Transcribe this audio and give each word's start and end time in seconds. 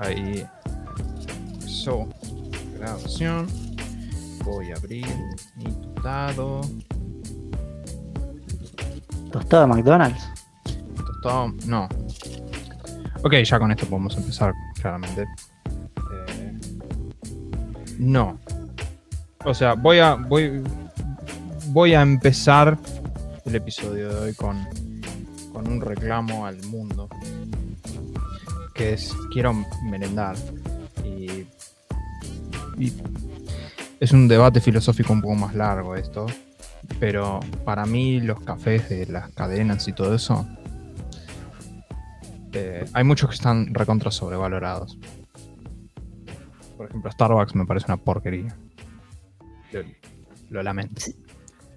Ahí. 0.00 0.46
Eso. 1.62 2.08
Grabación. 2.78 3.46
Voy 4.44 4.72
a 4.72 4.76
abrir 4.76 5.06
mi 5.56 5.72
tostado. 5.72 6.62
Tostado 9.30 9.68
McDonald's. 9.68 10.29
No. 11.22 11.88
Ok, 13.22 13.34
ya 13.44 13.58
con 13.58 13.70
esto 13.70 13.86
podemos 13.86 14.16
empezar, 14.16 14.54
claramente. 14.80 15.22
Eh, 15.22 16.60
no. 17.98 18.38
O 19.44 19.54
sea, 19.54 19.74
voy 19.74 19.98
a. 19.98 20.14
Voy, 20.14 20.62
voy 21.66 21.94
a 21.94 22.02
empezar 22.02 22.78
el 23.44 23.54
episodio 23.54 24.08
de 24.08 24.20
hoy 24.20 24.34
con, 24.34 24.66
con 25.52 25.68
un 25.68 25.80
reclamo 25.80 26.46
al 26.46 26.62
mundo. 26.64 27.08
Que 28.74 28.94
es. 28.94 29.14
Quiero 29.32 29.52
merendar. 29.84 30.36
Y 31.04 31.46
es 34.00 34.12
un 34.12 34.26
debate 34.28 34.62
filosófico 34.62 35.12
un 35.12 35.20
poco 35.20 35.34
más 35.34 35.54
largo 35.54 35.94
esto. 35.94 36.26
Pero 36.98 37.40
para 37.64 37.84
mí 37.84 38.20
los 38.20 38.40
cafés 38.40 38.88
de 38.88 39.06
las 39.06 39.28
cadenas 39.30 39.86
y 39.86 39.92
todo 39.92 40.14
eso, 40.14 40.46
hay 42.92 43.04
muchos 43.04 43.28
que 43.30 43.34
están 43.34 43.72
recontra 43.74 44.10
sobrevalorados. 44.10 44.98
Por 46.76 46.88
ejemplo, 46.88 47.10
Starbucks 47.10 47.54
me 47.54 47.66
parece 47.66 47.86
una 47.86 47.96
porquería. 47.98 48.56
Lo, 49.72 49.82
lo 50.50 50.62
lamento. 50.62 51.02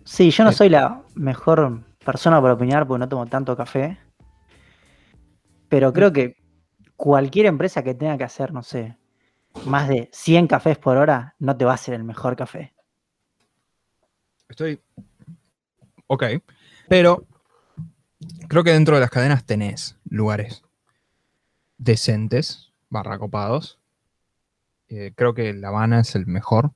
Sí, 0.04 0.32
yo 0.32 0.44
no 0.44 0.50
Eh. 0.52 0.54
soy 0.54 0.70
la 0.70 1.02
mejor 1.16 1.82
persona 2.04 2.42
para 2.42 2.54
opinar 2.54 2.88
porque 2.88 3.00
no 3.00 3.10
tomo 3.10 3.26
tanto 3.28 3.56
café. 3.56 3.98
Pero 5.70 5.92
creo 5.94 6.12
que 6.14 6.38
cualquier 6.96 7.48
empresa 7.48 7.84
que 7.84 7.94
tenga 7.94 8.18
que 8.18 8.24
hacer, 8.24 8.54
no 8.54 8.64
sé, 8.64 8.98
más 9.66 9.88
de 9.88 10.10
100 10.14 10.48
cafés 10.48 10.78
por 10.78 10.98
hora, 10.98 11.36
no 11.40 11.56
te 11.58 11.66
va 11.66 11.72
a 11.72 11.76
hacer 11.76 11.94
el 11.96 12.04
mejor 12.04 12.36
café. 12.36 12.74
Estoy. 14.50 14.80
Ok. 16.08 16.24
Pero 16.90 17.26
creo 18.48 18.64
que 18.64 18.72
dentro 18.72 18.96
de 18.96 19.02
las 19.02 19.10
cadenas 19.10 19.46
tenés 19.46 19.98
lugares 20.10 20.64
decentes, 21.78 22.72
barra 22.90 23.18
copados. 23.18 23.80
Eh, 24.90 25.12
creo 25.16 25.34
que 25.34 25.54
La 25.54 25.70
Habana 25.70 26.02
es 26.02 26.16
el 26.16 26.28
mejor 26.28 26.74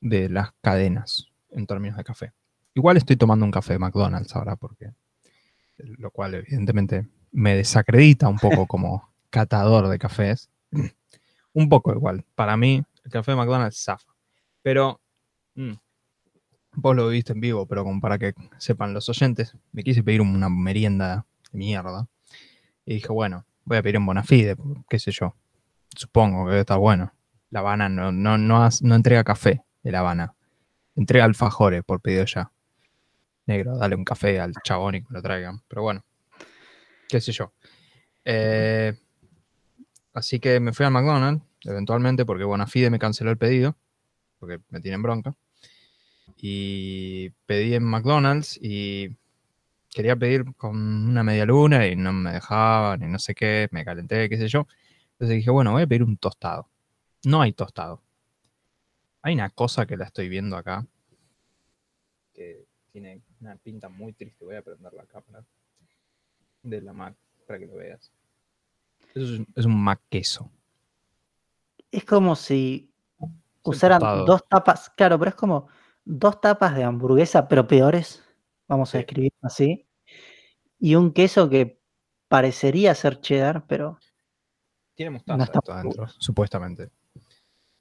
de 0.00 0.28
las 0.28 0.52
cadenas 0.60 1.28
en 1.50 1.66
términos 1.66 1.96
de 1.96 2.04
café. 2.04 2.32
Igual 2.74 2.96
estoy 2.96 3.16
tomando 3.16 3.44
un 3.44 3.50
café 3.50 3.74
de 3.74 3.78
McDonald's 3.78 4.34
ahora, 4.34 4.56
porque. 4.56 4.92
Lo 5.76 6.10
cual, 6.10 6.34
evidentemente, 6.34 7.08
me 7.32 7.56
desacredita 7.56 8.28
un 8.28 8.38
poco 8.38 8.66
como 8.68 9.12
catador 9.30 9.88
de 9.88 9.98
cafés. 9.98 10.50
Un 11.52 11.68
poco 11.68 11.92
igual. 11.92 12.24
Para 12.34 12.56
mí, 12.56 12.84
el 13.04 13.10
café 13.10 13.32
de 13.32 13.36
McDonald's 13.36 13.82
zafa. 13.82 14.12
Pero. 14.62 15.00
mm, 15.54 15.72
vos 16.76 16.96
lo 16.96 17.08
viste 17.08 17.32
en 17.32 17.40
vivo, 17.40 17.66
pero 17.66 17.84
como 17.84 18.00
para 18.00 18.18
que 18.18 18.34
sepan 18.58 18.94
los 18.94 19.08
oyentes, 19.08 19.56
me 19.72 19.82
quise 19.82 20.02
pedir 20.02 20.20
una 20.20 20.48
merienda 20.48 21.26
de 21.52 21.58
mierda. 21.58 22.08
Y 22.84 22.94
dije, 22.94 23.08
bueno, 23.08 23.46
voy 23.64 23.78
a 23.78 23.82
pedir 23.82 23.96
en 23.96 24.06
Bonafide, 24.06 24.56
qué 24.88 24.98
sé 24.98 25.10
yo. 25.10 25.34
Supongo 25.94 26.48
que 26.48 26.60
estar 26.60 26.78
bueno. 26.78 27.12
La 27.50 27.60
Habana 27.60 27.88
no, 27.88 28.10
no, 28.10 28.36
no, 28.36 28.68
no 28.80 28.94
entrega 28.94 29.24
café 29.24 29.62
de 29.82 29.92
La 29.92 30.00
Habana. 30.00 30.34
Entrega 30.96 31.24
alfajores 31.24 31.82
por 31.84 32.00
pedido 32.00 32.24
ya. 32.24 32.50
Negro, 33.46 33.76
dale 33.76 33.94
un 33.94 34.04
café 34.04 34.40
al 34.40 34.54
chabón 34.64 34.96
y 34.96 35.02
que 35.02 35.12
lo 35.12 35.22
traigan. 35.22 35.62
Pero 35.68 35.82
bueno, 35.82 36.04
qué 37.08 37.20
sé 37.20 37.32
yo. 37.32 37.52
Eh, 38.24 38.94
así 40.14 40.40
que 40.40 40.60
me 40.60 40.72
fui 40.72 40.86
al 40.86 40.92
McDonald's, 40.92 41.44
eventualmente, 41.64 42.24
porque 42.24 42.44
Bonafide 42.44 42.90
me 42.90 42.98
canceló 42.98 43.30
el 43.30 43.38
pedido, 43.38 43.76
porque 44.38 44.60
me 44.70 44.80
tienen 44.80 45.02
bronca 45.02 45.34
y 46.36 47.30
pedí 47.46 47.74
en 47.74 47.84
McDonald's 47.84 48.58
y 48.60 49.16
quería 49.94 50.16
pedir 50.16 50.44
con 50.56 50.76
una 50.76 51.24
media 51.24 51.46
luna 51.46 51.86
y 51.88 51.96
no 51.96 52.12
me 52.12 52.32
dejaban 52.32 53.02
y 53.04 53.06
no 53.08 53.18
sé 53.20 53.34
qué, 53.34 53.68
me 53.72 53.84
calenté, 53.86 54.28
qué 54.30 54.38
sé 54.38 54.48
yo. 54.48 54.66
Entonces 55.14 55.38
dije, 55.38 55.50
bueno, 55.52 55.72
voy 55.72 55.84
a 55.84 55.88
pedir 55.88 56.04
un 56.04 56.18
tostado. 56.18 56.68
No 57.24 57.42
hay 57.42 57.52
tostado. 57.54 58.02
Hay 59.22 59.34
una 59.34 59.50
cosa 59.50 59.86
que 59.86 59.96
la 59.96 60.04
estoy 60.04 60.28
viendo 60.28 60.56
acá 60.56 60.86
que 62.34 62.66
tiene 62.92 63.22
una 63.40 63.56
pinta 63.56 63.88
muy 63.88 64.12
triste. 64.12 64.44
Voy 64.44 64.56
a 64.56 64.62
prender 64.62 64.92
la 64.92 65.06
cámara 65.06 65.44
de 66.64 66.80
la 66.80 66.92
Mac 66.92 67.14
para 67.46 67.60
que 67.60 67.66
lo 67.66 67.76
veas. 67.76 68.10
Eso 69.14 69.34
es, 69.36 69.40
es 69.56 69.64
un 69.64 69.82
Mac 69.82 70.00
queso. 70.10 70.50
Es 71.90 72.04
como 72.04 72.36
si 72.36 72.92
Es 73.70 73.70
usaran 73.70 73.98
tostado. 73.98 74.24
dos 74.26 74.42
tapas, 74.48 74.90
claro, 74.92 75.18
pero 75.20 75.30
es 75.30 75.36
como 75.36 75.68
dos 76.04 76.40
tapas 76.42 76.76
de 76.76 76.84
hamburguesa, 76.84 77.48
pero 77.48 77.68
peores, 77.68 78.24
vamos 78.68 78.94
a 78.94 78.98
describir 79.00 79.33
así, 79.44 79.86
y 80.78 80.96
un 80.96 81.12
queso 81.12 81.48
que 81.48 81.80
parecería 82.28 82.94
ser 82.94 83.20
cheddar, 83.20 83.66
pero 83.66 83.98
Tiene 84.94 85.10
No 85.10 85.36
mostaza 85.36 85.44
esto 85.44 85.72
adentro, 85.72 86.08
supuestamente. 86.18 86.90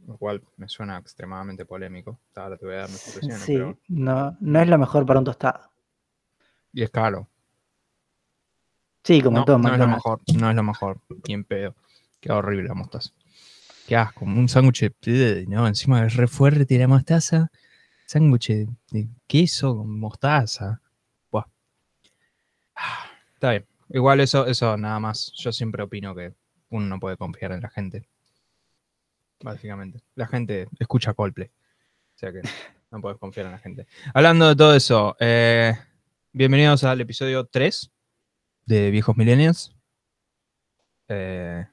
Lo 0.06 0.18
cual 0.18 0.44
me 0.58 0.68
suena 0.68 0.98
extremadamente 0.98 1.66
polémico. 1.66 2.20
Ahora 2.36 2.58
te 2.58 2.66
voy 2.66 2.76
a 2.76 2.80
dar 2.80 2.90
mis 2.90 3.00
sí, 3.00 3.28
pero. 3.48 3.78
no, 3.88 4.38
no 4.40 4.62
es 4.62 4.68
lo 4.68 4.78
mejor 4.78 5.06
para 5.06 5.20
un 5.20 5.26
tostado. 5.26 5.72
Y 6.74 6.84
es 6.84 6.90
caro. 6.90 7.28
Sí, 9.04 9.22
como 9.22 9.40
No, 9.40 9.46
todo 9.46 9.58
no 9.58 9.74
es 9.74 9.80
lo 9.80 9.88
mejor, 9.88 10.22
no 10.38 10.50
es 10.50 10.56
lo 10.56 10.64
mejor. 10.64 11.02
Ni 11.28 11.34
en 11.34 11.44
pedo. 11.46 11.76
Queda 12.20 12.38
horrible 12.38 12.68
la 12.68 12.74
mostaza. 12.74 13.12
Qué 13.88 13.96
asco, 13.98 14.24
un 14.24 14.48
sándwich 14.48 14.92
de. 15.02 15.46
No, 15.48 15.68
encima 15.68 16.06
es 16.06 16.16
re 16.16 16.28
fuerte 16.28 16.78
la 16.78 16.88
mostaza. 16.88 17.52
Sándwich 18.06 18.68
de 18.92 19.10
queso 19.28 19.78
con 19.78 20.00
mostaza. 20.00 20.83
Está 23.34 23.52
bien. 23.52 23.68
Igual 23.90 24.20
eso, 24.20 24.48
eso 24.48 24.78
nada 24.78 25.00
más. 25.00 25.32
Yo 25.36 25.52
siempre 25.52 25.84
opino 25.84 26.16
que 26.16 26.34
uno 26.70 26.86
no 26.88 27.00
puede 27.00 27.18
confiar 27.18 27.52
en 27.52 27.62
la 27.62 27.70
gente. 27.70 28.08
Básicamente. 29.42 30.02
La 30.16 30.28
gente 30.28 30.68
escucha 30.80 31.14
Coldplay. 31.14 31.48
O 31.48 32.18
sea 32.18 32.32
que 32.32 32.42
no 32.92 33.02
puedes 33.02 33.18
confiar 33.18 33.46
en 33.48 33.52
la 33.52 33.60
gente. 33.60 33.88
Hablando 34.14 34.48
de 34.48 34.56
todo 34.56 34.76
eso, 34.76 35.16
eh, 35.20 35.74
bienvenidos 36.32 36.84
al 36.84 37.02
episodio 37.02 37.46
3 37.46 37.92
de 38.66 38.92
Viejos 38.92 39.18
Millennials. 39.18 39.76
Eh, 41.10 41.68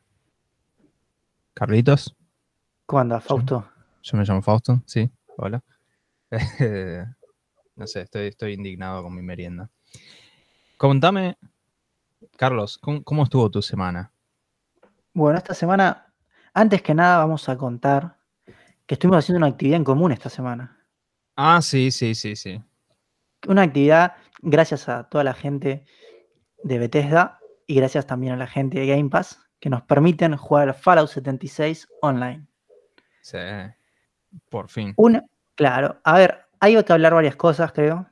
Carlitos, 1.55 2.17
¿Cómo 2.91 3.01
anda, 3.03 3.21
Fausto? 3.21 3.71
yo 4.03 4.19
me 4.19 4.25
llamo 4.25 4.43
Fausto, 4.43 4.83
sí, 4.85 5.09
hola. 5.37 5.63
no 7.77 7.87
sé, 7.87 8.01
estoy, 8.01 8.27
estoy 8.27 8.55
indignado 8.55 9.05
con 9.05 9.15
mi 9.15 9.23
merienda. 9.23 9.71
Contame, 10.81 11.37
Carlos, 12.39 12.79
¿cómo, 12.79 13.05
cómo 13.05 13.25
estuvo 13.25 13.51
tu 13.51 13.61
semana? 13.61 14.11
Bueno, 15.13 15.37
esta 15.37 15.53
semana, 15.53 16.11
antes 16.55 16.81
que 16.81 16.95
nada, 16.95 17.19
vamos 17.19 17.47
a 17.51 17.59
contar 17.59 18.17
que 18.87 18.95
estuvimos 18.95 19.19
haciendo 19.19 19.37
una 19.45 19.49
actividad 19.49 19.77
en 19.77 19.85
común 19.85 20.11
esta 20.11 20.31
semana. 20.31 20.83
Ah, 21.37 21.61
sí, 21.61 21.91
sí, 21.91 22.15
sí, 22.15 22.35
sí. 22.35 22.63
Una 23.47 23.61
actividad 23.61 24.15
gracias 24.41 24.89
a 24.89 25.05
toda 25.05 25.23
la 25.23 25.35
gente 25.35 25.85
de 26.63 26.79
Bethesda 26.79 27.41
y 27.67 27.75
gracias 27.75 28.07
también 28.07 28.33
a 28.33 28.39
la 28.39 28.47
gente 28.47 28.81
de 28.81 28.87
Game 28.87 29.11
Pass 29.11 29.39
que 29.59 29.69
nos 29.69 29.83
permiten 29.83 30.35
jugar 30.35 30.73
Fallout 30.73 31.11
76 31.11 31.89
online. 32.01 32.47
Sí, 33.21 33.37
por 34.49 34.71
fin. 34.71 34.95
Una, 34.97 35.27
claro, 35.57 36.01
a 36.05 36.17
ver, 36.17 36.47
hay 36.59 36.83
que 36.83 36.93
hablar 36.95 37.13
varias 37.13 37.37
cosas, 37.37 37.71
creo. 37.73 38.07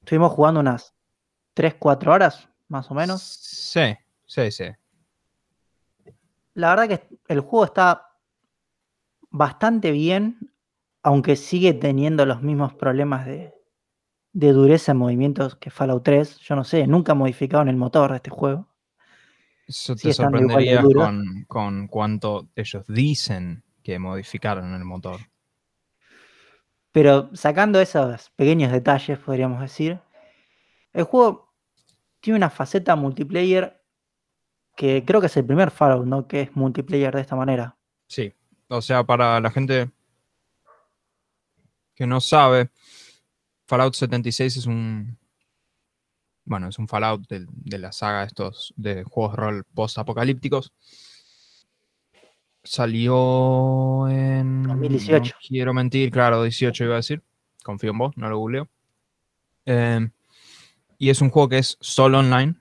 Estuvimos 0.00 0.32
jugando 0.32 0.60
unas 0.60 0.94
3, 1.54 1.74
4 1.78 2.12
horas, 2.12 2.48
más 2.68 2.90
o 2.90 2.94
menos. 2.94 3.22
Sí, 3.22 3.96
sí, 4.26 4.50
sí. 4.50 4.64
La 6.54 6.70
verdad 6.70 6.88
que 6.88 7.18
el 7.28 7.40
juego 7.40 7.64
está 7.64 8.08
bastante 9.30 9.90
bien, 9.90 10.52
aunque 11.02 11.36
sigue 11.36 11.72
teniendo 11.74 12.26
los 12.26 12.42
mismos 12.42 12.74
problemas 12.74 13.26
de, 13.26 13.54
de 14.32 14.52
dureza 14.52 14.92
en 14.92 14.98
movimientos 14.98 15.56
que 15.56 15.70
Fallout 15.70 16.04
3. 16.04 16.38
Yo 16.38 16.56
no 16.56 16.64
sé, 16.64 16.86
nunca 16.86 17.14
modificaron 17.14 17.68
el 17.68 17.76
motor 17.76 18.10
de 18.10 18.16
este 18.16 18.30
juego. 18.30 18.68
Eso 19.66 19.94
te 19.96 20.12
duro. 20.12 21.00
con, 21.00 21.44
con 21.48 21.88
cuánto 21.88 22.48
ellos 22.56 22.84
dicen 22.88 23.62
que 23.82 23.98
modificaron 23.98 24.74
el 24.74 24.84
motor. 24.84 25.20
Pero 26.90 27.34
sacando 27.34 27.80
esos 27.80 28.30
pequeños 28.36 28.70
detalles, 28.70 29.18
podríamos 29.18 29.60
decir, 29.60 29.98
el 30.92 31.04
juego 31.04 31.52
tiene 32.20 32.36
una 32.36 32.50
faceta 32.50 32.96
multiplayer 32.96 33.82
que 34.76 35.04
creo 35.04 35.20
que 35.20 35.26
es 35.26 35.36
el 35.36 35.44
primer 35.44 35.70
Fallout, 35.70 36.06
¿no? 36.06 36.26
Que 36.26 36.42
es 36.42 36.56
multiplayer 36.56 37.14
de 37.14 37.20
esta 37.20 37.36
manera. 37.36 37.76
Sí, 38.06 38.32
o 38.68 38.80
sea, 38.80 39.04
para 39.04 39.40
la 39.40 39.50
gente 39.50 39.90
que 41.94 42.06
no 42.06 42.20
sabe, 42.20 42.70
Fallout 43.66 43.94
76 43.94 44.56
es 44.56 44.66
un. 44.66 45.18
Bueno, 46.44 46.68
es 46.68 46.78
un 46.78 46.88
Fallout 46.88 47.28
de, 47.28 47.46
de 47.48 47.78
la 47.78 47.92
saga 47.92 48.24
estos 48.24 48.72
de 48.76 49.04
juegos 49.04 49.32
de 49.32 49.36
rol 49.36 49.64
post-apocalípticos. 49.74 50.72
Salió 52.64 54.08
en. 54.08 54.62
2018. 54.62 55.34
No 55.34 55.40
quiero 55.46 55.74
mentir, 55.74 56.10
claro, 56.10 56.42
18 56.42 56.84
iba 56.84 56.94
a 56.94 56.96
decir. 56.96 57.22
Confío 57.62 57.90
en 57.90 57.98
vos, 57.98 58.16
no 58.16 58.28
lo 58.28 58.38
googleo. 58.38 58.68
Eh, 59.66 60.08
y 61.02 61.10
es 61.10 61.20
un 61.20 61.30
juego 61.30 61.48
que 61.48 61.58
es 61.58 61.76
solo 61.80 62.20
online. 62.20 62.54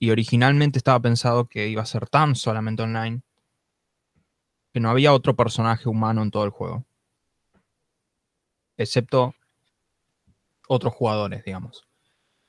Y 0.00 0.10
originalmente 0.10 0.76
estaba 0.76 0.98
pensado 0.98 1.46
que 1.46 1.68
iba 1.68 1.80
a 1.80 1.86
ser 1.86 2.08
tan 2.08 2.34
solamente 2.34 2.82
online 2.82 3.22
que 4.72 4.80
no 4.80 4.90
había 4.90 5.12
otro 5.12 5.36
personaje 5.36 5.88
humano 5.88 6.24
en 6.24 6.32
todo 6.32 6.42
el 6.42 6.50
juego. 6.50 6.84
Excepto 8.76 9.36
otros 10.66 10.94
jugadores, 10.94 11.44
digamos. 11.44 11.86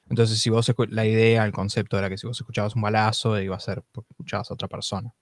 Entonces, 0.10 0.40
si 0.40 0.50
vos 0.50 0.74
la 0.90 1.06
idea, 1.06 1.46
el 1.46 1.52
concepto 1.52 2.00
era 2.00 2.10
que 2.10 2.18
si 2.18 2.26
vos 2.26 2.40
escuchabas 2.40 2.76
un 2.76 2.82
balazo, 2.82 3.40
iba 3.40 3.56
a 3.56 3.60
ser 3.60 3.84
porque 3.92 4.10
escuchabas 4.10 4.50
a 4.50 4.56
otra 4.56 4.68
persona. 4.68 5.14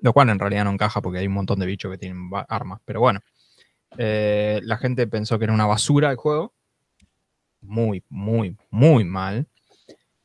Lo 0.00 0.14
cual 0.14 0.30
en 0.30 0.38
realidad 0.38 0.64
no 0.64 0.70
encaja 0.70 1.02
porque 1.02 1.18
hay 1.18 1.26
un 1.26 1.34
montón 1.34 1.58
de 1.58 1.66
bichos 1.66 1.92
que 1.92 1.98
tienen 1.98 2.30
armas. 2.48 2.80
Pero 2.86 3.00
bueno, 3.00 3.20
eh, 3.98 4.60
la 4.62 4.78
gente 4.78 5.06
pensó 5.08 5.38
que 5.38 5.44
era 5.44 5.52
una 5.52 5.66
basura 5.66 6.10
el 6.10 6.16
juego. 6.16 6.54
Muy, 7.60 8.02
muy, 8.08 8.56
muy 8.70 9.04
mal. 9.04 9.46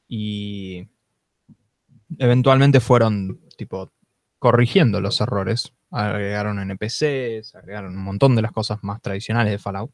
Y 0.07 0.87
eventualmente 2.17 2.79
fueron, 2.79 3.39
tipo, 3.57 3.91
corrigiendo 4.39 5.01
los 5.01 5.19
errores. 5.21 5.73
Agregaron 5.91 6.59
NPCs, 6.59 7.55
agregaron 7.55 7.97
un 7.97 8.03
montón 8.03 8.35
de 8.35 8.41
las 8.41 8.51
cosas 8.51 8.83
más 8.83 9.01
tradicionales 9.01 9.51
de 9.51 9.59
Fallout. 9.59 9.91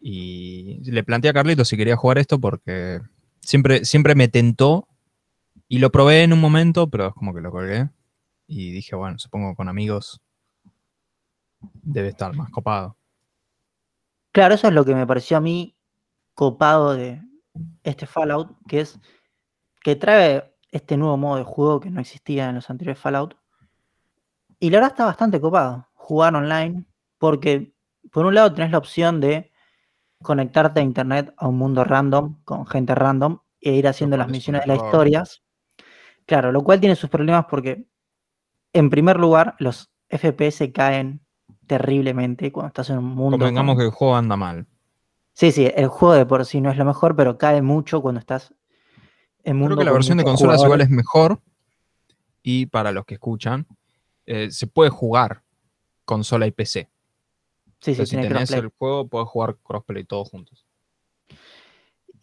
Y 0.00 0.80
le 0.90 1.02
planteé 1.02 1.30
a 1.30 1.34
Carlito 1.34 1.64
si 1.64 1.76
quería 1.76 1.96
jugar 1.96 2.18
esto 2.18 2.38
porque 2.38 3.00
siempre, 3.40 3.84
siempre 3.84 4.14
me 4.14 4.28
tentó 4.28 4.86
y 5.68 5.78
lo 5.78 5.90
probé 5.90 6.22
en 6.22 6.32
un 6.32 6.40
momento, 6.40 6.88
pero 6.88 7.08
es 7.08 7.14
como 7.14 7.34
que 7.34 7.40
lo 7.40 7.50
colgué. 7.50 7.88
Y 8.46 8.70
dije, 8.70 8.94
bueno, 8.94 9.18
supongo 9.18 9.54
con 9.56 9.68
amigos 9.68 10.20
debe 11.82 12.08
estar 12.08 12.34
más 12.34 12.50
copado. 12.50 12.96
Claro, 14.32 14.54
eso 14.54 14.68
es 14.68 14.74
lo 14.74 14.84
que 14.84 14.94
me 14.94 15.06
pareció 15.06 15.38
a 15.38 15.40
mí 15.40 15.75
copado 16.36 16.94
de 16.94 17.20
este 17.82 18.06
Fallout, 18.06 18.56
que 18.68 18.80
es 18.82 19.00
que 19.82 19.96
trae 19.96 20.54
este 20.70 20.96
nuevo 20.96 21.16
modo 21.16 21.38
de 21.38 21.44
juego 21.44 21.80
que 21.80 21.90
no 21.90 22.00
existía 22.00 22.48
en 22.48 22.56
los 22.56 22.70
anteriores 22.70 23.00
Fallout. 23.00 23.34
Y 24.60 24.70
la 24.70 24.78
verdad 24.78 24.92
está 24.92 25.04
bastante 25.06 25.40
copado 25.40 25.88
jugar 25.94 26.34
online, 26.36 26.84
porque 27.18 27.72
por 28.12 28.26
un 28.26 28.34
lado 28.34 28.52
tenés 28.52 28.70
la 28.70 28.78
opción 28.78 29.20
de 29.20 29.50
conectarte 30.22 30.80
a 30.80 30.82
internet 30.82 31.34
a 31.36 31.48
un 31.48 31.58
mundo 31.58 31.82
random, 31.84 32.42
con 32.44 32.66
gente 32.66 32.94
random, 32.94 33.38
e 33.60 33.72
ir 33.72 33.88
haciendo 33.88 34.16
las 34.16 34.28
misiones 34.28 34.62
de 34.62 34.68
las 34.68 34.84
historias. 34.84 35.42
Claro, 36.26 36.52
lo 36.52 36.62
cual 36.62 36.80
tiene 36.80 36.96
sus 36.96 37.10
problemas 37.10 37.46
porque, 37.48 37.86
en 38.72 38.90
primer 38.90 39.18
lugar, 39.18 39.56
los 39.58 39.90
FPS 40.08 40.72
caen 40.72 41.24
terriblemente 41.66 42.52
cuando 42.52 42.68
estás 42.68 42.90
en 42.90 42.98
un 42.98 43.04
mundo. 43.06 43.38
Convengamos 43.38 43.74
con- 43.74 43.80
que 43.80 43.86
el 43.86 43.92
juego 43.92 44.16
anda 44.16 44.36
mal. 44.36 44.66
Sí, 45.36 45.52
sí, 45.52 45.70
el 45.76 45.88
juego 45.88 46.14
de 46.14 46.24
por 46.24 46.46
sí 46.46 46.62
no 46.62 46.70
es 46.70 46.78
lo 46.78 46.86
mejor, 46.86 47.14
pero 47.14 47.36
cae 47.36 47.60
mucho 47.60 48.00
cuando 48.00 48.20
estás 48.20 48.54
en 49.44 49.58
mundo 49.58 49.74
Creo 49.74 49.80
que 49.80 49.84
la 49.84 49.92
versión 49.92 50.16
de 50.16 50.24
consolas 50.24 50.62
igual 50.64 50.80
es 50.80 50.88
mejor. 50.88 51.42
Y 52.42 52.64
para 52.64 52.90
los 52.90 53.04
que 53.04 53.14
escuchan, 53.14 53.66
eh, 54.24 54.50
se 54.50 54.66
puede 54.66 54.88
jugar 54.88 55.42
consola 56.06 56.46
y 56.46 56.52
PC. 56.52 56.88
Sí, 57.82 57.94
sí, 57.94 58.06
si 58.06 58.16
tenés 58.16 58.50
el 58.52 58.70
juego, 58.78 59.08
puedes 59.08 59.28
jugar 59.28 59.58
crossplay 59.62 60.04
todos 60.04 60.30
juntos. 60.30 60.66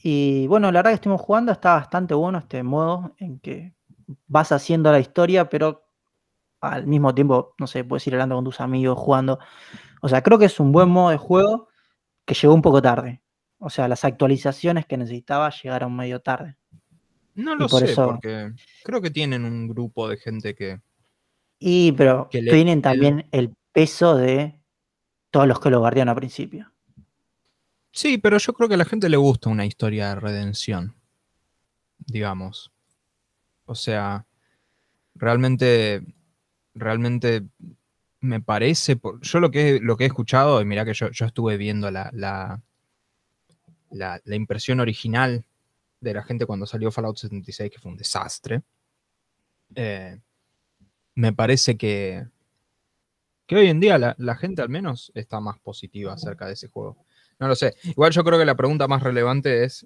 Y 0.01 0.47
bueno, 0.47 0.71
la 0.71 0.79
verdad 0.79 0.89
que 0.89 0.95
estuvimos 0.95 1.21
jugando, 1.21 1.51
está 1.51 1.75
bastante 1.75 2.15
bueno 2.15 2.39
este 2.39 2.63
modo 2.63 3.13
en 3.19 3.37
que 3.37 3.75
vas 4.25 4.51
haciendo 4.51 4.91
la 4.91 4.99
historia, 4.99 5.49
pero 5.49 5.85
al 6.61 6.87
mismo 6.87 7.13
tiempo, 7.13 7.53
no 7.59 7.67
sé, 7.67 7.83
puedes 7.83 8.07
ir 8.07 8.15
hablando 8.15 8.33
con 8.33 8.45
tus 8.45 8.59
amigos, 8.59 8.97
jugando. 8.97 9.37
O 10.01 10.09
sea, 10.09 10.23
creo 10.23 10.39
que 10.39 10.45
es 10.45 10.59
un 10.59 10.71
buen 10.71 10.89
modo 10.89 11.11
de 11.11 11.17
juego 11.17 11.67
que 12.25 12.33
llegó 12.33 12.53
un 12.53 12.61
poco 12.61 12.81
tarde. 12.81 13.21
O 13.57 13.69
sea, 13.69 13.87
las 13.87 14.03
actualizaciones 14.05 14.85
que 14.85 14.97
necesitaba 14.97 15.49
llegaron 15.49 15.95
medio 15.95 16.19
tarde. 16.21 16.57
No 17.35 17.53
Y 17.55 17.57
lo 17.59 17.67
por 17.67 17.79
sé, 17.85 17.91
eso- 17.93 18.05
porque 18.05 18.51
creo 18.83 19.01
que 19.01 19.09
tienen 19.11 19.45
un 19.45 19.67
grupo 19.67 20.07
de 20.09 20.17
gente 20.17 20.53
que. 20.55 20.81
Y 21.59 21.93
pero 21.93 22.27
Que 22.29 22.41
tienen 22.41 22.81
también 22.81 23.25
el 23.31 23.53
peso 23.71 24.15
de 24.17 24.59
todos 25.31 25.47
los 25.47 25.59
que 25.59 25.69
lo 25.69 25.79
guardiaron 25.79 26.09
al 26.09 26.15
principio. 26.15 26.71
Sí, 27.91 28.17
pero 28.17 28.37
yo 28.37 28.53
creo 28.53 28.67
que 28.67 28.75
a 28.75 28.77
la 28.77 28.85
gente 28.85 29.07
le 29.07 29.17
gusta 29.17 29.49
una 29.49 29.65
historia 29.65 30.09
de 30.09 30.15
redención. 30.15 30.95
Digamos. 32.05 32.71
O 33.65 33.75
sea, 33.75 34.25
realmente. 35.15 36.03
Realmente 36.75 37.43
me 38.23 38.39
parece. 38.41 38.99
Yo 39.21 39.39
lo 39.41 39.51
que, 39.51 39.79
lo 39.81 39.97
que 39.97 40.05
he 40.05 40.07
escuchado, 40.07 40.61
y 40.61 40.65
mirá 40.65 40.85
que 40.85 40.93
yo, 40.93 41.09
yo 41.11 41.25
estuve 41.25 41.57
viendo 41.57 41.91
la, 41.91 42.09
la, 42.13 42.61
la, 43.91 44.21
la 44.23 44.35
impresión 44.35 44.79
original 44.79 45.45
de 45.99 46.13
la 46.13 46.23
gente 46.23 46.45
cuando 46.45 46.65
salió 46.65 46.89
Fallout 46.91 47.17
76, 47.17 47.69
que 47.69 47.79
fue 47.79 47.91
un 47.91 47.97
desastre. 47.97 48.63
eh, 49.75 50.19
me 51.15 51.33
parece 51.33 51.77
que, 51.77 52.25
que 53.45 53.55
hoy 53.55 53.67
en 53.67 53.79
día 53.79 53.97
la, 53.97 54.15
la 54.17 54.35
gente 54.35 54.61
al 54.61 54.69
menos 54.69 55.11
está 55.15 55.39
más 55.39 55.59
positiva 55.59 56.13
acerca 56.13 56.47
de 56.47 56.53
ese 56.53 56.69
juego. 56.69 57.05
No 57.39 57.47
lo 57.47 57.55
sé. 57.55 57.75
Igual 57.83 58.11
yo 58.11 58.23
creo 58.23 58.39
que 58.39 58.45
la 58.45 58.55
pregunta 58.55 58.87
más 58.87 59.03
relevante 59.03 59.63
es, 59.63 59.85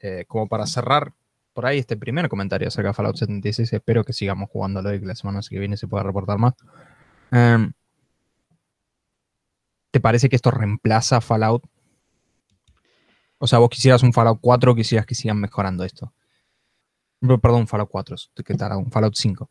eh, 0.00 0.24
como 0.26 0.48
para 0.48 0.66
cerrar 0.66 1.12
por 1.56 1.64
ahí 1.64 1.78
este 1.78 1.96
primer 1.96 2.28
comentario 2.28 2.68
acerca 2.68 2.90
de 2.90 2.94
Fallout 2.94 3.16
76, 3.16 3.72
espero 3.72 4.04
que 4.04 4.12
sigamos 4.12 4.50
jugándolo 4.50 4.94
y 4.94 5.00
que 5.00 5.06
la 5.06 5.14
semana 5.14 5.40
que 5.40 5.58
viene 5.58 5.78
se 5.78 5.88
pueda 5.88 6.02
reportar 6.02 6.36
más. 6.36 6.52
Em, 7.30 7.72
¿Te 9.90 9.98
parece 9.98 10.28
que 10.28 10.36
esto 10.36 10.50
reemplaza 10.50 11.22
Fallout? 11.22 11.64
O 13.38 13.46
sea, 13.46 13.58
vos 13.58 13.70
quisieras 13.70 14.02
un 14.02 14.12
Fallout 14.12 14.38
4 14.42 14.72
o 14.72 14.74
quisieras 14.74 15.06
que 15.06 15.14
sigan 15.14 15.40
mejorando 15.40 15.82
esto. 15.82 16.12
Perdón, 17.20 17.66
Fallout 17.66 17.88
4, 17.88 18.16
¿qué 18.44 18.54
tal? 18.54 18.76
Un 18.76 18.90
Fallout 18.90 19.14
5. 19.14 19.48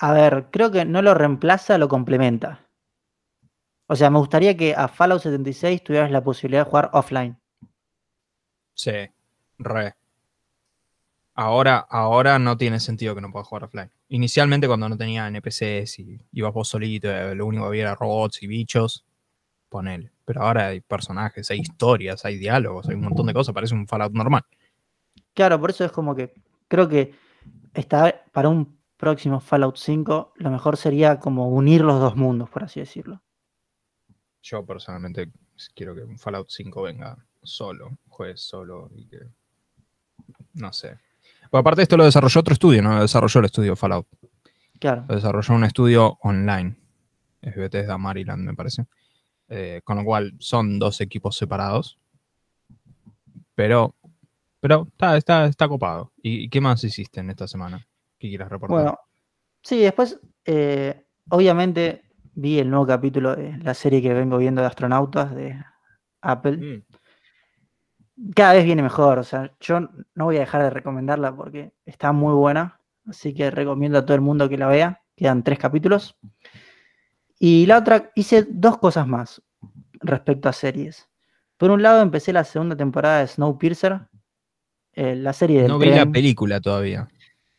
A 0.00 0.12
ver, 0.12 0.48
creo 0.50 0.72
que 0.72 0.84
no 0.84 1.02
lo 1.02 1.14
reemplaza, 1.14 1.78
lo 1.78 1.88
complementa. 1.88 2.66
O 3.86 3.94
sea, 3.94 4.10
me 4.10 4.18
gustaría 4.18 4.56
que 4.56 4.74
a 4.74 4.88
Fallout 4.88 5.22
76 5.22 5.84
tuvieras 5.84 6.10
la 6.10 6.24
posibilidad 6.24 6.64
de 6.64 6.70
jugar 6.70 6.90
offline. 6.94 7.38
Sí, 8.74 9.08
re. 9.58 9.99
Ahora, 11.34 11.78
ahora 11.78 12.38
no 12.38 12.56
tiene 12.56 12.80
sentido 12.80 13.14
que 13.14 13.20
no 13.20 13.30
puedas 13.30 13.48
jugar 13.48 13.64
offline. 13.64 13.90
Inicialmente 14.08 14.66
cuando 14.66 14.88
no 14.88 14.96
tenía 14.96 15.28
NPCs 15.28 15.98
y 16.00 16.20
ibas 16.32 16.52
vos 16.52 16.68
solito, 16.68 17.08
eh, 17.10 17.34
lo 17.34 17.46
único 17.46 17.64
que 17.64 17.68
había 17.68 17.82
era 17.82 17.94
robots 17.94 18.42
y 18.42 18.46
bichos, 18.46 19.04
ponele. 19.68 20.12
Pero 20.24 20.42
ahora 20.42 20.68
hay 20.68 20.80
personajes, 20.80 21.50
hay 21.50 21.60
historias, 21.60 22.24
hay 22.24 22.36
diálogos, 22.36 22.88
hay 22.88 22.96
un 22.96 23.02
montón 23.02 23.26
de 23.26 23.32
cosas, 23.32 23.54
parece 23.54 23.74
un 23.74 23.86
Fallout 23.86 24.12
normal. 24.12 24.42
Claro, 25.34 25.60
por 25.60 25.70
eso 25.70 25.84
es 25.84 25.92
como 25.92 26.14
que 26.14 26.34
creo 26.68 26.88
que 26.88 27.14
está 27.72 28.24
para 28.32 28.48
un 28.48 28.78
próximo 28.96 29.40
Fallout 29.40 29.76
5, 29.76 30.34
lo 30.36 30.50
mejor 30.50 30.76
sería 30.76 31.18
como 31.18 31.48
unir 31.48 31.80
los 31.80 32.00
dos 32.00 32.16
mundos, 32.16 32.50
por 32.50 32.64
así 32.64 32.80
decirlo. 32.80 33.22
Yo 34.42 34.64
personalmente 34.66 35.30
quiero 35.74 35.94
que 35.94 36.02
un 36.02 36.18
Fallout 36.18 36.48
5 36.50 36.82
venga 36.82 37.16
solo, 37.42 37.98
juegue 38.08 38.36
solo 38.36 38.90
y 38.94 39.06
que... 39.06 39.20
No 40.54 40.72
sé. 40.72 40.98
Bueno, 41.50 41.60
aparte 41.60 41.82
esto 41.82 41.96
lo 41.96 42.04
desarrolló 42.04 42.40
otro 42.40 42.52
estudio, 42.52 42.82
no 42.82 42.94
lo 42.94 43.00
desarrolló 43.02 43.40
el 43.40 43.46
estudio 43.46 43.76
Fallout. 43.76 44.06
Claro. 44.78 45.04
Lo 45.08 45.14
desarrolló 45.16 45.54
un 45.54 45.64
estudio 45.64 46.18
online. 46.22 46.76
Es 47.42 47.56
Bethesda 47.56 47.98
Maryland, 47.98 48.44
me 48.44 48.54
parece. 48.54 48.86
Eh, 49.48 49.80
con 49.82 49.96
lo 49.96 50.04
cual 50.04 50.34
son 50.38 50.78
dos 50.78 51.00
equipos 51.00 51.36
separados. 51.36 51.98
Pero, 53.54 53.94
pero 54.60 54.86
está, 54.92 55.16
está, 55.16 55.44
está 55.46 55.68
copado. 55.68 56.12
¿Y 56.22 56.48
qué 56.48 56.60
más 56.60 56.82
hiciste 56.84 57.20
en 57.20 57.30
esta 57.30 57.48
semana? 57.48 57.86
¿Qué 58.18 58.28
quieras 58.28 58.48
reportar? 58.48 58.76
Bueno, 58.76 58.98
sí, 59.62 59.80
después, 59.80 60.20
eh, 60.44 61.04
obviamente, 61.30 62.02
vi 62.34 62.60
el 62.60 62.70
nuevo 62.70 62.86
capítulo 62.86 63.34
de 63.34 63.58
la 63.58 63.74
serie 63.74 64.00
que 64.00 64.14
vengo 64.14 64.38
viendo 64.38 64.60
de 64.60 64.68
astronautas 64.68 65.34
de 65.34 65.60
Apple. 66.20 66.56
Mm, 66.56 66.82
Cada 68.34 68.52
vez 68.54 68.64
viene 68.64 68.82
mejor, 68.82 69.18
o 69.18 69.24
sea, 69.24 69.52
yo 69.60 69.80
no 69.80 70.24
voy 70.26 70.36
a 70.36 70.40
dejar 70.40 70.62
de 70.62 70.70
recomendarla 70.70 71.34
porque 71.34 71.72
está 71.86 72.12
muy 72.12 72.34
buena, 72.34 72.78
así 73.06 73.32
que 73.34 73.50
recomiendo 73.50 73.98
a 73.98 74.04
todo 74.04 74.14
el 74.14 74.20
mundo 74.20 74.48
que 74.48 74.58
la 74.58 74.66
vea. 74.68 75.00
Quedan 75.16 75.42
tres 75.42 75.58
capítulos. 75.58 76.16
Y 77.38 77.66
la 77.66 77.78
otra, 77.78 78.10
hice 78.14 78.46
dos 78.48 78.78
cosas 78.78 79.06
más 79.06 79.42
respecto 80.00 80.48
a 80.48 80.52
series. 80.52 81.08
Por 81.56 81.70
un 81.70 81.82
lado, 81.82 82.02
empecé 82.02 82.32
la 82.32 82.44
segunda 82.44 82.76
temporada 82.76 83.20
de 83.20 83.26
Snowpiercer, 83.26 84.00
eh, 84.92 85.14
la 85.16 85.32
serie 85.32 85.62
del 85.62 85.68
No 85.70 85.78
vi 85.78 85.90
la 85.90 86.06
película 86.06 86.60
todavía. 86.60 87.08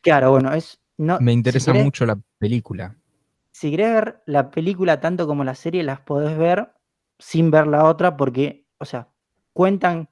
Claro, 0.02 0.32
bueno, 0.32 0.54
es. 0.54 0.80
No, 0.98 1.20
Me 1.20 1.32
si 1.32 1.38
interesa 1.38 1.72
querés- 1.72 1.84
mucho 1.84 2.06
la 2.06 2.18
película. 2.38 2.96
Si 3.52 3.72
querés 3.72 3.94
ver 3.94 4.24
la 4.26 4.52
película 4.52 5.00
tanto 5.00 5.26
como 5.28 5.44
la 5.44 5.56
serie, 5.56 5.84
las 5.84 6.00
podés 6.02 6.38
ver 6.38 6.72
sin 7.20 7.52
ver 7.52 7.68
la 7.68 7.86
otra, 7.86 8.18
porque, 8.18 8.66
o 8.78 8.86
sea, 8.86 9.08
cuentan 9.54 10.10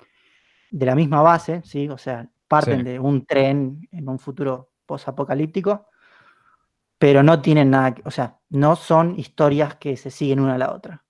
de 0.72 0.86
la 0.86 0.96
misma 0.96 1.22
base, 1.22 1.62
¿sí? 1.64 1.88
O 1.90 1.98
sea, 1.98 2.30
parten 2.48 2.80
Sí. 2.80 2.84
de 2.86 3.00
un 3.00 3.26
tren 3.26 3.88
en 3.92 4.10
un 4.10 4.20
futuro 4.20 4.72
posapocalíptico, 4.86 5.88
pero 6.98 7.24
no 7.24 7.42
tienen 7.42 7.70
nada, 7.70 7.96
que- 7.96 8.02
o 8.06 8.12
sea, 8.12 8.40
no 8.50 8.76
son 8.76 9.18
historias 9.20 9.76
que 9.76 9.96
se 9.98 10.12
siguen 10.12 10.40
una 10.40 10.56
a 10.56 10.58
la 10.58 10.72
otra. 10.74 11.04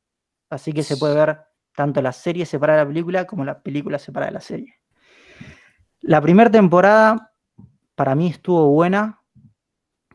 Así 0.49 0.73
que 0.73 0.83
se 0.83 0.97
puede 0.97 1.15
ver 1.15 1.39
tanto 1.75 2.01
la 2.01 2.11
serie 2.11 2.45
separada 2.45 2.79
de 2.79 2.85
la 2.85 2.89
película 2.89 3.25
como 3.25 3.45
la 3.45 3.61
película 3.61 3.97
separada 3.99 4.29
de 4.31 4.33
la 4.33 4.41
serie. 4.41 4.75
La 6.01 6.21
primera 6.21 6.49
temporada 6.49 7.33
para 7.95 8.15
mí 8.15 8.27
estuvo 8.27 8.67
buena, 8.69 9.21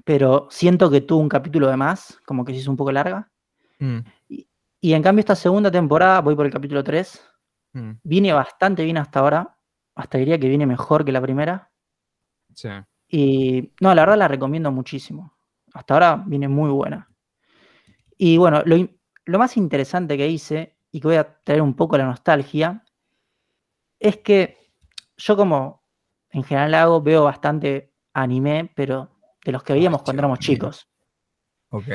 pero 0.05 0.49
siento 0.51 0.91
que 0.91 1.01
tuvo 1.01 1.21
un 1.21 1.29
capítulo 1.29 1.69
de 1.69 1.77
más, 1.77 2.19
como 2.27 2.45
que 2.45 2.53
se 2.53 2.59
hizo 2.61 2.71
un 2.71 2.77
poco 2.77 2.93
larga. 2.93 3.31
Mm, 3.79 3.99
Y 4.81 4.93
en 4.93 5.03
cambio 5.03 5.21
esta 5.21 5.35
segunda 5.35 5.71
temporada, 5.71 6.21
voy 6.21 6.37
por 6.37 6.45
el 6.45 6.53
capítulo 6.53 6.85
3, 6.85 7.27
mm, 7.75 8.01
viene 8.03 8.33
bastante 8.33 8.85
bien 8.85 8.97
hasta 8.97 9.21
ahora, 9.21 9.59
hasta 9.95 10.19
diría 10.19 10.39
que 10.39 10.49
viene 10.49 10.67
mejor 10.67 11.05
que 11.05 11.13
la 11.13 11.21
primera. 11.21 11.71
sí. 12.55 12.69
Y 13.07 13.73
no, 13.81 13.95
la 13.95 14.03
verdad 14.03 14.19
la 14.19 14.29
recomiendo 14.29 14.73
muchísimo. 14.73 15.37
Hasta 15.73 15.95
ahora 15.95 16.25
viene 16.27 16.49
muy 16.49 16.71
buena. 16.71 17.09
Y 18.17 18.39
bueno, 18.39 18.63
lo, 18.65 19.39
más 19.39 19.57
interesante 19.57 20.17
que 20.17 20.29
hice, 20.29 20.77
y 20.91 21.01
que 21.01 21.09
voy 21.09 21.17
a 21.17 21.41
traer 21.43 21.63
un 21.63 21.75
poco 21.75 21.99
la 21.99 22.07
nostalgia, 22.07 22.85
es 23.99 24.19
que 24.19 24.59
yo 25.17 25.37
como 25.37 25.85
en 26.31 26.43
general 26.43 26.75
hago, 26.75 27.03
veo 27.03 27.25
bastante 27.25 27.93
anime, 28.13 28.73
pero 28.75 29.17
de 29.45 29.53
los 29.53 29.63
que 29.63 29.73
veíamos 29.73 30.01
Ay, 30.01 30.05
cuando 30.05 30.21
éramos 30.21 30.39
chicos. 30.41 30.89
Ok. 31.71 31.87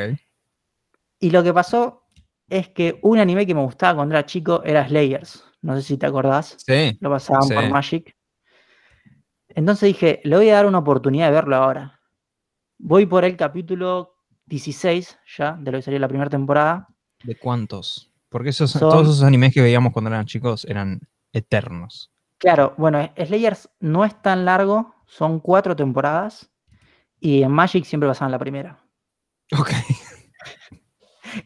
Y 1.20 1.32
lo 1.32 1.44
que 1.44 1.54
pasó 1.54 2.04
es 2.50 2.70
que 2.70 3.00
un 3.02 3.20
anime 3.20 3.46
que 3.46 3.56
me 3.56 3.64
gustaba 3.64 3.96
cuando 3.96 4.16
era 4.16 4.26
chico 4.26 4.64
era 4.64 4.88
Slayers. 4.88 5.44
No 5.62 5.76
sé 5.76 5.82
si 5.82 5.98
te 5.98 6.06
acordás. 6.06 6.56
Sí. 6.66 6.98
Lo 7.02 7.10
pasaban 7.10 7.48
por. 7.48 7.70
Magic. 7.70 8.16
Entonces 9.50 9.88
dije, 9.88 10.22
le 10.24 10.36
voy 10.38 10.50
a 10.50 10.56
dar 10.56 10.66
una 10.66 10.78
oportunidad 10.80 11.28
de 11.28 11.34
verlo 11.34 11.56
ahora. 11.56 12.00
Voy 12.78 13.06
por 13.06 13.26
el 13.26 13.36
capítulo 13.36 14.16
16 14.46 15.20
ya, 15.38 15.58
de 15.60 15.72
lo 15.72 15.78
que 15.80 15.82
salió 15.82 16.00
la 16.00 16.08
primera 16.08 16.30
temporada. 16.30 16.88
¿De 17.24 17.36
cuántos? 17.36 18.12
Porque 18.30 18.50
esos, 18.50 18.72
Son- 18.72 18.82
todos 18.82 19.08
esos 19.08 19.24
animes 19.24 19.54
que 19.54 19.62
veíamos 19.62 19.92
cuando 19.92 20.10
eran 20.12 20.26
chicos 20.26 20.66
eran 20.66 21.02
eternos. 21.34 22.12
Claro, 22.38 22.74
bueno, 22.78 23.12
Slayers 23.18 23.70
no 23.80 24.06
es 24.06 24.22
tan 24.22 24.46
largo, 24.46 24.96
son 25.08 25.40
cuatro 25.40 25.76
temporadas. 25.76 26.50
Y 27.20 27.44
en 27.44 27.52
Magic 27.52 27.84
siempre 27.84 28.08
pasaban 28.08 28.32
la 28.32 28.40
primera. 28.40 28.80
Ok. 29.60 29.72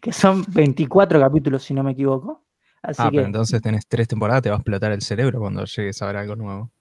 Que 0.01 0.13
son 0.13 0.46
24 0.48 1.20
capítulos, 1.20 1.63
si 1.63 1.74
no 1.74 1.84
me 1.84 1.91
equivoco. 1.91 2.42
Así 2.83 3.01
ah, 3.01 3.09
que, 3.09 3.17
pero 3.17 3.27
entonces 3.27 3.61
tenés 3.61 3.87
tres 3.87 4.07
temporadas, 4.07 4.43
te 4.43 4.49
va 4.49 4.57
a 4.57 4.59
explotar 4.59 4.91
el 4.91 5.01
cerebro 5.01 5.39
cuando 5.39 5.63
llegues 5.65 6.01
a 6.01 6.05
ver 6.05 6.17
algo 6.17 6.35
nuevo. 6.35 6.71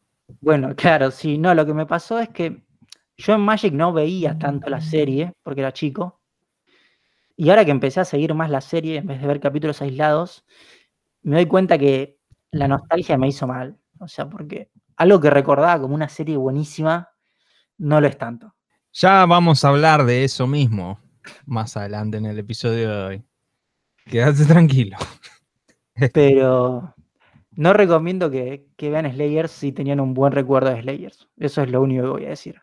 bueno, 0.41 0.75
claro, 0.77 1.11
sí, 1.11 1.39
no, 1.39 1.55
lo 1.55 1.65
que 1.65 1.73
me 1.73 1.87
pasó 1.87 2.19
es 2.19 2.29
que 2.29 2.63
yo 3.17 3.35
en 3.35 3.41
Magic 3.41 3.73
no 3.73 3.93
veía 3.93 4.37
tanto 4.39 4.69
la 4.69 4.81
serie, 4.81 5.33
porque 5.43 5.61
era 5.61 5.73
chico. 5.73 6.21
Y 7.37 7.51
ahora 7.51 7.65
que 7.65 7.71
empecé 7.71 8.01
a 8.01 8.05
seguir 8.05 8.35
más 8.35 8.51
la 8.51 8.61
serie, 8.61 8.99
en 8.99 9.07
vez 9.07 9.21
de 9.21 9.27
ver 9.27 9.41
capítulos 9.41 9.81
aislados, 9.81 10.45
me 11.23 11.37
doy 11.37 11.47
cuenta 11.47 11.79
que 11.79 12.19
la 12.51 12.69
nostalgia 12.69 13.17
me 13.17 13.29
hizo 13.29 13.47
mal. 13.47 13.79
O 14.01 14.09
sea, 14.09 14.29
porque 14.29 14.71
algo 14.97 15.21
que 15.21 15.31
recordaba 15.31 15.81
como 15.81 15.95
una 15.95 16.09
serie 16.09 16.37
buenísima, 16.37 17.11
no 17.79 18.01
lo 18.01 18.09
es 18.09 18.19
tanto. 18.19 18.55
Ya 18.93 19.25
vamos 19.27 19.65
a 19.65 19.69
hablar 19.69 20.05
de 20.05 20.25
eso 20.25 20.47
mismo 20.47 21.01
más 21.47 21.77
adelante 21.77 22.19
en 22.19 22.27
el 22.27 22.39
episodio 22.39 22.91
de 22.91 23.05
hoy. 23.05 23.25
Quédate 24.07 24.45
tranquilo. 24.45 24.97
Pero 26.13 26.95
no 27.55 27.73
recomiendo 27.73 28.31
que, 28.31 28.67
que 28.77 28.91
vean 28.91 29.11
Slayers 29.13 29.51
si 29.51 29.73
tenían 29.73 30.01
un 30.01 30.15
buen 30.15 30.33
recuerdo 30.33 30.71
de 30.71 30.83
Slayers. 30.83 31.29
Eso 31.37 31.63
es 31.63 31.71
lo 31.71 31.83
único 31.83 32.03
que 32.03 32.09
voy 32.09 32.25
a 32.27 32.31
decir. 32.31 32.61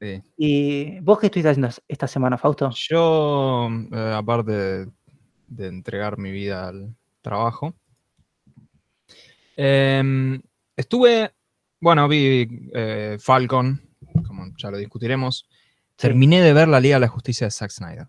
Sí. 0.00 0.22
¿Y 0.36 1.00
vos 1.00 1.18
qué 1.18 1.26
estuviste 1.26 1.50
haciendo 1.50 1.70
esta 1.88 2.06
semana, 2.06 2.38
Fausto? 2.38 2.70
Yo, 2.70 3.68
eh, 3.92 4.12
aparte 4.14 4.52
de, 4.52 4.90
de 5.48 5.66
entregar 5.66 6.18
mi 6.18 6.30
vida 6.30 6.68
al 6.68 6.94
trabajo, 7.20 7.74
em, 9.56 10.40
estuve, 10.76 11.32
bueno, 11.80 12.06
vi 12.08 12.68
eh, 12.72 13.16
Falcon, 13.20 13.80
como 14.26 14.46
ya 14.56 14.70
lo 14.70 14.78
discutiremos. 14.78 15.48
Terminé 15.96 16.40
de 16.42 16.52
ver 16.52 16.68
la 16.68 16.80
Liga 16.80 16.96
de 16.96 17.00
la 17.00 17.08
Justicia 17.08 17.48
de 17.48 17.50
Zack 17.50 17.70
Snyder. 17.70 18.06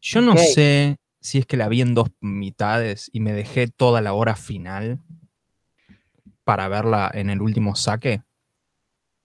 Yo 0.00 0.20
no 0.22 0.34
sé 0.36 0.98
si 1.24 1.38
es 1.38 1.46
que 1.46 1.56
la 1.56 1.68
vi 1.68 1.80
en 1.80 1.94
dos 1.94 2.10
mitades 2.20 3.08
y 3.10 3.20
me 3.20 3.32
dejé 3.32 3.66
toda 3.66 4.02
la 4.02 4.12
hora 4.12 4.36
final 4.36 5.00
para 6.44 6.68
verla 6.68 7.10
en 7.14 7.30
el 7.30 7.40
último 7.40 7.76
saque, 7.76 8.22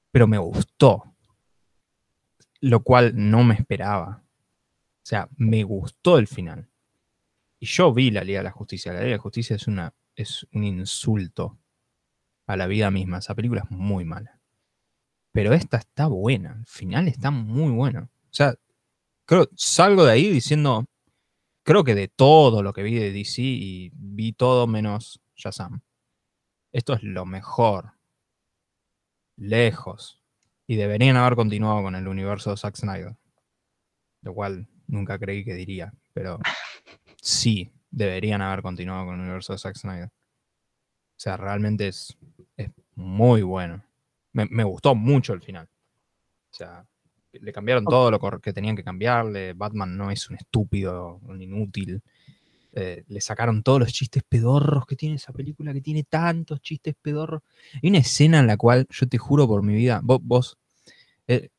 pero 0.10 0.26
me 0.26 0.38
gustó. 0.38 1.14
Lo 2.62 2.84
cual 2.84 3.12
no 3.16 3.44
me 3.44 3.54
esperaba. 3.54 4.24
O 4.24 5.06
sea, 5.06 5.28
me 5.36 5.64
gustó 5.64 6.18
el 6.18 6.28
final. 6.28 6.70
Y 7.60 7.66
yo 7.66 7.94
vi 7.94 8.12
la 8.12 8.24
Liga 8.24 8.40
de 8.40 8.46
la 8.46 8.52
Justicia. 8.52 8.94
La 8.94 9.00
Liga 9.00 9.12
de 9.12 9.18
la 9.18 9.22
Justicia 9.22 9.58
es, 9.58 9.68
una, 9.68 9.94
es 10.16 10.48
un 10.54 10.64
insulto 10.64 11.60
a 12.48 12.56
la 12.56 12.68
vida 12.68 12.90
misma. 12.92 13.18
Esa 13.18 13.36
película 13.36 13.64
es 13.66 13.72
muy 13.72 14.06
mala. 14.06 14.40
Pero 15.34 15.52
esta 15.52 15.76
está 15.76 16.08
buena. 16.08 16.56
El 16.60 16.66
final 16.66 17.10
está 17.10 17.30
muy 17.30 17.72
bueno. 17.74 18.10
O 18.24 18.34
sea, 18.34 18.56
creo, 19.26 19.50
salgo 19.58 20.06
de 20.06 20.14
ahí 20.14 20.30
diciendo, 20.30 20.86
creo 21.70 21.84
que 21.84 21.94
de 21.94 22.08
todo 22.08 22.64
lo 22.64 22.74
que 22.74 22.82
vi 22.82 22.96
de 22.96 23.12
DC 23.12 23.44
y 23.44 23.92
vi 23.94 24.34
todo 24.34 24.66
menos 24.66 25.22
Shazam. 25.36 25.82
Esto 26.72 26.96
es 26.96 27.04
lo 27.04 27.28
mejor. 27.28 27.94
Lejos. 29.36 30.20
Y 30.66 30.78
deberían 30.78 31.16
haber 31.16 31.36
continuado 31.36 31.84
con 31.84 31.94
el 31.94 32.08
universo 32.08 32.50
de 32.50 32.58
Zack 32.58 32.76
Snyder. 32.76 33.16
Lo 34.24 34.34
cual 34.34 34.68
nunca 34.88 35.20
creí 35.20 35.46
que 35.46 35.54
diría. 35.54 35.94
Pero 36.12 36.40
sí, 37.22 37.72
deberían 37.92 38.42
haber 38.42 38.64
continuado 38.64 39.06
con 39.06 39.14
el 39.14 39.22
universo 39.22 39.54
de 39.54 39.60
Zack 39.60 39.76
Snyder. 39.76 40.08
O 40.08 41.20
sea, 41.20 41.38
realmente 41.38 41.90
es, 41.90 42.18
es 42.58 42.72
muy 42.96 43.44
bueno. 43.44 43.84
Me, 44.34 44.48
me 44.48 44.64
gustó 44.64 44.96
mucho 44.96 45.34
el 45.34 45.44
final. 45.44 45.70
O 46.50 46.56
sea, 46.56 46.89
le 47.34 47.54
cambiaron 47.54 47.86
todo 47.86 48.12
lo 48.12 48.20
que 48.40 48.54
tenían 48.54 48.76
que 48.76 48.84
cambiarle. 48.84 49.54
Batman 49.54 49.98
no 49.98 50.12
es 50.12 50.30
un 50.30 50.36
estúpido, 50.36 51.20
un 51.24 51.42
inútil. 51.42 52.02
Eh, 52.72 53.04
le 53.08 53.22
sacaron 53.22 53.64
todos 53.64 53.80
los 53.80 53.92
chistes 53.92 54.24
pedorros 54.28 54.86
que 54.86 54.96
tiene 54.96 55.16
esa 55.16 55.34
película, 55.34 55.74
que 55.74 55.82
tiene 55.82 56.04
tantos 56.04 56.62
chistes 56.62 56.96
pedorros. 57.02 57.42
Hay 57.82 57.90
una 57.90 58.00
escena 58.00 58.40
en 58.40 58.48
la 58.48 58.58
cual, 58.58 58.88
yo 58.90 59.08
te 59.08 59.18
juro 59.18 59.48
por 59.48 59.64
mi 59.64 59.74
vida, 59.74 60.02
vos, 60.04 60.20
vos 60.22 60.58
eh, 61.28 61.50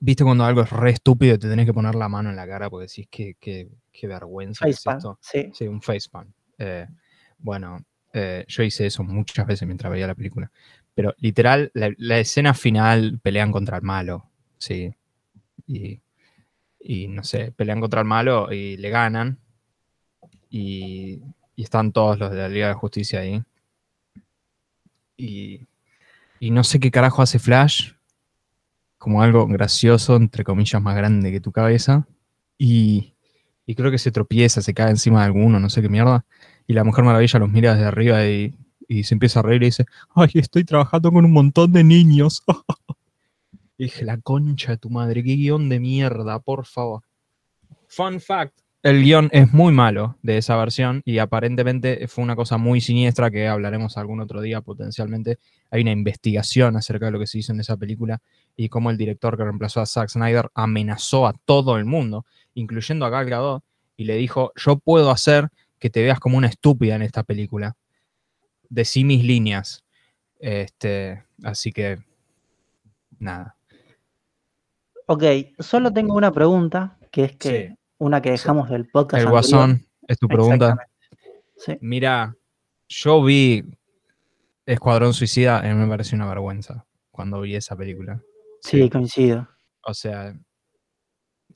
viste 0.00 0.22
cuando 0.22 0.44
algo 0.44 0.62
es 0.62 0.70
re 0.70 0.90
estúpido 0.90 1.34
y 1.34 1.38
te 1.38 1.48
tenés 1.48 1.66
que 1.66 1.74
poner 1.74 1.96
la 1.96 2.08
mano 2.08 2.30
en 2.30 2.36
la 2.36 2.46
cara 2.46 2.70
porque 2.70 2.86
decís 2.86 3.08
que, 3.10 3.34
que, 3.40 3.68
qué 3.92 4.06
vergüenza 4.06 4.64
que 4.64 4.70
es 4.70 4.86
esto. 4.86 5.18
sí. 5.20 5.50
Sí, 5.52 5.66
un 5.66 5.82
facepalm. 5.82 6.32
Eh, 6.58 6.86
bueno, 7.38 7.84
yo 8.12 8.62
hice 8.62 8.86
eso 8.86 9.02
muchas 9.02 9.46
veces 9.46 9.66
mientras 9.66 9.90
veía 9.90 10.06
la 10.06 10.14
película. 10.14 10.50
Pero 10.94 11.14
literal, 11.18 11.70
la, 11.74 11.90
la 11.96 12.18
escena 12.18 12.54
final 12.54 13.18
pelean 13.22 13.50
contra 13.52 13.76
el 13.76 13.82
malo. 13.82 14.29
Sí. 14.60 14.94
Y, 15.66 16.00
y 16.78 17.08
no 17.08 17.24
sé, 17.24 17.52
pelean 17.52 17.80
contra 17.80 18.00
el 18.00 18.06
malo 18.06 18.52
y 18.52 18.76
le 18.76 18.90
ganan. 18.90 19.38
Y, 20.48 21.22
están 21.56 21.92
todos 21.92 22.18
los 22.18 22.30
de 22.30 22.38
la 22.38 22.48
Liga 22.48 22.68
de 22.68 22.74
Justicia 22.74 23.20
ahí. 23.20 23.42
Y, 25.18 25.66
y 26.38 26.50
no 26.50 26.64
sé 26.64 26.80
qué 26.80 26.90
carajo 26.90 27.20
hace 27.22 27.38
Flash. 27.38 27.92
Como 28.96 29.22
algo 29.22 29.46
gracioso, 29.46 30.16
entre 30.16 30.44
comillas, 30.44 30.80
más 30.80 30.96
grande 30.96 31.32
que 31.32 31.40
tu 31.40 31.52
cabeza. 31.52 32.06
Y, 32.56 33.14
y 33.66 33.74
creo 33.74 33.90
que 33.90 33.98
se 33.98 34.10
tropieza, 34.10 34.62
se 34.62 34.74
cae 34.74 34.90
encima 34.90 35.20
de 35.20 35.26
alguno, 35.26 35.60
no 35.60 35.70
sé 35.70 35.82
qué 35.82 35.88
mierda. 35.88 36.24
Y 36.66 36.72
la 36.74 36.84
Mujer 36.84 37.04
Maravilla 37.04 37.38
los 37.38 37.50
mira 37.50 37.74
desde 37.74 37.86
arriba 37.86 38.26
y, 38.26 38.54
y 38.88 39.04
se 39.04 39.14
empieza 39.14 39.40
a 39.40 39.42
reír 39.42 39.62
y 39.62 39.66
dice, 39.66 39.86
ay, 40.14 40.30
estoy 40.34 40.64
trabajando 40.64 41.12
con 41.12 41.24
un 41.24 41.32
montón 41.32 41.72
de 41.72 41.84
niños. 41.84 42.42
y 43.80 43.84
dije, 43.84 44.04
la 44.04 44.18
concha 44.18 44.72
de 44.72 44.76
tu 44.76 44.90
madre, 44.90 45.24
qué 45.24 45.36
guion 45.36 45.70
de 45.70 45.80
mierda, 45.80 46.38
por 46.38 46.66
favor. 46.66 47.02
Fun 47.88 48.20
fact. 48.20 48.60
El 48.82 49.02
guion 49.02 49.30
es 49.32 49.54
muy 49.54 49.72
malo 49.72 50.18
de 50.22 50.36
esa 50.36 50.54
versión 50.58 51.00
y 51.06 51.16
aparentemente 51.16 52.06
fue 52.06 52.22
una 52.22 52.36
cosa 52.36 52.58
muy 52.58 52.82
siniestra 52.82 53.30
que 53.30 53.48
hablaremos 53.48 53.96
algún 53.96 54.20
otro 54.20 54.42
día 54.42 54.60
potencialmente. 54.60 55.38
Hay 55.70 55.80
una 55.80 55.92
investigación 55.92 56.76
acerca 56.76 57.06
de 57.06 57.12
lo 57.12 57.18
que 57.18 57.26
se 57.26 57.38
hizo 57.38 57.54
en 57.54 57.60
esa 57.60 57.78
película 57.78 58.20
y 58.54 58.68
cómo 58.68 58.90
el 58.90 58.98
director 58.98 59.38
que 59.38 59.44
reemplazó 59.44 59.80
a 59.80 59.86
Zack 59.86 60.10
Snyder 60.10 60.50
amenazó 60.52 61.26
a 61.26 61.32
todo 61.32 61.78
el 61.78 61.86
mundo, 61.86 62.26
incluyendo 62.52 63.06
a 63.06 63.08
Gal 63.08 63.30
Gadot, 63.30 63.64
y 63.96 64.04
le 64.04 64.16
dijo, 64.16 64.52
yo 64.56 64.78
puedo 64.78 65.10
hacer 65.10 65.48
que 65.78 65.88
te 65.88 66.02
veas 66.02 66.20
como 66.20 66.36
una 66.36 66.48
estúpida 66.48 66.96
en 66.96 67.02
esta 67.02 67.22
película. 67.22 67.78
Decí 68.68 69.04
mis 69.04 69.24
líneas. 69.24 69.86
Este, 70.38 71.24
así 71.42 71.72
que, 71.72 71.98
nada. 73.18 73.56
Ok, 75.12 75.24
solo 75.58 75.92
tengo 75.92 76.14
una 76.14 76.30
pregunta, 76.30 76.96
que 77.10 77.24
es 77.24 77.36
que 77.36 77.68
Sí. 77.70 77.74
una 77.98 78.22
que 78.22 78.30
dejamos 78.30 78.70
del 78.70 78.86
podcast. 78.88 79.20
El 79.20 79.26
anterior. 79.26 79.32
Guasón, 79.32 79.86
es 80.06 80.18
tu 80.20 80.28
pregunta. 80.28 80.76
Sí. 81.56 81.76
Mira, 81.80 82.36
yo 82.88 83.20
vi 83.20 83.64
Escuadrón 84.66 85.12
Suicida 85.12 85.68
y 85.68 85.74
me 85.74 85.88
pareció 85.88 86.14
una 86.14 86.28
vergüenza 86.28 86.86
cuando 87.10 87.40
vi 87.40 87.56
esa 87.56 87.74
película. 87.74 88.22
Sí, 88.62 88.88
coincido. 88.88 89.48
O 89.82 89.94
sea, 89.94 90.32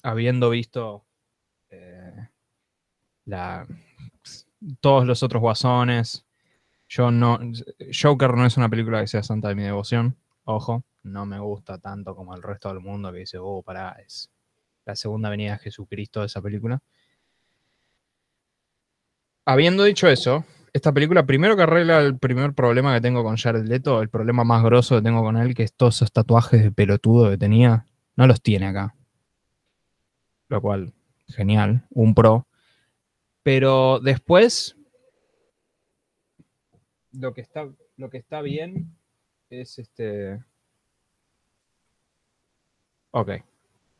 habiendo 0.02 0.50
visto 0.50 1.06
eh, 1.70 2.28
la, 3.24 3.68
todos 4.80 5.06
los 5.06 5.22
otros 5.22 5.40
guasones, 5.40 6.26
yo 6.88 7.12
no. 7.12 7.38
Joker 8.02 8.34
no 8.34 8.46
es 8.46 8.56
una 8.56 8.68
película 8.68 9.00
que 9.00 9.06
sea 9.06 9.22
santa 9.22 9.46
de 9.46 9.54
mi 9.54 9.62
devoción. 9.62 10.16
Ojo, 10.42 10.82
no 11.04 11.26
me 11.26 11.38
gusta 11.38 11.78
tanto 11.78 12.16
como 12.16 12.34
el 12.34 12.42
resto 12.42 12.68
del 12.68 12.80
mundo 12.80 13.12
que 13.12 13.20
dice, 13.20 13.38
oh, 13.40 13.62
pará, 13.62 13.96
es 14.04 14.30
la 14.84 14.96
segunda 14.96 15.30
venida 15.30 15.52
de 15.52 15.58
Jesucristo 15.58 16.20
de 16.20 16.26
esa 16.26 16.42
película. 16.42 16.82
Habiendo 19.46 19.84
dicho 19.84 20.08
eso, 20.08 20.44
esta 20.72 20.92
película 20.92 21.26
primero 21.26 21.56
que 21.56 21.62
arregla 21.62 22.00
el 22.00 22.18
primer 22.18 22.54
problema 22.54 22.94
que 22.94 23.00
tengo 23.00 23.22
con 23.22 23.36
Jared 23.36 23.64
Leto, 23.64 24.00
el 24.00 24.08
problema 24.08 24.44
más 24.44 24.62
grosso 24.64 24.96
que 24.96 25.02
tengo 25.02 25.22
con 25.22 25.36
él, 25.36 25.54
que 25.54 25.62
es 25.62 25.74
todos 25.74 25.96
esos 25.96 26.12
tatuajes 26.12 26.62
de 26.62 26.72
pelotudo 26.72 27.30
que 27.30 27.38
tenía, 27.38 27.86
no 28.16 28.26
los 28.26 28.40
tiene 28.42 28.66
acá. 28.66 28.94
Lo 30.48 30.60
cual, 30.60 30.94
genial, 31.28 31.86
un 31.90 32.14
pro. 32.14 32.46
Pero 33.42 34.00
después, 34.00 34.76
lo 37.12 37.34
que 37.34 37.42
está, 37.42 37.68
lo 37.96 38.08
que 38.08 38.18
está 38.18 38.40
bien 38.40 38.96
es 39.50 39.78
este... 39.78 40.42
Ok, 43.16 43.28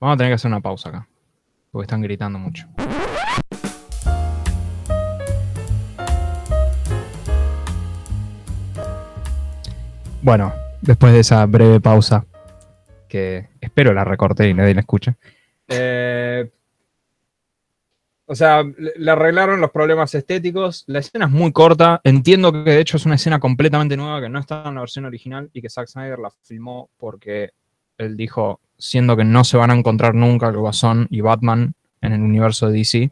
vamos 0.00 0.14
a 0.14 0.16
tener 0.16 0.32
que 0.32 0.34
hacer 0.34 0.48
una 0.48 0.58
pausa 0.60 0.88
acá, 0.88 1.08
porque 1.70 1.84
están 1.84 2.02
gritando 2.02 2.36
mucho. 2.36 2.66
Bueno, 10.20 10.52
después 10.80 11.12
de 11.12 11.20
esa 11.20 11.46
breve 11.46 11.78
pausa, 11.78 12.26
que 13.08 13.50
espero 13.60 13.92
la 13.92 14.02
recorte 14.02 14.48
y 14.48 14.54
nadie 14.54 14.74
la 14.74 14.80
escuche. 14.80 15.14
eh, 15.68 16.50
o 18.26 18.34
sea, 18.34 18.64
le 18.64 19.10
arreglaron 19.12 19.60
los 19.60 19.70
problemas 19.70 20.12
estéticos. 20.16 20.82
La 20.88 20.98
escena 20.98 21.26
es 21.26 21.30
muy 21.30 21.52
corta. 21.52 22.00
Entiendo 22.02 22.50
que 22.50 22.58
de 22.68 22.80
hecho 22.80 22.96
es 22.96 23.06
una 23.06 23.14
escena 23.14 23.38
completamente 23.38 23.96
nueva 23.96 24.20
que 24.20 24.28
no 24.28 24.40
está 24.40 24.64
en 24.66 24.74
la 24.74 24.80
versión 24.80 25.04
original 25.04 25.50
y 25.52 25.62
que 25.62 25.70
Zack 25.70 25.86
Snyder 25.86 26.18
la 26.18 26.30
filmó 26.42 26.88
porque 26.96 27.52
él 27.98 28.16
dijo, 28.16 28.60
siendo 28.84 29.16
que 29.16 29.24
no 29.24 29.44
se 29.44 29.56
van 29.56 29.70
a 29.70 29.74
encontrar 29.74 30.14
nunca 30.14 30.48
el 30.48 31.06
y 31.08 31.20
Batman 31.22 31.74
en 32.02 32.12
el 32.12 32.20
universo 32.20 32.68
de 32.68 32.78
DC, 32.78 33.10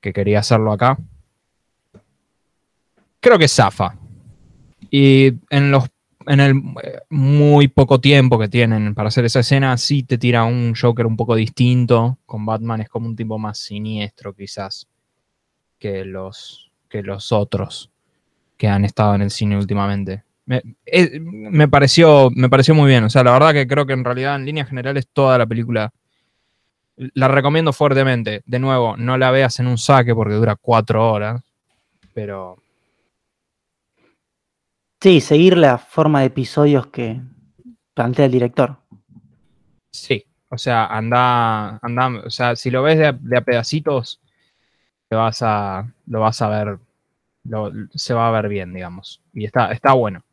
que 0.00 0.12
quería 0.12 0.38
hacerlo 0.38 0.70
acá. 0.70 0.96
Creo 3.18 3.36
que 3.36 3.48
zafa. 3.48 3.96
Y 4.88 5.32
en 5.50 5.72
los 5.72 5.88
en 6.28 6.40
el 6.40 6.56
eh, 6.82 7.00
muy 7.10 7.68
poco 7.68 8.00
tiempo 8.00 8.38
que 8.38 8.48
tienen 8.48 8.94
para 8.94 9.08
hacer 9.08 9.24
esa 9.24 9.40
escena, 9.40 9.76
sí 9.76 10.04
te 10.04 10.18
tira 10.18 10.44
un 10.44 10.74
Joker 10.80 11.06
un 11.06 11.16
poco 11.16 11.34
distinto. 11.34 12.18
Con 12.24 12.46
Batman 12.46 12.80
es 12.80 12.88
como 12.88 13.08
un 13.08 13.16
tipo 13.16 13.38
más 13.38 13.58
siniestro, 13.58 14.34
quizás, 14.34 14.86
que 15.80 16.04
los, 16.04 16.70
que 16.88 17.02
los 17.02 17.32
otros 17.32 17.90
que 18.56 18.68
han 18.68 18.84
estado 18.84 19.16
en 19.16 19.22
el 19.22 19.30
cine 19.30 19.56
últimamente. 19.56 20.22
Me, 20.46 20.62
eh, 20.86 21.18
me 21.20 21.68
pareció, 21.68 22.30
me 22.34 22.48
pareció 22.48 22.74
muy 22.74 22.88
bien. 22.88 23.04
O 23.04 23.10
sea, 23.10 23.24
la 23.24 23.32
verdad 23.32 23.52
que 23.52 23.66
creo 23.66 23.86
que 23.86 23.92
en 23.94 24.04
realidad, 24.04 24.36
en 24.36 24.46
líneas 24.46 24.68
generales, 24.68 25.08
toda 25.12 25.38
la 25.38 25.46
película 25.46 25.92
la 27.14 27.28
recomiendo 27.28 27.72
fuertemente. 27.72 28.42
De 28.46 28.58
nuevo, 28.58 28.96
no 28.96 29.18
la 29.18 29.30
veas 29.30 29.58
en 29.60 29.66
un 29.66 29.78
saque 29.78 30.14
porque 30.14 30.34
dura 30.34 30.56
cuatro 30.56 31.10
horas. 31.12 31.42
Pero 32.14 32.58
Sí, 35.00 35.20
seguir 35.20 35.56
la 35.56 35.78
forma 35.78 36.20
de 36.20 36.26
episodios 36.26 36.86
que 36.88 37.20
plantea 37.94 38.26
el 38.26 38.32
director. 38.32 38.76
Sí, 39.90 40.24
o 40.48 40.58
sea, 40.58 40.86
anda, 40.86 41.78
anda, 41.82 42.08
o 42.26 42.30
sea, 42.30 42.56
si 42.56 42.70
lo 42.70 42.82
ves 42.82 42.98
de 42.98 43.06
a, 43.06 43.12
de 43.12 43.38
a 43.38 43.40
pedacitos, 43.42 44.20
te 45.08 45.16
vas 45.16 45.42
a, 45.42 45.92
lo 46.06 46.20
vas 46.20 46.42
a 46.42 46.48
ver, 46.48 46.78
lo- 47.44 47.72
se 47.94 48.14
va 48.14 48.28
a 48.28 48.32
ver 48.32 48.48
bien, 48.48 48.74
digamos. 48.74 49.22
Y 49.34 49.46
está, 49.46 49.72
está 49.72 49.94
bueno. 49.94 50.24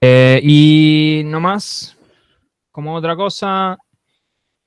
Eh, 0.00 0.40
y 0.42 1.22
nomás, 1.24 1.96
como 2.70 2.94
otra 2.94 3.16
cosa, 3.16 3.78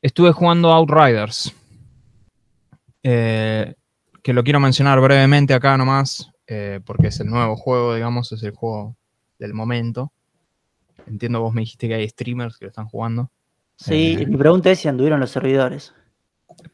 estuve 0.02 0.32
jugando 0.32 0.72
Outriders. 0.72 1.54
Eh, 3.04 3.76
que 4.24 4.34
lo 4.34 4.44
quiero 4.44 4.60
mencionar 4.60 5.00
brevemente 5.00 5.54
acá 5.54 5.78
nomás, 5.78 6.30
eh, 6.48 6.82
porque 6.86 7.08
es 7.08 7.20
el 7.20 7.28
nuevo 7.28 7.56
juego, 7.56 7.96
digamos, 7.96 8.32
es 8.32 8.44
el 8.44 8.52
juego 8.52 8.98
del 9.40 9.54
momento. 9.54 10.12
Entiendo, 11.06 11.40
vos 11.42 11.54
me 11.54 11.62
dijiste 11.62 11.88
que 11.88 11.94
hay 11.96 12.10
streamers 12.10 12.58
que 12.58 12.66
lo 12.66 12.70
están 12.70 12.88
jugando. 12.88 13.32
Sí, 13.78 14.18
Eh. 14.20 14.26
mi 14.26 14.36
pregunta 14.36 14.72
es 14.72 14.80
si 14.80 14.88
anduvieron 14.88 15.20
los 15.20 15.30
servidores. 15.32 15.94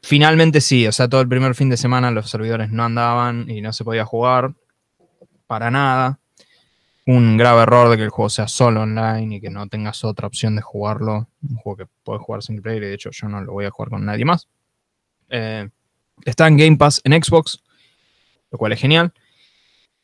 Finalmente 0.02 0.60
sí, 0.60 0.86
o 0.86 0.92
sea, 0.92 1.08
todo 1.08 1.20
el 1.20 1.28
primer 1.28 1.54
fin 1.54 1.68
de 1.68 1.76
semana 1.76 2.10
los 2.10 2.30
servidores 2.30 2.70
no 2.70 2.84
andaban 2.84 3.48
y 3.50 3.60
no 3.60 3.72
se 3.72 3.84
podía 3.84 4.04
jugar 4.04 4.54
para 5.46 5.70
nada. 5.70 6.18
Un 7.06 7.36
grave 7.36 7.62
error 7.62 7.90
de 7.90 7.96
que 7.96 8.02
el 8.04 8.10
juego 8.10 8.30
sea 8.30 8.48
solo 8.48 8.82
online 8.82 9.36
y 9.36 9.40
que 9.40 9.50
no 9.50 9.66
tengas 9.68 10.04
otra 10.04 10.26
opción 10.26 10.56
de 10.56 10.62
jugarlo. 10.62 11.28
Un 11.48 11.56
juego 11.56 11.76
que 11.76 11.86
puedes 12.02 12.22
jugar 12.22 12.42
single 12.42 12.62
player 12.62 12.82
y 12.82 12.86
de 12.86 12.94
hecho 12.94 13.10
yo 13.10 13.28
no 13.28 13.40
lo 13.42 13.52
voy 13.52 13.66
a 13.66 13.70
jugar 13.70 13.90
con 13.90 14.04
nadie 14.04 14.24
más. 14.24 14.48
Eh, 15.28 15.68
está 16.24 16.48
en 16.48 16.56
Game 16.56 16.76
Pass 16.76 17.00
en 17.04 17.12
Xbox, 17.22 17.62
lo 18.50 18.58
cual 18.58 18.72
es 18.72 18.80
genial. 18.80 19.12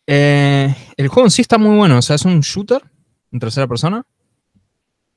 Eh, 0.06 0.74
el 0.96 1.08
juego 1.08 1.26
en 1.26 1.30
sí 1.30 1.42
está 1.42 1.56
muy 1.56 1.76
bueno, 1.76 1.98
o 1.98 2.02
sea, 2.02 2.16
es 2.16 2.24
un 2.24 2.40
shooter 2.40 2.82
en 3.32 3.38
tercera 3.38 3.66
persona. 3.66 4.04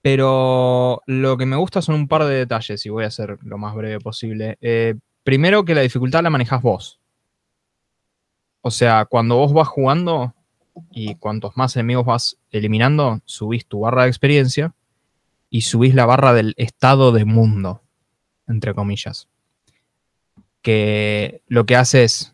Pero 0.03 1.01
lo 1.05 1.37
que 1.37 1.45
me 1.45 1.55
gusta 1.55 1.81
son 1.81 1.95
un 1.95 2.07
par 2.07 2.25
de 2.25 2.35
detalles 2.35 2.85
y 2.85 2.89
voy 2.89 3.05
a 3.05 3.11
ser 3.11 3.39
lo 3.41 3.57
más 3.57 3.73
breve 3.73 3.99
posible. 3.99 4.57
Eh, 4.59 4.95
primero 5.23 5.63
que 5.63 5.73
la 5.73 5.81
dificultad 5.81 6.21
la 6.21 6.29
manejas 6.29 6.61
vos. 6.61 6.99
O 8.61 8.69
sea, 8.69 9.05
cuando 9.05 9.37
vos 9.37 9.53
vas 9.53 9.67
jugando 9.67 10.35
y 10.91 11.15
cuantos 11.15 11.55
más 11.55 11.75
enemigos 11.75 12.05
vas 12.05 12.37
eliminando, 12.51 13.21
subís 13.25 13.65
tu 13.65 13.81
barra 13.81 14.03
de 14.03 14.09
experiencia 14.09 14.73
y 15.49 15.61
subís 15.61 15.93
la 15.93 16.05
barra 16.05 16.33
del 16.33 16.53
estado 16.57 17.11
de 17.11 17.25
mundo, 17.25 17.81
entre 18.47 18.73
comillas. 18.73 19.27
Que 20.61 21.41
lo 21.47 21.65
que 21.65 21.75
hace 21.75 22.03
es, 22.05 22.33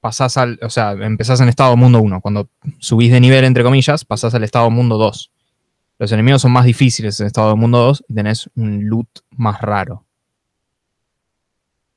pasás 0.00 0.36
al, 0.36 0.58
o 0.62 0.70
sea, 0.70 0.92
empezás 0.92 1.40
en 1.40 1.48
estado 1.48 1.76
mundo 1.76 2.00
1. 2.00 2.20
Cuando 2.20 2.48
subís 2.78 3.12
de 3.12 3.20
nivel, 3.20 3.44
entre 3.44 3.62
comillas, 3.62 4.04
pasás 4.04 4.34
al 4.34 4.44
estado 4.44 4.70
mundo 4.70 4.98
2. 4.98 5.32
Los 5.98 6.12
enemigos 6.12 6.42
son 6.42 6.52
más 6.52 6.64
difíciles 6.64 7.18
en 7.20 7.26
estado 7.26 7.56
mundo 7.56 7.78
2 7.78 8.04
y 8.08 8.14
tenés 8.14 8.50
un 8.54 8.88
loot 8.88 9.08
más 9.30 9.60
raro. 9.60 10.04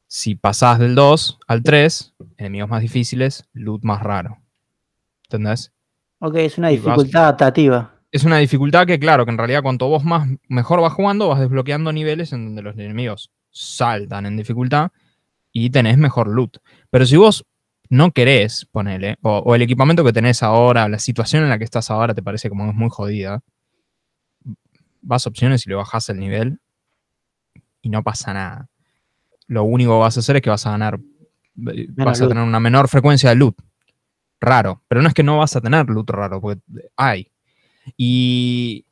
Si 0.08 0.36
pasás 0.36 0.80
del 0.80 0.96
2 0.96 1.40
al 1.48 1.64
3, 1.64 2.14
enemigos 2.38 2.70
más 2.70 2.82
difíciles, 2.82 3.46
loot 3.54 3.84
más 3.84 4.02
raro. 4.02 4.40
¿Entendés? 5.24 5.72
Ok, 6.22 6.36
es 6.36 6.58
una 6.58 6.72
Y 6.72 6.78
vas- 6.78 6.86
dificultad 6.98 7.24
adaptativa. 7.24 7.96
Es 8.12 8.24
una 8.26 8.38
dificultad 8.38 8.86
que, 8.86 9.00
claro, 9.00 9.26
que 9.26 9.32
en 9.32 9.38
realidad 9.38 9.64
cuanto 9.64 9.88
vos 9.88 10.04
más 10.04 10.28
mejor 10.50 10.82
vas 10.82 10.94
jugando, 10.94 11.28
vas 11.30 11.40
desbloqueando 11.40 11.92
niveles 11.94 12.32
en 12.34 12.46
donde 12.46 12.62
los 12.62 12.76
enemigos 12.78 13.32
saltan 13.50 14.26
en 14.26 14.38
dificultad 14.38 14.92
y 15.52 15.70
tenés 15.70 15.98
mejor 15.98 16.28
loot. 16.28 16.58
Pero 16.90 17.06
si 17.06 17.16
vos 17.18 17.46
no 17.90 18.12
querés, 18.12 18.68
ponele, 18.72 19.18
o, 19.22 19.38
o 19.40 19.56
el 19.56 19.62
equipamiento 19.62 20.04
que 20.04 20.14
tenés 20.14 20.44
ahora, 20.44 20.88
la 20.90 21.00
situación 21.00 21.44
en 21.44 21.50
la 21.50 21.58
que 21.58 21.64
estás 21.64 21.90
ahora 21.90 22.14
te 22.14 22.22
parece 22.22 22.50
como 22.50 22.72
muy 22.74 22.90
jodida, 22.90 23.42
vas 25.02 25.26
a 25.26 25.30
opciones 25.30 25.66
y 25.66 25.70
le 25.70 25.76
bajás 25.76 26.10
el 26.10 26.20
nivel 26.20 26.60
y 27.82 27.90
no 27.90 28.04
pasa 28.04 28.34
nada. 28.34 28.68
Lo 29.48 29.64
único 29.64 29.94
que 29.94 30.00
vas 30.00 30.18
a 30.18 30.20
hacer 30.20 30.36
es 30.36 30.42
que 30.42 30.50
vas 30.50 30.66
a 30.68 30.72
ganar, 30.72 31.00
eh, 31.74 31.88
vas 31.92 32.20
a 32.20 32.24
loot. 32.26 32.34
tener 32.34 32.44
una 32.48 32.60
menor 32.60 32.88
frecuencia 32.88 33.30
de 33.30 33.36
loot. 33.36 33.56
Raro. 34.42 34.82
Pero 34.90 35.02
no 35.04 35.08
es 35.08 35.14
que 35.14 35.24
no 35.24 35.38
vas 35.38 35.56
a 35.56 35.62
tener 35.62 35.88
loot 35.90 36.10
raro, 36.10 36.42
porque 36.42 36.62
hay. 36.98 37.30
Y 37.98 38.86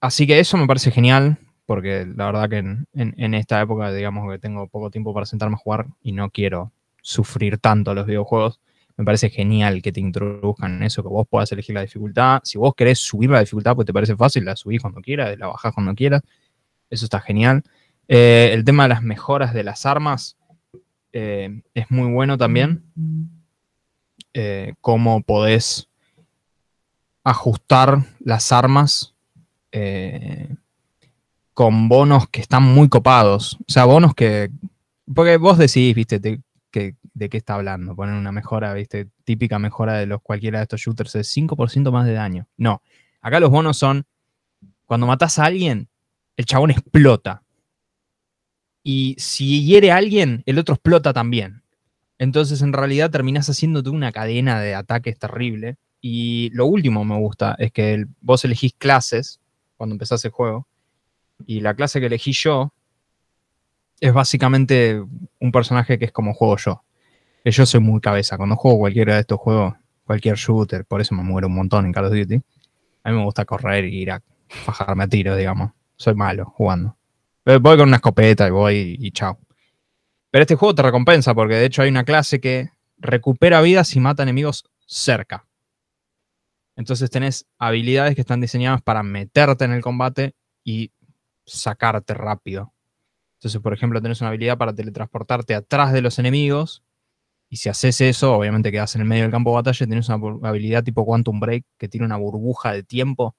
así 0.00 0.26
que 0.26 0.40
eso 0.40 0.56
me 0.56 0.66
parece 0.66 0.90
genial, 0.90 1.38
porque 1.66 2.06
la 2.16 2.26
verdad 2.26 2.50
que 2.50 2.58
en, 2.58 2.86
en- 2.94 3.34
esta 3.34 3.60
época, 3.60 3.92
digamos 3.92 4.30
que 4.32 4.38
tengo 4.38 4.68
poco 4.68 4.90
tiempo 4.90 5.14
para 5.14 5.26
sentarme 5.26 5.54
a 5.56 5.58
jugar 5.58 5.86
y 6.02 6.12
no 6.12 6.30
quiero 6.30 6.72
sufrir 7.02 7.58
tanto 7.58 7.94
los 7.94 8.06
videojuegos, 8.06 8.60
me 8.96 9.04
parece 9.04 9.30
genial 9.30 9.82
que 9.82 9.92
te 9.92 10.00
introduzcan 10.00 10.82
eso, 10.82 11.02
que 11.02 11.08
vos 11.08 11.26
puedas 11.28 11.50
elegir 11.52 11.74
la 11.74 11.82
dificultad. 11.82 12.40
Si 12.44 12.58
vos 12.58 12.74
querés 12.76 12.98
subir 13.00 13.30
la 13.30 13.40
dificultad, 13.40 13.74
pues 13.74 13.86
te 13.86 13.92
parece 13.92 14.16
fácil, 14.16 14.44
la 14.44 14.56
subís 14.56 14.82
cuando 14.82 15.00
quieras, 15.00 15.36
la 15.38 15.48
bajás 15.48 15.74
cuando 15.74 15.94
quieras. 15.94 16.22
Eso 16.90 17.06
está 17.06 17.20
genial. 17.20 17.62
Eh, 18.08 18.50
el 18.52 18.64
tema 18.64 18.84
de 18.84 18.90
las 18.90 19.02
mejoras 19.02 19.54
de 19.54 19.64
las 19.64 19.86
armas, 19.86 20.36
eh, 21.12 21.62
es 21.74 21.90
muy 21.90 22.12
bueno 22.12 22.38
también. 22.38 22.84
Eh, 24.34 24.74
cómo 24.80 25.22
podés 25.22 25.88
ajustar 27.24 28.04
las 28.20 28.52
armas 28.52 29.14
eh, 29.70 30.54
con 31.54 31.88
bonos 31.88 32.28
que 32.28 32.40
están 32.40 32.62
muy 32.62 32.88
copados. 32.88 33.54
O 33.54 33.72
sea, 33.72 33.84
bonos 33.84 34.14
que. 34.14 34.50
Porque 35.14 35.36
vos 35.36 35.58
decís, 35.58 35.94
viste, 35.94 36.18
de 36.18 36.40
qué 36.70 37.36
está 37.36 37.54
hablando. 37.54 37.94
Poner 37.94 38.14
una 38.14 38.32
mejora, 38.32 38.72
viste, 38.74 39.08
típica 39.24 39.58
mejora 39.58 39.94
de 39.94 40.06
los 40.06 40.22
cualquiera 40.22 40.58
de 40.58 40.64
estos 40.64 40.80
shooters 40.80 41.14
es 41.16 41.36
5% 41.36 41.90
más 41.90 42.06
de 42.06 42.14
daño. 42.14 42.48
No. 42.56 42.82
Acá 43.20 43.40
los 43.40 43.50
bonos 43.50 43.76
son. 43.76 44.04
Cuando 44.86 45.06
matás 45.06 45.38
a 45.38 45.46
alguien, 45.46 45.88
el 46.36 46.44
chabón 46.44 46.70
explota. 46.70 47.42
Y 48.82 49.14
si 49.18 49.64
hiere 49.64 49.92
a 49.92 49.96
alguien, 49.96 50.42
el 50.44 50.58
otro 50.58 50.74
explota 50.74 51.12
también. 51.12 51.61
Entonces, 52.22 52.62
en 52.62 52.72
realidad, 52.72 53.10
terminás 53.10 53.50
haciéndote 53.50 53.90
una 53.90 54.12
cadena 54.12 54.60
de 54.60 54.76
ataques 54.76 55.18
terrible. 55.18 55.76
Y 56.00 56.50
lo 56.50 56.66
último 56.66 57.04
me 57.04 57.18
gusta 57.18 57.56
es 57.58 57.72
que 57.72 58.04
vos 58.20 58.44
elegís 58.44 58.74
clases 58.78 59.40
cuando 59.76 59.94
empezás 59.94 60.24
el 60.24 60.30
juego. 60.30 60.68
Y 61.46 61.62
la 61.62 61.74
clase 61.74 61.98
que 61.98 62.06
elegí 62.06 62.30
yo 62.30 62.72
es 63.98 64.12
básicamente 64.12 65.02
un 65.40 65.50
personaje 65.50 65.98
que 65.98 66.04
es 66.04 66.12
como 66.12 66.32
juego 66.32 66.56
yo. 66.58 66.84
Que 67.42 67.50
yo 67.50 67.66
soy 67.66 67.80
muy 67.80 68.00
cabeza. 68.00 68.36
Cuando 68.36 68.54
juego 68.54 68.78
cualquiera 68.78 69.14
de 69.14 69.22
estos 69.22 69.40
juegos, 69.40 69.74
cualquier 70.04 70.36
shooter, 70.36 70.84
por 70.84 71.00
eso 71.00 71.16
me 71.16 71.24
muero 71.24 71.48
un 71.48 71.56
montón 71.56 71.86
en 71.86 71.92
Call 71.92 72.04
of 72.04 72.12
Duty. 72.12 72.40
A 73.02 73.10
mí 73.10 73.16
me 73.16 73.24
gusta 73.24 73.44
correr 73.44 73.86
y 73.86 74.00
ir 74.00 74.12
a 74.12 74.22
fajarme 74.46 75.02
a 75.02 75.08
tiros, 75.08 75.36
digamos. 75.36 75.72
Soy 75.96 76.14
malo 76.14 76.44
jugando. 76.44 76.96
Voy 77.44 77.76
con 77.76 77.88
una 77.88 77.96
escopeta 77.96 78.46
y 78.46 78.50
voy 78.52 78.96
y 79.00 79.10
chao. 79.10 79.40
Pero 80.32 80.42
este 80.42 80.56
juego 80.56 80.74
te 80.74 80.82
recompensa 80.82 81.34
porque 81.34 81.56
de 81.56 81.66
hecho 81.66 81.82
hay 81.82 81.90
una 81.90 82.04
clase 82.04 82.40
que 82.40 82.70
recupera 82.96 83.60
vidas 83.60 83.94
y 83.94 84.00
mata 84.00 84.22
enemigos 84.22 84.64
cerca. 84.86 85.46
Entonces 86.74 87.10
tenés 87.10 87.46
habilidades 87.58 88.14
que 88.14 88.22
están 88.22 88.40
diseñadas 88.40 88.80
para 88.80 89.02
meterte 89.02 89.66
en 89.66 89.72
el 89.72 89.82
combate 89.82 90.34
y 90.64 90.90
sacarte 91.44 92.14
rápido. 92.14 92.72
Entonces, 93.34 93.60
por 93.60 93.74
ejemplo, 93.74 94.00
tenés 94.00 94.22
una 94.22 94.28
habilidad 94.28 94.56
para 94.56 94.74
teletransportarte 94.74 95.54
atrás 95.54 95.92
de 95.92 96.00
los 96.00 96.18
enemigos. 96.18 96.82
Y 97.50 97.56
si 97.56 97.68
haces 97.68 98.00
eso, 98.00 98.34
obviamente 98.34 98.72
quedas 98.72 98.94
en 98.94 99.02
el 99.02 99.06
medio 99.06 99.24
del 99.24 99.32
campo 99.32 99.50
de 99.50 99.56
batalla. 99.56 99.84
y 99.84 99.88
Tenés 99.88 100.08
una 100.08 100.48
habilidad 100.48 100.82
tipo 100.82 101.04
Quantum 101.04 101.40
Break 101.40 101.66
que 101.76 101.88
tiene 101.88 102.06
una 102.06 102.16
burbuja 102.16 102.72
de 102.72 102.84
tiempo 102.84 103.36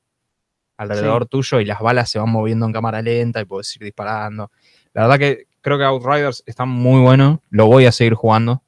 alrededor 0.77 1.25
tuyo 1.25 1.59
y 1.59 1.65
las 1.65 1.79
balas 1.79 2.11
se 2.11 2.19
van 2.19 2.29
moviendo 2.29 2.67
en 2.67 2.73
cámara 2.73 3.01
lenta 3.01 3.41
y 3.41 3.45
puedes 3.45 3.75
ir 3.77 3.83
disparando. 3.83 4.51
La 4.93 5.07
verdad 5.07 5.17
que 5.17 5.47
creo 5.63 5.79
que 5.79 5.83
Outriders 5.83 6.43
está 6.45 6.65
muy 6.65 7.01
bueno. 7.01 7.41
Lo 7.49 7.65
voy 7.65 7.85
a 7.85 7.91
seguir 7.91 8.13
jugando. 8.13 8.61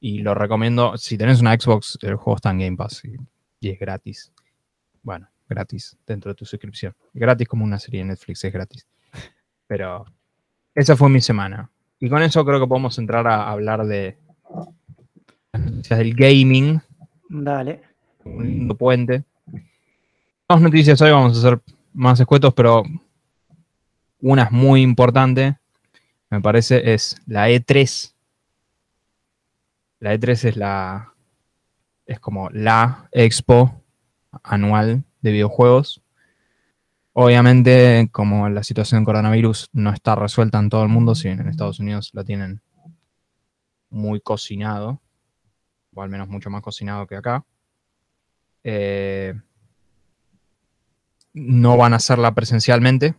Y 0.00 0.18
lo 0.18 0.34
recomiendo. 0.34 0.98
Si 0.98 1.16
tenés 1.16 1.40
una 1.40 1.58
Xbox, 1.58 1.98
el 2.02 2.16
juego 2.16 2.36
está 2.36 2.50
en 2.50 2.58
Game 2.58 2.76
Pass 2.76 3.02
y, 3.04 3.16
y 3.60 3.70
es 3.70 3.78
gratis. 3.78 4.32
Bueno, 5.02 5.28
gratis 5.48 5.96
dentro 6.06 6.30
de 6.30 6.34
tu 6.34 6.44
suscripción. 6.44 6.94
Gratis 7.14 7.48
como 7.48 7.64
una 7.64 7.78
serie 7.78 8.00
de 8.00 8.06
Netflix, 8.06 8.44
es 8.44 8.52
gratis. 8.52 8.86
Pero 9.66 10.04
esa 10.74 10.96
fue 10.96 11.08
mi 11.08 11.20
semana. 11.20 11.70
Y 11.98 12.08
con 12.08 12.22
eso 12.22 12.44
creo 12.44 12.58
que 12.58 12.66
podemos 12.66 12.98
entrar 12.98 13.26
a 13.26 13.50
hablar 13.50 13.86
de 13.86 14.18
las 15.52 15.62
noticias 15.62 15.98
del 15.98 16.14
gaming, 16.14 16.80
Dale. 17.28 17.82
un 18.24 18.44
lindo 18.44 18.74
puente. 18.74 19.24
Dos 20.48 20.60
noticias 20.60 21.00
hoy, 21.02 21.10
vamos 21.10 21.36
a 21.36 21.38
hacer 21.38 21.60
más 21.92 22.18
escuetos, 22.18 22.54
pero 22.54 22.82
una 24.20 24.44
es 24.44 24.50
muy 24.50 24.82
importante, 24.82 25.58
me 26.30 26.40
parece, 26.40 26.92
es 26.94 27.20
la 27.26 27.50
E3. 27.50 28.14
La 29.98 30.14
E3 30.14 30.44
es 30.48 30.56
la. 30.56 31.12
es 32.06 32.20
como 32.20 32.48
la 32.50 33.08
expo 33.12 33.82
anual 34.42 35.04
de 35.20 35.32
videojuegos. 35.32 36.02
Obviamente, 37.12 38.08
como 38.12 38.48
la 38.48 38.62
situación 38.62 39.00
del 39.00 39.06
coronavirus 39.06 39.68
no 39.72 39.92
está 39.92 40.14
resuelta 40.14 40.58
en 40.60 40.70
todo 40.70 40.84
el 40.84 40.88
mundo, 40.88 41.14
si 41.14 41.28
bien 41.28 41.40
en 41.40 41.48
Estados 41.48 41.80
Unidos 41.80 42.10
la 42.14 42.24
tienen 42.24 42.62
muy 43.90 44.20
cocinado, 44.20 45.00
o 45.92 46.02
al 46.02 46.08
menos 46.08 46.28
mucho 46.28 46.48
más 46.48 46.62
cocinado 46.62 47.06
que 47.08 47.16
acá, 47.16 47.44
eh, 48.62 49.34
no 51.32 51.76
van 51.76 51.92
a 51.92 51.96
hacerla 51.96 52.32
presencialmente. 52.34 53.16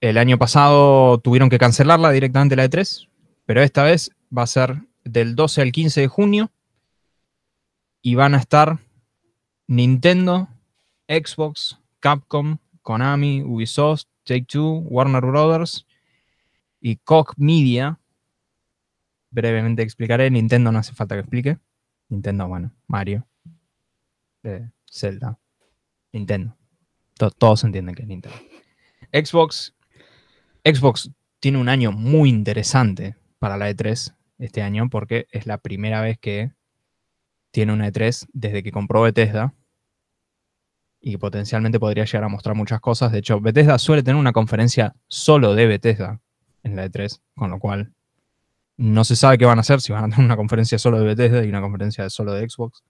El 0.00 0.16
año 0.18 0.38
pasado 0.38 1.18
tuvieron 1.18 1.50
que 1.50 1.58
cancelarla 1.58 2.10
directamente 2.10 2.56
la 2.56 2.64
E3, 2.64 3.08
pero 3.44 3.62
esta 3.62 3.82
vez 3.82 4.10
va 4.36 4.42
a 4.42 4.46
ser 4.46 4.82
del 5.04 5.34
12 5.36 5.62
al 5.62 5.72
15 5.72 6.00
de 6.02 6.08
junio 6.08 6.50
y 8.02 8.14
van 8.14 8.34
a 8.34 8.38
estar 8.38 8.78
Nintendo, 9.66 10.48
Xbox, 11.06 11.78
Capcom, 12.00 12.58
Konami, 12.82 13.42
Ubisoft, 13.42 14.04
Take-Two, 14.24 14.84
Warner 14.88 15.22
Brothers 15.22 15.86
y 16.80 16.96
Koch 16.96 17.34
Media. 17.36 17.98
Brevemente 19.30 19.82
explicaré. 19.82 20.30
Nintendo 20.30 20.72
no 20.72 20.78
hace 20.78 20.94
falta 20.94 21.14
que 21.14 21.20
explique. 21.20 21.58
Nintendo, 22.08 22.48
bueno, 22.48 22.72
Mario, 22.88 23.26
eh, 24.42 24.68
Zelda, 24.90 25.38
Nintendo. 26.12 26.56
To- 27.18 27.30
todos 27.30 27.62
entienden 27.64 27.94
que 27.94 28.02
es 28.02 28.08
Nintendo. 28.08 28.36
Xbox, 29.12 29.74
Xbox 30.64 31.10
tiene 31.40 31.58
un 31.58 31.68
año 31.68 31.92
muy 31.92 32.28
interesante 32.28 33.16
para 33.38 33.56
la 33.56 33.70
E3 33.70 34.14
este 34.38 34.62
año 34.62 34.88
porque 34.90 35.26
es 35.30 35.46
la 35.46 35.58
primera 35.58 36.00
vez 36.00 36.18
que 36.18 36.52
tiene 37.50 37.72
una 37.72 37.88
E3 37.88 38.28
desde 38.32 38.62
que 38.62 38.72
compró 38.72 39.02
Bethesda 39.02 39.54
y 41.00 41.16
potencialmente 41.16 41.80
podría 41.80 42.04
llegar 42.04 42.24
a 42.24 42.28
mostrar 42.28 42.54
muchas 42.54 42.80
cosas. 42.80 43.10
De 43.12 43.18
hecho, 43.18 43.40
Bethesda 43.40 43.78
suele 43.78 44.02
tener 44.02 44.20
una 44.20 44.32
conferencia 44.32 44.94
solo 45.08 45.54
de 45.54 45.66
Bethesda 45.66 46.20
en 46.62 46.76
la 46.76 46.86
E3, 46.86 47.20
con 47.34 47.50
lo 47.50 47.58
cual 47.58 47.92
no 48.76 49.04
se 49.04 49.16
sabe 49.16 49.38
qué 49.38 49.46
van 49.46 49.58
a 49.58 49.62
hacer, 49.62 49.80
si 49.80 49.92
van 49.92 50.04
a 50.04 50.08
tener 50.08 50.24
una 50.24 50.36
conferencia 50.36 50.78
solo 50.78 50.98
de 51.00 51.06
Bethesda 51.06 51.44
y 51.44 51.48
una 51.48 51.60
conferencia 51.60 52.08
solo 52.10 52.34
de 52.34 52.48
Xbox. 52.48 52.82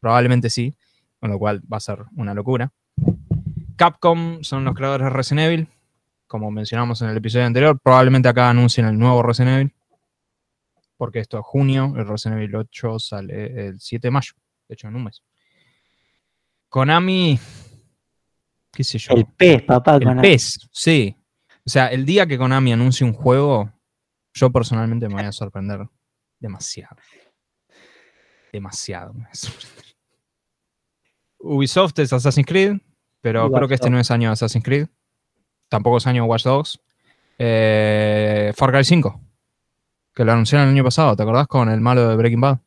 Probablemente 0.00 0.50
sí, 0.50 0.74
con 1.20 1.30
lo 1.30 1.38
cual 1.38 1.62
va 1.72 1.76
a 1.76 1.80
ser 1.80 2.04
una 2.16 2.34
locura. 2.34 2.72
Capcom 3.76 4.42
son 4.42 4.64
los 4.64 4.74
creadores 4.74 5.04
de 5.04 5.10
Resident 5.10 5.46
Evil, 5.46 5.68
como 6.26 6.50
mencionamos 6.50 7.00
en 7.02 7.10
el 7.10 7.16
episodio 7.16 7.46
anterior. 7.46 7.78
Probablemente 7.82 8.28
acá 8.28 8.50
anuncien 8.50 8.86
el 8.86 8.98
nuevo 8.98 9.22
Resident 9.22 9.56
Evil, 9.56 9.74
porque 10.96 11.20
esto 11.20 11.38
es 11.38 11.44
junio, 11.44 11.94
el 11.96 12.06
Resident 12.06 12.40
Evil 12.40 12.56
8 12.56 12.98
sale 12.98 13.68
el 13.68 13.80
7 13.80 14.06
de 14.06 14.10
mayo, 14.10 14.32
de 14.68 14.74
hecho 14.74 14.88
en 14.88 14.96
un 14.96 15.04
mes. 15.04 15.22
Konami, 16.68 17.38
qué 18.72 18.84
sé 18.84 18.98
yo. 18.98 19.14
El 19.14 19.26
pez, 19.26 19.62
papá. 19.62 19.96
El 19.96 20.16
PES, 20.20 20.68
sí. 20.72 21.16
O 21.64 21.70
sea, 21.70 21.88
el 21.88 22.04
día 22.04 22.26
que 22.26 22.38
Konami 22.38 22.72
anuncie 22.72 23.06
un 23.06 23.12
juego, 23.12 23.72
yo 24.34 24.50
personalmente 24.50 25.08
me 25.08 25.14
voy 25.14 25.24
a 25.24 25.32
sorprender 25.32 25.86
demasiado. 26.38 26.96
Demasiado. 28.52 29.12
me 29.14 29.22
voy 29.22 29.30
a 29.30 29.34
sorprender. 29.34 29.86
Ubisoft 31.38 31.98
es 31.98 32.12
Assassin's 32.12 32.46
Creed, 32.46 32.78
pero 33.20 33.50
creo 33.50 33.68
que 33.68 33.74
este 33.74 33.90
no 33.90 33.98
es 33.98 34.10
año 34.10 34.28
de 34.28 34.32
Assassin's 34.32 34.64
Creed. 34.64 34.88
Tampoco 35.68 35.98
es 35.98 36.06
año 36.06 36.24
Watch 36.24 36.44
Dogs. 36.44 36.80
Eh, 37.38 38.52
Far 38.56 38.72
Cry 38.72 38.84
5, 38.84 39.20
que 40.14 40.24
lo 40.24 40.32
anunciaron 40.32 40.68
el 40.68 40.74
año 40.74 40.84
pasado, 40.84 41.14
¿te 41.16 41.22
acordás? 41.22 41.46
Con 41.46 41.68
el 41.68 41.80
malo 41.80 42.08
de 42.08 42.16
Breaking 42.16 42.40
Bad. 42.40 42.58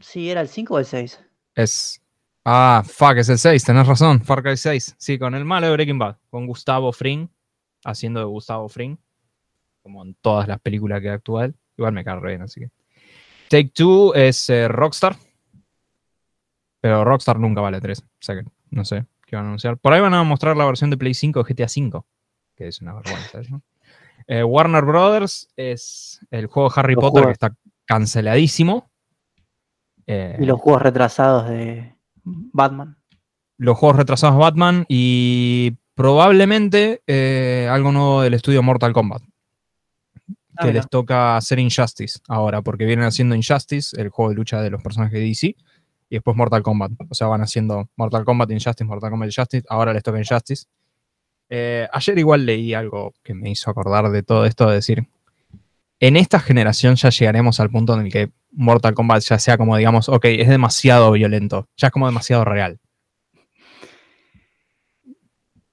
Sí, 0.00 0.30
era 0.30 0.40
el 0.40 0.48
5 0.48 0.74
o 0.74 0.78
el 0.78 0.84
6. 0.84 1.20
Es. 1.54 2.02
Ah, 2.44 2.82
fuck, 2.84 3.16
es 3.18 3.28
el 3.28 3.38
6, 3.38 3.64
tenés 3.64 3.86
razón. 3.86 4.22
Far 4.22 4.42
Cry 4.42 4.56
6. 4.56 4.96
Sí, 4.98 5.18
con 5.18 5.34
el 5.34 5.44
malo 5.44 5.68
de 5.68 5.72
Breaking 5.72 5.98
Bad. 5.98 6.16
Con 6.30 6.46
Gustavo 6.46 6.92
Fring. 6.92 7.28
Haciendo 7.84 8.20
de 8.20 8.26
Gustavo 8.26 8.68
Fring. 8.68 8.96
Como 9.82 10.04
en 10.04 10.14
todas 10.14 10.48
las 10.48 10.60
películas 10.60 11.00
que 11.00 11.10
actúa 11.10 11.46
él. 11.46 11.54
Igual 11.76 11.92
me 11.92 12.04
cae 12.04 12.20
bien, 12.20 12.42
así 12.42 12.60
que. 12.60 12.70
Take 13.48 13.70
Two 13.74 14.14
es 14.14 14.50
eh, 14.50 14.68
Rockstar. 14.68 15.16
Pero 16.80 17.04
Rockstar 17.04 17.38
nunca 17.38 17.60
vale 17.60 17.80
3. 17.80 18.00
O 18.00 18.04
sea 18.20 18.34
que 18.36 18.44
no 18.70 18.84
sé 18.84 19.06
qué 19.32 19.36
van 19.36 19.46
a 19.46 19.48
anunciar. 19.48 19.78
Por 19.78 19.94
ahí 19.94 20.00
van 20.02 20.12
a 20.12 20.22
mostrar 20.24 20.54
la 20.58 20.66
versión 20.66 20.90
de 20.90 20.98
Play 20.98 21.14
5 21.14 21.42
de 21.42 21.54
GTA 21.54 21.66
5. 21.68 22.06
Que 22.54 22.68
es 22.68 22.82
una 22.82 22.92
vergüenza. 22.92 23.40
Eh, 24.28 24.44
Warner 24.44 24.84
Brothers 24.84 25.48
es 25.56 26.20
el 26.30 26.46
juego 26.48 26.68
de 26.68 26.74
Harry 26.78 26.94
Los 26.94 27.00
Potter 27.02 27.22
juegos. 27.24 27.26
que 27.38 27.46
está 27.46 27.56
canceladísimo. 27.86 28.90
Eh, 30.06 30.36
Y 30.38 30.44
los 30.44 30.60
juegos 30.60 30.82
retrasados 30.82 31.48
de 31.48 31.94
Batman. 32.24 32.96
los 33.56 33.78
juegos 33.78 33.96
retrasados 33.96 34.36
Batman 34.38 34.84
y 34.88 35.76
probablemente 35.94 37.02
eh, 37.06 37.68
algo 37.70 37.90
nuevo 37.92 38.20
del 38.22 38.34
estudio 38.34 38.62
Mortal 38.62 38.92
Kombat. 38.92 39.22
Ah, 39.24 40.64
Que 40.64 40.66
mira. 40.66 40.72
les 40.74 40.88
toca 40.90 41.36
hacer 41.38 41.58
Injustice 41.58 42.18
ahora, 42.28 42.60
porque 42.60 42.84
vienen 42.84 43.06
haciendo 43.06 43.34
Injustice, 43.34 43.98
el 44.00 44.10
juego 44.10 44.28
de 44.30 44.36
lucha 44.36 44.60
de 44.60 44.68
los 44.70 44.82
personajes 44.82 45.14
de 45.18 45.24
DC, 45.26 45.56
y 46.12 46.16
después 46.16 46.36
Mortal 46.36 46.62
Kombat. 46.62 46.92
O 47.08 47.14
sea, 47.14 47.26
van 47.28 47.40
haciendo 47.40 47.88
Mortal 47.96 48.26
Kombat, 48.26 48.50
Injustice, 48.50 48.84
Mortal 48.84 49.08
Kombat, 49.10 49.28
Injustice. 49.28 49.64
Ahora 49.70 49.94
les 49.94 50.02
toca 50.02 50.18
Injustice. 50.18 50.66
Eh, 51.48 51.88
ayer 51.90 52.18
igual 52.18 52.44
leí 52.44 52.74
algo 52.74 53.14
que 53.22 53.32
me 53.32 53.48
hizo 53.48 53.70
acordar 53.70 54.10
de 54.10 54.22
todo 54.22 54.44
esto, 54.44 54.68
de 54.68 54.74
decir, 54.74 55.06
en 56.00 56.16
esta 56.16 56.38
generación 56.38 56.96
ya 56.96 57.08
llegaremos 57.08 57.60
al 57.60 57.70
punto 57.70 57.94
en 57.94 58.06
el 58.06 58.12
que 58.12 58.30
Mortal 58.50 58.92
Kombat 58.92 59.22
ya 59.22 59.38
sea 59.38 59.56
como, 59.56 59.74
digamos, 59.78 60.10
ok, 60.10 60.24
es 60.26 60.48
demasiado 60.48 61.12
violento, 61.12 61.66
ya 61.78 61.86
es 61.88 61.92
como 61.92 62.06
demasiado 62.06 62.44
real. 62.44 62.78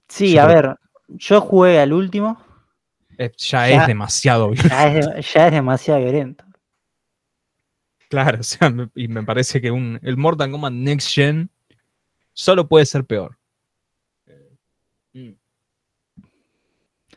Sí, 0.07 0.33
Yo 0.33 0.41
a 0.43 0.45
creo- 0.47 0.55
ver, 0.61 0.75
yo 1.09 1.41
jugué 1.41 1.79
al 1.81 1.91
último, 1.93 2.41
Eh, 3.17 3.31
ya, 3.37 3.67
Ya- 3.67 3.81
es 3.81 3.87
demasiado 3.87 4.49
violento. 4.51 4.69
ya 4.69 4.87
es, 5.19 5.33
ya 5.33 5.47
es 5.47 5.51
demasiado 5.51 5.99
violento. 5.99 6.45
Claro, 8.09 8.39
o 8.41 8.43
sea, 8.43 8.69
me- 8.69 8.89
y 8.95 9.07
me 9.07 9.23
parece 9.23 9.61
que 9.61 9.71
un, 9.71 9.99
el 10.03 10.17
Mortal 10.17 10.51
Kombat 10.51 10.73
Next 10.73 11.13
Gen 11.13 11.49
solo 12.33 12.67
puede 12.67 12.85
ser 12.85 13.05
peor. 13.05 13.37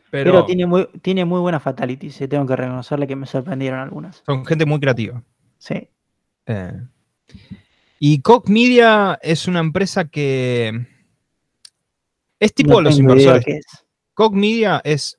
Pero, 0.09 0.31
Pero, 0.31 0.45
tiene, 0.45 0.65
muy, 0.67 0.87
tiene 1.01 1.25
muy 1.25 1.39
buenas 1.39 1.63
fatalities, 1.63 2.21
y 2.21 2.27
tengo 2.27 2.45
que 2.45 2.55
reconocerle 2.55 3.07
que 3.07 3.15
me 3.15 3.25
sorprendieron 3.25 3.79
algunas. 3.79 4.21
son 4.25 4.45
gente 4.45 4.65
muy 4.65 4.79
creativa. 4.79 5.23
Sí. 5.57 5.89
Eh, 6.45 6.81
y 7.99 8.21
Koch 8.21 8.47
Media 8.47 9.17
es 9.21 9.47
una 9.47 9.59
empresa 9.59 10.05
que 10.05 10.85
es 12.39 12.53
tipo 12.53 12.73
No 12.73 12.81
los 12.81 12.99
inversores. 12.99 13.43
Koch 14.13 14.33
Media 14.33 14.81
es, 14.83 15.17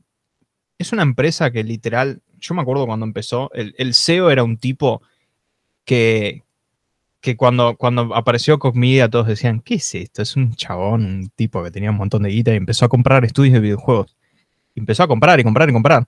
es 0.78 0.92
una 0.92 1.02
empresa 1.02 1.50
que 1.50 1.64
literal, 1.64 2.22
yo 2.38 2.54
me 2.54 2.62
acuerdo 2.62 2.86
cuando 2.86 3.06
empezó, 3.06 3.50
el, 3.52 3.74
el 3.78 3.94
CEO 3.94 4.30
era 4.30 4.44
un 4.44 4.58
tipo 4.58 5.02
que, 5.84 6.42
que 7.20 7.36
cuando, 7.36 7.76
cuando 7.76 8.14
apareció 8.14 8.58
Koch 8.58 8.74
Media 8.74 9.08
todos 9.08 9.26
decían, 9.26 9.60
¿qué 9.60 9.74
es 9.76 9.94
esto? 9.94 10.22
Es 10.22 10.36
un 10.36 10.54
chabón, 10.54 11.04
un 11.04 11.28
tipo 11.30 11.62
que 11.62 11.70
tenía 11.70 11.90
un 11.90 11.96
montón 11.96 12.22
de 12.22 12.30
guita 12.30 12.52
y 12.52 12.56
empezó 12.56 12.84
a 12.84 12.88
comprar 12.88 13.24
estudios 13.24 13.54
de 13.54 13.60
videojuegos. 13.60 14.16
Y 14.74 14.80
empezó 14.80 15.04
a 15.04 15.08
comprar 15.08 15.40
y 15.40 15.44
comprar 15.44 15.68
y 15.68 15.72
comprar. 15.72 16.06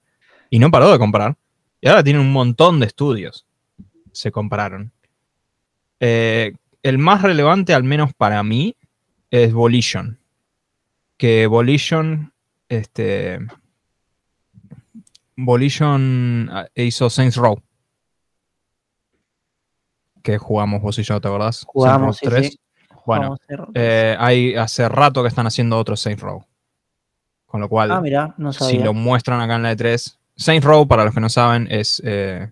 Y 0.51 0.59
no 0.59 0.71
paró 0.71 0.91
de 0.91 0.99
comprar. 0.99 1.37
Y 1.81 1.89
ahora 1.89 2.03
tiene 2.03 2.21
un 2.21 2.33
montón 2.33 2.81
de 2.81 2.87
estudios. 2.87 3.47
Se 4.13 4.33
compraron. 4.33 4.93
Eh, 6.01 6.53
el 6.83 6.99
más 6.99 7.23
relevante, 7.23 7.75
al 7.75 7.85
menos 7.85 8.13
para 8.15 8.43
mí, 8.43 8.77
es 9.31 9.53
Volition. 9.53 10.19
Que 11.17 11.47
Volition, 11.47 12.33
este. 12.69 13.39
Volition 15.37 16.49
ah, 16.53 16.67
hizo 16.75 17.11
Saints 17.11 17.37
Row. 17.37 17.61
Que 20.27 20.37
jugamos 20.39 20.83
vos 20.83 20.99
y 20.99 21.05
yo, 21.05 21.21
¿te 21.21 21.29
acordás? 21.29 21.63
Jugamos, 21.69 22.17
sí, 22.17 22.27
3. 22.27 22.49
sí. 22.49 22.59
Bueno, 23.07 23.37
Jugamos 23.47 23.71
eh, 23.75 24.17
hay 24.19 24.57
hace 24.57 24.89
rato 24.89 25.23
que 25.23 25.29
están 25.29 25.47
haciendo 25.47 25.79
otro 25.79 25.95
Saints 25.95 26.21
Row. 26.21 26.45
Con 27.45 27.61
lo 27.61 27.69
cual, 27.69 27.93
ah, 27.93 28.01
mira, 28.01 28.35
no 28.37 28.53
si 28.53 28.81
lo 28.81 28.93
muestran 28.93 29.41
acá 29.41 29.55
en 29.55 29.63
la 29.63 29.73
E3, 29.73 30.17
Saints 30.35 30.67
Row, 30.67 30.89
para 30.89 31.05
los 31.05 31.15
que 31.15 31.21
no 31.21 31.29
saben, 31.29 31.69
es. 31.71 32.03
eh, 32.05 32.51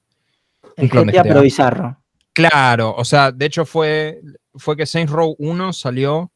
El 0.77 0.89
clon 0.89 1.09
de 1.09 1.15
GTA, 1.15 1.23
GTA. 1.23 1.29
pero 1.29 1.43
bizarro. 1.43 1.97
Claro, 2.33 2.95
o 2.97 3.05
sea, 3.05 3.33
de 3.33 3.45
hecho 3.45 3.65
fue, 3.65 4.21
fue 4.55 4.77
que 4.77 4.87
Saints 4.87 5.13
Row 5.13 5.35
1 5.41 5.73
salió 5.73 6.31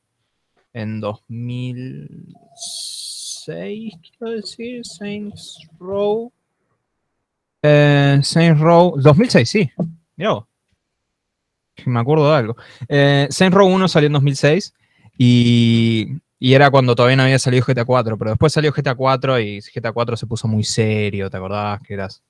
en 0.72 0.98
2006, 0.98 3.94
quiero 4.18 4.32
decir, 4.34 4.84
Saints 4.84 5.56
Row. 5.78 6.32
Eh, 7.62 8.18
Saints 8.24 8.60
Row, 8.60 8.96
2006, 9.00 9.48
sí, 9.48 9.70
mirá 10.16 10.32
vos. 10.32 10.47
Me 11.88 12.00
acuerdo 12.00 12.30
de 12.30 12.36
algo. 12.36 12.56
Eh, 12.88 13.28
Row 13.50 13.68
1 13.68 13.88
salió 13.88 14.06
en 14.08 14.12
2006 14.14 14.74
y, 15.16 16.08
y 16.38 16.54
era 16.54 16.70
cuando 16.70 16.94
todavía 16.94 17.16
no 17.16 17.24
había 17.24 17.38
salido 17.38 17.64
GTA 17.66 17.84
4, 17.84 18.16
pero 18.16 18.30
después 18.32 18.52
salió 18.52 18.72
GTA 18.72 18.94
4 18.94 19.40
y 19.40 19.60
GTA 19.60 19.92
4 19.92 20.16
se 20.16 20.26
puso 20.26 20.46
muy 20.48 20.64
serio, 20.64 21.28
¿te 21.30 21.36
acordás? 21.36 21.80
Que 21.82 21.94
eras 21.94 22.22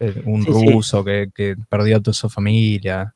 eh, 0.00 0.22
un 0.26 0.42
Sí, 0.44 0.52
sí. 0.52 0.72
ruso 0.72 1.04
que, 1.04 1.30
que 1.34 1.56
perdió 1.68 1.96
a 1.96 2.00
toda 2.00 2.14
su 2.14 2.28
familia. 2.28 3.14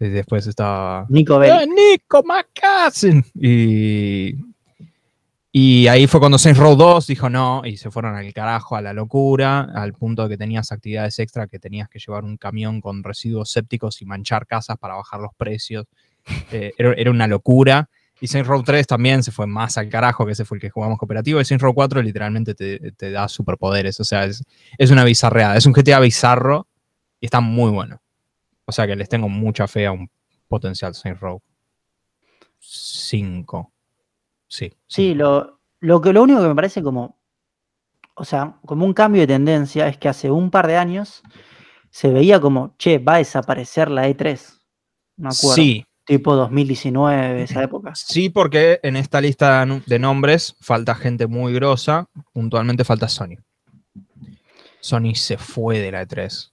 Y 0.00 0.08
después 0.08 0.46
estaba 0.46 1.06
Nico 1.08 1.42
¡Eh, 1.42 1.48
Bellic. 1.50 1.74
Nico 1.74 2.22
McCassen! 2.22 3.24
Y, 3.34 4.34
y 5.60 5.88
ahí 5.88 6.06
fue 6.06 6.20
cuando 6.20 6.38
Saints 6.38 6.60
Row 6.60 6.76
2 6.76 7.08
dijo 7.08 7.28
no, 7.28 7.62
y 7.64 7.78
se 7.78 7.90
fueron 7.90 8.14
al 8.14 8.32
carajo, 8.32 8.76
a 8.76 8.80
la 8.80 8.92
locura, 8.92 9.62
al 9.74 9.92
punto 9.92 10.22
de 10.22 10.28
que 10.28 10.36
tenías 10.36 10.70
actividades 10.70 11.18
extra, 11.18 11.48
que 11.48 11.58
tenías 11.58 11.88
que 11.88 11.98
llevar 11.98 12.22
un 12.22 12.36
camión 12.36 12.80
con 12.80 13.02
residuos 13.02 13.50
sépticos 13.50 14.00
y 14.00 14.04
manchar 14.04 14.46
casas 14.46 14.78
para 14.78 14.94
bajar 14.94 15.18
los 15.18 15.34
precios. 15.36 15.86
Eh, 16.52 16.72
era, 16.78 17.10
una 17.10 17.26
locura. 17.26 17.90
Y 18.20 18.28
Saints 18.28 18.46
Row 18.46 18.62
3 18.62 18.86
también 18.86 19.24
se 19.24 19.32
fue 19.32 19.48
más 19.48 19.78
al 19.78 19.88
carajo, 19.88 20.26
que 20.26 20.32
ese 20.32 20.44
fue 20.44 20.58
el 20.58 20.60
que 20.60 20.70
jugamos 20.70 20.96
cooperativo. 20.96 21.40
Y 21.40 21.44
Saints 21.44 21.62
Row 21.62 21.74
4 21.74 22.02
literalmente 22.02 22.54
te, 22.54 22.92
te 22.92 23.10
da 23.10 23.26
superpoderes. 23.28 23.98
O 23.98 24.04
sea, 24.04 24.26
es, 24.26 24.44
es 24.76 24.90
una 24.92 25.02
bizarreada. 25.02 25.56
Es 25.56 25.66
un 25.66 25.72
GTA 25.72 25.98
bizarro 25.98 26.68
y 27.18 27.26
está 27.26 27.40
muy 27.40 27.72
bueno. 27.72 28.00
O 28.64 28.70
sea 28.70 28.86
que 28.86 28.94
les 28.94 29.08
tengo 29.08 29.28
mucha 29.28 29.66
fe 29.66 29.86
a 29.86 29.92
un 29.92 30.08
potencial 30.46 30.94
Saints 30.94 31.20
Row 31.20 31.42
5. 32.60 33.72
Sí. 34.48 34.72
Sí, 34.86 35.14
lo, 35.14 35.60
lo, 35.80 36.00
que, 36.00 36.12
lo 36.12 36.22
único 36.22 36.40
que 36.40 36.48
me 36.48 36.54
parece 36.54 36.82
como, 36.82 37.18
o 38.14 38.24
sea, 38.24 38.56
como 38.64 38.84
un 38.84 38.94
cambio 38.94 39.20
de 39.22 39.28
tendencia 39.28 39.86
es 39.88 39.96
que 39.96 40.08
hace 40.08 40.30
un 40.30 40.50
par 40.50 40.66
de 40.66 40.76
años 40.76 41.22
se 41.90 42.10
veía 42.10 42.40
como, 42.40 42.74
che, 42.78 42.98
va 42.98 43.14
a 43.14 43.18
desaparecer 43.18 43.90
la 43.90 44.08
E3. 44.08 44.58
Me 45.16 45.28
acuerdo. 45.28 45.54
Sí, 45.54 45.84
Tipo 46.04 46.34
2019, 46.34 47.42
esa 47.42 47.62
época. 47.62 47.94
sí, 47.94 48.30
porque 48.30 48.80
en 48.82 48.96
esta 48.96 49.20
lista 49.20 49.66
de 49.84 49.98
nombres 49.98 50.56
falta 50.58 50.94
gente 50.94 51.26
muy 51.26 51.52
grosa. 51.52 52.08
Puntualmente 52.32 52.82
falta 52.82 53.08
Sony. 53.08 53.36
Sony 54.80 55.14
se 55.14 55.36
fue 55.36 55.78
de 55.80 55.92
la 55.92 56.00
E 56.00 56.08
E3. 56.08 56.50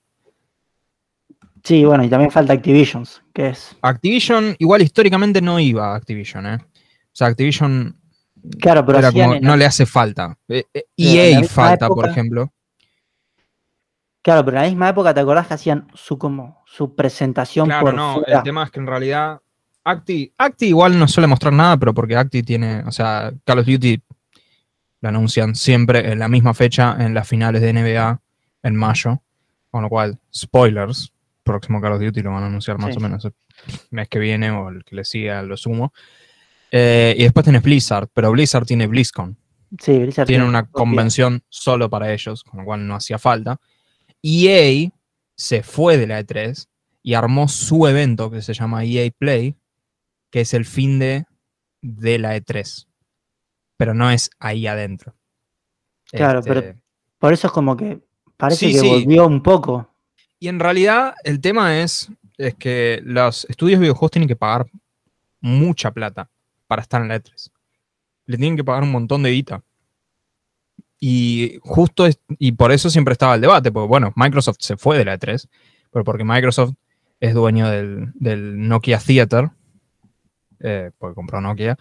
Sí, 1.63 1.86
bueno, 1.86 2.03
y 2.03 2.10
también 2.10 2.31
falta 2.31 2.51
Activisions, 2.51 3.23
que 3.34 3.47
es. 3.47 3.77
Activision, 3.81 4.58
igual 4.60 4.81
históricamente 4.81 5.41
no 5.41 5.58
iba 5.58 5.93
a 5.93 5.95
Activision, 5.95 6.45
¿eh? 6.47 6.58
O 7.15 7.17
sea, 7.17 7.28
Activision 7.28 7.97
Claro, 8.60 8.86
pero 8.86 9.12
como, 9.12 9.39
no 9.39 9.56
le 9.58 9.65
hace 9.65 9.86
falta. 9.86 10.38
EA 10.47 11.39
misma 11.39 11.47
falta, 11.47 11.88
por 11.88 12.08
ejemplo. 12.08 12.51
Claro, 14.21 14.43
pero 14.43 14.58
en 14.58 14.63
la 14.63 14.69
misma 14.69 14.89
época, 14.89 15.13
¿te 15.13 15.19
acordás 15.21 15.47
que 15.47 15.54
hacían 15.54 15.88
su 15.93 16.17
como 16.17 16.63
su 16.65 16.93
presentación 16.93 17.67
Claro, 17.67 17.86
por 17.86 17.93
no, 17.93 18.13
fuera? 18.15 18.38
el 18.38 18.43
tema 18.43 18.63
es 18.63 18.71
que 18.71 18.80
en 18.80 18.88
realidad 18.88 19.39
Acti, 19.84 20.34
Acti 20.38 20.67
igual 20.67 20.97
no 20.99 21.08
suele 21.08 21.28
mostrar 21.28 21.54
nada, 21.54 21.78
pero 21.78 21.93
porque 21.93 22.15
Acti 22.17 22.43
tiene, 22.43 22.84
o 22.86 22.91
sea, 22.91 23.32
Call 23.45 23.60
of 23.60 23.65
Duty 23.67 24.01
lo 25.01 25.10
anuncian 25.10 25.56
siempre 25.56 26.12
en 26.12 26.19
la 26.19 26.28
misma 26.28 26.54
fecha 26.54 26.97
en 26.99 27.13
las 27.13 27.28
finales 27.28 27.62
de 27.62 27.71
NBA 27.73 28.19
en 28.63 28.75
mayo, 28.75 29.21
con 29.71 29.84
lo 29.84 29.89
cual, 29.89 30.19
spoilers, 30.34 31.13
próximo 31.43 31.80
Call 31.80 31.93
of 31.93 32.01
Duty 32.01 32.21
lo 32.21 32.32
van 32.32 32.43
a 32.43 32.47
anunciar 32.47 32.78
más 32.80 32.91
Sí. 32.93 32.97
o 32.97 33.01
menos 33.01 33.25
el 33.25 33.34
mes 33.91 34.10
que 34.10 34.17
viene 34.19 34.49
o 34.51 34.69
el 34.69 34.84
que 34.84 34.95
le 34.97 35.06
siga, 35.06 35.41
lo 35.43 35.56
sumo. 35.56 35.93
Eh, 36.71 37.15
y 37.17 37.23
después 37.23 37.43
tienes 37.43 37.62
Blizzard, 37.63 38.10
pero 38.13 38.32
Blizzard 38.32 38.65
tiene 38.65 38.88
BlizzCon, 38.88 39.38
Sí, 39.80 39.97
Blizzard 39.99 40.25
tiene 40.28 40.43
tiene 40.43 40.45
una 40.49 40.69
convención 40.69 41.43
solo 41.49 41.89
para 41.89 42.12
ellos, 42.13 42.43
con 42.43 42.60
lo 42.62 42.65
cual 42.65 42.88
no 42.88 42.95
hacía 42.95 43.17
falta. 43.19 43.60
EA 44.21 44.89
se 45.36 45.63
fue 45.63 45.97
de 45.97 46.08
la 46.08 46.19
E3 46.21 46.67
y 47.04 47.13
armó 47.13 47.47
su 47.47 47.86
evento 47.88 48.32
que 48.32 48.41
se 48.41 48.54
llama 48.54 48.84
EA 48.86 49.10
Play, 49.17 49.56
que 50.32 50.41
es 50.41 50.54
el 50.54 50.65
fin 50.65 50.97
de, 50.99 51.25
de 51.82 52.19
la 52.19 52.36
E3. 52.38 52.88
Pero 53.78 53.93
no 53.93 54.10
es 54.10 54.30
ahí 54.39 54.65
adentro. 54.67 55.13
Claro, 56.12 56.39
Este, 56.39 56.54
pero- 56.54 56.80
Por 57.19 57.34
eso 57.34 57.47
es 57.47 57.54
como 57.54 57.75
que 57.75 57.99
parece 58.38 58.67
Sí, 58.67 58.73
que 58.73 58.80
sí. 58.80 58.88
volvió 58.88 59.28
un 59.28 59.41
poco. 59.43 59.89
Y 60.39 60.47
en 60.47 60.60
realidad 60.60 61.15
el 61.23 61.39
tema 61.41 61.80
es, 61.80 62.10
es 62.38 62.56
que 62.56 63.01
los 63.04 63.45
estudios 63.49 63.80
de 63.80 63.84
videojuegos 63.84 64.12
tienen 64.12 64.28
que 64.28 64.36
pagar 64.36 64.65
mucha 65.41 65.91
plata 65.91 66.30
para 66.67 66.82
estar 66.82 67.01
en 67.01 67.10
la 67.10 67.21
E3. 67.21 67.51
Le 68.25 68.38
tienen 68.38 68.58
que 68.58 68.63
pagar 68.63 68.84
un 68.84 68.91
montón 68.91 69.23
de 69.23 69.32
guita. 69.32 69.63
Y 70.99 71.60
justo 71.62 72.08
y 72.39 72.54
por 72.54 72.71
eso 72.71 72.89
siempre 72.89 73.12
estaba 73.12 73.36
el 73.36 73.41
debate, 73.41 73.71
porque 73.71 73.88
bueno, 73.88 74.13
Microsoft 74.15 74.58
se 74.60 74.78
fue 74.78 74.97
de 74.97 75.06
la 75.06 75.19
E3, 75.19 75.47
pero 75.91 76.04
porque 76.04 76.23
Microsoft 76.23 76.73
es 77.19 77.34
dueño 77.34 77.69
del, 77.69 78.12
del 78.15 78.67
Nokia 78.67 78.99
Theater, 78.99 79.51
eh, 80.60 80.91
porque 80.97 81.15
compró 81.15 81.41
Nokia, 81.41 81.78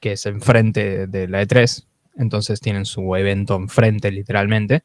que 0.00 0.12
es 0.12 0.26
enfrente 0.26 1.06
de 1.06 1.28
la 1.28 1.42
E3, 1.42 1.86
entonces 2.16 2.60
tienen 2.60 2.84
su 2.84 3.14
evento 3.16 3.56
enfrente 3.56 4.10
literalmente. 4.10 4.82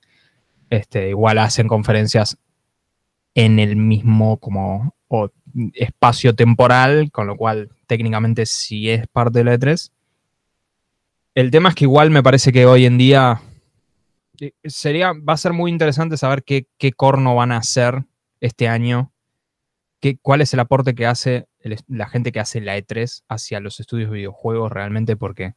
Este, 0.69 1.10
igual 1.10 1.39
hacen 1.39 1.67
conferencias 1.67 2.38
en 3.36 3.60
el 3.60 3.75
mismo 3.75 4.38
como 4.38 4.95
o, 5.13 5.32
espacio 5.76 6.34
temporal, 6.34 7.12
con 7.12 7.28
lo 7.28 7.38
cual 7.38 7.69
técnicamente 7.86 8.47
sí 8.47 8.89
es 8.89 9.08
parte 9.08 9.39
de 9.39 9.45
la 9.45 9.54
E3. 9.54 9.91
El 11.36 11.52
tema 11.52 11.69
es 11.69 11.76
que 11.76 11.86
igual 11.86 12.10
me 12.10 12.23
parece 12.23 12.52
que 12.52 12.65
hoy 12.65 12.86
en 12.86 12.97
día 12.97 13.41
eh, 14.39 14.54
sería, 14.63 15.13
va 15.13 15.34
a 15.34 15.38
ser 15.38 15.54
muy 15.54 15.69
interesante 15.69 16.17
saber 16.17 16.43
qué, 16.43 16.65
qué 16.80 16.91
corno 16.91 17.36
van 17.36 17.52
a 17.52 17.58
hacer 17.58 18.06
este 18.41 18.67
año, 18.67 19.12
qué, 19.99 20.17
cuál 20.19 20.41
es 20.41 20.54
el 20.56 20.60
aporte 20.60 20.95
que 20.95 21.06
hace 21.06 21.47
la 21.88 22.08
gente 22.08 22.32
que 22.32 22.39
hace 22.39 22.60
la 22.60 22.78
E3 22.78 23.23
hacia 23.30 23.60
los 23.60 23.80
estudios 23.80 24.10
de 24.10 24.17
videojuegos 24.17 24.71
realmente, 24.71 25.15
porque 25.15 25.54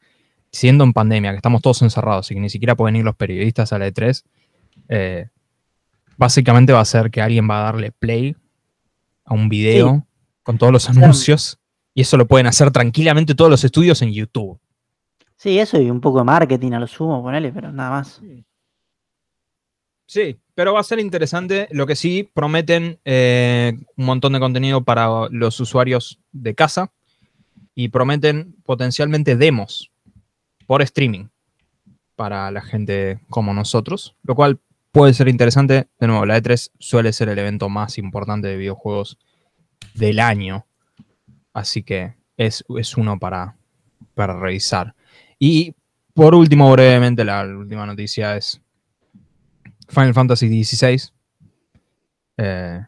siendo 0.52 0.84
en 0.84 0.92
pandemia, 0.92 1.30
que 1.30 1.36
estamos 1.36 1.62
todos 1.62 1.80
encerrados 1.82 2.30
y 2.30 2.34
que 2.34 2.40
ni 2.40 2.50
siquiera 2.50 2.76
pueden 2.76 2.96
ir 2.96 3.04
los 3.04 3.16
periodistas 3.16 3.72
a 3.72 3.78
la 3.78 3.88
E3, 3.88 4.22
eh, 4.88 5.28
básicamente 6.16 6.72
va 6.72 6.80
a 6.80 6.84
ser 6.84 7.10
que 7.10 7.22
alguien 7.22 7.48
va 7.48 7.60
a 7.60 7.64
darle 7.64 7.92
play 7.92 8.36
a 9.26 9.34
un 9.34 9.48
video 9.50 9.96
Sí. 9.96 10.02
con 10.42 10.56
todos 10.58 10.72
los 10.72 10.88
anuncios 10.88 11.58
y 11.92 12.00
eso 12.02 12.16
lo 12.16 12.26
pueden 12.26 12.46
hacer 12.46 12.70
tranquilamente 12.70 13.34
todos 13.34 13.50
los 13.50 13.62
estudios 13.64 14.00
en 14.02 14.12
YouTube. 14.12 14.58
Sí, 15.36 15.58
eso 15.58 15.78
y 15.80 15.90
un 15.90 16.00
poco 16.00 16.18
de 16.18 16.24
marketing 16.24 16.72
a 16.72 16.80
lo 16.80 16.86
sumo, 16.86 17.22
ponele, 17.22 17.52
pero 17.52 17.70
nada 17.70 17.90
más. 17.90 18.22
Sí, 20.06 20.38
pero 20.54 20.72
va 20.72 20.80
a 20.80 20.84
ser 20.84 21.00
interesante. 21.00 21.68
Lo 21.72 21.86
que 21.86 21.96
sí 21.96 22.30
prometen 22.32 22.98
eh, 23.04 23.76
un 23.96 24.06
montón 24.06 24.32
de 24.32 24.40
contenido 24.40 24.84
para 24.84 25.28
los 25.30 25.58
usuarios 25.60 26.20
de 26.32 26.54
casa 26.54 26.92
y 27.74 27.88
prometen 27.88 28.54
potencialmente 28.64 29.36
demos 29.36 29.90
por 30.66 30.80
streaming 30.82 31.26
para 32.14 32.50
la 32.50 32.62
gente 32.62 33.20
como 33.28 33.52
nosotros, 33.52 34.14
lo 34.22 34.34
cual 34.34 34.58
puede 34.96 35.12
ser 35.12 35.28
interesante. 35.28 35.88
De 36.00 36.06
nuevo, 36.06 36.24
la 36.24 36.38
E3 36.38 36.70
suele 36.78 37.12
ser 37.12 37.28
el 37.28 37.38
evento 37.38 37.68
más 37.68 37.98
importante 37.98 38.48
de 38.48 38.56
videojuegos 38.56 39.18
del 39.92 40.18
año, 40.20 40.66
así 41.52 41.82
que 41.82 42.14
es, 42.38 42.64
es 42.78 42.96
uno 42.96 43.18
para, 43.18 43.58
para 44.14 44.40
revisar. 44.40 44.94
Y 45.38 45.74
por 46.14 46.34
último, 46.34 46.72
brevemente, 46.72 47.26
la 47.26 47.42
última 47.42 47.84
noticia 47.84 48.38
es 48.38 48.62
Final 49.86 50.14
Fantasy 50.14 50.64
XVI. 50.64 51.10
eh, 52.38 52.80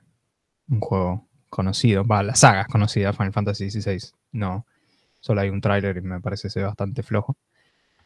un 0.71 0.81
juego 0.81 1.29
conocido. 1.51 2.07
Va, 2.07 2.23
la 2.23 2.35
saga 2.35 2.63
es 2.63 2.69
conocida, 2.69 3.13
Final 3.13 3.35
Fantasy 3.35 3.71
XVI. 3.71 3.99
No, 4.33 4.65
solo 5.21 5.43
hay 5.43 5.51
un 5.51 5.61
tráiler 5.61 5.99
y 5.99 6.01
me 6.01 6.23
parece 6.23 6.49
ser 6.49 6.65
bastante 6.65 7.03
flojo. 7.03 7.37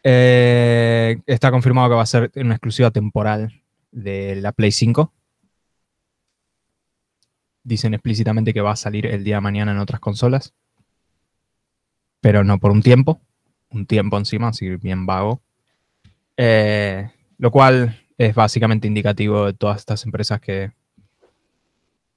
Eh, 0.02 1.20
está 1.24 1.52
confirmado 1.52 1.90
que 1.90 1.94
va 1.94 2.02
a 2.02 2.06
ser 2.06 2.32
una 2.34 2.54
exclusiva 2.54 2.90
temporal 2.90 3.61
de 3.92 4.36
la 4.36 4.52
Play 4.52 4.72
5. 4.72 5.12
Dicen 7.62 7.94
explícitamente 7.94 8.52
que 8.52 8.60
va 8.60 8.72
a 8.72 8.76
salir 8.76 9.06
el 9.06 9.22
día 9.22 9.36
de 9.36 9.42
mañana 9.42 9.70
en 9.72 9.78
otras 9.78 10.00
consolas. 10.00 10.52
Pero 12.20 12.42
no 12.42 12.58
por 12.58 12.72
un 12.72 12.82
tiempo. 12.82 13.20
Un 13.70 13.86
tiempo 13.86 14.18
encima, 14.18 14.48
así 14.48 14.68
bien 14.76 15.06
vago. 15.06 15.40
Eh, 16.36 17.10
lo 17.38 17.50
cual 17.50 18.00
es 18.18 18.34
básicamente 18.34 18.88
indicativo 18.88 19.46
de 19.46 19.52
todas 19.52 19.78
estas 19.78 20.04
empresas 20.04 20.40
que 20.40 20.72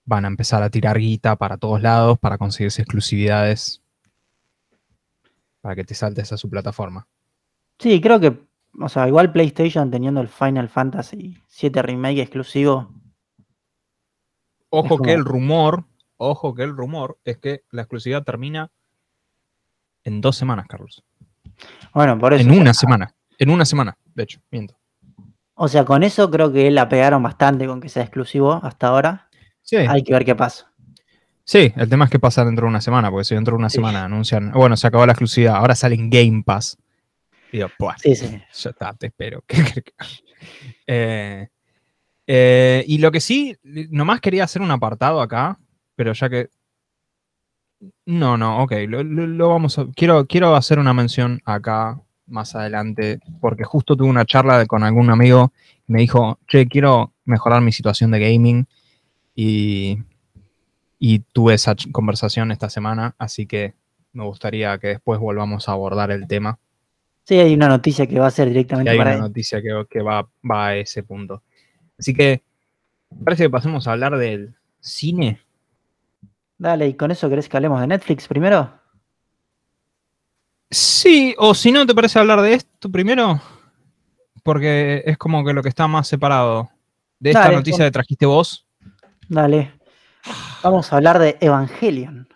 van 0.05 0.25
a 0.25 0.27
empezar 0.27 0.63
a 0.63 0.69
tirar 0.69 0.97
guita 0.99 1.35
para 1.35 1.57
todos 1.57 1.81
lados 1.81 2.19
para 2.19 2.37
conseguirse 2.37 2.81
exclusividades 2.81 3.81
para 5.61 5.75
que 5.75 5.83
te 5.83 5.95
saltes 5.95 6.31
a 6.31 6.37
su 6.37 6.47
plataforma. 6.47 7.07
Sí, 7.79 7.99
creo 7.99 8.19
que, 8.19 8.37
o 8.79 8.89
sea, 8.89 9.07
igual 9.07 9.31
PlayStation 9.31 9.89
teniendo 9.91 10.21
el 10.21 10.27
Final 10.27 10.69
Fantasy 10.69 11.37
VII 11.61 11.81
Remake 11.81 12.21
exclusivo. 12.21 12.91
Ojo 14.69 14.97
que 14.99 15.13
el 15.13 15.23
rumor, 15.23 15.85
ojo 16.17 16.53
que 16.53 16.63
el 16.63 16.75
rumor 16.75 17.17
es 17.23 17.37
que 17.37 17.63
la 17.71 17.83
exclusividad 17.83 18.23
termina 18.23 18.71
en 20.03 20.21
dos 20.21 20.35
semanas, 20.35 20.65
Carlos. 20.67 21.03
Bueno, 21.93 22.17
por 22.19 22.33
eso. 22.33 22.43
En 22.43 22.51
sea, 22.51 22.61
una 22.61 22.73
semana. 22.73 23.15
En 23.37 23.49
una 23.49 23.65
semana, 23.65 23.97
de 24.13 24.23
hecho, 24.23 24.39
miento. 24.51 24.77
O 25.55 25.67
sea, 25.67 25.85
con 25.85 26.03
eso 26.03 26.29
creo 26.29 26.51
que 26.51 26.69
la 26.71 26.89
pegaron 26.89 27.23
bastante 27.23 27.65
con 27.67 27.79
que 27.79 27.87
sea 27.89 28.03
exclusivo 28.03 28.53
hasta 28.61 28.87
ahora. 28.87 29.29
Sí, 29.61 29.77
Hay 29.77 30.03
que 30.03 30.13
ver 30.13 30.25
qué 30.25 30.35
pasa. 30.35 30.71
sí, 31.43 31.71
el 31.75 31.87
tema 31.89 32.05
es 32.05 32.11
que 32.11 32.19
pasa 32.19 32.43
dentro 32.45 32.65
de 32.65 32.69
una 32.69 32.81
semana, 32.81 33.09
porque 33.09 33.23
si 33.25 33.35
dentro 33.35 33.53
de 33.53 33.59
una 33.59 33.69
Sí. 33.69 33.75
semana 33.75 34.03
anuncian, 34.03 34.51
bueno, 34.51 34.75
se 34.77 34.87
acabó 34.87 35.05
la 35.05 35.13
exclusividad, 35.13 35.55
ahora 35.55 35.75
sale 35.75 35.95
en 35.95 36.09
Game 36.09 36.43
Pass. 36.45 36.77
Y 37.51 37.57
digo, 37.57 37.69
pues, 37.77 37.95
Sí, 38.01 38.15
sí. 38.15 38.41
ya 38.53 38.69
está, 38.69 38.93
te 38.93 39.07
espero. 39.07 39.43
¿Qué 39.47 39.57
crees 39.57 39.73
que- 39.83 39.93
Eh, 40.87 41.47
eh, 42.27 42.83
y 42.87 42.97
lo 42.99 43.11
que 43.11 43.19
sí, 43.21 43.55
nomás 43.63 44.19
quería 44.21 44.43
hacer 44.43 44.61
un 44.61 44.71
apartado 44.71 45.21
acá, 45.21 45.57
pero 45.95 46.13
ya 46.13 46.29
que. 46.29 46.49
No, 48.05 48.37
no, 48.37 48.63
ok, 48.63 48.71
lo, 48.87 49.03
lo- 49.03 49.27
lo 49.27 49.49
vamos 49.49 49.77
a. 49.79 49.85
Quiero, 49.95 50.25
quiero 50.25 50.55
hacer 50.55 50.79
una 50.79 50.93
mención 50.93 51.41
acá 51.45 51.99
más 52.27 52.55
adelante, 52.55 53.19
porque 53.41 53.63
justo 53.63 53.95
tuve 53.95 54.09
una 54.09 54.25
charla 54.25 54.57
de- 54.59 54.65
con 54.67 54.83
algún 54.83 55.09
amigo 55.09 55.51
y 55.87 55.93
me 55.93 55.99
dijo, 55.99 56.39
che, 56.47 56.67
quiero 56.67 57.13
mejorar 57.25 57.61
mi 57.61 57.71
situación 57.71 58.11
de 58.11 58.19
gaming 58.19 58.65
y, 59.35 59.99
y 60.99 61.19
tuve 61.19 61.53
esa 61.55 61.75
conversación 61.91 62.51
esta 62.51 62.69
semana, 62.69 63.15
así 63.19 63.45
que 63.45 63.75
me 64.13 64.23
gustaría 64.23 64.77
que 64.79 64.87
después 64.87 65.19
volvamos 65.19 65.67
a 65.69 65.73
abordar 65.73 66.09
el 66.11 66.27
tema. 66.27 66.57
Sí, 67.25 67.39
hay 67.39 67.53
una 67.53 67.67
noticia 67.67 68.05
que 68.07 68.19
va 68.19 68.27
a 68.27 68.31
ser 68.31 68.47
directamente 68.49 68.91
hay 68.91 68.97
para 68.97 69.09
una 69.11 69.15
él. 69.17 69.21
noticia 69.23 69.61
que, 69.61 69.85
que 69.89 70.01
va, 70.01 70.27
va 70.49 70.67
a 70.67 70.75
ese 70.77 71.01
punto. 71.03 71.41
Así 71.97 72.13
que 72.13 72.43
parece 73.23 73.43
que 73.43 73.49
pasemos 73.49 73.87
a 73.87 73.93
hablar 73.93 74.17
del 74.17 74.55
cine. 74.79 75.39
Dale, 76.57 76.87
¿y 76.87 76.93
con 76.93 77.11
eso 77.11 77.27
querés 77.27 77.49
que 77.49 77.57
hablemos 77.57 77.81
de 77.81 77.87
Netflix 77.87 78.27
primero? 78.27 78.71
Sí, 80.69 81.35
o 81.37 81.53
si 81.53 81.71
no, 81.71 81.85
¿te 81.85 81.95
parece 81.95 82.19
hablar 82.19 82.41
de 82.41 82.53
esto 82.53 82.89
primero? 82.91 83.39
Porque 84.43 85.03
es 85.05 85.17
como 85.17 85.43
que 85.45 85.53
lo 85.53 85.63
que 85.63 85.69
está 85.69 85.87
más 85.87 86.07
separado. 86.07 86.69
De 87.19 87.31
esta 87.31 87.43
Dale, 87.43 87.55
noticia 87.55 87.77
con- 87.79 87.87
que 87.87 87.91
trajiste 87.91 88.25
vos. 88.25 88.67
Dale. 89.27 89.73
Vamos 90.63 90.91
a 90.91 90.97
hablar 90.97 91.19
de 91.19 91.37
Evangelion, 91.39 92.27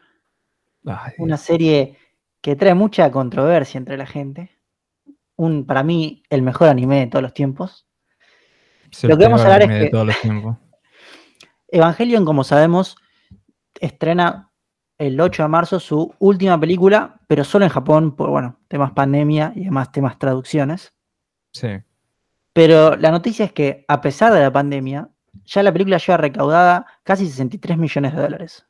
Ay, 0.85 1.13
una 1.17 1.37
serie 1.37 1.97
que 2.41 2.55
trae 2.55 2.73
mucha 2.75 3.11
controversia 3.11 3.77
entre 3.79 3.97
la 3.97 4.05
gente. 4.05 4.51
Un, 5.39 5.65
para 5.65 5.83
mí, 5.83 6.21
el 6.29 6.41
mejor 6.41 6.67
anime 6.67 6.99
de 6.99 7.07
todos 7.07 7.23
los 7.23 7.33
tiempos. 7.33 7.87
es 8.91 9.05
lo 9.05 9.17
que 9.17 9.23
vamos 9.23 9.39
a 9.39 9.45
hablar 9.45 9.61
es 9.61 9.85
que- 9.85 9.89
todos 9.89 10.07
los 10.07 10.19
tiempos. 10.19 10.57
Evangelion, 11.69 12.25
como 12.25 12.43
sabemos, 12.43 12.97
estrena 13.79 14.51
el 14.97 15.21
8 15.21 15.43
de 15.43 15.47
marzo 15.47 15.79
su 15.79 16.13
última 16.19 16.59
película, 16.59 17.21
pero 17.27 17.45
solo 17.45 17.63
en 17.63 17.71
Japón 17.71 18.17
por, 18.17 18.29
bueno, 18.31 18.59
temas 18.67 18.91
pandemia 18.91 19.53
y 19.55 19.61
además 19.61 19.93
temas 19.93 20.19
traducciones. 20.19 20.93
Sí. 21.53 21.69
Pero 22.51 22.97
la 22.97 23.09
noticia 23.09 23.45
es 23.45 23.53
que, 23.53 23.85
a 23.87 24.01
pesar 24.01 24.33
de 24.33 24.41
la 24.41 24.51
pandemia, 24.51 25.09
ya 25.45 25.63
la 25.63 25.71
película 25.71 25.99
lleva 25.99 26.17
recaudada 26.17 26.85
casi 27.03 27.27
63 27.27 27.77
millones 27.77 28.13
de 28.13 28.21
dólares, 28.21 28.65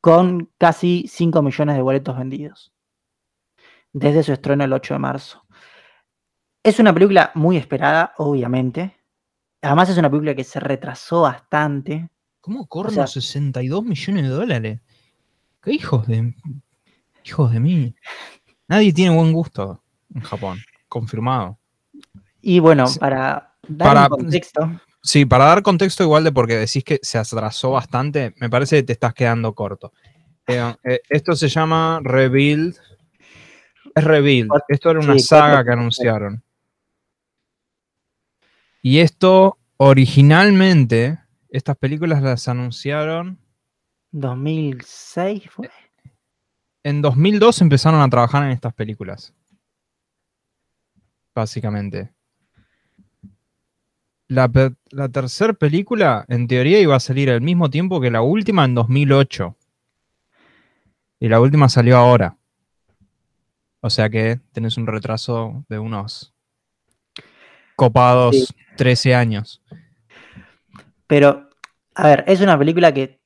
con 0.00 0.50
casi 0.56 1.04
5 1.08 1.42
millones 1.42 1.76
de 1.76 1.82
boletos 1.82 2.16
vendidos, 2.16 2.72
desde 3.92 4.22
su 4.22 4.32
estreno 4.32 4.64
el 4.64 4.72
8 4.72 4.94
de 4.94 4.98
marzo. 5.00 5.39
Es 6.62 6.78
una 6.78 6.92
película 6.92 7.30
muy 7.34 7.56
esperada, 7.56 8.12
obviamente. 8.18 8.94
Además 9.62 9.88
es 9.90 9.98
una 9.98 10.10
película 10.10 10.34
que 10.34 10.44
se 10.44 10.60
retrasó 10.60 11.22
bastante. 11.22 12.08
¿Cómo 12.40 12.66
corren 12.66 12.94
sea- 12.94 13.02
los 13.04 13.12
62 13.12 13.84
millones 13.84 14.22
de 14.24 14.28
dólares? 14.28 14.80
¿Qué 15.62 15.72
hijos 15.72 16.06
de. 16.06 16.34
Hijos 17.24 17.52
de 17.52 17.60
mí? 17.60 17.94
Nadie 18.68 18.92
tiene 18.92 19.14
buen 19.14 19.32
gusto 19.32 19.82
en 20.14 20.22
Japón. 20.22 20.58
Confirmado. 20.88 21.58
Y 22.40 22.58
bueno, 22.60 22.86
para 22.98 23.54
dar 23.68 23.88
Para- 23.94 24.08
contexto, 24.08 24.80
Sí, 25.02 25.24
para 25.24 25.46
dar 25.46 25.62
contexto 25.62 26.02
igual 26.02 26.24
de 26.24 26.32
porque 26.32 26.56
decís 26.56 26.84
que 26.84 26.98
se 27.02 27.16
atrasó 27.16 27.70
bastante, 27.70 28.34
me 28.38 28.50
parece 28.50 28.76
que 28.76 28.82
te 28.82 28.92
estás 28.92 29.14
quedando 29.14 29.54
corto. 29.54 29.92
Eh, 30.46 30.74
eh, 30.84 31.00
esto 31.08 31.34
se 31.34 31.48
llama 31.48 32.00
Rebuild. 32.02 32.76
Es 33.94 34.04
Rebuild. 34.04 34.50
Esto 34.68 34.90
era 34.90 35.00
una 35.00 35.14
sí, 35.14 35.20
saga 35.20 35.64
que 35.64 35.70
anunciaron. 35.70 36.42
Y 38.82 39.00
esto 39.00 39.58
originalmente, 39.76 41.18
estas 41.50 41.76
películas 41.76 42.22
las 42.22 42.48
anunciaron 42.48 43.38
2006 44.12 45.50
fue. 45.50 45.70
en 46.82 47.02
2002 47.02 47.60
empezaron 47.60 48.00
a 48.00 48.08
trabajar 48.08 48.44
en 48.44 48.50
estas 48.50 48.74
películas. 48.74 49.34
Básicamente. 51.34 52.12
La, 54.28 54.48
tercera 55.10 55.52
película, 55.52 56.24
en 56.28 56.46
teoría, 56.46 56.80
iba 56.80 56.94
a 56.94 57.00
salir 57.00 57.30
al 57.30 57.40
mismo 57.40 57.68
tiempo 57.68 58.00
que 58.00 58.10
la 58.10 58.22
última 58.22 58.64
en 58.64 58.74
2008. 58.74 59.56
Y 61.18 61.28
la 61.28 61.40
última 61.40 61.68
salió 61.68 61.96
ahora. 61.96 62.38
O 63.80 63.90
sea 63.90 64.08
que 64.08 64.40
tenés 64.52 64.76
un 64.76 64.86
retraso 64.86 65.64
de 65.68 65.78
unos 65.78 66.32
copados 67.80 68.36
Sí. 68.36 68.54
13 68.76 69.14
años. 69.14 69.62
Pero, 71.06 71.48
a 71.94 72.06
ver, 72.08 72.24
es 72.26 72.40
una 72.40 72.58
película 72.58 72.92
que, 72.92 73.20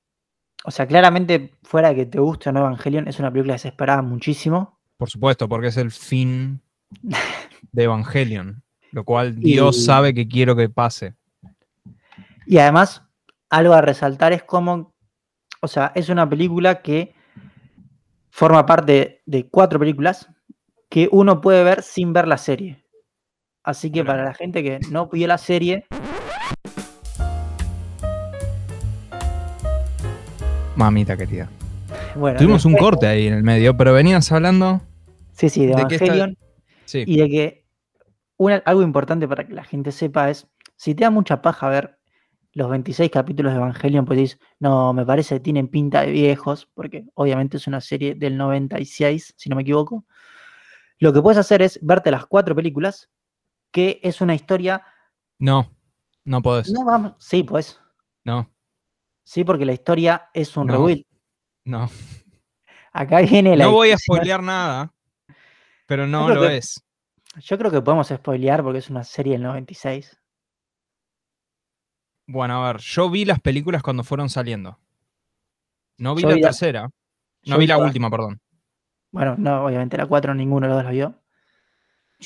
o 0.64 0.70
sea, 0.70 0.86
claramente, 0.86 1.52
fuera 1.62 1.88
de 1.90 1.96
que 1.96 2.06
te 2.06 2.18
guste 2.20 2.48
o 2.48 2.52
no 2.52 2.60
Evangelion, 2.60 3.08
es 3.08 3.18
una 3.18 3.30
película 3.32 3.54
que 3.54 3.58
se 3.58 3.68
esperaba 3.68 4.00
muchísimo. 4.02 4.78
Por 4.96 5.10
supuesto, 5.10 5.48
porque 5.48 5.68
es 5.68 5.76
el 5.76 5.90
fin 5.90 6.60
de 7.72 7.82
Evangelion. 7.84 8.62
Lo 8.92 9.04
cual 9.04 9.34
Dios 9.40 9.76
Y- 9.76 9.82
sabe 9.84 10.14
que 10.14 10.28
quiero 10.28 10.54
que 10.54 10.68
pase. 10.68 11.14
Y 12.46 12.58
además, 12.58 13.02
algo 13.50 13.74
a 13.74 13.80
resaltar 13.80 14.32
es 14.32 14.44
como, 14.44 14.94
o 15.60 15.66
sea, 15.68 15.90
es 15.96 16.08
una 16.10 16.28
película 16.28 16.80
que 16.80 17.12
forma 18.30 18.64
parte 18.66 19.20
de 19.26 19.48
cuatro 19.48 19.78
películas 19.80 20.28
que 20.88 21.08
uno 21.10 21.40
puede 21.40 21.64
ver 21.64 21.82
sin 21.82 22.12
ver 22.12 22.28
la 22.28 22.38
serie. 22.38 22.83
Así 23.64 23.90
que 23.90 24.02
Bueno. 24.02 24.12
para 24.12 24.24
la 24.24 24.34
gente 24.34 24.62
que 24.62 24.78
no 24.90 25.08
vio 25.08 25.26
la 25.26 25.38
serie, 25.38 25.86
Mamita 30.76 31.16
querida. 31.16 31.48
Bueno, 32.16 32.38
Tuvimos 32.38 32.64
un 32.64 32.74
corte 32.76 33.06
ahí 33.06 33.26
en 33.26 33.34
el 33.34 33.42
medio, 33.42 33.76
pero 33.76 33.92
venías 33.92 34.30
hablando. 34.32 34.80
Sí, 35.32 35.48
sí, 35.48 35.66
de 35.66 35.74
de 35.74 35.86
que 35.86 35.94
esta- 35.94 36.04
Evangelion. 36.06 36.36
Sí. 36.84 37.04
Y 37.06 37.16
de 37.18 37.28
que 37.28 37.64
una- 38.36 38.62
algo 38.66 38.82
importante 38.82 39.26
para 39.28 39.46
que 39.46 39.52
la 39.54 39.64
gente 39.64 39.92
sepa 39.92 40.30
es, 40.30 40.46
si 40.76 40.94
te 40.94 41.04
da 41.04 41.10
mucha 41.10 41.40
paja 41.42 41.68
ver 41.68 41.98
los 42.52 42.68
26 42.70 43.10
capítulos 43.10 43.52
de 43.52 43.58
Evangelion, 43.58 44.04
pues 44.04 44.18
dices, 44.18 44.38
no, 44.60 44.92
me 44.92 45.04
parece 45.06 45.36
que 45.36 45.40
tienen 45.40 45.68
pinta 45.68 46.02
de 46.02 46.10
viejos, 46.12 46.68
porque 46.74 47.04
obviamente 47.14 47.56
es 47.56 47.66
una 47.66 47.80
serie 47.80 48.14
del 48.14 48.36
96, 48.36 49.34
si 49.36 49.48
no 49.48 49.56
me 49.56 49.62
equivoco. 49.62 50.04
Lo 50.98 51.12
que 51.12 51.20
puedes 51.22 51.38
hacer 51.38 51.62
es 51.62 51.78
verte 51.82 52.10
las 52.10 52.26
cuatro 52.26 52.54
películas, 52.54 53.08
que 53.74 53.98
es 54.04 54.20
una 54.20 54.36
historia... 54.36 54.84
No, 55.40 55.68
no 56.24 56.40
podés. 56.42 56.70
No 56.70 56.84
vamos, 56.84 57.14
sí, 57.18 57.42
pues, 57.42 57.80
No, 58.24 58.48
sí, 59.26 59.42
porque 59.42 59.66
la 59.66 59.72
historia 59.72 60.30
es 60.32 60.56
un 60.56 60.68
No. 60.68 60.74
rebuild. 60.74 61.04
no. 61.66 61.90
Acá 62.92 63.20
viene 63.22 63.56
la... 63.56 63.64
No 63.64 63.72
voy 63.72 63.90
a 63.90 63.98
spoilear 63.98 64.40
nada, 64.40 64.94
pero 65.86 66.06
no 66.06 66.28
lo 66.28 66.42
que- 66.42 66.58
es. 66.58 66.80
Yo 67.40 67.58
creo 67.58 67.72
que 67.72 67.82
podemos 67.82 68.06
spoilear 68.06 68.62
porque 68.62 68.78
es 68.78 68.88
una 68.90 69.02
serie 69.02 69.32
del 69.32 69.42
96. 69.42 70.16
Bueno, 72.28 72.62
a 72.64 72.72
ver, 72.72 72.80
yo 72.80 73.10
vi 73.10 73.24
las 73.24 73.40
películas 73.40 73.82
cuando 73.82 74.04
fueron 74.04 74.28
saliendo. 74.30 74.78
No 75.98 76.14
vi 76.14 76.22
Yo 76.22 76.28
la 76.28 76.34
vi 76.36 76.40
tercera. 76.42 76.88
No 77.46 77.56
vi 77.56 77.62
vi 77.62 77.66
la 77.66 77.74
todas. 77.74 77.88
última, 77.88 78.08
perdón. 78.08 78.40
Bueno, 79.12 79.34
no, 79.36 79.64
obviamente 79.66 79.96
la 79.96 80.06
4 80.06 80.32
ninguno 80.34 80.68
de 80.68 80.74
los 80.74 80.76
dos 80.78 80.84
la 80.84 80.90
vio. 80.92 81.23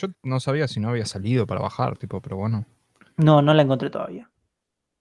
Yo 0.00 0.08
no 0.22 0.40
sabía 0.40 0.68
si 0.68 0.80
no 0.80 0.90
había 0.90 1.06
salido 1.06 1.46
para 1.46 1.60
bajar, 1.60 1.98
tipo, 1.98 2.20
pero 2.20 2.36
bueno. 2.36 2.64
No, 3.16 3.42
no 3.42 3.52
la 3.52 3.62
encontré 3.62 3.90
todavía. 3.90 4.30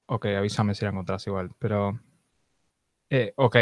Ok, 0.07 0.25
avísame 0.25 0.73
si 0.73 0.85
la 0.85 0.91
encontrás 0.91 1.27
igual. 1.27 1.51
Pero. 1.59 1.99
Eh, 3.09 3.33
ok. 3.35 3.57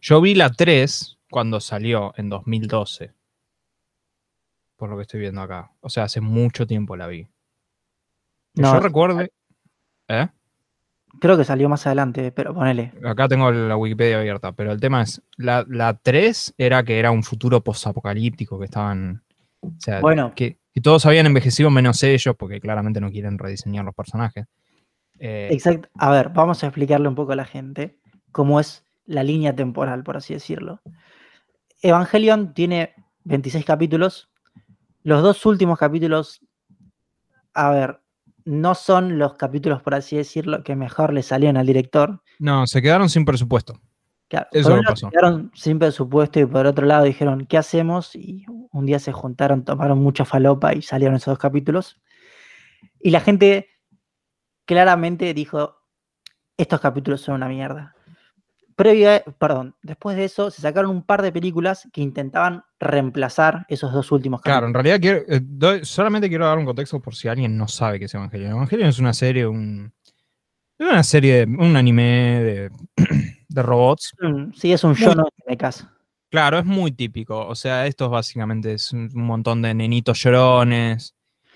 Yo 0.00 0.20
vi 0.20 0.34
la 0.34 0.50
3 0.50 1.18
cuando 1.30 1.60
salió 1.60 2.12
en 2.16 2.28
2012. 2.28 3.12
Por 4.76 4.90
lo 4.90 4.96
que 4.96 5.02
estoy 5.02 5.20
viendo 5.20 5.40
acá. 5.40 5.72
O 5.80 5.88
sea, 5.88 6.04
hace 6.04 6.20
mucho 6.20 6.66
tiempo 6.66 6.96
la 6.96 7.08
vi. 7.08 7.24
Que 8.54 8.62
No, 8.62 8.74
yo 8.74 8.80
recuerde. 8.80 9.32
¿Eh? 10.08 10.28
Creo 11.18 11.36
que 11.36 11.44
salió 11.44 11.68
más 11.68 11.86
adelante, 11.86 12.30
pero 12.30 12.54
ponele. 12.54 12.92
Acá 13.04 13.26
tengo 13.26 13.50
la 13.50 13.76
Wikipedia 13.76 14.18
abierta. 14.18 14.52
Pero 14.52 14.70
el 14.70 14.80
tema 14.80 15.02
es. 15.02 15.22
La, 15.36 15.64
la 15.68 15.94
3 15.94 16.54
era 16.58 16.84
que 16.84 16.98
era 16.98 17.10
un 17.10 17.24
futuro 17.24 17.64
posapocalíptico 17.64 18.58
que 18.58 18.66
estaban. 18.66 19.24
O 19.62 19.72
sea, 19.78 20.00
Bueno, 20.00 20.34
que, 20.34 20.58
que 20.76 20.82
todos 20.82 21.06
habían 21.06 21.24
envejecido 21.24 21.70
menos 21.70 22.02
ellos, 22.02 22.36
porque 22.38 22.60
claramente 22.60 23.00
no 23.00 23.10
quieren 23.10 23.38
rediseñar 23.38 23.82
los 23.82 23.94
personajes. 23.94 24.44
Eh, 25.18 25.48
exacto. 25.50 25.88
A 25.94 26.10
ver, 26.10 26.28
vamos 26.28 26.62
a 26.62 26.66
explicarle 26.66 27.08
un 27.08 27.14
poco 27.14 27.32
a 27.32 27.36
la 27.36 27.46
gente 27.46 27.98
cómo 28.30 28.60
es 28.60 28.84
la 29.06 29.22
línea 29.22 29.56
temporal, 29.56 30.04
por 30.04 30.18
así 30.18 30.34
decirlo. 30.34 30.82
Evangelion 31.80 32.52
tiene 32.52 32.92
26 33.24 33.64
capítulos. 33.64 34.28
Los 35.02 35.22
dos 35.22 35.46
últimos 35.46 35.78
capítulos, 35.78 36.42
a 37.54 37.70
ver, 37.70 38.00
no 38.44 38.74
son 38.74 39.18
los 39.18 39.36
capítulos, 39.36 39.80
por 39.80 39.94
así 39.94 40.16
decirlo, 40.16 40.62
que 40.62 40.76
mejor 40.76 41.14
le 41.14 41.22
salieron 41.22 41.56
al 41.56 41.66
director. 41.66 42.20
no, 42.38 42.66
se 42.66 42.82
quedaron 42.82 43.08
sin 43.08 43.24
presupuesto. 43.24 43.80
Claro, 44.28 44.48
Eso 44.50 44.70
por 44.70 44.84
pasó. 44.84 45.10
quedaron 45.10 45.52
sin 45.54 45.78
presupuesto 45.78 46.40
y 46.40 46.46
por 46.46 46.66
otro 46.66 46.84
lado 46.84 47.04
dijeron, 47.04 47.46
¿qué 47.46 47.58
hacemos? 47.58 48.14
Y 48.16 48.44
un 48.72 48.84
día 48.86 48.98
se 48.98 49.12
juntaron, 49.12 49.64
tomaron 49.64 49.98
mucha 49.98 50.24
falopa 50.24 50.74
y 50.74 50.82
salieron 50.82 51.14
esos 51.16 51.32
dos 51.32 51.38
capítulos. 51.38 52.00
Y 53.00 53.10
la 53.10 53.20
gente 53.20 53.68
claramente 54.64 55.32
dijo, 55.34 55.76
estos 56.56 56.80
capítulos 56.80 57.20
son 57.20 57.36
una 57.36 57.48
mierda. 57.48 57.94
Previa, 58.74 59.22
perdón, 59.38 59.74
después 59.82 60.16
de 60.16 60.24
eso 60.24 60.50
se 60.50 60.60
sacaron 60.60 60.90
un 60.90 61.02
par 61.02 61.22
de 61.22 61.32
películas 61.32 61.88
que 61.92 62.02
intentaban 62.02 62.62
reemplazar 62.78 63.64
esos 63.68 63.90
dos 63.92 64.12
últimos 64.12 64.42
Claro, 64.42 64.66
en 64.66 64.72
capítulos. 64.74 65.00
realidad 65.00 65.24
quiero, 65.24 65.34
eh, 65.34 65.40
doy- 65.42 65.84
solamente 65.84 66.28
quiero 66.28 66.46
dar 66.46 66.58
un 66.58 66.66
contexto 66.66 67.00
por 67.00 67.14
si 67.14 67.28
alguien 67.28 67.56
no 67.56 67.68
sabe 67.68 67.98
qué 67.98 68.04
es 68.04 68.14
Evangelion. 68.14 68.50
Evangelion 68.50 68.88
es 68.88 68.98
una 68.98 69.14
serie, 69.14 69.46
un, 69.46 69.94
es 70.78 70.86
una 70.86 71.02
serie, 71.02 71.46
de, 71.46 71.56
un 71.56 71.76
anime 71.76 72.02
de, 72.02 72.70
de 73.48 73.62
robots. 73.62 74.12
Mm, 74.20 74.52
Sí, 74.52 74.72
es 74.72 74.84
un 74.84 74.94
no 75.16 75.28
me 75.46 75.56
caso. 75.56 75.88
Claro, 76.30 76.58
es 76.58 76.64
muy 76.64 76.92
típico. 76.92 77.46
O 77.46 77.54
sea, 77.54 77.86
esto 77.86 78.10
básicamente 78.10 78.74
es 78.74 78.92
un 78.92 79.10
montón 79.14 79.62
de 79.62 79.74
nenitos 79.74 80.20
llorones 80.22 81.14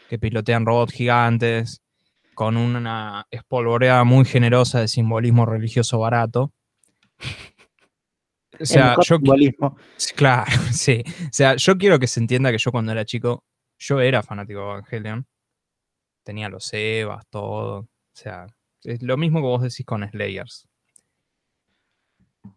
que 0.09 0.19
pilotean 0.19 0.65
robots 0.65 0.93
gigantes 0.93 1.83
con 2.35 2.57
una 2.57 3.27
espolvoreada 3.31 4.05
muy 4.05 4.25
generosa 4.25 4.81
de 4.81 4.89
simbolismo 4.89 5.47
religioso 5.47 5.99
barato. 5.99 6.53
O 8.59 8.67
sea, 8.67 8.95
yo, 8.97 9.17
simbolismo. 9.17 9.77
Claro, 10.17 10.51
sí. 10.73 11.03
O 11.07 11.33
sea, 11.33 11.57
yo 11.57 11.79
quiero 11.79 11.99
que 11.99 12.07
se 12.07 12.21
entienda 12.21 12.53
que 12.53 12.59
yo 12.59 12.71
cuando 12.71 12.93
era 12.93 13.07
chico, 13.07 13.43
yo 13.79 14.01
era 14.01 14.23
fanático 14.23 14.61
de 14.61 14.67
Evangelion. 14.67 15.27
Tenía 16.25 16.51
los 16.51 16.71
Evas, 16.75 17.25
todo. 17.31 17.79
O 17.79 17.89
sea, 18.13 18.47
es 18.85 19.03
lo 19.03 19.17
mismo 19.17 19.41
que 19.41 19.47
vos 19.47 19.63
decís 19.63 19.85
con 19.87 20.09
Slayers. 20.09 20.69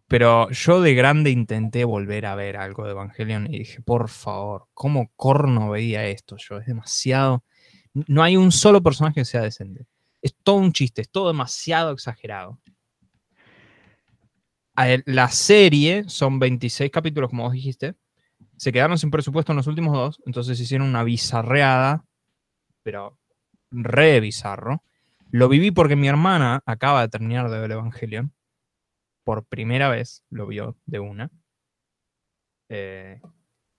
Pero 0.08 0.50
yo 0.50 0.80
de 0.80 0.94
grande 0.94 1.30
intenté 1.30 1.84
volver 1.84 2.26
a 2.26 2.34
ver 2.34 2.56
algo 2.56 2.84
de 2.84 2.92
Evangelion 2.92 3.46
y 3.52 3.58
dije, 3.58 3.82
por 3.82 4.08
favor, 4.08 4.66
¿cómo 4.74 5.10
corno 5.16 5.70
veía 5.70 6.06
esto? 6.06 6.36
Yo, 6.36 6.58
es 6.58 6.66
demasiado. 6.66 7.44
No 7.92 8.22
hay 8.22 8.36
un 8.36 8.52
solo 8.52 8.82
personaje 8.82 9.20
que 9.20 9.24
sea 9.24 9.42
decente. 9.42 9.86
Es 10.22 10.34
todo 10.42 10.56
un 10.56 10.72
chiste, 10.72 11.02
es 11.02 11.10
todo 11.10 11.28
demasiado 11.28 11.92
exagerado. 11.92 12.58
La 15.06 15.28
serie 15.28 16.04
son 16.08 16.38
26 16.38 16.90
capítulos, 16.90 17.30
como 17.30 17.44
vos 17.44 17.52
dijiste. 17.52 17.94
Se 18.56 18.72
quedaron 18.72 18.98
sin 18.98 19.10
presupuesto 19.10 19.52
en 19.52 19.56
los 19.56 19.66
últimos 19.66 19.92
dos, 19.94 20.22
entonces 20.26 20.58
hicieron 20.58 20.88
una 20.88 21.04
bizarreada, 21.04 22.04
pero 22.82 23.18
re 23.70 24.20
bizarro. 24.20 24.82
Lo 25.34 25.48
viví 25.48 25.72
porque 25.72 25.96
mi 25.96 26.06
hermana 26.06 26.62
acaba 26.64 27.00
de 27.00 27.08
terminar 27.08 27.50
de 27.50 27.58
ver 27.58 27.72
Evangelion. 27.72 28.32
Por 29.24 29.44
primera 29.44 29.88
vez 29.88 30.22
lo 30.30 30.46
vio 30.46 30.76
de 30.86 31.00
una. 31.00 31.28
Eh, 32.68 33.20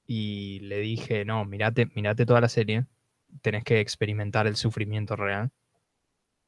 y 0.06 0.60
le 0.60 0.80
dije, 0.80 1.24
no, 1.24 1.46
mirate, 1.46 1.86
mirate 1.96 2.26
toda 2.26 2.42
la 2.42 2.50
serie. 2.50 2.88
Tenés 3.42 3.64
que 3.64 3.80
experimentar 3.80 4.48
el 4.48 4.58
sufrimiento 4.58 5.16
real. 5.16 5.50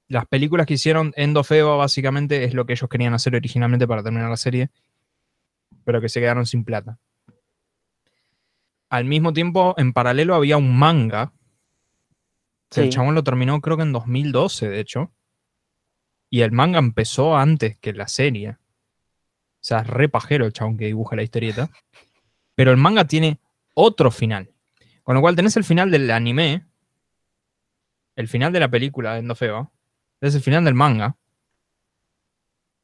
Las 0.10 0.26
películas 0.26 0.68
que 0.68 0.74
hicieron 0.74 1.14
Endofeba 1.16 1.78
básicamente 1.78 2.44
es 2.44 2.54
lo 2.54 2.66
que 2.66 2.74
ellos 2.74 2.90
querían 2.90 3.14
hacer 3.14 3.34
originalmente 3.34 3.88
para 3.88 4.04
terminar 4.04 4.30
la 4.30 4.36
serie, 4.36 4.72
pero 5.86 6.02
que 6.02 6.10
se 6.10 6.20
quedaron 6.20 6.46
sin 6.46 6.66
plata. 6.66 7.00
Al 8.90 9.06
mismo 9.06 9.32
tiempo, 9.32 9.74
en 9.78 9.94
paralelo 9.94 10.36
había 10.36 10.58
un 10.58 10.78
manga, 10.78 11.32
que 12.70 12.82
el 12.82 12.90
chabón 12.90 13.16
lo 13.16 13.24
terminó 13.24 13.60
creo 13.62 13.78
que 13.78 13.84
en 13.84 13.92
2012, 13.94 14.70
de 14.70 14.80
hecho, 14.80 15.12
y 16.30 16.42
el 16.42 16.52
manga 16.52 16.80
empezó 16.80 17.38
antes 17.38 17.78
que 17.78 17.94
la 17.94 18.08
serie. 18.08 18.52
O 18.52 18.58
sea, 19.68 19.80
es 19.80 19.88
re 19.88 20.10
pajero 20.10 20.46
el 20.46 20.54
chabón 20.54 20.78
que 20.78 20.86
dibuja 20.86 21.16
la 21.16 21.24
historieta. 21.24 21.70
Pero 22.56 22.72
el 22.72 22.78
manga 22.78 23.06
tiene 23.06 23.40
otro 23.74 24.12
final. 24.12 24.50
Con 25.04 25.16
lo 25.16 25.22
cual 25.22 25.36
tenés 25.36 25.56
el 25.58 25.64
final 25.64 25.90
del 25.92 26.10
anime, 26.12 26.66
el 28.16 28.28
final 28.28 28.52
de 28.52 28.60
la 28.60 28.70
película 28.70 29.14
de 29.14 29.20
Endofeba, 29.20 29.70
es 30.22 30.36
el 30.36 30.42
final 30.42 30.66
del 30.66 30.74
manga. 30.74 31.16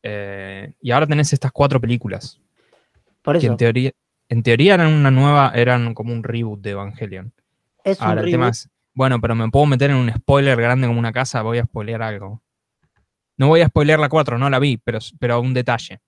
eh, 0.03 0.73
y 0.81 0.91
ahora 0.91 1.07
tenés 1.07 1.31
estas 1.33 1.51
cuatro 1.51 1.79
películas. 1.79 2.39
Por 3.21 3.39
Que 3.39 3.45
eso, 3.45 3.51
en 3.51 3.57
teoría, 3.57 3.91
en 4.29 4.43
teoría 4.43 4.73
eran 4.75 4.91
una 4.93 5.11
nueva, 5.11 5.51
eran 5.55 5.93
como 5.93 6.13
un 6.13 6.23
reboot 6.23 6.61
de 6.61 6.71
Evangelion. 6.71 7.33
es 7.83 7.99
un 7.99 8.07
Ahora 8.07 8.23
tema 8.23 8.45
reboot. 8.45 8.53
es, 8.55 8.69
bueno, 8.93 9.19
pero 9.19 9.35
me 9.35 9.49
puedo 9.49 9.65
meter 9.65 9.89
en 9.91 9.97
un 9.97 10.11
spoiler 10.13 10.59
grande 10.59 10.87
como 10.87 10.99
una 10.99 11.11
casa, 11.11 11.41
voy 11.41 11.57
a 11.59 11.65
spoilear 11.65 12.01
algo. 12.01 12.41
No 13.37 13.47
voy 13.47 13.61
a 13.61 13.67
spoilear 13.67 13.99
la 13.99 14.09
4, 14.09 14.37
no 14.37 14.49
la 14.49 14.59
vi, 14.59 14.77
pero, 14.77 14.99
pero 15.19 15.39
un 15.41 15.53
detalle. 15.53 15.99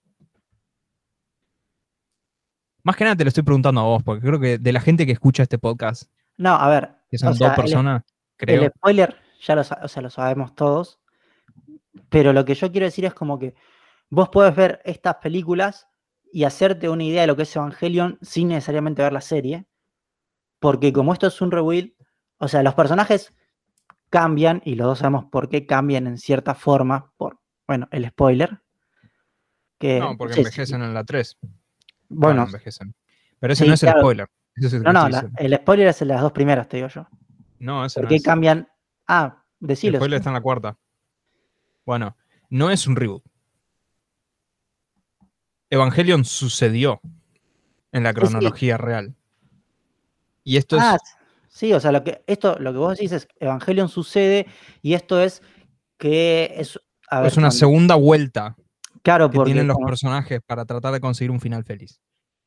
Más 2.84 2.96
que 2.96 3.04
nada 3.04 3.16
te 3.16 3.24
lo 3.24 3.30
estoy 3.30 3.44
preguntando 3.44 3.82
a 3.82 3.86
vos, 3.86 4.04
porque 4.04 4.26
creo 4.26 4.40
que 4.40 4.58
de 4.60 4.72
la 4.72 4.80
gente 4.80 5.06
que 5.06 5.12
escucha 5.12 5.44
este 5.44 5.58
podcast, 5.58 6.04
No, 6.38 6.54
a 6.56 6.70
ver. 6.70 6.96
que 7.10 7.18
son 7.18 7.34
sea, 7.36 7.48
dos 7.48 7.58
el- 7.58 7.62
personas, 7.64 8.04
creo. 8.38 8.64
El 8.64 8.70
spoiler 8.72 9.16
ya 9.42 9.56
lo, 9.56 9.62
o 9.62 9.88
sea, 9.88 10.02
lo 10.04 10.10
sabemos 10.10 10.54
todos, 10.56 11.00
pero 12.10 12.32
lo 12.32 12.46
que 12.46 12.54
yo 12.54 12.72
quiero 12.72 12.86
decir 12.86 13.06
es 13.06 13.14
como 13.16 13.40
que 13.40 13.56
vos 14.12 14.30
podés 14.30 14.56
ver 14.56 14.82
estas 14.86 15.16
películas 15.16 15.88
y 16.32 16.44
hacerte 16.44 16.88
una 16.90 17.04
idea 17.04 17.22
de 17.22 17.28
lo 17.28 17.36
que 17.36 17.44
es 17.44 17.56
Evangelion 17.56 18.20
sin 18.22 18.50
necesariamente 18.50 19.02
ver 19.02 19.14
la 19.14 19.22
serie, 19.22 19.66
porque 20.60 20.94
como 20.94 21.12
esto 21.14 21.26
es 21.28 21.42
un 21.42 21.50
rebuild, 21.52 21.94
o 22.38 22.48
sea, 22.48 22.64
los 22.64 22.74
personajes 22.76 23.34
cambian 24.10 24.62
y 24.66 24.76
los 24.76 24.88
dos 24.88 25.00
sabemos 25.00 25.26
por 25.26 25.50
qué 25.50 25.66
cambian 25.66 26.08
en 26.08 26.18
cierta 26.18 26.56
forma, 26.56 27.12
por, 27.18 27.40
bueno, 27.68 27.88
el 27.92 28.08
spoiler. 28.10 28.62
Que, 29.78 30.00
no, 30.00 30.16
porque 30.18 30.38
envejecen 30.38 30.82
en 30.82 30.94
la 30.94 31.04
3. 31.04 31.38
Bueno, 32.10 32.44
envejecen. 32.44 32.96
Pero 33.40 33.54
ese 33.54 33.64
sí, 33.64 33.68
no 33.68 33.74
es 33.74 33.84
el 33.84 33.90
spoiler. 33.92 34.30
Es 34.56 34.72
el 34.74 34.84
no, 34.84 34.94
no, 34.94 35.10
la- 35.10 35.30
el 35.38 35.56
spoiler 35.56 35.88
es 35.88 36.02
en 36.02 36.08
las 36.10 36.22
dos 36.22 36.32
primeras, 36.32 36.68
te 36.70 36.78
digo 36.78 36.88
yo. 36.90 37.08
No, 37.60 37.84
ese 37.86 37.96
¿Por 38.00 38.04
no 38.06 38.10
qué 38.10 38.16
es. 38.16 38.24
cambian? 38.24 38.70
Ah, 39.08 39.44
El 39.62 39.68
decilo. 39.68 39.98
spoiler 39.98 40.18
está 40.18 40.30
en 40.30 40.36
la 40.36 40.42
cuarta. 40.42 40.78
Bueno, 41.86 42.16
no 42.50 42.70
es 42.72 42.88
un 42.88 42.96
reboot. 42.96 43.24
Evangelion 45.70 46.24
sucedió 46.26 47.02
en 47.92 48.04
la 48.04 48.14
cronología 48.14 48.78
real. 48.78 49.16
Y 50.44 50.58
esto 50.58 50.78
Ah, 50.80 50.96
es. 51.02 51.18
Sí, 51.56 51.72
o 51.74 51.80
sea, 51.80 51.91
lo 51.91 52.03
que, 52.03 52.22
esto, 52.28 52.58
lo 52.60 52.72
que 52.74 52.78
vos 52.80 52.97
decís 52.97 53.12
es 53.14 53.28
Evangelion 53.39 53.88
sucede 53.89 54.45
y 54.82 54.93
esto 54.93 55.22
es 55.22 55.41
que 55.97 56.53
es. 56.58 56.80
A 57.10 57.20
ver, 57.22 57.28
Es 57.28 57.38
una 57.38 57.45
cuando- 57.47 57.58
segunda 57.58 57.95
vuelta 57.95 58.56
claro, 59.03 59.30
que 59.30 59.36
porque 59.38 59.49
tienen 59.53 59.68
los 59.68 59.76
como- 59.76 59.88
personajes 59.88 60.41
para 60.45 60.66
tratar 60.66 60.91
de 60.93 60.99
conseguir 60.99 61.32
un 61.32 61.39
final 61.39 61.64
feliz. 61.64 61.99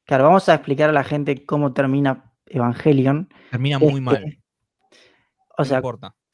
claro, 0.04 0.24
vamos 0.24 0.48
a 0.48 0.54
explicar 0.54 0.90
a 0.90 0.92
la 0.92 1.04
gente 1.04 1.44
cómo 1.46 1.72
termina 1.72 2.32
Evangelion. 2.46 3.28
Termina 3.50 3.78
muy 3.78 3.94
que, 3.94 4.00
mal. 4.00 4.38
O 5.58 5.64
sea, 5.64 5.80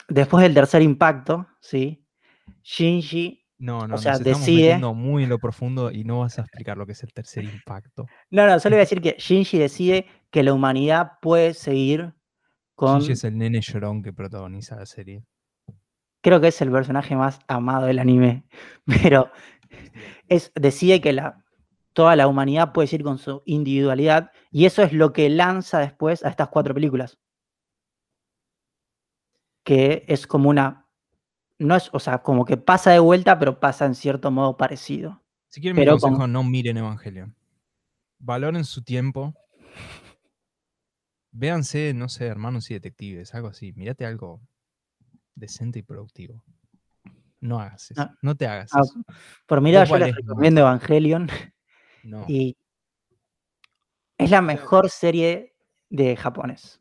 después 0.08 0.42
del 0.42 0.54
tercer 0.54 0.82
impacto, 0.82 1.46
¿sí? 1.60 2.04
Shinji. 2.62 3.40
No, 3.58 3.86
no, 3.86 3.96
sea, 3.98 4.12
nos 4.12 4.20
estamos 4.20 4.40
decide- 4.40 4.62
metiendo 4.62 4.94
muy 4.94 5.22
en 5.24 5.28
lo 5.30 5.38
profundo 5.38 5.90
y 5.90 6.04
no 6.04 6.20
vas 6.20 6.38
a 6.38 6.42
explicar 6.42 6.76
lo 6.76 6.86
que 6.86 6.92
es 6.92 7.02
el 7.02 7.12
tercer 7.12 7.44
impacto. 7.44 8.06
No, 8.30 8.46
no, 8.46 8.58
solo 8.60 8.74
iba 8.76 8.80
a 8.80 8.84
decir 8.86 9.00
que 9.00 9.16
Shinji 9.18 9.58
decide 9.58 10.06
que 10.30 10.42
la 10.42 10.52
humanidad 10.52 11.12
puede 11.22 11.54
seguir 11.54 12.14
con. 12.74 13.02
Es 13.02 13.24
el 13.24 13.38
nene 13.38 13.60
llorón 13.60 14.02
que 14.02 14.12
protagoniza 14.12 14.76
la 14.76 14.86
serie. 14.86 15.24
Creo 16.22 16.40
que 16.40 16.48
es 16.48 16.60
el 16.62 16.70
personaje 16.70 17.16
más 17.16 17.40
amado 17.48 17.86
del 17.86 17.98
anime. 17.98 18.44
Pero 18.86 19.30
es, 20.28 20.52
decide 20.54 21.00
que 21.00 21.12
la, 21.12 21.44
toda 21.92 22.16
la 22.16 22.26
humanidad 22.26 22.72
puede 22.72 22.88
seguir 22.88 23.04
con 23.04 23.18
su 23.18 23.42
individualidad. 23.44 24.30
Y 24.50 24.64
eso 24.66 24.82
es 24.82 24.92
lo 24.92 25.12
que 25.12 25.28
lanza 25.28 25.80
después 25.80 26.24
a 26.24 26.28
estas 26.30 26.48
cuatro 26.48 26.74
películas. 26.74 27.18
Que 29.64 30.04
es 30.08 30.26
como 30.26 30.50
una. 30.50 30.86
No 31.58 31.76
es, 31.76 31.88
o 31.92 32.00
sea, 32.00 32.18
como 32.18 32.44
que 32.44 32.56
pasa 32.56 32.90
de 32.90 32.98
vuelta, 32.98 33.38
pero 33.38 33.60
pasa 33.60 33.86
en 33.86 33.94
cierto 33.94 34.30
modo 34.30 34.56
parecido. 34.56 35.22
Si 35.48 35.60
quieren 35.60 35.78
mi 35.78 35.86
consejo, 35.86 36.18
con- 36.18 36.32
no 36.32 36.42
miren 36.42 36.78
Evangelion. 36.78 37.36
Valoren 38.18 38.64
su 38.64 38.82
tiempo. 38.82 39.34
Véanse, 41.36 41.92
no 41.94 42.08
sé, 42.08 42.26
hermanos 42.26 42.70
y 42.70 42.74
detectives, 42.74 43.34
algo 43.34 43.48
así. 43.48 43.72
Mírate 43.72 44.06
algo 44.06 44.40
decente 45.34 45.80
y 45.80 45.82
productivo. 45.82 46.44
No 47.40 47.58
hagas 47.60 47.90
eso. 47.90 48.00
Ah. 48.00 48.14
No 48.22 48.36
te 48.36 48.46
hagas 48.46 48.70
Ah, 48.72 48.80
eso. 48.84 48.94
Por 49.46 49.60
mira, 49.60 49.80
Vos 49.80 49.88
yo 49.88 49.98
les 49.98 50.14
recomiendo 50.14 50.60
Evangelion. 50.60 51.28
No. 52.04 52.24
Y 52.28 52.56
es 54.16 54.30
la 54.30 54.42
mejor 54.42 54.90
serie 54.90 55.56
de 55.90 56.16
japonés. 56.16 56.80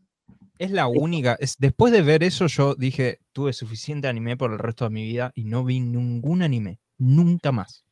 Es 0.60 0.70
la 0.70 0.86
única. 0.88 1.36
Es, 1.40 1.56
después 1.58 1.92
de 1.92 2.04
ver 2.04 2.24
eso, 2.24 2.46
yo 2.46 2.76
dije, 2.76 3.20
tuve 3.32 3.54
suficiente 3.54 4.08
anime 4.08 4.38
por 4.38 4.52
el 4.52 4.60
resto 4.60 4.84
de 4.86 4.92
mi 4.92 5.04
vida 5.04 5.32
y 5.34 5.46
no 5.46 5.64
vi 5.64 5.80
ningún 5.80 6.44
anime. 6.44 6.80
Nunca 7.00 7.52
más. 7.52 7.84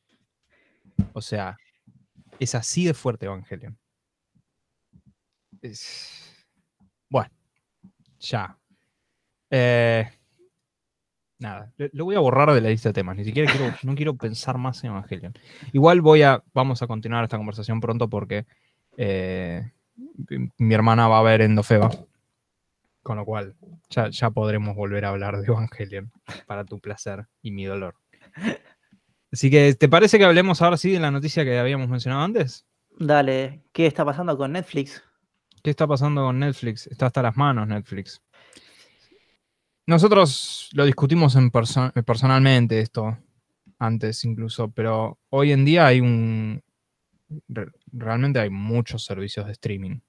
O 1.13 1.21
sea, 1.21 1.57
es 2.39 2.53
así 2.53 2.85
de 2.85 2.93
fuerte 2.93 3.25
Evangelion. 3.25 3.79
Es- 5.61 6.27
ya. 8.21 8.57
Eh, 9.49 10.07
nada, 11.39 11.73
lo- 11.91 12.05
voy 12.05 12.15
a 12.15 12.19
borrar 12.19 12.53
de 12.53 12.61
la 12.61 12.69
lista 12.69 12.89
de 12.89 12.93
temas. 12.93 13.15
Ni 13.17 13.25
siquiera 13.25 13.49
quiero, 13.51 13.71
no 13.83 13.95
quiero 13.95 14.15
pensar 14.15 14.57
más 14.57 14.83
en 14.83 14.91
Evangelion. 14.91 15.33
Igual 15.73 16.01
voy 16.01 16.21
a, 16.23 16.43
vamos 16.53 16.81
a 16.81 16.87
continuar 16.87 17.23
esta 17.23 17.37
conversación 17.37 17.79
pronto 17.81 18.09
porque 18.09 18.45
eh, 18.97 19.71
mi- 20.29 20.49
mi 20.57 20.73
hermana 20.73 21.07
va 21.07 21.19
a 21.19 21.23
ver 21.23 21.41
Endofeba. 21.41 21.89
Con 23.03 23.17
lo 23.17 23.25
cual, 23.25 23.55
ya, 23.89 24.09
ya 24.09 24.29
podremos 24.29 24.75
volver 24.75 25.05
a 25.05 25.09
hablar 25.09 25.37
de 25.39 25.47
Evangelion 25.47 26.11
para 26.45 26.63
tu 26.65 26.79
placer 26.79 27.25
y 27.41 27.49
mi 27.51 27.65
dolor. 27.65 27.95
Así 29.31 29.49
que, 29.49 29.73
¿te 29.73 29.89
parece 29.89 30.19
que 30.19 30.25
hablemos 30.25 30.61
ahora 30.61 30.77
sí 30.77 30.91
de 30.91 30.99
la 30.99 31.09
noticia 31.09 31.43
que 31.43 31.57
habíamos 31.57 31.87
mencionado 31.89 32.21
antes? 32.23 32.67
Dale, 32.99 33.63
¿qué 33.71 33.87
está 33.87 34.05
pasando 34.05 34.37
con 34.37 34.51
Netflix? 34.51 35.01
¿Qué 35.63 35.69
está 35.69 35.87
pasando 35.87 36.23
con 36.23 36.39
Netflix? 36.39 36.87
Está 36.87 37.07
hasta 37.07 37.21
las 37.21 37.37
manos 37.37 37.67
Netflix. 37.67 38.21
Nosotros 39.87 40.69
lo 40.73 40.85
discutimos 40.85 41.35
en 41.35 41.51
perso- 41.51 41.91
personalmente 42.03 42.79
esto 42.79 43.17
antes 43.79 44.23
incluso, 44.25 44.69
pero 44.69 45.17
hoy 45.29 45.51
en 45.51 45.65
día 45.65 45.87
hay 45.87 45.99
un... 46.01 46.63
re- 47.47 47.71
Realmente 47.91 48.39
hay 48.39 48.49
muchos 48.49 49.03
servicios 49.05 49.45
de 49.47 49.53
streaming. 49.53 49.99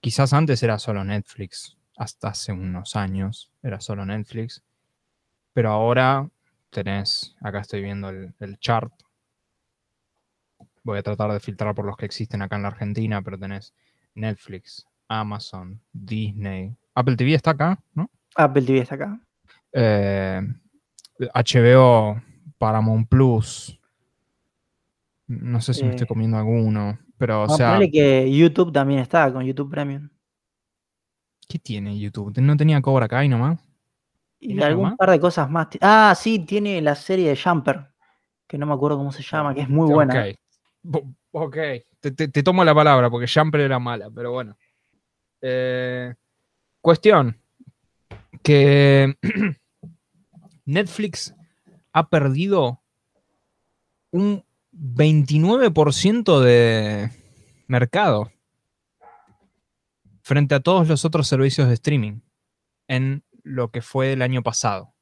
Quizás 0.00 0.32
antes 0.32 0.62
era 0.62 0.78
solo 0.78 1.04
Netflix, 1.04 1.78
hasta 1.96 2.28
hace 2.28 2.52
unos 2.52 2.96
años 2.96 3.50
era 3.62 3.80
solo 3.80 4.06
Netflix, 4.06 4.62
pero 5.54 5.70
ahora 5.70 6.28
tenés, 6.70 7.36
acá 7.40 7.60
estoy 7.60 7.82
viendo 7.82 8.10
el 8.10 8.58
chart. 8.60 8.92
Voy 10.84 10.98
a 10.98 11.02
tratar 11.02 11.32
de 11.32 11.40
filtrar 11.40 11.74
por 11.74 11.84
los 11.84 11.96
que 11.96 12.06
existen 12.06 12.42
acá 12.42 12.56
en 12.56 12.62
la 12.62 12.68
Argentina, 12.68 13.22
pero 13.22 13.38
tenés 13.38 13.74
Netflix, 14.14 14.86
Amazon, 15.08 15.80
Disney. 15.92 16.76
Apple 16.94 17.16
TV 17.16 17.34
está 17.34 17.52
acá, 17.52 17.82
¿no? 17.94 18.10
Apple 18.36 18.62
TV 18.62 18.78
está 18.80 18.94
acá. 18.96 19.20
Eh, 19.72 20.40
HBO, 21.34 22.20
Paramount 22.58 23.08
Plus. 23.08 23.78
No 25.28 25.60
sé 25.60 25.72
si 25.74 25.84
me 25.84 25.90
estoy 25.90 26.04
Eh, 26.04 26.08
comiendo 26.08 26.36
alguno, 26.36 26.98
pero 27.16 27.38
o 27.38 27.46
Vamos 27.46 27.60
a 27.60 27.78
sea, 27.78 27.90
que 27.90 28.30
YouTube 28.36 28.72
también 28.72 29.00
está 29.00 29.32
con 29.32 29.44
YouTube 29.44 29.70
Premium. 29.70 30.08
¿qué 31.48 31.58
tiene 31.58 31.98
YouTube? 31.98 32.32
¿No 32.40 32.56
tenía 32.56 32.80
Cobra 32.80 33.06
Kai 33.08 33.28
nomás? 33.28 33.60
Y 34.40 34.48
¿Tiene 34.48 34.64
algo 34.64 34.84
algún 34.84 34.96
par 34.96 35.10
de 35.10 35.20
cosas 35.20 35.50
más. 35.50 35.68
Ah, 35.80 36.14
sí, 36.16 36.38
tiene 36.40 36.80
la 36.80 36.94
serie 36.94 37.28
de 37.28 37.36
Jumper, 37.36 37.92
que 38.48 38.56
no 38.58 38.66
me 38.66 38.72
acuerdo 38.72 38.96
cómo 38.96 39.12
se 39.12 39.22
llama, 39.22 39.54
que 39.54 39.60
es 39.60 39.68
muy 39.68 39.92
buena. 39.92 40.14
Ok. 40.20 40.34
Bo- 40.82 41.14
Ok. 41.32 41.56
Te, 42.02 42.10
te- 42.10 42.42
tomo 42.42 42.64
la 42.64 42.74
palabra 42.74 43.08
porque 43.08 43.30
Jumper 43.32 43.60
era 43.60 43.78
mala, 43.78 44.10
pero 44.10 44.32
bueno. 44.32 44.56
Eh, 45.40 46.12
cuestión. 46.80 47.38
Que 48.42 49.16
Netflix 50.64 51.32
ha 51.92 52.08
perdido 52.08 52.82
un 54.10 54.44
29% 54.72 56.40
de 56.40 57.10
mercado 57.68 58.32
frente 60.22 60.54
a 60.56 60.60
todos 60.60 60.88
los 60.88 61.04
otros 61.04 61.28
servicios 61.28 61.68
de 61.68 61.74
streaming 61.74 62.20
en 62.88 63.22
lo 63.44 63.70
que 63.70 63.80
fue 63.80 64.12
el 64.12 64.22
año 64.22 64.42
pasado. 64.42 64.92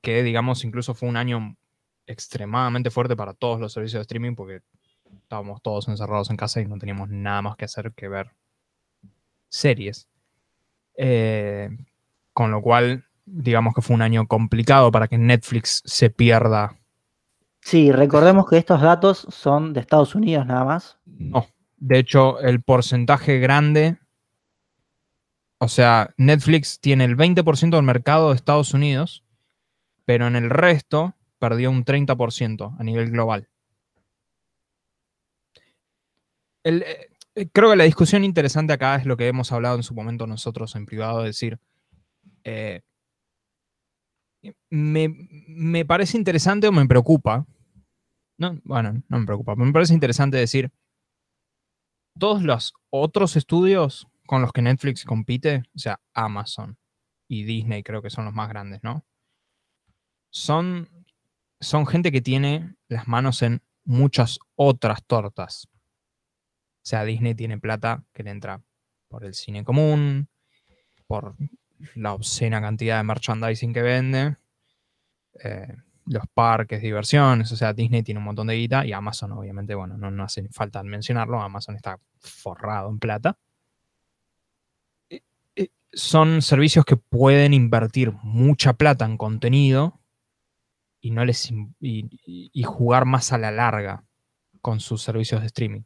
Que 0.00 0.22
digamos 0.22 0.64
incluso 0.64 0.94
fue 0.94 1.08
un 1.10 1.16
año 1.18 1.56
extremadamente 2.06 2.90
fuerte 2.90 3.16
para 3.16 3.34
todos 3.34 3.60
los 3.60 3.72
servicios 3.72 3.98
de 3.98 4.02
streaming 4.02 4.34
porque 4.34 4.60
estábamos 5.22 5.62
todos 5.62 5.88
encerrados 5.88 6.30
en 6.30 6.36
casa 6.36 6.60
y 6.60 6.66
no 6.66 6.78
teníamos 6.78 7.08
nada 7.08 7.42
más 7.42 7.56
que 7.56 7.64
hacer 7.64 7.92
que 7.92 8.08
ver 8.08 8.32
series. 9.48 10.08
Eh, 10.96 11.70
con 12.32 12.50
lo 12.50 12.60
cual, 12.60 13.04
digamos 13.24 13.74
que 13.74 13.82
fue 13.82 13.94
un 13.94 14.02
año 14.02 14.26
complicado 14.26 14.90
para 14.90 15.08
que 15.08 15.18
Netflix 15.18 15.82
se 15.84 16.10
pierda. 16.10 16.76
Sí, 17.60 17.92
recordemos 17.92 18.48
que 18.48 18.58
estos 18.58 18.80
datos 18.80 19.26
son 19.30 19.72
de 19.72 19.80
Estados 19.80 20.14
Unidos 20.14 20.46
nada 20.46 20.64
más. 20.64 20.98
No, 21.06 21.46
de 21.76 21.98
hecho, 21.98 22.40
el 22.40 22.62
porcentaje 22.62 23.38
grande, 23.38 23.98
o 25.58 25.68
sea, 25.68 26.14
Netflix 26.16 26.80
tiene 26.80 27.04
el 27.04 27.16
20% 27.16 27.76
del 27.76 27.82
mercado 27.84 28.30
de 28.30 28.36
Estados 28.36 28.74
Unidos, 28.74 29.24
pero 30.04 30.26
en 30.26 30.36
el 30.36 30.50
resto 30.50 31.14
perdió 31.38 31.70
un 31.70 31.84
30% 31.84 32.76
a 32.78 32.82
nivel 32.84 33.10
global. 33.10 33.48
Eh, 36.64 37.08
eh, 37.34 37.48
creo 37.52 37.70
que 37.70 37.76
la 37.76 37.84
discusión 37.84 38.24
interesante 38.24 38.72
acá 38.72 38.96
es 38.96 39.06
lo 39.06 39.16
que 39.16 39.28
hemos 39.28 39.52
hablado 39.52 39.76
en 39.76 39.82
su 39.82 39.94
momento 39.94 40.26
nosotros 40.26 40.74
en 40.76 40.86
privado, 40.86 41.20
es 41.20 41.26
decir, 41.26 41.58
eh, 42.44 42.82
me, 44.70 45.08
me 45.48 45.84
parece 45.84 46.16
interesante 46.16 46.68
o 46.68 46.72
me 46.72 46.86
preocupa. 46.86 47.46
No, 48.38 48.58
bueno, 48.64 49.02
no 49.08 49.20
me 49.20 49.26
preocupa, 49.26 49.54
pero 49.54 49.66
me 49.66 49.72
parece 49.72 49.94
interesante 49.94 50.36
decir, 50.36 50.70
todos 52.18 52.42
los 52.42 52.74
otros 52.90 53.36
estudios 53.36 54.06
con 54.26 54.42
los 54.42 54.52
que 54.52 54.62
Netflix 54.62 55.04
compite, 55.04 55.62
o 55.74 55.78
sea, 55.78 56.00
Amazon 56.14 56.78
y 57.28 57.44
Disney 57.44 57.82
creo 57.82 58.02
que 58.02 58.10
son 58.10 58.24
los 58.24 58.34
más 58.34 58.48
grandes, 58.48 58.82
¿no? 58.82 59.04
Son, 60.32 60.88
son 61.60 61.86
gente 61.86 62.10
que 62.10 62.20
tiene 62.20 62.74
las 62.88 63.06
manos 63.06 63.42
en 63.42 63.62
muchas 63.84 64.38
otras 64.56 65.04
tortas. 65.04 65.68
O 66.84 66.86
sea, 66.86 67.04
Disney 67.04 67.34
tiene 67.34 67.58
plata 67.58 68.04
que 68.12 68.22
le 68.22 68.30
entra 68.30 68.60
por 69.08 69.24
el 69.24 69.32
cine 69.32 69.64
común, 69.64 70.28
por 71.06 71.34
la 71.94 72.12
obscena 72.12 72.60
cantidad 72.60 72.98
de 72.98 73.04
merchandising 73.04 73.72
que 73.72 73.80
vende, 73.80 74.36
eh, 75.42 75.74
los 76.06 76.24
parques, 76.34 76.82
diversiones, 76.82 77.50
o 77.52 77.56
sea, 77.56 77.72
Disney 77.72 78.02
tiene 78.02 78.18
un 78.18 78.24
montón 78.24 78.48
de 78.48 78.56
guita 78.56 78.84
y 78.84 78.92
Amazon 78.92 79.32
obviamente, 79.32 79.74
bueno, 79.74 79.96
no, 79.96 80.24
hace 80.24 80.46
falta 80.50 80.82
mencionarlo, 80.82 81.40
Amazon 81.40 81.76
está 81.76 81.98
forrado 82.18 82.90
en 82.90 82.98
plata. 82.98 83.38
Eh, 85.08 85.22
eh, 85.56 85.68
Son 85.94 86.42
servicios 86.42 86.84
que 86.84 86.98
pueden 86.98 87.54
invertir 87.54 88.12
mucha 88.22 88.74
plata 88.74 89.06
en 89.06 89.16
contenido 89.16 90.00
y 91.00 91.12
no 91.12 91.24
les 91.24 91.50
y 91.80 92.62
jugar 92.62 93.06
más 93.06 93.32
a 93.32 93.38
la 93.38 93.50
larga. 93.50 94.04
con 94.60 94.80
sus 94.80 95.02
servicios 95.02 95.42
de 95.42 95.48
streaming. 95.48 95.82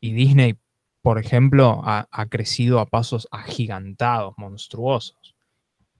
Y 0.00 0.12
Disney, 0.12 0.58
por 1.02 1.18
ejemplo, 1.18 1.82
ha, 1.84 2.26
crecido 2.28 2.80
a 2.80 2.86
pasos 2.86 3.28
agigantados, 3.30 4.34
monstruosos. 4.36 5.34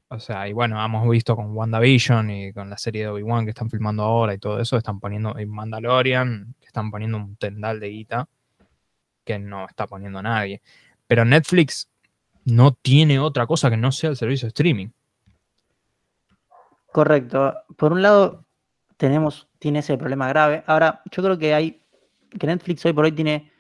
O 0.09 0.19
sea, 0.19 0.49
y 0.49 0.53
bueno, 0.53 0.85
hemos 0.85 1.09
visto 1.09 1.37
con 1.37 1.57
WandaVision 1.57 2.31
y 2.31 2.53
con 2.53 2.69
la 2.69 2.79
serie 2.79 3.03
de 3.03 3.09
Obi-Wan 3.09 3.45
que 3.45 3.51
están 3.51 3.71
filmando 3.71 4.03
ahora 4.03 4.35
y 4.35 4.39
todo 4.39 4.61
eso, 4.61 4.77
están 4.77 4.99
poniendo 4.99 5.39
en 5.39 5.49
Mandalorian, 5.49 6.55
que 6.59 6.67
están 6.67 6.91
poniendo 6.91 7.19
un 7.19 7.37
tendal 7.37 7.79
de 7.79 7.89
guita 7.89 8.29
que 9.25 9.39
no 9.39 9.67
está 9.67 9.87
poniendo 9.87 10.21
nadie. 10.23 10.63
Pero 11.07 11.25
Netflix 11.25 11.89
no 12.45 12.73
tiene 12.73 13.19
otra 13.21 13.47
cosa 13.47 13.71
que 13.71 13.77
no 13.77 13.93
sea 13.93 14.11
el 14.11 14.17
servicio 14.17 14.47
de 14.47 14.51
streaming. 14.51 14.89
Correcto. 16.93 17.55
Por 17.77 17.93
un 17.93 18.03
lado, 18.03 18.45
tenemos, 18.97 19.49
tiene 19.59 19.81
ese 19.81 19.97
problema 19.97 20.29
grave. 20.29 20.65
Ahora, 20.67 21.03
yo 21.11 21.23
creo 21.23 21.39
que 21.39 21.55
hay, 21.55 21.83
que 22.39 22.47
Netflix 22.47 22.85
hoy 22.85 22.93
por 22.93 23.05
hoy 23.05 23.13
tiene, 23.13 23.51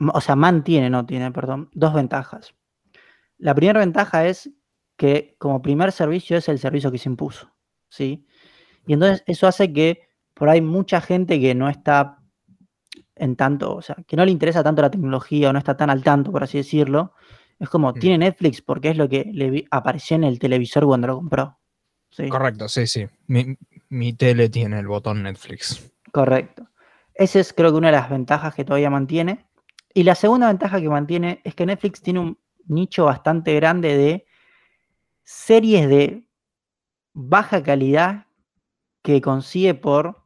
o 0.00 0.20
sea, 0.20 0.36
mantiene, 0.36 0.90
no 0.90 1.06
tiene, 1.06 1.30
perdón, 1.32 1.70
dos 1.72 1.94
ventajas. 1.94 2.54
La 3.38 3.54
primera 3.54 3.80
ventaja 3.80 4.26
es 4.26 4.50
que 4.96 5.36
como 5.38 5.62
primer 5.62 5.92
servicio 5.92 6.36
es 6.36 6.48
el 6.48 6.58
servicio 6.58 6.90
que 6.90 6.98
se 6.98 7.08
impuso, 7.08 7.52
¿sí? 7.88 8.26
Y 8.86 8.94
entonces 8.94 9.22
eso 9.26 9.46
hace 9.46 9.72
que 9.72 10.08
por 10.34 10.48
ahí 10.48 10.60
mucha 10.60 11.00
gente 11.00 11.40
que 11.40 11.54
no 11.54 11.68
está 11.68 12.18
en 13.16 13.36
tanto, 13.36 13.74
o 13.74 13.82
sea, 13.82 13.96
que 14.06 14.16
no 14.16 14.24
le 14.24 14.30
interesa 14.30 14.62
tanto 14.62 14.82
la 14.82 14.90
tecnología 14.90 15.50
o 15.50 15.52
no 15.52 15.58
está 15.58 15.76
tan 15.76 15.90
al 15.90 16.02
tanto, 16.02 16.30
por 16.32 16.42
así 16.44 16.58
decirlo, 16.58 17.12
es 17.58 17.68
como, 17.68 17.90
Mm. 17.90 17.94
tiene 17.98 18.18
Netflix 18.18 18.62
porque 18.62 18.90
es 18.90 18.96
lo 18.96 19.08
que 19.08 19.28
le 19.32 19.66
apareció 19.70 20.14
en 20.16 20.24
el 20.24 20.38
televisor 20.38 20.84
cuando 20.86 21.08
lo 21.08 21.16
compró. 21.16 21.58
¿sí? 22.10 22.28
Correcto, 22.28 22.68
sí, 22.68 22.86
sí. 22.86 23.06
Mi, 23.26 23.56
mi 23.88 24.12
tele 24.12 24.48
tiene 24.48 24.78
el 24.78 24.86
botón 24.86 25.24
Netflix. 25.24 25.92
Correcto. 26.12 26.68
Esa 27.14 27.40
es 27.40 27.52
creo 27.52 27.70
que 27.72 27.78
una 27.78 27.88
de 27.88 27.96
las 27.96 28.08
ventajas 28.08 28.54
que 28.54 28.64
todavía 28.64 28.90
mantiene. 28.90 29.47
Y 29.98 30.04
la 30.04 30.14
segunda 30.14 30.46
ventaja 30.46 30.80
que 30.80 30.88
mantiene 30.88 31.40
es 31.42 31.56
que 31.56 31.66
Netflix 31.66 32.00
tiene 32.00 32.20
un 32.20 32.38
nicho 32.68 33.06
bastante 33.06 33.52
grande 33.56 33.96
de 33.96 34.26
series 35.24 35.88
de 35.88 36.24
baja 37.14 37.64
calidad 37.64 38.26
que 39.02 39.20
consigue 39.20 39.74
por, 39.74 40.22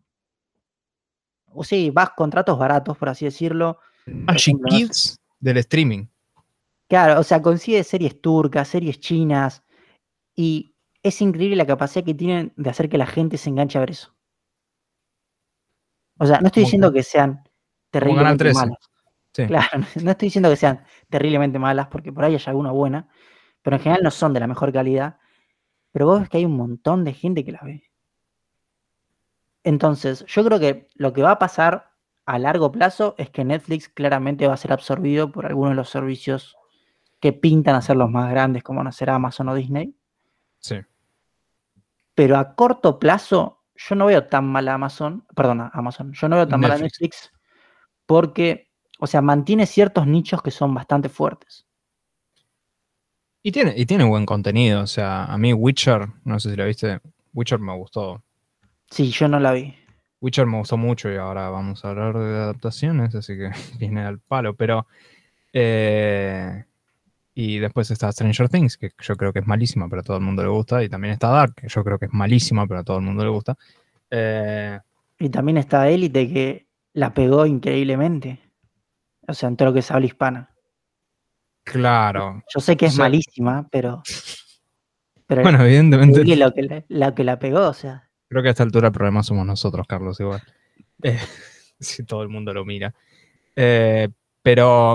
o 1.46 1.64
sí, 1.64 1.88
vas 1.88 2.10
contratos 2.10 2.58
baratos, 2.58 2.98
por 2.98 3.08
así 3.08 3.24
decirlo. 3.24 3.78
Magic 4.04 4.48
ejemplo, 4.48 4.66
no 4.66 4.76
sé. 4.76 4.82
Kids 4.84 5.20
del 5.40 5.56
streaming. 5.56 6.04
Claro, 6.86 7.18
o 7.18 7.22
sea, 7.22 7.40
consigue 7.40 7.82
series 7.82 8.20
turcas, 8.20 8.68
series 8.68 9.00
chinas, 9.00 9.62
y 10.36 10.74
es 11.02 11.18
increíble 11.22 11.56
la 11.56 11.66
capacidad 11.66 12.04
que 12.04 12.12
tienen 12.12 12.52
de 12.56 12.68
hacer 12.68 12.90
que 12.90 12.98
la 12.98 13.06
gente 13.06 13.38
se 13.38 13.48
enganche 13.48 13.78
a 13.78 13.80
ver 13.80 13.92
eso. 13.92 14.14
O 16.18 16.26
sea, 16.26 16.40
no 16.40 16.48
estoy 16.48 16.64
diciendo 16.64 16.92
que 16.92 17.02
sean 17.02 17.42
terriblemente 17.90 18.36
13. 18.36 18.54
malas. 18.54 18.91
Sí. 19.32 19.46
Claro, 19.46 19.68
no 20.02 20.10
estoy 20.10 20.26
diciendo 20.26 20.50
que 20.50 20.56
sean 20.56 20.84
terriblemente 21.08 21.58
malas, 21.58 21.88
porque 21.88 22.12
por 22.12 22.24
ahí 22.24 22.34
hay 22.34 22.42
alguna 22.46 22.70
buena, 22.70 23.08
pero 23.62 23.76
en 23.76 23.82
general 23.82 24.02
no 24.02 24.10
son 24.10 24.32
de 24.34 24.40
la 24.40 24.46
mejor 24.46 24.72
calidad. 24.72 25.18
Pero 25.92 26.06
vos 26.06 26.20
ves 26.20 26.28
que 26.28 26.38
hay 26.38 26.44
un 26.44 26.56
montón 26.56 27.04
de 27.04 27.12
gente 27.12 27.44
que 27.44 27.52
las 27.52 27.62
ve. 27.62 27.84
Entonces, 29.64 30.24
yo 30.26 30.44
creo 30.44 30.58
que 30.58 30.88
lo 30.94 31.12
que 31.12 31.22
va 31.22 31.32
a 31.32 31.38
pasar 31.38 31.92
a 32.24 32.38
largo 32.38 32.72
plazo 32.72 33.14
es 33.18 33.30
que 33.30 33.44
Netflix 33.44 33.88
claramente 33.88 34.46
va 34.46 34.54
a 34.54 34.56
ser 34.56 34.72
absorbido 34.72 35.30
por 35.30 35.46
algunos 35.46 35.72
de 35.72 35.76
los 35.76 35.90
servicios 35.90 36.56
que 37.20 37.32
pintan 37.32 37.76
a 37.76 37.82
ser 37.82 37.96
los 37.96 38.10
más 38.10 38.30
grandes, 38.30 38.62
como 38.62 38.82
no 38.82 38.90
será 38.90 39.14
Amazon 39.14 39.48
o 39.48 39.54
Disney. 39.54 39.94
Sí. 40.58 40.76
Pero 42.14 42.36
a 42.36 42.54
corto 42.54 42.98
plazo, 42.98 43.62
yo 43.76 43.94
no 43.94 44.06
veo 44.06 44.26
tan 44.26 44.46
mal 44.46 44.66
a 44.68 44.74
Amazon, 44.74 45.24
perdona, 45.34 45.70
Amazon, 45.72 46.12
yo 46.12 46.28
no 46.28 46.36
veo 46.36 46.48
tan 46.48 46.60
mal 46.60 46.72
a 46.72 46.78
Netflix. 46.78 47.00
Netflix 47.00 47.32
porque, 48.06 48.71
o 49.02 49.06
sea, 49.06 49.20
mantiene 49.22 49.66
ciertos 49.66 50.06
nichos 50.06 50.42
que 50.42 50.50
son 50.50 50.74
bastante 50.74 51.08
fuertes. 51.10 51.66
Y 53.44 53.52
tiene, 53.52 53.74
y 53.76 53.86
tiene 53.86 54.04
buen 54.04 54.26
contenido. 54.26 54.82
O 54.82 54.86
sea, 54.86 55.24
a 55.26 55.38
mí 55.38 55.52
Witcher, 55.52 56.08
no 56.24 56.40
sé 56.40 56.50
si 56.50 56.56
la 56.56 56.64
viste, 56.64 57.00
Witcher 57.32 57.58
me 57.60 57.76
gustó. 57.76 58.22
Sí, 58.90 59.10
yo 59.10 59.26
no 59.26 59.40
la 59.40 59.52
vi. 59.52 59.74
Witcher 60.20 60.46
me 60.46 60.58
gustó 60.58 60.76
mucho 60.76 61.10
y 61.12 61.16
ahora 61.16 61.48
vamos 61.50 61.84
a 61.84 61.90
hablar 61.90 62.16
de 62.18 62.36
adaptaciones, 62.36 63.14
así 63.14 63.36
que 63.36 63.50
viene 63.78 64.02
al 64.02 64.20
palo. 64.20 64.54
Pero. 64.56 64.86
eh, 65.52 66.64
y 67.34 67.58
después 67.60 67.90
está 67.90 68.12
Stranger 68.12 68.48
Things, 68.50 68.78
que 68.78 68.90
yo 69.00 69.16
creo 69.16 69.32
que 69.32 69.40
es 69.40 69.46
malísima, 69.46 69.88
pero 69.88 70.00
a 70.02 70.04
todo 70.04 70.18
el 70.18 70.24
mundo 70.24 70.42
le 70.42 70.50
gusta. 70.50 70.82
Y 70.84 70.88
también 70.90 71.14
está 71.14 71.28
Dark, 71.30 71.54
que 71.56 71.68
yo 71.68 71.84
creo 71.84 71.98
que 71.98 72.06
es 72.06 72.12
malísima, 72.14 72.66
pero 72.66 72.80
a 72.80 72.84
todo 72.84 72.98
el 72.98 73.04
mundo 73.04 73.24
le 73.24 73.30
gusta. 73.30 73.56
Eh, 74.10 74.78
Y 75.18 75.30
también 75.30 75.56
está 75.56 75.88
Elite 75.88 76.28
que 76.30 76.66
la 76.92 77.14
pegó 77.14 77.46
increíblemente. 77.46 78.40
O 79.32 79.34
sea, 79.34 79.48
en 79.48 79.56
todo 79.56 79.68
lo 79.68 79.72
que 79.74 79.80
es 79.80 79.90
habla 79.90 80.06
hispana. 80.06 80.54
claro. 81.64 82.42
Yo 82.54 82.60
sé 82.60 82.76
que 82.76 82.86
es 82.86 82.92
O 82.92 82.96
sea- 82.96 83.04
malísima, 83.06 83.66
pero. 83.70 84.02
Pero 85.26 85.42
Bueno, 85.42 85.64
evidentemente. 85.64 86.18
lo 86.36 86.52
que, 86.52 86.62
la, 86.62 86.84
la 86.88 87.14
que 87.14 87.24
la 87.24 87.38
pegó, 87.38 87.68
o 87.68 87.72
sea. 87.72 88.10
Creo 88.28 88.42
que 88.42 88.48
a 88.48 88.52
esta 88.52 88.62
altura 88.62 88.88
el 88.88 88.92
problema 88.92 89.22
somos 89.22 89.46
nosotros, 89.46 89.86
Carlos, 89.88 90.18
igual. 90.20 90.42
Eh, 91.04 91.18
si 91.80 92.04
todo 92.04 92.22
el 92.22 92.28
mundo 92.28 92.52
lo 92.54 92.64
mira. 92.64 92.94
Eh, 93.56 94.08
pero, 94.40 94.92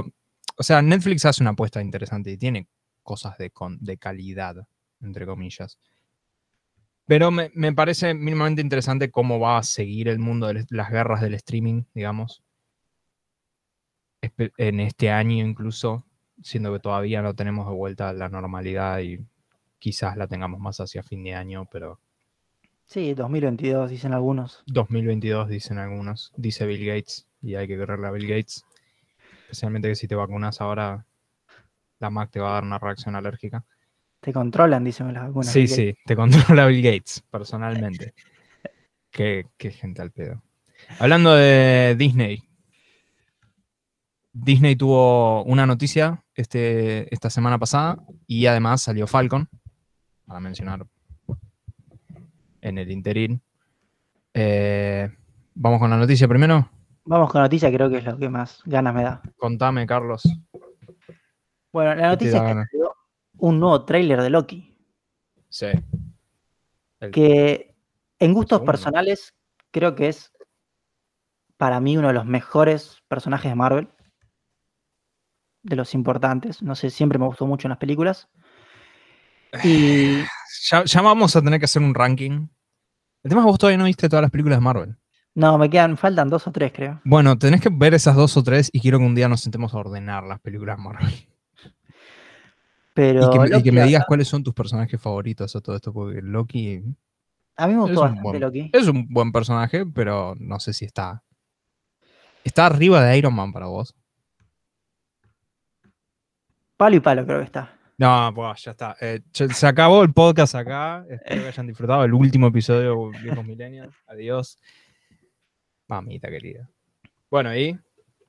o 0.55 0.63
sea, 0.63 0.81
Netflix 0.81 1.25
hace 1.25 1.43
una 1.43 1.49
apuesta 1.51 1.81
interesante 1.81 2.31
y 2.31 2.37
tiene 2.37 2.67
cosas 3.03 3.37
de, 3.37 3.49
con- 3.51 3.77
de 3.83 3.97
calidad, 3.97 4.55
entre 5.01 5.25
comillas. 5.25 5.77
Pero 7.05 7.29
me, 7.31 7.51
me 7.55 7.73
parece 7.73 8.13
mínimamente 8.13 8.61
interesante 8.61 9.11
cómo 9.11 9.37
va 9.39 9.57
a 9.57 9.63
seguir 9.63 10.07
el 10.07 10.19
mundo 10.19 10.47
de 10.47 10.65
las 10.69 10.89
guerras 10.91 11.19
del 11.19 11.33
streaming, 11.33 11.83
digamos. 11.93 12.41
En 14.21 14.79
este 14.79 15.11
año 15.11 15.45
incluso, 15.45 16.05
siendo 16.41 16.73
que 16.73 16.79
todavía 16.79 17.21
no 17.21 17.33
tenemos 17.33 17.67
de 17.67 17.75
vuelta 17.75 18.13
la 18.13 18.29
normalidad 18.29 18.99
y 18.99 19.19
quizás 19.79 20.17
la 20.17 20.27
tengamos 20.27 20.59
más 20.59 20.79
hacia 20.79 21.03
fin 21.03 21.23
de 21.23 21.35
año, 21.35 21.67
pero 21.71 21.99
Sí, 22.87 23.13
2022, 23.13 23.89
dicen 23.89 24.13
algunos. 24.13 24.63
2022 24.67 25.49
dicen 25.49 25.77
algunos, 25.77 26.31
dice 26.37 26.65
Bill 26.65 26.85
Gates, 26.85 27.27
y 27.41 27.55
hay 27.55 27.67
que 27.67 27.75
creerle 27.75 28.07
a 28.07 28.11
Bill 28.11 28.27
Gates. 28.27 28.63
Especialmente 29.41 29.89
que 29.89 29.95
si 29.95 30.07
te 30.07 30.15
vacunas 30.15 30.61
ahora, 30.61 31.05
la 31.99 32.09
Mac 32.09 32.31
te 32.31 32.39
va 32.39 32.51
a 32.51 32.53
dar 32.53 32.63
una 32.63 32.79
reacción 32.79 33.15
alérgica. 33.15 33.65
Te 34.21 34.31
controlan, 34.31 34.85
dicen 34.85 35.13
las 35.13 35.27
vacunas. 35.27 35.51
sí, 35.51 35.59
Bill 35.59 35.69
Gates. 35.69 35.85
sí, 35.95 36.01
te 36.05 36.15
controla 36.15 36.65
Bill 36.67 36.81
Gates, 36.81 37.25
personalmente. 37.29 38.13
qué, 39.11 39.45
qué 39.57 39.71
gente 39.71 40.01
al 40.01 40.11
pedo. 40.11 40.41
Hablando 40.97 41.35
de 41.35 41.93
Disney. 41.97 42.46
Disney 44.39 44.75
tuvo 44.75 45.43
una 45.43 45.65
noticia 45.65 46.23
este, 46.35 47.11
esta 47.13 47.29
semana 47.29 47.57
pasada 47.57 47.97
y 48.27 48.45
además 48.45 48.81
salió 48.81 49.07
Falcon, 49.07 49.49
para 50.25 50.39
mencionar 50.39 50.85
en 52.61 52.77
el 52.77 52.91
interín. 52.91 53.41
Eh, 54.33 55.09
Vamos 55.55 55.79
con 55.79 55.89
la 55.89 55.97
noticia 55.97 56.27
primero. 56.27 56.69
Vamos 57.05 57.31
con 57.31 57.41
noticia, 57.41 57.71
creo 57.71 57.89
que 57.89 57.97
es 57.97 58.05
lo 58.05 58.15
que 58.17 58.29
más 58.29 58.61
ganas 58.65 58.93
me 58.93 59.03
da. 59.03 59.21
Contame, 59.37 59.87
Carlos. 59.87 60.21
Bueno, 61.73 61.95
la 61.95 61.95
¿Qué 61.95 62.01
te 62.01 62.07
noticia 62.25 62.37
es 62.37 62.43
que 62.43 62.69
salió 62.71 62.95
un 63.39 63.59
nuevo 63.59 63.83
tráiler 63.85 64.21
de 64.21 64.29
Loki. 64.29 64.77
Sí. 65.49 65.67
El- 66.99 67.11
que 67.11 67.75
en 68.19 68.33
gustos 68.33 68.57
segundo. 68.57 68.71
personales 68.71 69.33
creo 69.71 69.95
que 69.95 70.09
es 70.09 70.31
para 71.57 71.79
mí 71.79 71.97
uno 71.97 72.09
de 72.09 72.13
los 72.13 72.25
mejores 72.25 73.01
personajes 73.07 73.49
de 73.51 73.55
Marvel. 73.55 73.87
De 75.67 75.75
los 75.75 75.93
importantes. 75.93 76.61
No 76.61 76.75
sé, 76.75 76.89
siempre 76.89 77.19
me 77.19 77.25
gustó 77.25 77.45
mucho 77.45 77.67
en 77.67 77.71
las 77.71 77.77
películas. 77.77 78.29
Y 79.63 80.21
Ya, 80.71 80.83
ya 80.85 81.01
vamos 81.01 81.35
a 81.35 81.41
tener 81.41 81.59
que 81.59 81.65
hacer 81.65 81.81
un 81.81 81.93
ranking. 81.93 82.47
El 83.23 83.29
tema 83.29 83.41
es 83.41 83.45
que 83.45 83.49
vos 83.51 83.59
todavía 83.59 83.77
no 83.77 83.85
viste 83.85 84.07
todas 84.07 84.21
las 84.21 84.31
películas 84.31 84.57
de 84.59 84.63
Marvel. 84.63 84.95
no, 85.35 85.57
me 85.57 85.69
quedan, 85.69 85.97
faltan 85.97 86.29
dos 86.29 86.47
o 86.47 86.51
tres, 86.51 86.71
creo. 86.73 87.01
Bueno, 87.03 87.37
tenés 87.37 87.61
que 87.61 87.69
ver 87.71 87.93
esas 87.93 88.15
dos 88.15 88.35
o 88.37 88.43
tres 88.43 88.69
y 88.71 88.79
quiero 88.79 88.97
que 88.99 89.05
un 89.05 89.15
día 89.15 89.27
nos 89.27 89.41
sentemos 89.41 89.73
a 89.73 89.77
ordenar 89.77 90.23
las 90.23 90.39
películas 90.39 90.77
de 90.77 90.83
Marvel. 90.83 91.13
Pero 92.93 93.25
Y 93.25 93.29
que, 93.29 93.39
me- 93.39 93.45
y 93.47 93.49
Loki, 93.51 93.63
que 93.63 93.71
me 93.71 93.79
la 93.81 93.85
digas 93.87 94.05
cuáles 94.07 94.27
son 94.27 94.43
tus 94.43 94.53
personajes 94.53 94.99
favoritos 95.01 95.55
o 95.55 95.61
todo 95.61 95.75
esto, 95.75 95.93
porque 95.93 96.21
Loki 96.21 96.81
a 97.57 97.67
mí 97.67 97.73
me 97.73 97.81
gustó 97.81 98.01
bastante 98.01 98.23
buen, 98.23 98.41
Loki. 98.41 98.69
es 98.73 98.87
un 98.87 99.07
buen 99.09 99.31
personaje, 99.31 99.85
pero 99.85 100.35
no 100.39 100.59
sé 100.59 100.73
si 100.73 100.85
está. 100.85 101.23
¿Está 102.43 102.65
arriba 102.67 103.03
de 103.03 103.17
Iron 103.17 103.33
Man 103.35 103.51
para 103.51 103.67
vos? 103.67 103.93
Palo 106.77 106.95
y 106.95 106.99
palo 106.99 107.25
creo 107.25 107.39
que 107.39 107.45
está. 107.45 107.73
No, 107.97 108.31
pues 108.35 108.63
ya 108.63 108.71
está. 108.71 108.95
Eh, 109.01 109.21
se 109.31 109.65
acabó 109.67 110.03
el 110.03 110.13
podcast 110.13 110.53
acá. 110.53 111.03
Espero 111.09 111.41
que 111.41 111.47
hayan 111.47 111.67
disfrutado 111.67 112.03
el 112.03 112.13
último 112.13 112.47
episodio 112.47 113.09
de 113.11 113.19
Viejos 113.23 113.43
Millennials. 113.43 113.95
Adiós. 114.05 114.59
Mamita 115.87 116.29
querida. 116.29 116.69
Bueno, 117.31 117.55
y 117.55 117.79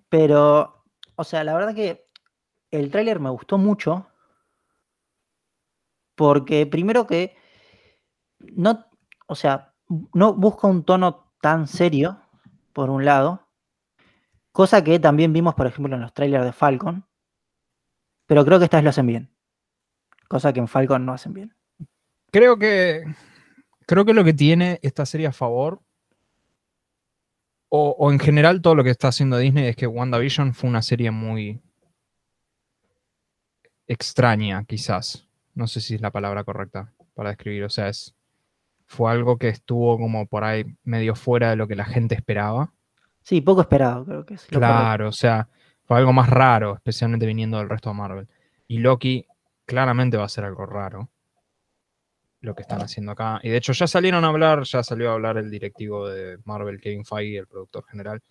Pero, 0.08 0.84
o 1.16 1.24
sea, 1.24 1.44
la 1.44 1.54
verdad 1.54 1.74
que 1.74 2.06
el 2.70 2.90
tráiler 2.90 3.20
me 3.20 3.28
gustó 3.28 3.58
mucho. 3.58 4.06
Porque 6.14 6.66
primero 6.66 7.06
que 7.06 7.36
no, 8.38 8.86
o 9.26 9.34
sea, 9.34 9.74
no 10.14 10.32
busca 10.32 10.66
un 10.66 10.84
tono 10.84 11.32
tan 11.42 11.66
serio, 11.66 12.22
por 12.72 12.88
un 12.88 13.04
lado. 13.04 13.46
Cosa 14.50 14.82
que 14.82 14.98
también 14.98 15.34
vimos, 15.34 15.54
por 15.54 15.66
ejemplo, 15.66 15.94
en 15.94 16.00
los 16.00 16.14
trailers 16.14 16.46
de 16.46 16.52
Falcon. 16.52 17.07
Pero 18.28 18.44
creo 18.44 18.58
que 18.58 18.66
esta 18.66 18.76
vez 18.76 18.84
lo 18.84 18.90
hacen 18.90 19.06
bien. 19.06 19.30
Cosa 20.28 20.52
que 20.52 20.60
en 20.60 20.68
Falcon 20.68 21.04
no 21.04 21.14
hacen 21.14 21.32
bien. 21.32 21.54
Creo 22.30 22.58
que. 22.58 23.02
Creo 23.86 24.04
que 24.04 24.12
lo 24.12 24.22
que 24.22 24.34
tiene 24.34 24.78
esta 24.82 25.06
serie 25.06 25.26
a 25.26 25.32
favor. 25.32 25.80
O, 27.70 27.96
o 27.98 28.12
en 28.12 28.18
general 28.18 28.60
todo 28.60 28.74
lo 28.74 28.84
que 28.84 28.90
está 28.90 29.08
haciendo 29.08 29.38
Disney 29.38 29.66
es 29.66 29.76
que 29.76 29.86
WandaVision 29.86 30.54
fue 30.54 30.70
una 30.70 30.82
serie 30.82 31.10
muy 31.10 31.60
extraña, 33.86 34.62
quizás. 34.64 35.26
No 35.54 35.66
sé 35.66 35.80
si 35.80 35.94
es 35.94 36.00
la 36.02 36.10
palabra 36.10 36.44
correcta 36.44 36.92
para 37.14 37.30
describir. 37.30 37.64
O 37.64 37.70
sea, 37.70 37.88
es, 37.88 38.14
fue 38.84 39.10
algo 39.10 39.38
que 39.38 39.48
estuvo 39.48 39.98
como 39.98 40.26
por 40.26 40.44
ahí 40.44 40.66
medio 40.84 41.14
fuera 41.14 41.50
de 41.50 41.56
lo 41.56 41.66
que 41.66 41.76
la 41.76 41.86
gente 41.86 42.14
esperaba. 42.14 42.74
Sí, 43.22 43.40
poco 43.40 43.62
esperado, 43.62 44.04
creo 44.04 44.26
que 44.26 44.34
es. 44.34 44.44
Claro, 44.44 45.08
o 45.08 45.12
sea, 45.12 45.48
fue 45.88 45.96
algo 45.96 46.12
más 46.12 46.28
raro, 46.28 46.74
especialmente 46.74 47.24
viniendo 47.24 47.56
del 47.56 47.70
resto 47.70 47.88
de 47.88 47.96
Marvel. 47.96 48.28
Y 48.66 48.78
Loki 48.78 49.26
claramente 49.64 50.18
va 50.18 50.24
a 50.24 50.28
ser 50.28 50.44
algo 50.44 50.66
raro. 50.66 51.08
Lo 52.42 52.54
que 52.54 52.60
están 52.60 52.82
haciendo 52.82 53.12
acá. 53.12 53.40
Y 53.42 53.48
de 53.48 53.56
hecho 53.56 53.72
ya 53.72 53.86
salieron 53.86 54.22
a 54.26 54.28
hablar, 54.28 54.64
ya 54.64 54.82
salió 54.82 55.10
a 55.10 55.14
hablar 55.14 55.38
el 55.38 55.50
directivo 55.50 56.06
de 56.06 56.38
Marvel, 56.44 56.78
Kevin 56.78 57.06
Feige, 57.06 57.38
el 57.38 57.46
productor 57.46 57.86
general. 57.86 58.22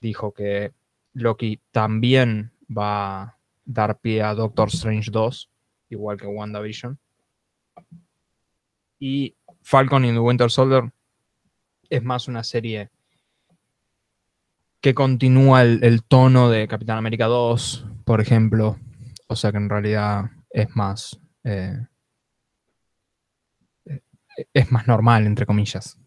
Dijo 0.00 0.32
que 0.32 0.72
Loki 1.14 1.60
también 1.72 2.52
va 2.70 3.22
a 3.22 3.38
dar 3.64 3.98
pie 3.98 4.22
a 4.22 4.32
Doctor 4.32 4.68
Strange 4.68 5.10
2, 5.10 5.50
igual 5.90 6.16
que 6.16 6.28
WandaVision. 6.28 6.96
Y 9.00 9.34
Falcon 9.62 10.04
y 10.04 10.12
the 10.12 10.20
Winter 10.20 10.48
Soldier 10.48 10.92
es 11.90 12.02
más 12.04 12.28
una 12.28 12.44
serie 12.44 12.90
que 14.84 14.92
continúa 14.92 15.62
el, 15.62 15.82
el 15.82 16.04
tono 16.04 16.50
de 16.50 16.68
Capitán 16.68 16.98
América 16.98 17.24
2, 17.24 17.86
por 18.04 18.20
ejemplo. 18.20 18.76
O 19.28 19.34
sea 19.34 19.50
que 19.50 19.56
en 19.56 19.70
realidad 19.70 20.26
es 20.50 20.76
más. 20.76 21.18
eh, 21.42 21.86
eh, 23.86 24.02
es 24.52 24.70
más 24.70 24.86
normal, 24.86 25.24
entre 25.24 25.46
comillas. 25.46 25.98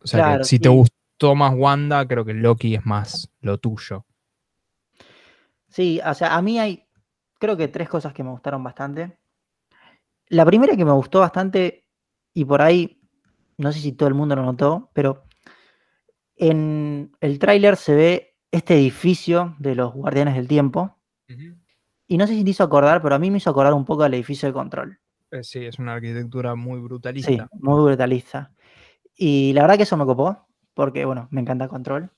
O 0.00 0.06
sea 0.06 0.20
Claro, 0.20 0.38
que 0.38 0.44
si 0.44 0.60
te 0.60 0.68
gustó 0.68 1.34
más 1.34 1.52
Wanda, 1.56 2.06
creo 2.06 2.24
que 2.24 2.32
Loki 2.32 2.76
es 2.76 2.86
más 2.86 3.28
lo 3.40 3.58
tuyo. 3.58 4.06
Sí, 5.66 6.00
o 6.06 6.14
sea, 6.14 6.36
a 6.36 6.42
mí 6.42 6.60
hay, 6.60 6.84
creo 7.40 7.56
que 7.56 7.66
tres 7.66 7.88
cosas 7.88 8.12
que 8.14 8.22
me 8.22 8.30
gustaron 8.30 8.62
bastante. 8.62 9.18
La 10.28 10.46
primera 10.46 10.76
que 10.76 10.84
me 10.84 10.92
gustó 10.92 11.18
bastante, 11.18 11.88
y 12.32 12.44
por 12.44 12.62
ahí, 12.62 13.00
no 13.58 13.72
sé 13.72 13.80
si 13.80 13.90
todo 13.90 14.08
el 14.08 14.14
mundo 14.14 14.36
lo 14.36 14.44
notó, 14.44 14.90
pero 14.92 15.25
en 16.36 17.12
el 17.20 17.38
tráiler 17.38 17.76
se 17.76 17.94
ve 17.94 18.36
este 18.50 18.74
edificio 18.74 19.54
de 19.58 19.74
los 19.74 19.92
Guardianes 19.92 20.34
del 20.34 20.48
Tiempo, 20.48 20.96
y 22.08 22.18
no 22.18 22.26
sé 22.26 22.34
si 22.34 22.44
te 22.44 22.50
hizo 22.50 22.62
acordar, 22.62 23.02
pero 23.02 23.14
a 23.16 23.18
mí 23.18 23.30
me 23.30 23.38
hizo 23.38 23.50
acordar 23.50 23.74
un 23.74 23.84
poco 23.84 24.04
al 24.04 24.14
edificio 24.14 24.48
de 24.48 24.52
control. 24.52 25.00
Eh, 25.32 25.42
sí, 25.42 25.64
es 25.64 25.78
una 25.78 25.94
arquitectura 25.94 26.54
muy 26.54 26.76
Sí, 26.78 26.82
brutalista. 26.84 27.48
muy 27.52 27.82
brutalista. 27.82 28.52
Y 29.16 29.52
la 29.54 29.62
verdad 29.62 29.76
que 29.76 29.82
eso 29.82 29.96
me 29.96 30.04
copó, 30.04 30.46
porque 30.72 31.04
bueno, 31.04 31.26
me 31.32 31.40
encanta 31.40 31.66
control. 31.68 32.10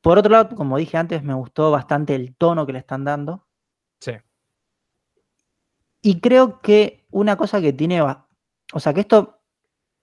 Por 0.00 0.18
otro 0.18 0.32
lado, 0.32 0.56
como 0.56 0.78
dije 0.78 0.96
antes, 0.96 1.22
me 1.22 1.34
gustó 1.34 1.70
bastante 1.70 2.14
el 2.14 2.34
tono 2.34 2.66
que 2.66 2.72
le 2.72 2.80
están 2.80 3.04
dando. 3.04 3.46
Sí. 4.00 4.12
Y 6.02 6.20
creo 6.20 6.60
que 6.60 7.04
una 7.10 7.36
cosa 7.36 7.60
que 7.60 7.72
tiene, 7.72 8.02
o 8.02 8.80
sea, 8.80 8.94
que 8.94 9.00
esto 9.00 9.35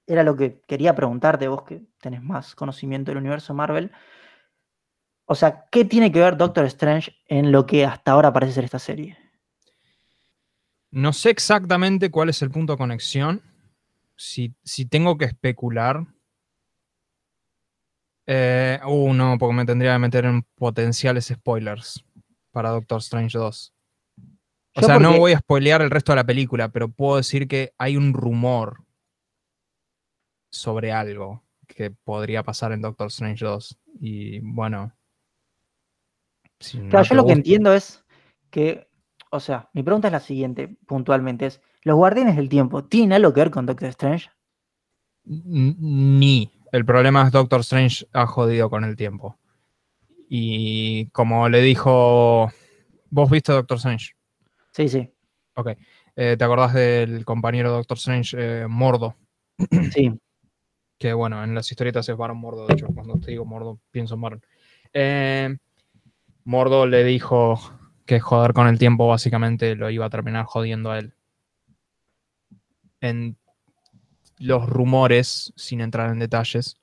era 0.05 0.23
lo 0.23 0.35
que 0.35 0.61
quería 0.67 0.95
preguntarte 0.95 1.47
vos 1.47 1.63
que 1.63 1.83
tenés 2.01 2.21
más 2.21 2.55
conocimiento 2.55 3.11
del 3.11 3.19
universo 3.19 3.53
Marvel. 3.53 3.91
O 5.25 5.35
sea, 5.35 5.65
¿qué 5.71 5.85
tiene 5.85 6.11
que 6.11 6.19
ver 6.19 6.37
Doctor 6.37 6.65
Strange 6.65 7.15
en 7.27 7.51
lo 7.51 7.65
que 7.65 7.85
hasta 7.85 8.11
ahora 8.11 8.33
parece 8.33 8.53
ser 8.53 8.65
esta 8.65 8.79
serie? 8.79 9.17
No 10.91 11.13
sé 11.13 11.29
exactamente 11.29 12.11
cuál 12.11 12.29
es 12.29 12.41
el 12.41 12.51
punto 12.51 12.73
de 12.73 12.77
conexión. 12.77 13.41
Si, 14.15 14.53
si 14.63 14.85
tengo 14.85 15.17
que 15.17 15.25
especular. 15.25 16.05
Eh, 18.27 18.79
uh, 18.85 19.13
no, 19.13 19.37
porque 19.37 19.55
me 19.55 19.65
tendría 19.65 19.93
que 19.93 19.99
meter 19.99 20.25
en 20.25 20.43
potenciales 20.55 21.25
spoilers 21.25 22.03
para 22.51 22.69
Doctor 22.69 22.99
Strange 22.99 23.37
2. 23.37 23.73
O 24.75 24.81
Yo 24.81 24.87
sea, 24.87 24.99
no 24.99 25.17
voy 25.17 25.33
a 25.33 25.39
spoilear 25.39 25.81
el 25.81 25.91
resto 25.91 26.11
de 26.11 26.17
la 26.17 26.23
película, 26.25 26.69
pero 26.69 26.89
puedo 26.89 27.17
decir 27.17 27.47
que 27.47 27.73
hay 27.77 27.97
un 27.97 28.13
rumor 28.13 28.82
sobre 30.53 30.91
algo 30.91 31.43
que 31.67 31.89
podría 31.89 32.43
pasar 32.43 32.71
en 32.71 32.81
Doctor 32.81 33.07
Strange 33.07 33.43
2. 33.43 33.79
Y 33.99 34.39
bueno. 34.39 34.93
si 36.59 36.77
no 36.79 36.89
Claro, 36.89 37.05
yo 37.05 37.15
lo 37.15 37.25
que 37.25 37.33
entiendo 37.33 37.73
es 37.73 38.05
que, 38.51 38.87
o 39.31 39.39
sea, 39.39 39.69
mi 39.73 39.81
pregunta 39.81 40.07
es 40.07 40.11
la 40.11 40.19
siguiente, 40.19 40.77
puntualmente, 40.85 41.47
es, 41.47 41.61
¿los 41.81 41.95
Guardianes 41.95 42.35
del 42.35 42.49
Tiempo 42.49 42.83
tienen 42.83 43.13
algo 43.13 43.33
que 43.33 43.41
ver 43.41 43.51
con 43.51 43.65
Doctor 43.65 43.89
Strange? 43.89 44.29
Ni. 45.25 46.51
El 46.71 46.85
problema 46.85 47.23
es 47.23 47.31
Doctor 47.31 47.61
Strange 47.61 48.05
ha 48.13 48.25
jodido 48.25 48.69
con 48.69 48.83
el 48.83 48.95
tiempo. 48.95 49.37
Y 50.27 51.07
como 51.09 51.49
le 51.49 51.61
dijo. 51.61 52.51
¿Vos 53.09 53.29
viste 53.29 53.51
Doctor 53.51 53.77
Strange? 53.77 54.13
Sí, 54.71 54.89
sí, 54.89 55.09
Ok. 55.55 55.69
Eh, 56.15 56.35
¿Te 56.37 56.43
acordás 56.43 56.73
del 56.73 57.25
compañero 57.25 57.71
Doctor 57.71 57.97
Strange 57.97 58.35
eh, 58.39 58.67
Mordo? 58.67 59.15
sí. 59.91 60.11
Que 60.97 61.13
bueno, 61.13 61.43
en 61.43 61.55
las 61.55 61.69
historietas 61.69 62.07
es 62.07 62.15
Baron 62.15 62.37
Mordo. 62.37 62.67
De 62.67 62.73
hecho, 62.73 62.87
cuando 62.87 63.19
te 63.19 63.31
digo 63.31 63.45
Mordo, 63.45 63.79
pienso 63.91 64.15
en 64.15 64.21
Baron. 64.21 64.41
Eh, 64.93 65.57
Mordo 66.45 66.85
le 66.85 67.03
dijo 67.03 67.59
que 68.05 68.19
joder 68.19 68.53
con 68.53 68.67
el 68.67 68.79
tiempo 68.79 69.07
básicamente 69.07 69.75
lo 69.75 69.89
iba 69.89 70.05
a 70.05 70.09
terminar 70.09 70.45
jodiendo 70.45 70.91
a 70.91 70.99
él. 70.99 71.13
En 73.01 73.37
los 74.37 74.67
rumores, 74.67 75.53
sin 75.55 75.81
entrar 75.81 76.09
en 76.09 76.19
detalles, 76.19 76.77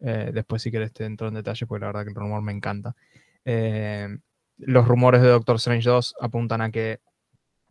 eh, 0.00 0.30
después 0.32 0.62
si 0.62 0.70
querés 0.70 0.92
te 0.92 1.04
entro 1.04 1.28
en 1.28 1.34
detalles 1.34 1.66
porque 1.68 1.80
la 1.80 1.88
verdad 1.88 2.04
que 2.04 2.10
el 2.10 2.14
rumor 2.14 2.42
me 2.42 2.52
encanta. 2.52 2.94
Eh, 3.44 4.08
los 4.58 4.88
rumores 4.88 5.22
de 5.22 5.28
Doctor 5.28 5.56
Strange 5.56 5.88
2 5.88 6.14
apuntan 6.20 6.62
a 6.62 6.70
que 6.70 7.00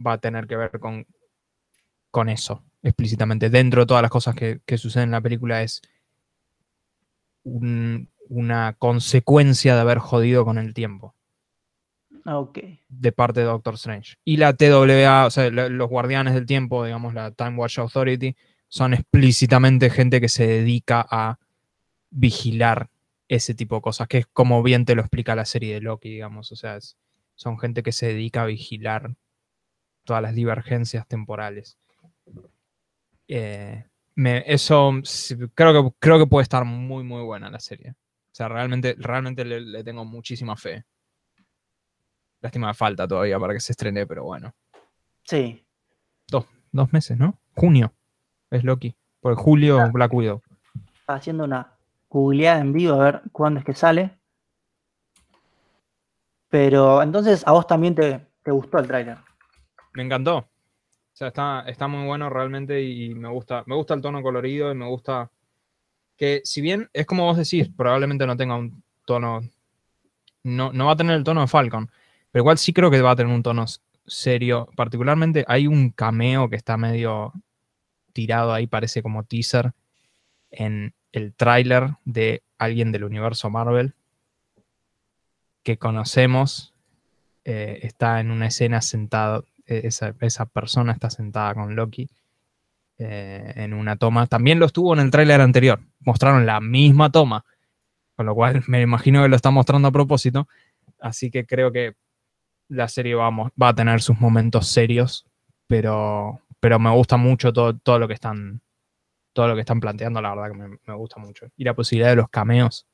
va 0.05 0.13
a 0.13 0.17
tener 0.19 0.47
que 0.47 0.55
ver 0.55 0.79
con, 0.79 1.05
con 2.11 2.29
eso, 2.29 2.63
explícitamente. 2.85 3.49
Dentro 3.49 3.81
de 3.81 3.85
todas 3.87 4.01
las 4.01 4.11
cosas 4.11 4.35
que, 4.35 4.61
que 4.65 4.77
suceden 4.77 5.07
en 5.09 5.11
la 5.11 5.21
película 5.21 5.61
es 5.63 5.81
un- 7.43 8.09
una 8.29 8.73
consecuencia 8.77 9.75
de 9.75 9.81
haber 9.81 9.99
jodido 9.99 10.45
con 10.45 10.57
el 10.57 10.73
tiempo 10.73 11.13
Ah, 12.23 12.39
Ok. 12.39 12.59
de 12.89 13.11
parte 13.11 13.41
de 13.41 13.45
Doctor 13.45 13.75
Strange. 13.75 14.15
Y 14.23 14.37
la 14.37 14.53
TWA, 14.53 15.25
o 15.27 15.29
sea, 15.29 15.51
la- 15.51 15.69
los 15.69 15.89
guardianes 15.89 16.33
del 16.33 16.45
tiempo, 16.47 16.83
digamos, 16.83 17.13
la 17.13 17.31
Time 17.31 17.55
Watch 17.57 17.77
Authority, 17.77 18.35
son 18.67 18.93
explícitamente 18.95 19.89
gente 19.91 20.19
que 20.19 20.29
se 20.29 20.47
dedica 20.47 21.05
a 21.09 21.37
vigilar 22.09 22.89
ese 23.27 23.53
tipo 23.53 23.75
de 23.75 23.81
cosas, 23.81 24.07
que 24.07 24.19
es 24.19 24.25
como 24.27 24.63
bien 24.63 24.85
te 24.85 24.95
lo 24.95 25.01
explica 25.01 25.35
la 25.35 25.45
serie 25.45 25.73
de 25.75 25.81
Loki, 25.81 26.09
digamos. 26.09 26.51
O 26.51 26.55
sea, 26.55 26.77
es- 26.77 26.97
son 27.35 27.59
gente 27.59 27.83
que 27.83 27.91
se 27.91 28.07
dedica 28.07 28.41
a 28.43 28.45
vigilar 28.47 29.15
todas 30.03 30.21
las 30.23 30.33
divergencias 30.33 31.07
temporales. 31.07 31.77
Eh, 33.27 33.85
me- 34.15 34.43
eso 34.45 34.91
creo 35.53 35.73
que, 35.83 35.95
creo 35.99 36.19
que 36.19 36.27
puede 36.27 36.43
estar 36.43 36.63
muy, 36.65 37.03
muy 37.03 37.23
buena 37.23 37.49
la 37.49 37.59
serie. 37.59 37.91
O 37.91 38.35
sea, 38.35 38.47
realmente, 38.49 38.95
realmente 38.97 39.45
le, 39.45 39.61
le 39.61 39.83
tengo 39.83 40.03
muchísima 40.05 40.55
fe. 40.55 40.83
Lástima 42.41 42.73
falta 42.73 43.07
todavía 43.07 43.39
para 43.39 43.53
que 43.53 43.59
se 43.59 43.71
estrene, 43.71 44.05
pero 44.05 44.23
bueno. 44.25 44.53
Sí. 45.23 45.61
Dos 46.71 46.91
meses, 46.91 47.17
¿no? 47.17 47.39
Junio 47.55 47.93
es 48.51 48.65
Loki. 48.65 48.97
Por 49.21 49.35
julio, 49.35 49.89
Black 49.93 50.13
Widow. 50.13 50.41
Haciendo 51.07 51.45
una 51.45 51.73
googleada 52.09 52.59
en 52.59 52.73
vivo 52.73 52.95
a 52.95 53.05
ver 53.05 53.21
cuándo 53.31 53.61
es 53.61 53.65
que 53.65 53.73
sale. 53.73 54.19
Pero 56.49 57.01
entonces 57.01 57.47
a 57.47 57.53
vos 57.53 57.65
también 57.65 57.95
te, 57.95 58.27
te 58.43 58.51
gustó 58.51 58.77
el 58.79 58.87
tráiler. 58.87 59.17
Me 59.93 60.03
encantó. 60.03 60.49
O 61.15 61.17
sea, 61.17 61.29
está, 61.29 61.61
está 61.61 61.87
muy 61.87 62.05
bueno 62.05 62.29
realmente 62.29 62.83
y 62.83 63.15
me 63.15 63.29
gusta, 63.29 63.63
me 63.67 63.75
gusta 63.75 63.93
el 63.93 64.01
tono 64.01 64.21
colorido 64.21 64.69
y 64.69 64.75
me 64.75 64.85
gusta 64.85 65.31
que, 66.17 66.41
si 66.43 66.59
bien 66.59 66.89
es 66.91 67.05
como 67.05 67.23
vos 67.23 67.37
decís, 67.37 67.69
probablemente 67.69 68.27
no 68.27 68.35
tenga 68.35 68.57
un 68.57 68.83
tono, 69.05 69.39
no, 70.43 70.73
no 70.73 70.85
va 70.87 70.91
a 70.91 70.97
tener 70.97 71.15
el 71.15 71.23
tono 71.23 71.39
de 71.39 71.47
Falcon, 71.47 71.89
pero 72.31 72.43
igual 72.43 72.57
sí 72.57 72.73
creo 72.73 72.91
que 72.91 73.01
va 73.01 73.11
a 73.11 73.15
tener 73.15 73.33
un 73.33 73.43
tono 73.43 73.63
serio. 74.05 74.67
Particularmente 74.75 75.45
hay 75.47 75.67
un 75.67 75.91
cameo 75.91 76.49
que 76.49 76.57
está 76.57 76.75
medio 76.75 77.31
tirado 78.11 78.51
ahí, 78.51 78.67
parece 78.67 79.01
como 79.01 79.23
teaser, 79.23 79.71
en 80.51 80.93
el 81.13 81.33
tráiler 81.33 81.91
de 82.03 82.43
alguien 82.57 82.91
del 82.91 83.05
universo 83.05 83.49
Marvel 83.49 83.93
que 85.63 85.77
conocemos. 85.77 86.73
eh, 87.45 87.79
está 87.83 88.19
en 88.19 88.31
una 88.31 88.47
escena 88.47 88.81
sentado, 88.81 89.45
esa, 89.65 90.13
esa 90.21 90.45
persona 90.45 90.93
está 90.93 91.09
sentada 91.09 91.53
con 91.53 91.75
Loki 91.75 92.09
eh, 92.97 93.53
en 93.55 93.73
una 93.73 93.95
toma. 93.95 94.27
También 94.27 94.59
lo 94.59 94.65
estuvo 94.65 94.93
en 94.93 94.99
el 94.99 95.11
tráiler 95.11 95.41
anterior. 95.41 95.79
Mostraron 95.99 96.45
la 96.45 96.61
misma 96.61 97.11
toma 97.11 97.45
con 98.15 98.25
lo 98.25 98.35
cual 98.35 98.63
me 98.67 98.81
imagino 98.81 99.21
que 99.21 99.29
lo 99.29 99.35
está 99.35 99.51
mostrando 99.51 99.87
a 99.87 99.91
propósito. 99.91 100.47
Así 100.99 101.29
que 101.29 101.45
creo 101.45 101.71
que 101.71 101.95
la 102.69 102.87
serie 102.87 103.15
va, 103.15 103.29
va 103.29 103.69
a 103.69 103.75
tener 103.75 104.01
sus 104.01 104.19
momentos 104.19 104.67
serios, 104.67 105.25
pero, 105.67 106.41
pero 106.59 106.79
me 106.79 106.91
gusta 106.91 107.17
mucho 107.17 107.53
todo, 107.53 107.77
todo 107.77 107.99
lo 107.99 108.07
que 108.07 108.13
están 108.13 108.61
todo 109.33 109.49
lo 109.49 109.55
que 109.55 109.61
están 109.61 109.81
planteando, 109.81 110.21
la 110.21 110.33
verdad 110.33 110.51
que 110.53 110.57
me, 110.57 110.77
me 110.87 110.93
gusta 110.93 111.19
mucho. 111.19 111.47
Y 111.57 111.65
la 111.65 111.73
posibilidad 111.73 112.09
de 112.09 112.15
los 112.15 112.29
cameos. 112.29 112.87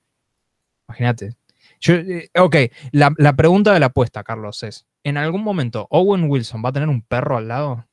Imagínate. 0.88 1.36
Yo, 1.80 1.94
eh, 1.94 2.32
ok, 2.36 2.56
la, 2.94 3.14
la 3.18 3.36
pregunta 3.36 3.72
de 3.72 3.80
la 3.80 3.86
apuesta, 3.86 4.24
Carlos, 4.24 4.64
es: 4.64 4.88
¿en 5.04 5.18
algún 5.18 5.44
momento 5.44 5.88
Owen 5.90 6.30
Wilson 6.30 6.62
va 6.64 6.70
a 6.70 6.74
tener 6.74 6.90
un 6.90 7.02
perro 7.02 7.38
al 7.38 7.48
lado? 7.48 7.86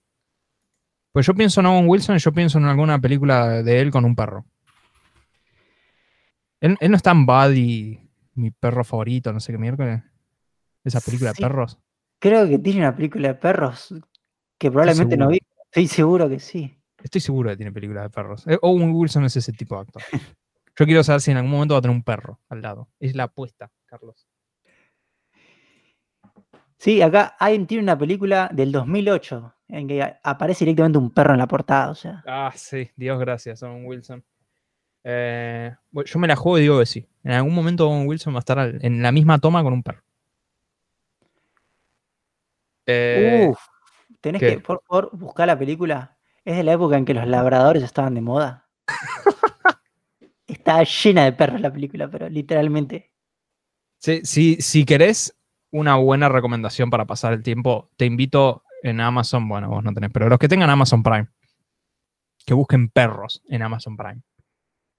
Pues 1.13 1.27
yo 1.27 1.35
pienso 1.35 1.61
en 1.61 1.67
Owen 1.67 1.89
Wilson 1.89 2.17
y 2.17 2.19
yo 2.21 2.33
pienso 2.33 2.59
en 2.59 2.65
alguna 2.67 3.01
película 3.01 3.63
de 3.63 3.81
él 3.81 3.91
con 3.91 4.05
un 4.05 4.15
perro. 4.15 4.45
Él, 6.61 6.77
él 6.81 6.91
no 6.91 6.97
está 6.97 7.13
en 7.13 7.27
Buddy, 7.27 8.01
mi 8.35 8.51
perro 8.51 8.85
favorito, 8.85 9.33
no 9.33 9.41
sé 9.41 9.53
qué 9.53 9.59
miércoles. 9.59 10.03
Esa 10.85 11.01
película 11.01 11.33
Sí. 11.33 11.43
de 11.43 11.49
perros. 11.49 11.79
Creo 12.21 12.49
que 12.49 12.59
tiene 12.59 12.81
una 12.81 12.95
película 12.97 13.29
de 13.29 13.35
perros 13.35 13.95
que 14.59 14.71
probablemente 14.71 15.17
no 15.17 15.29
vi. 15.29 15.39
Estoy 15.67 15.87
seguro 15.87 16.29
que 16.29 16.41
sí. 16.41 16.75
Estoy 17.03 17.21
seguro 17.21 17.51
que 17.51 17.57
tiene 17.57 17.73
películas 17.73 18.05
de 18.05 18.11
perros. 18.11 18.47
Eh, 18.47 18.59
Owen 18.63 18.91
Wilson 18.93 19.25
es 19.25 19.37
ese 19.37 19.53
tipo 19.53 19.77
de 19.77 19.83
actor. 19.83 20.03
Yo 20.77 20.85
quiero 20.85 21.03
saber 21.03 21.21
si 21.21 21.31
en 21.31 21.37
algún 21.39 21.51
momento 21.53 21.75
va 21.75 21.79
a 21.79 21.83
tener 21.83 21.97
un 21.97 22.03
perro 22.05 22.41
al 22.49 22.63
lado. 22.63 22.89
Es 23.01 23.15
la 23.17 23.25
apuesta, 23.25 23.71
Carlos. 23.87 24.28
Sí, 26.79 27.03
acá 27.03 27.37
hay, 27.39 27.65
tiene 27.67 27.83
una 27.83 27.99
película 27.99 28.49
del 28.53 28.71
2008 28.73 29.55
en 29.69 29.89
que 29.89 30.17
aparece 30.23 30.65
directamente 30.65 30.99
un 30.99 31.11
perro 31.13 31.33
en 31.33 31.39
la 31.39 31.49
portada. 31.49 31.91
O 31.91 31.95
sea, 31.95 32.23
Ah, 32.27 32.53
sí, 32.55 32.91
Dios 32.97 33.19
gracias, 33.19 33.63
Owen 33.63 33.85
Wilson. 33.87 34.25
Eh, 35.05 35.75
yo 36.05 36.19
me 36.19 36.29
la 36.29 36.37
juego 36.37 36.59
y 36.59 36.63
digo 36.63 36.79
que 36.79 36.87
sí. 36.87 37.09
En 37.25 37.33
algún 37.33 37.55
momento 37.55 37.89
Owen 37.89 38.07
Wilson 38.07 38.35
va 38.35 38.39
a 38.39 38.41
estar 38.41 38.59
en 38.81 39.03
la 39.03 39.13
misma 39.13 39.39
toma 39.39 39.63
con 39.63 39.73
un 39.73 39.83
perro. 39.83 40.03
Eh, 42.87 43.49
Uf, 43.51 43.59
tenés 44.21 44.41
¿qué? 44.41 44.55
que, 44.55 44.61
por 44.61 44.83
favor, 44.87 45.11
buscar 45.13 45.47
la 45.47 45.59
película. 45.59 46.17
Es 46.45 46.57
de 46.57 46.63
la 46.65 46.73
época 46.73 46.97
en 46.97 47.05
que 47.05 47.15
los 47.15 47.27
labradores 47.27 47.83
estaban 47.83 48.15
de 48.15 48.21
moda. 48.23 48.69
Está 50.47 50.83
llena 50.83 51.25
de 51.25 51.33
perros 51.33 51.61
la 51.61 51.73
película, 51.73 52.09
pero 52.11 52.29
literalmente. 52.29 53.13
sí, 53.99 54.21
sí, 54.25 54.57
si 54.61 54.85
querés 54.85 55.38
una 55.71 55.97
buena 55.97 56.29
recomendación 56.29 56.91
para 56.91 57.05
pasar 57.05 57.33
el 57.33 57.43
tiempo, 57.43 57.91
te 57.97 58.07
invito 58.07 58.65
en 58.83 59.01
Amazon. 59.01 59.49
Bueno, 59.49 59.69
vos 59.69 59.85
no 59.85 59.93
tenés, 59.93 60.11
pero 60.13 60.29
los 60.29 60.39
que 60.39 60.49
tengan 60.49 60.71
Amazon 60.71 61.03
Prime, 61.03 61.29
que 62.45 62.55
busquen 62.55 62.89
perros 62.89 63.43
en 63.49 63.63
Amazon 63.63 63.97
Prime. 63.97 64.23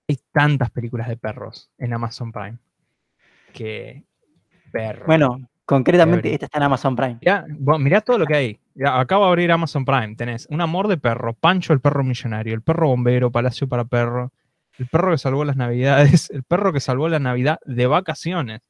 Hay 0.07 0.19
tantas 0.31 0.71
películas 0.71 1.07
de 1.07 1.17
perros 1.17 1.69
en 1.77 1.93
Amazon 1.93 2.31
Prime 2.31 2.57
que 3.53 4.03
perro. 4.71 5.05
Bueno, 5.05 5.49
concretamente 5.65 6.33
esta 6.33 6.45
está 6.45 6.57
en 6.57 6.63
Amazon 6.63 6.95
Prime. 6.95 7.17
Ya, 7.21 7.45
bueno, 7.49 7.79
mirá 7.79 8.01
todo 8.01 8.17
lo 8.17 8.25
que 8.25 8.35
hay. 8.35 8.59
Ya, 8.75 8.99
acabo 8.99 9.25
de 9.25 9.29
abrir 9.29 9.51
Amazon 9.51 9.85
Prime. 9.85 10.15
Tenés 10.15 10.47
Un 10.49 10.61
amor 10.61 10.87
de 10.87 10.97
perro, 10.97 11.33
Pancho 11.33 11.73
el 11.73 11.79
perro 11.79 12.03
millonario, 12.03 12.53
el 12.53 12.61
perro 12.61 12.87
bombero, 12.87 13.31
Palacio 13.31 13.67
para 13.67 13.85
perro, 13.85 14.31
el 14.77 14.87
perro 14.87 15.11
que 15.11 15.17
salvó 15.17 15.43
las 15.45 15.57
navidades, 15.57 16.29
el 16.31 16.43
perro 16.43 16.73
que 16.73 16.79
salvó 16.79 17.09
la 17.09 17.19
navidad 17.19 17.59
de 17.65 17.87
vacaciones. 17.87 18.61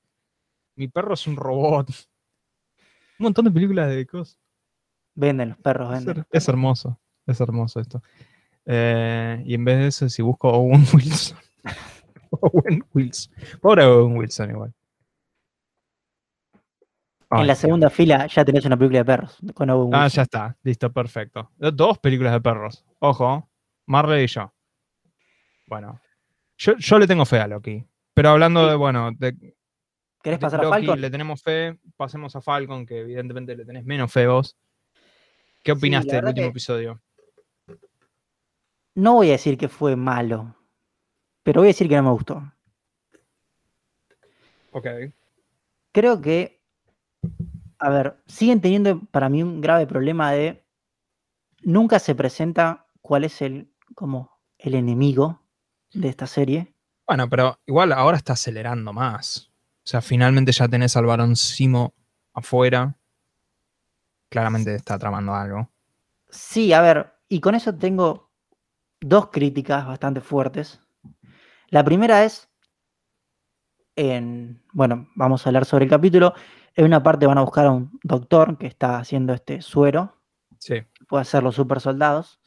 Mi 0.79 0.87
perro 0.87 1.13
es 1.13 1.27
un 1.27 1.35
robot. 1.35 1.89
Un 3.19 3.23
montón 3.25 3.43
de 3.43 3.51
películas 3.51 3.89
de 3.89 4.05
cosas. 4.07 4.39
Venden 5.13 5.49
los 5.49 5.57
perros, 5.57 5.93
Es, 5.93 6.05
venden. 6.05 6.19
es 6.21 6.27
perros. 6.29 6.47
hermoso. 6.47 6.99
Es 7.27 7.41
hermoso 7.41 7.79
esto. 7.81 8.01
Eh, 8.65 9.43
y 9.45 9.55
en 9.55 9.65
vez 9.65 9.77
de 9.77 9.87
eso, 9.87 10.07
si 10.07 10.21
busco 10.21 10.47
Owen 10.49 10.85
Wilson. 10.93 11.37
Owen 12.31 12.85
Wilson. 12.93 13.33
Pobre 13.59 13.83
Owen 13.83 14.15
Wilson 14.17 14.51
igual. 14.51 14.73
Ay, 17.29 17.41
En 17.41 17.47
la 17.47 17.55
segunda 17.55 17.89
fila 17.89 18.25
ya 18.27 18.45
tenés 18.45 18.63
una 18.65 18.77
película 18.77 18.99
de 18.99 19.05
perros 19.05 19.37
con 19.53 19.69
Owen 19.69 19.93
Ah, 19.93 20.03
Wilson. 20.03 20.15
ya 20.15 20.21
está. 20.21 20.57
Listo, 20.63 20.93
perfecto. 20.93 21.51
Dos 21.57 21.99
películas 21.99 22.31
de 22.31 22.39
perros. 22.39 22.85
Ojo, 22.99 23.49
Marley 23.85 24.23
y 24.23 24.27
yo. 24.27 24.53
Bueno, 25.67 25.99
yo, 26.57 26.77
yo 26.77 26.97
le 26.99 27.05
tengo 27.05 27.25
fe 27.25 27.39
a 27.39 27.47
Loki. 27.47 27.85
Pero 28.13 28.29
hablando 28.29 28.63
Sí. 28.63 28.69
de, 28.69 28.75
bueno, 28.77 29.11
de, 29.11 29.55
¿Querés 30.21 30.39
pasar 30.39 30.65
a 30.65 30.69
Falcon? 30.69 30.99
le 30.99 31.09
tenemos 31.09 31.41
fe. 31.41 31.79
Pasemos 31.95 32.35
a 32.35 32.41
Falcon, 32.41 32.85
que 32.85 32.99
evidentemente 32.99 33.55
le 33.55 33.65
tenés 33.65 33.85
menos 33.85 34.11
fe 34.11 34.27
vos. 34.27 34.57
¿Qué 35.63 35.71
opinaste 35.71 36.15
del 36.15 36.25
último 36.25 36.47
episodio? 36.47 37.01
No 38.95 39.15
voy 39.15 39.29
a 39.29 39.33
decir 39.33 39.57
que 39.57 39.69
fue 39.69 39.95
malo, 39.95 40.55
pero 41.43 41.61
voy 41.61 41.67
a 41.67 41.73
decir 41.73 41.87
que 41.87 41.95
no 41.95 42.03
me 42.03 42.11
gustó. 42.11 42.53
Ok. 44.71 44.87
Creo 45.91 46.21
que, 46.21 46.61
a 47.79 47.89
ver, 47.89 48.17
siguen 48.27 48.61
teniendo 48.61 48.99
para 49.11 49.29
mí 49.29 49.41
un 49.41 49.61
grave 49.61 49.87
problema 49.87 50.31
de 50.31 50.65
nunca 51.61 51.99
se 51.99 52.15
presenta 52.15 52.87
cuál 53.01 53.23
es 53.23 53.41
el 53.41 53.71
como 53.95 54.39
el 54.57 54.75
enemigo 54.75 55.41
de 55.93 56.09
esta 56.09 56.27
serie. 56.27 56.73
Bueno, 57.07 57.27
pero 57.29 57.59
igual 57.65 57.91
ahora 57.91 58.17
está 58.17 58.33
acelerando 58.33 58.93
más. 58.93 59.48
O 59.89 59.91
sea, 59.91 60.01
finalmente 60.01 60.51
ya 60.51 60.67
tenés 60.67 60.95
al 60.97 61.07
varón 61.07 61.35
Simo 61.35 61.95
afuera. 62.35 62.95
Claramente 64.29 64.75
está 64.75 64.99
tramando 64.99 65.33
algo. 65.33 65.67
Sí, 66.29 66.71
a 66.73 66.81
ver, 66.81 67.11
y 67.27 67.39
con 67.39 67.55
eso 67.55 67.73
tengo 67.73 68.29
dos 69.01 69.31
críticas 69.31 69.87
bastante 69.87 70.21
fuertes. 70.21 70.79
La 71.69 71.83
primera 71.83 72.23
es, 72.23 72.51
en, 73.95 74.61
bueno, 74.73 75.09
vamos 75.15 75.43
a 75.43 75.49
hablar 75.49 75.65
sobre 75.65 75.85
el 75.85 75.89
capítulo. 75.89 76.35
En 76.75 76.85
una 76.85 77.01
parte 77.01 77.25
van 77.25 77.39
a 77.39 77.41
buscar 77.41 77.65
a 77.65 77.71
un 77.71 77.99
doctor 78.03 78.59
que 78.59 78.67
está 78.67 78.99
haciendo 78.99 79.33
este 79.33 79.63
suero, 79.63 80.21
Sí. 80.59 80.75
puede 81.07 81.23
hacer 81.23 81.41
los 81.41 81.55
super 81.55 81.79
soldados. 81.81 82.38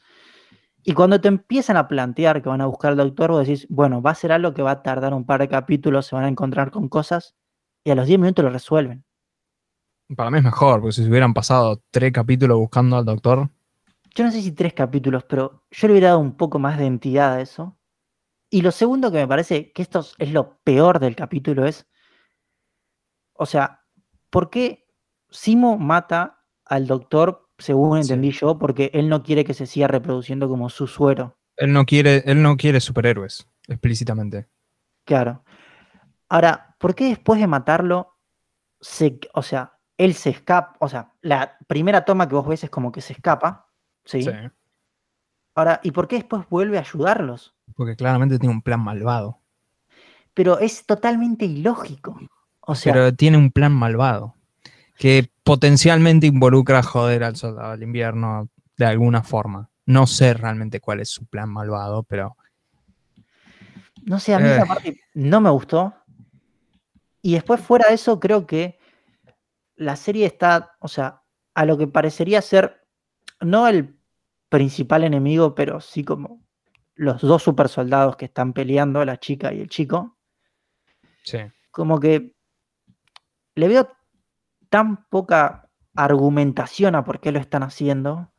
Y 0.83 0.93
cuando 0.93 1.21
te 1.21 1.29
empiezan 1.29 1.77
a 1.77 1.87
plantear 1.87 2.41
que 2.41 2.49
van 2.49 2.61
a 2.61 2.65
buscar 2.65 2.91
al 2.91 2.97
doctor, 2.97 3.31
vos 3.31 3.47
decís, 3.47 3.67
bueno, 3.69 4.01
va 4.01 4.11
a 4.11 4.15
ser 4.15 4.31
algo 4.31 4.53
que 4.53 4.61
va 4.61 4.71
a 4.71 4.83
tardar 4.83 5.13
un 5.13 5.25
par 5.25 5.39
de 5.39 5.47
capítulos, 5.47 6.07
se 6.07 6.15
van 6.15 6.25
a 6.25 6.27
encontrar 6.27 6.71
con 6.71 6.89
cosas, 6.89 7.35
y 7.83 7.91
a 7.91 7.95
los 7.95 8.07
10 8.07 8.19
minutos 8.19 8.43
lo 8.43 8.51
resuelven. 8.51 9.05
Para 10.15 10.29
mí 10.29 10.39
es 10.39 10.43
mejor, 10.43 10.81
porque 10.81 10.93
si 10.93 11.03
se 11.03 11.09
hubieran 11.09 11.33
pasado 11.33 11.81
tres 11.89 12.11
capítulos 12.11 12.57
buscando 12.57 12.97
al 12.97 13.05
doctor, 13.05 13.49
Yo 14.15 14.23
no 14.25 14.31
sé 14.31 14.41
si 14.41 14.51
tres 14.51 14.73
capítulos, 14.73 15.23
pero 15.23 15.63
yo 15.71 15.87
le 15.87 15.93
hubiera 15.93 16.09
dado 16.09 16.19
un 16.19 16.35
poco 16.35 16.59
más 16.59 16.77
de 16.77 16.85
entidad 16.85 17.33
a 17.33 17.41
eso. 17.41 17.77
Y 18.49 18.61
lo 18.61 18.71
segundo 18.71 19.11
que 19.11 19.17
me 19.17 19.27
parece 19.27 19.71
que 19.71 19.81
esto 19.81 20.05
es 20.19 20.31
lo 20.31 20.59
peor 20.63 20.99
del 20.99 21.15
capítulo 21.15 21.65
es, 21.65 21.87
o 23.33 23.45
sea, 23.47 23.81
¿por 24.29 24.49
qué 24.51 24.85
Simo 25.29 25.79
mata 25.79 26.45
al 26.65 26.85
doctor, 26.85 27.42
según 27.63 28.01
Sí. 28.03 28.11
entendí 28.13 28.31
yo, 28.31 28.57
porque 28.59 28.91
él 28.93 29.09
no 29.09 29.23
quiere 29.23 29.43
que 29.45 29.53
se 29.53 29.65
siga 29.65 29.87
reproduciendo 29.87 30.47
como 30.49 30.69
su 30.69 30.87
suero? 30.87 31.37
él 31.57 31.71
no 31.71 31.85
quiere, 31.85 32.23
él 32.25 32.41
no 32.41 32.57
quiere 32.57 32.79
superhéroes, 32.79 33.47
explícitamente. 33.67 34.47
Claro. 35.05 35.43
Ahora, 36.27 36.75
¿por 36.79 36.95
qué 36.95 37.09
después 37.09 37.39
de 37.39 37.45
matarlo, 37.45 38.17
se, 38.81 39.19
o 39.33 39.43
sea, 39.43 39.73
él 39.97 40.15
se 40.15 40.31
escapa? 40.31 40.75
O 40.79 40.89
sea, 40.89 41.13
la 41.21 41.57
primera 41.67 42.05
toma 42.05 42.27
que 42.27 42.33
vos 42.33 42.47
ves 42.47 42.63
es 42.63 42.71
como 42.71 42.91
que 42.91 43.01
se 43.01 43.13
escapa, 43.13 43.67
¿sí? 44.03 44.23
Sí. 44.23 44.31
Ahora, 45.53 45.79
¿y 45.83 45.91
por 45.91 46.07
qué 46.07 46.15
después 46.15 46.43
vuelve 46.49 46.77
a 46.79 46.81
ayudarlos? 46.81 47.53
Porque 47.75 47.95
claramente 47.95 48.39
tiene 48.39 48.55
un 48.55 48.63
plan 48.63 48.79
malvado. 48.79 49.37
Pero 50.33 50.57
es 50.57 50.87
totalmente 50.87 51.45
ilógico. 51.45 52.19
O 52.61 52.73
sea, 52.73 52.93
pero 52.93 53.13
tiene 53.13 53.37
un 53.37 53.51
plan 53.51 53.71
malvado. 53.71 54.33
Que 54.97 55.29
potencialmente 55.43 56.27
involucra 56.27 56.79
a 56.79 56.83
joder 56.83 57.23
al 57.23 57.35
soldado 57.35 57.71
del 57.71 57.83
invierno 57.83 58.49
de 58.77 58.85
alguna 58.85 59.23
forma. 59.23 59.69
No 59.85 60.07
sé 60.07 60.33
realmente 60.33 60.79
cuál 60.79 60.99
es 61.01 61.09
su 61.09 61.25
plan 61.25 61.49
malvado, 61.49 62.03
pero 62.03 62.37
no 64.05 64.19
sé, 64.19 64.33
a 64.33 64.39
mí 64.39 64.47
eh. 64.47 64.55
esa 64.55 64.65
parte 64.65 64.99
no 65.13 65.41
me 65.41 65.49
gustó. 65.49 65.93
Y 67.21 67.33
después, 67.33 67.61
fuera 67.61 67.87
de 67.87 67.95
eso, 67.95 68.19
creo 68.19 68.45
que 68.45 68.77
la 69.75 69.95
serie 69.95 70.25
está, 70.25 70.75
o 70.79 70.87
sea, 70.87 71.23
a 71.53 71.65
lo 71.65 71.77
que 71.77 71.87
parecería 71.87 72.41
ser, 72.41 72.85
no 73.39 73.67
el 73.67 73.97
principal 74.49 75.03
enemigo, 75.03 75.55
pero 75.55 75.79
sí 75.79 76.03
como 76.03 76.43
los 76.95 77.21
dos 77.21 77.43
super 77.43 77.69
soldados 77.69 78.17
que 78.17 78.25
están 78.25 78.53
peleando, 78.53 79.03
la 79.05 79.19
chica 79.19 79.53
y 79.53 79.61
el 79.61 79.69
chico, 79.69 80.17
sí. 81.23 81.39
como 81.71 81.99
que 81.99 82.35
le 83.55 83.67
veo 83.67 83.89
tan 84.73 85.05
poca 85.05 85.69
argumentación 85.93 86.95
a 86.95 87.03
por 87.05 87.19
qué 87.19 87.31
lo 87.31 87.37
están 87.37 87.61
haciendo. 87.61 88.33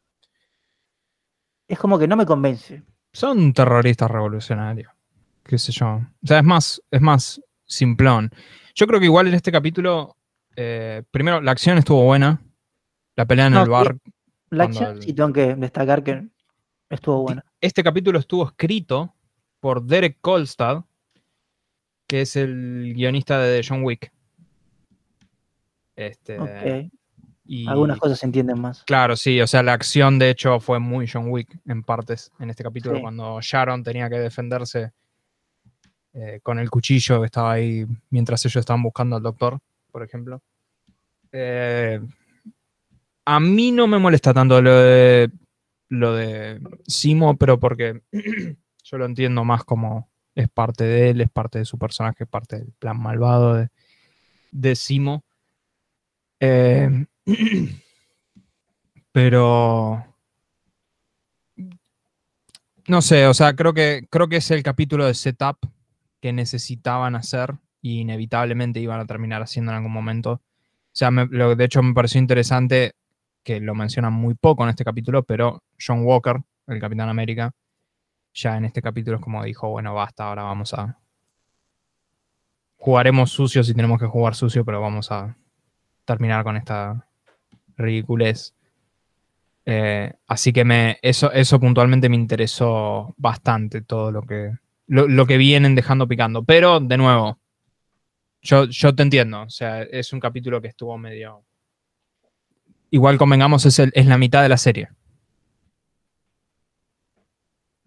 Es 1.68 1.78
como 1.78 1.96
que 1.96 2.08
no 2.08 2.16
me 2.16 2.26
convence. 2.26 2.82
Son 3.12 3.52
terroristas 3.52 4.10
revolucionarios. 4.10 4.90
Qué 5.44 5.58
sé 5.58 5.70
yo. 5.70 5.86
O 5.86 6.26
sea, 6.26 6.38
es 6.38 6.44
más, 6.44 6.82
es 6.90 7.00
más 7.00 7.40
simplón. 7.64 8.30
Yo 8.74 8.88
creo 8.88 8.98
que 8.98 9.06
igual 9.06 9.28
en 9.28 9.34
este 9.34 9.52
capítulo, 9.52 10.16
eh, 10.56 11.04
primero, 11.12 11.40
la 11.40 11.52
acción 11.52 11.78
estuvo 11.78 12.02
buena. 12.02 12.42
La 13.14 13.26
pelea 13.26 13.46
en 13.46 13.52
No, 13.52 13.60
el 13.60 13.66
sí. 13.66 13.70
bar. 13.70 13.96
La 14.50 14.64
Cuando 14.64 14.80
acción 14.80 14.96
el- 14.96 15.02
sí 15.04 15.12
tengo 15.12 15.32
que 15.32 15.54
destacar 15.54 16.02
que 16.02 16.28
estuvo 16.90 17.22
buena. 17.22 17.44
Este 17.60 17.84
capítulo 17.84 18.18
estuvo 18.18 18.44
escrito 18.44 19.14
por 19.60 19.84
Derek 19.84 20.18
Kolstad, 20.20 20.82
que 22.08 22.22
es 22.22 22.34
el 22.34 22.92
guionista 22.96 23.38
de 23.38 23.64
John 23.66 23.84
Wick. 23.84 24.12
Este, 25.96 26.90
y- 27.46 27.68
Algunas 27.68 27.98
cosas 27.98 28.18
se 28.18 28.26
entienden 28.26 28.60
más. 28.60 28.82
Claro, 28.84 29.16
sí, 29.16 29.40
o 29.40 29.46
sea, 29.46 29.62
la 29.62 29.74
acción 29.74 30.18
de 30.18 30.30
hecho 30.30 30.60
fue 30.60 30.78
muy 30.78 31.06
John 31.06 31.28
Wick 31.30 31.58
en 31.66 31.82
partes 31.82 32.30
en 32.38 32.50
este 32.50 32.62
capítulo, 32.64 32.96
Sí. 32.96 33.02
cuando 33.02 33.38
Sharon 33.40 33.82
tenía 33.82 34.08
que 34.08 34.18
defenderse 34.18 34.92
eh, 36.14 36.38
con 36.42 36.58
el 36.60 36.70
cuchillo 36.70 37.20
que 37.20 37.26
estaba 37.26 37.52
ahí 37.52 37.84
mientras 38.10 38.44
ellos 38.44 38.56
estaban 38.60 38.82
buscando 38.82 39.16
al 39.16 39.22
doctor, 39.22 39.58
por 39.90 40.02
ejemplo. 40.04 40.40
Eh, 41.32 42.00
a 43.24 43.40
mí 43.40 43.72
no 43.72 43.86
me 43.88 43.98
molesta 43.98 44.32
tanto 44.32 44.62
lo 44.62 44.74
de, 44.78 45.30
lo 45.88 46.14
de 46.14 46.60
Simo, 46.86 47.36
pero 47.36 47.58
porque 47.58 48.00
yo 48.84 48.98
lo 48.98 49.06
entiendo 49.06 49.44
más 49.44 49.64
como 49.64 50.08
es 50.36 50.48
parte 50.48 50.84
de 50.84 51.10
él, 51.10 51.20
es 51.20 51.30
parte 51.30 51.58
de 51.58 51.64
su 51.64 51.78
personaje, 51.78 52.24
es 52.24 52.30
parte 52.30 52.58
del 52.58 52.72
plan 52.78 53.00
malvado 53.00 53.54
de, 53.54 53.68
de 54.52 54.76
Simo. 54.76 55.24
Eh, 56.40 57.06
pero 59.12 60.04
no 62.86 63.00
sé, 63.02 63.26
o 63.26 63.34
sea, 63.34 63.54
creo 63.56 63.72
que, 63.72 64.06
creo 64.10 64.28
que 64.28 64.36
es 64.36 64.50
el 64.50 64.62
capítulo 64.62 65.06
de 65.06 65.14
setup 65.14 65.56
que 66.20 66.32
necesitaban 66.32 67.16
hacer 67.16 67.54
y 67.80 68.00
inevitablemente 68.00 68.80
iban 68.80 69.00
a 69.00 69.06
terminar 69.06 69.42
haciendo 69.42 69.72
en 69.72 69.76
algún 69.76 69.92
momento. 69.92 70.32
O 70.32 70.40
sea, 70.92 71.10
me- 71.10 71.26
lo, 71.26 71.56
de 71.56 71.64
hecho 71.64 71.82
me 71.82 71.94
pareció 71.94 72.20
interesante 72.20 72.92
que 73.42 73.60
lo 73.60 73.74
mencionan 73.74 74.12
muy 74.12 74.34
poco 74.34 74.64
en 74.64 74.70
este 74.70 74.84
capítulo, 74.84 75.22
pero 75.22 75.62
John 75.84 76.04
Walker, 76.04 76.36
el 76.66 76.80
Capitán 76.80 77.08
América, 77.08 77.52
ya 78.34 78.56
en 78.56 78.64
este 78.66 78.82
capítulo 78.82 79.18
es 79.18 79.22
como 79.22 79.44
dijo, 79.44 79.68
bueno, 79.68 79.94
basta, 79.94 80.28
ahora 80.28 80.42
vamos 80.44 80.74
a... 80.74 80.98
Jugaremos 82.76 83.30
sucio 83.30 83.64
si 83.64 83.74
tenemos 83.74 83.98
que 83.98 84.06
jugar 84.06 84.34
sucio, 84.34 84.64
pero 84.64 84.80
vamos 84.80 85.10
a 85.10 85.36
terminar 86.04 86.44
con 86.44 86.56
esta 86.56 87.06
ridiculez. 87.76 88.54
Eh, 89.66 90.12
así 90.26 90.52
que 90.52 90.98
eso, 91.02 91.32
eso 91.32 91.58
puntualmente 91.58 92.08
me 92.08 92.16
interesó 92.16 93.14
bastante, 93.16 93.80
todo 93.80 94.12
lo 94.12 94.22
que, 94.22 94.52
lo, 94.88 95.08
lo 95.08 95.26
que 95.26 95.38
vienen 95.38 95.74
dejando 95.74 96.06
picando. 96.06 96.44
Pero, 96.44 96.80
de 96.80 96.96
nuevo, 96.98 97.38
yo, 98.42 98.64
yo 98.66 98.94
te 98.94 99.02
entiendo. 99.02 99.42
O 99.42 99.50
sea, 99.50 99.82
es 99.82 100.12
un 100.12 100.20
capítulo 100.20 100.60
que 100.60 100.68
estuvo 100.68 100.96
medio. 100.98 101.44
Igual 102.90 103.18
convengamos, 103.18 103.66
es, 103.66 103.78
el- 103.78 103.92
es 103.94 104.06
la 104.06 104.18
mitad 104.18 104.42
de 104.42 104.48
la 104.48 104.56
serie. 104.56 104.88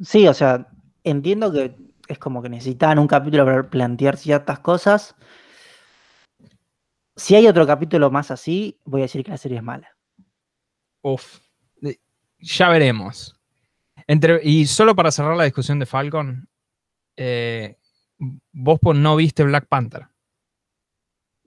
Sí, 0.02 0.28
o 0.28 0.34
sea, 0.34 0.68
entiendo 1.04 1.52
que 1.52 1.76
es 2.08 2.20
como 2.20 2.42
que 2.42 2.50
necesitaban 2.50 3.00
un 3.00 3.08
capítulo 3.08 3.46
para 3.46 3.70
plantear 3.70 4.18
ciertas 4.18 4.60
cosas. 4.60 5.16
Si 7.18 7.34
hay 7.36 7.48
otro 7.48 7.66
capítulo 7.66 8.12
más 8.12 8.30
así, 8.30 8.80
voy 8.86 9.02
a 9.02 9.06
decir 9.06 9.24
que 9.24 9.32
la 9.32 9.38
serie 9.38 9.58
es 9.58 9.64
mala. 9.64 9.98
Uf. 11.02 11.40
Ya 12.40 12.70
veremos. 12.70 13.36
Entre, 14.06 14.40
y 14.44 14.68
solo 14.68 14.96
para 14.96 15.10
cerrar 15.10 15.36
la 15.36 15.46
discusión 15.46 15.80
de 15.80 15.88
Falcon, 15.88 16.48
eh, 17.16 17.78
vos 18.52 18.80
no 18.94 19.16
viste 19.16 19.44
Black 19.44 19.68
Panther. 19.68 20.08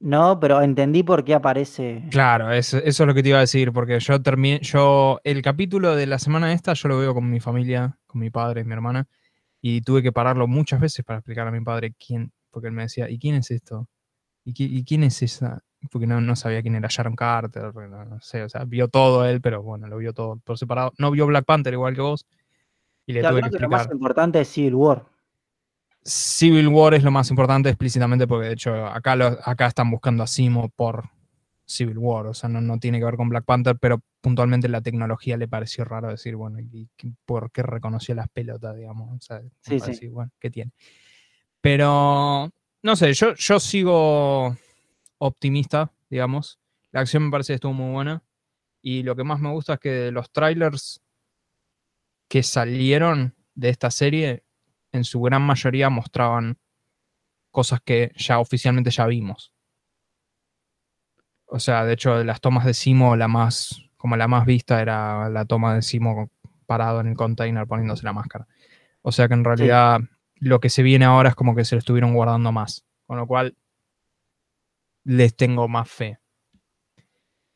No, 0.00 0.40
pero 0.40 0.60
entendí 0.60 1.04
por 1.04 1.24
qué 1.24 1.34
aparece. 1.34 2.02
Claro, 2.10 2.50
eso, 2.50 2.78
eso 2.78 3.02
es 3.02 3.06
lo 3.06 3.14
que 3.14 3.22
te 3.22 3.28
iba 3.28 3.38
a 3.38 3.42
decir, 3.42 3.70
porque 3.70 4.00
yo 4.00 4.20
terminé, 4.20 4.58
yo, 4.62 5.20
el 5.22 5.40
capítulo 5.40 5.94
de 5.94 6.06
la 6.06 6.18
semana 6.18 6.52
esta, 6.52 6.72
yo 6.72 6.88
lo 6.88 6.98
veo 6.98 7.14
con 7.14 7.30
mi 7.30 7.38
familia, 7.38 7.96
con 8.06 8.20
mi 8.20 8.30
padre 8.30 8.62
y 8.62 8.64
mi 8.64 8.72
hermana, 8.72 9.06
y 9.60 9.82
tuve 9.82 10.02
que 10.02 10.10
pararlo 10.10 10.48
muchas 10.48 10.80
veces 10.80 11.04
para 11.04 11.18
explicar 11.18 11.46
a 11.46 11.52
mi 11.52 11.60
padre 11.60 11.94
quién, 11.94 12.32
porque 12.50 12.68
él 12.68 12.74
me 12.74 12.82
decía, 12.82 13.08
¿y 13.08 13.18
quién 13.18 13.36
es 13.36 13.50
esto? 13.50 13.88
¿Y, 14.44 14.52
qui- 14.54 14.68
y 14.70 14.84
quién 14.84 15.04
es 15.04 15.22
esa? 15.22 15.62
Porque 15.90 16.06
no, 16.06 16.20
no 16.20 16.36
sabía 16.36 16.62
quién 16.62 16.74
era 16.76 16.88
Sharon 16.90 17.16
Carter, 17.16 17.74
no, 17.74 18.04
no 18.04 18.20
sé, 18.20 18.42
o 18.42 18.48
sea, 18.48 18.64
vio 18.64 18.88
todo 18.88 19.24
él, 19.26 19.40
pero 19.40 19.62
bueno, 19.62 19.86
lo 19.88 19.96
vio 19.98 20.12
todo 20.12 20.36
por 20.44 20.58
separado. 20.58 20.92
No 20.98 21.10
vio 21.10 21.26
Black 21.26 21.44
Panther 21.46 21.72
igual 21.74 21.94
que 21.94 22.02
vos, 22.02 22.26
y 23.06 23.12
le 23.14 23.24
tuve 23.24 23.40
creo 23.40 23.50
que 23.50 23.50
que 23.50 23.58
lo 23.60 23.68
más 23.70 23.82
explicar. 23.82 23.94
importante 23.94 24.40
es 24.40 24.48
Civil 24.48 24.74
War. 24.74 25.06
Civil 26.04 26.68
War 26.68 26.94
es 26.94 27.02
lo 27.02 27.10
más 27.10 27.30
importante 27.30 27.68
explícitamente 27.68 28.26
porque 28.26 28.48
de 28.48 28.54
hecho 28.54 28.86
acá, 28.86 29.16
lo- 29.16 29.38
acá 29.44 29.66
están 29.66 29.90
buscando 29.90 30.22
a 30.22 30.26
Simo 30.26 30.68
por 30.70 31.10
Civil 31.66 31.98
War, 31.98 32.26
o 32.26 32.34
sea, 32.34 32.48
no, 32.48 32.60
no 32.60 32.78
tiene 32.78 32.98
que 32.98 33.04
ver 33.04 33.16
con 33.16 33.28
Black 33.28 33.44
Panther, 33.44 33.76
pero 33.78 34.00
puntualmente 34.20 34.68
la 34.68 34.80
tecnología 34.80 35.36
le 35.36 35.46
pareció 35.46 35.84
raro 35.84 36.08
decir, 36.08 36.34
bueno, 36.36 36.58
¿y 36.60 36.88
por 37.26 37.50
qué 37.52 37.62
reconoció 37.62 38.14
las 38.14 38.28
pelotas, 38.28 38.76
digamos? 38.76 39.16
O 39.16 39.20
sea, 39.20 39.40
Sí, 39.62 39.78
sí. 39.78 39.92
decir, 39.92 40.10
bueno, 40.10 40.30
¿qué 40.40 40.50
tiene? 40.50 40.72
Pero, 41.60 42.50
no 42.82 42.96
sé, 42.96 43.12
yo, 43.12 43.34
yo 43.34 43.60
sigo 43.60 44.56
optimista, 45.18 45.92
digamos. 46.08 46.58
La 46.92 47.00
acción 47.00 47.24
me 47.24 47.30
parece 47.30 47.52
que 47.52 47.56
estuvo 47.56 47.72
muy 47.72 47.92
buena. 47.92 48.22
Y 48.82 49.02
lo 49.02 49.14
que 49.14 49.24
más 49.24 49.40
me 49.40 49.50
gusta 49.50 49.74
es 49.74 49.80
que 49.80 49.90
de 49.90 50.12
los 50.12 50.30
trailers 50.32 51.02
que 52.28 52.42
salieron 52.42 53.34
de 53.54 53.68
esta 53.68 53.90
serie, 53.90 54.44
en 54.92 55.04
su 55.04 55.20
gran 55.20 55.42
mayoría 55.42 55.90
mostraban 55.90 56.58
cosas 57.50 57.80
que 57.84 58.12
ya 58.16 58.38
oficialmente 58.38 58.90
ya 58.90 59.06
vimos. 59.06 59.52
O 61.46 61.58
sea, 61.58 61.84
de 61.84 61.94
hecho, 61.94 62.16
de 62.16 62.24
las 62.24 62.40
tomas 62.40 62.64
de 62.64 62.74
Simo, 62.74 63.16
la 63.16 63.28
más, 63.28 63.90
como 63.96 64.16
la 64.16 64.28
más 64.28 64.46
vista 64.46 64.80
era 64.80 65.28
la 65.28 65.44
toma 65.44 65.74
de 65.74 65.82
Simo 65.82 66.30
parado 66.66 67.00
en 67.00 67.08
el 67.08 67.16
container 67.16 67.66
poniéndose 67.66 68.04
la 68.04 68.12
máscara. 68.12 68.46
O 69.02 69.12
sea 69.12 69.26
que 69.28 69.34
en 69.34 69.44
realidad 69.44 70.00
lo 70.40 70.58
que 70.58 70.70
se 70.70 70.82
viene 70.82 71.04
ahora 71.04 71.30
es 71.30 71.34
como 71.34 71.54
que 71.54 71.64
se 71.64 71.74
lo 71.76 71.78
estuvieron 71.78 72.14
guardando 72.14 72.50
más. 72.50 72.84
Con 73.06 73.18
lo 73.18 73.26
cual 73.26 73.56
les 75.04 75.36
tengo 75.36 75.68
más 75.68 75.90
fe. 75.90 76.18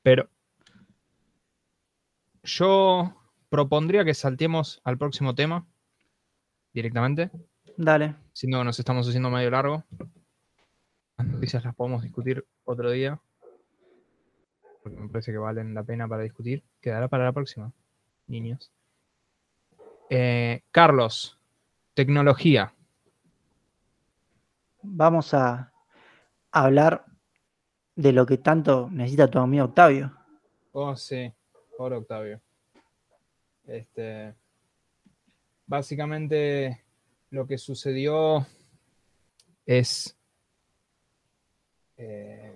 Pero 0.02 0.28
yo 2.42 3.14
propondría 3.48 4.04
que 4.04 4.14
saltemos 4.14 4.80
al 4.84 4.98
próximo 4.98 5.34
tema 5.34 5.66
directamente, 6.72 7.30
Dale. 7.76 8.16
siendo 8.32 8.58
que 8.58 8.64
nos 8.64 8.78
estamos 8.78 9.08
haciendo 9.08 9.30
medio 9.30 9.50
largo. 9.50 9.84
Las 11.16 11.26
noticias 11.28 11.64
las 11.64 11.74
podemos 11.74 12.02
discutir 12.02 12.44
otro 12.64 12.90
día, 12.90 13.20
porque 14.82 14.98
me 14.98 15.08
parece 15.08 15.32
que 15.32 15.38
valen 15.38 15.72
la 15.72 15.84
pena 15.84 16.08
para 16.08 16.22
discutir. 16.22 16.64
Quedará 16.80 17.08
para 17.08 17.24
la 17.24 17.32
próxima, 17.32 17.72
niños. 18.26 18.72
Eh, 20.10 20.62
Carlos, 20.72 21.38
tecnología. 21.94 22.74
Vamos 24.82 25.32
a 25.34 25.72
hablar 26.52 27.04
de 27.96 28.12
lo 28.12 28.26
que 28.26 28.38
tanto 28.38 28.88
necesita 28.90 29.30
tu 29.30 29.38
amigo 29.38 29.64
Octavio. 29.66 30.12
Oh, 30.72 30.94
sí, 30.96 31.32
por 31.78 31.92
Octavio. 31.92 32.40
Este. 33.66 34.34
Básicamente, 35.66 36.84
lo 37.30 37.46
que 37.46 37.56
sucedió 37.56 38.46
es. 39.64 40.16
eh, 41.96 42.54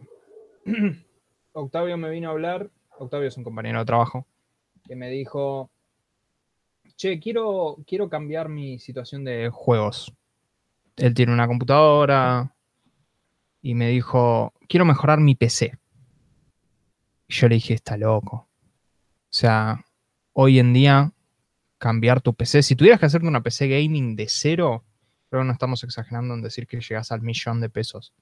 Octavio 1.52 1.96
me 1.96 2.10
vino 2.10 2.28
a 2.28 2.32
hablar. 2.32 2.70
Octavio 2.98 3.28
es 3.28 3.36
un 3.36 3.44
compañero 3.44 3.78
de 3.78 3.86
trabajo. 3.86 4.26
Que 4.84 4.96
me 4.96 5.08
dijo. 5.08 5.70
Che, 6.98 7.20
quiero, 7.20 7.76
quiero 7.86 8.08
cambiar 8.08 8.48
mi 8.48 8.80
situación 8.80 9.22
de 9.22 9.50
juegos. 9.50 10.12
Él 10.96 11.14
tiene 11.14 11.32
una 11.32 11.46
computadora. 11.46 12.52
Y 13.62 13.74
me 13.74 13.88
dijo. 13.88 14.52
Quiero 14.68 14.84
mejorar 14.84 15.20
mi 15.20 15.36
PC. 15.36 15.78
Y 17.28 17.34
yo 17.34 17.48
le 17.48 17.54
dije, 17.54 17.74
está 17.74 17.96
loco. 17.96 18.36
O 18.36 19.30
sea, 19.30 19.84
hoy 20.32 20.58
en 20.58 20.72
día, 20.72 21.12
cambiar 21.78 22.20
tu 22.20 22.34
PC, 22.34 22.64
si 22.64 22.74
tuvieras 22.74 22.98
que 22.98 23.06
hacerte 23.06 23.28
una 23.28 23.44
PC 23.44 23.68
gaming 23.68 24.16
de 24.16 24.26
cero, 24.28 24.84
creo 25.30 25.42
que 25.42 25.46
no 25.46 25.52
estamos 25.52 25.84
exagerando 25.84 26.34
en 26.34 26.42
decir 26.42 26.66
que 26.66 26.80
llegas 26.80 27.12
al 27.12 27.22
millón 27.22 27.60
de 27.60 27.70
pesos. 27.70 28.12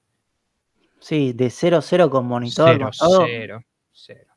Sí, 1.01 1.33
de 1.33 1.47
0-0 1.47 2.11
con 2.11 2.27
monitor. 2.27 2.73
Cero, 2.73 2.91
con 2.99 3.09
todo. 3.09 3.25
cero, 3.27 3.63
cero. 3.91 4.35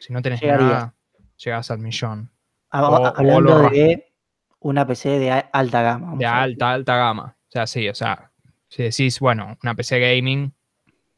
Si 0.00 0.12
no 0.12 0.20
tenés 0.22 0.42
nada, 0.42 0.92
llegas 1.36 1.70
al 1.70 1.78
millón. 1.78 2.32
Ah, 2.70 2.88
O- 2.90 3.06
hablando 3.16 3.68
de 3.70 4.12
una 4.60 4.86
PC 4.86 5.18
de 5.18 5.30
alta 5.30 5.82
gama. 5.82 6.16
De 6.16 6.26
alta, 6.26 6.72
alta 6.72 6.96
gama. 6.96 7.36
O 7.48 7.50
sea, 7.50 7.66
sí, 7.66 7.88
o 7.88 7.94
sea, 7.94 8.30
si 8.68 8.82
decís, 8.82 9.20
bueno, 9.20 9.56
una 9.62 9.74
PC 9.74 9.98
gaming 10.00 10.52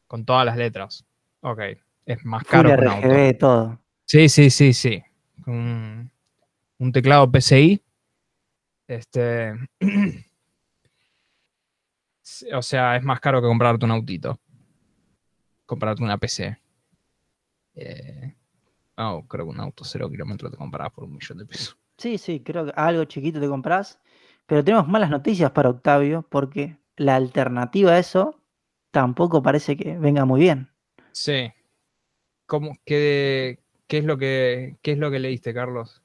con 0.07 0.25
todas 0.25 0.45
las 0.45 0.57
letras, 0.57 1.05
ok, 1.41 1.59
es 2.05 2.25
más 2.25 2.43
Full 2.43 2.49
caro 2.51 2.69
que 2.69 2.75
un 2.75 2.87
auto. 2.87 3.07
RGB, 3.07 3.37
todo. 3.37 3.79
Sí, 4.05 4.29
sí, 4.29 4.49
sí, 4.49 4.73
sí. 4.73 5.03
Un, 5.45 6.11
un 6.77 6.91
teclado 6.91 7.29
PCI. 7.31 7.81
Este. 8.87 9.53
O 12.53 12.61
sea, 12.61 12.95
es 12.95 13.03
más 13.03 13.19
caro 13.19 13.41
que 13.41 13.47
comprarte 13.47 13.85
un 13.85 13.91
autito. 13.91 14.39
Comprarte 15.65 16.03
una 16.03 16.17
PC. 16.17 16.57
Eh, 17.75 18.35
oh, 18.99 19.25
creo 19.27 19.45
que 19.45 19.51
un 19.51 19.59
auto 19.59 19.83
cero 19.83 20.09
kilómetros 20.09 20.51
te 20.51 20.57
comprarás 20.57 20.91
por 20.91 21.05
un 21.05 21.13
millón 21.13 21.39
de 21.39 21.45
pesos. 21.45 21.77
Sí, 21.97 22.17
sí, 22.17 22.41
creo 22.41 22.65
que 22.65 22.73
algo 22.75 23.03
chiquito 23.05 23.39
te 23.39 23.47
compras. 23.47 23.99
Pero 24.45 24.63
tenemos 24.63 24.87
malas 24.87 25.09
noticias 25.09 25.51
para 25.51 25.69
Octavio 25.69 26.25
porque 26.27 26.79
la 26.95 27.15
alternativa 27.15 27.91
a 27.91 27.99
eso 27.99 28.41
tampoco 28.91 29.43
parece 29.43 29.77
que 29.77 29.97
venga 29.97 30.25
muy 30.25 30.41
bien. 30.41 30.71
Sí. 31.11 31.51
¿Cómo, 32.45 32.75
qué, 32.83 33.59
qué, 33.87 33.99
es 33.99 34.05
lo 34.05 34.17
que, 34.17 34.77
¿Qué 34.81 34.93
es 34.93 34.97
lo 34.97 35.11
que 35.11 35.19
leíste, 35.19 35.53
Carlos? 35.53 36.01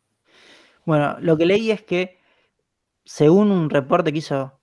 Bueno, 0.84 1.16
lo 1.20 1.38
que 1.38 1.46
leí 1.46 1.70
es 1.70 1.82
que, 1.82 2.18
según 3.04 3.50
un 3.50 3.70
reporte 3.70 4.12
que 4.12 4.18
hizo 4.18 4.60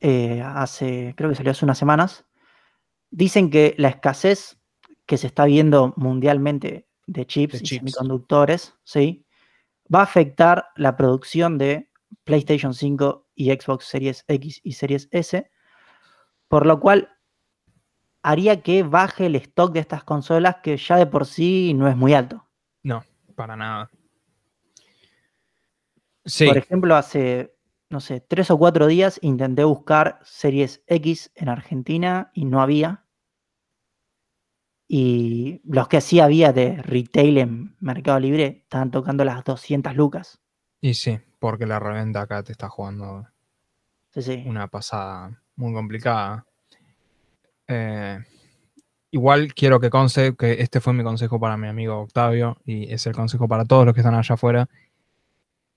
eh, 0.00 0.42
hace, 0.44 1.14
creo 1.16 1.30
que 1.30 1.36
salió 1.36 1.52
hace 1.52 1.64
unas 1.64 1.78
semanas, 1.78 2.26
dicen 3.10 3.48
que 3.50 3.74
la 3.78 3.88
escasez 3.88 4.58
que 5.06 5.16
se 5.16 5.28
está 5.28 5.46
viendo 5.46 5.94
mundialmente 5.96 6.85
de 7.06 7.26
chips 7.26 7.52
De 7.54 7.58
y 7.58 7.62
chips. 7.62 7.78
semiconductores, 7.78 8.74
¿sí? 8.84 9.24
va 9.92 10.00
a 10.00 10.04
afectar 10.04 10.66
la 10.76 10.96
producción 10.96 11.58
de 11.58 11.90
PlayStation 12.24 12.74
5 12.74 13.28
y 13.34 13.50
Xbox 13.52 13.84
Series 13.86 14.24
X 14.26 14.60
y 14.64 14.72
Series 14.72 15.08
S, 15.12 15.50
por 16.48 16.66
lo 16.66 16.80
cual 16.80 17.08
haría 18.22 18.62
que 18.62 18.82
baje 18.82 19.26
el 19.26 19.36
stock 19.36 19.72
de 19.72 19.80
estas 19.80 20.02
consolas 20.02 20.56
que 20.62 20.76
ya 20.76 20.96
de 20.96 21.06
por 21.06 21.26
sí 21.26 21.72
no 21.74 21.86
es 21.88 21.96
muy 21.96 22.14
alto. 22.14 22.48
No, 22.82 23.04
para 23.36 23.54
nada. 23.56 23.88
Sí, 26.24 26.46
Por 26.46 26.58
ejemplo, 26.58 26.96
hace, 26.96 27.54
no 27.88 28.00
sé, 28.00 28.20
tres 28.20 28.50
o 28.50 28.58
cuatro 28.58 28.88
días 28.88 29.20
intenté 29.22 29.62
buscar 29.62 30.18
Series 30.24 30.82
X 30.88 31.30
en 31.36 31.48
Argentina 31.48 32.32
y 32.34 32.44
no 32.46 32.60
había. 32.60 33.05
Y 34.88 35.60
los 35.64 35.88
que 35.88 36.00
sí 36.00 36.20
había 36.20 36.52
de 36.52 36.80
retail 36.82 37.38
en 37.38 37.76
Mercado 37.80 38.20
Libre 38.20 38.60
estaban 38.62 38.90
tocando 38.90 39.24
las 39.24 39.42
200 39.44 39.96
lucas. 39.96 40.38
y 40.80 40.94
sí, 40.94 41.18
porque 41.40 41.66
la 41.66 41.78
reventa 41.80 42.20
acá 42.22 42.42
te 42.42 42.52
está 42.52 42.68
jugando 42.68 43.26
Sí, 44.10 44.22
sí. 44.22 44.44
una 44.46 44.68
pasada 44.68 45.42
muy 45.56 45.72
complicada. 45.72 46.46
Eh, 47.68 48.18
igual 49.10 49.52
quiero 49.54 49.80
que 49.80 49.90
conste 49.90 50.36
que 50.36 50.62
este 50.62 50.80
fue 50.80 50.92
mi 50.92 51.02
consejo 51.02 51.40
para 51.40 51.56
mi 51.56 51.66
amigo 51.68 52.00
Octavio 52.00 52.58
y 52.64 52.92
es 52.92 53.06
el 53.06 53.14
consejo 53.14 53.48
para 53.48 53.64
todos 53.64 53.84
los 53.86 53.94
que 53.94 54.00
están 54.00 54.14
allá 54.14 54.34
afuera. 54.34 54.68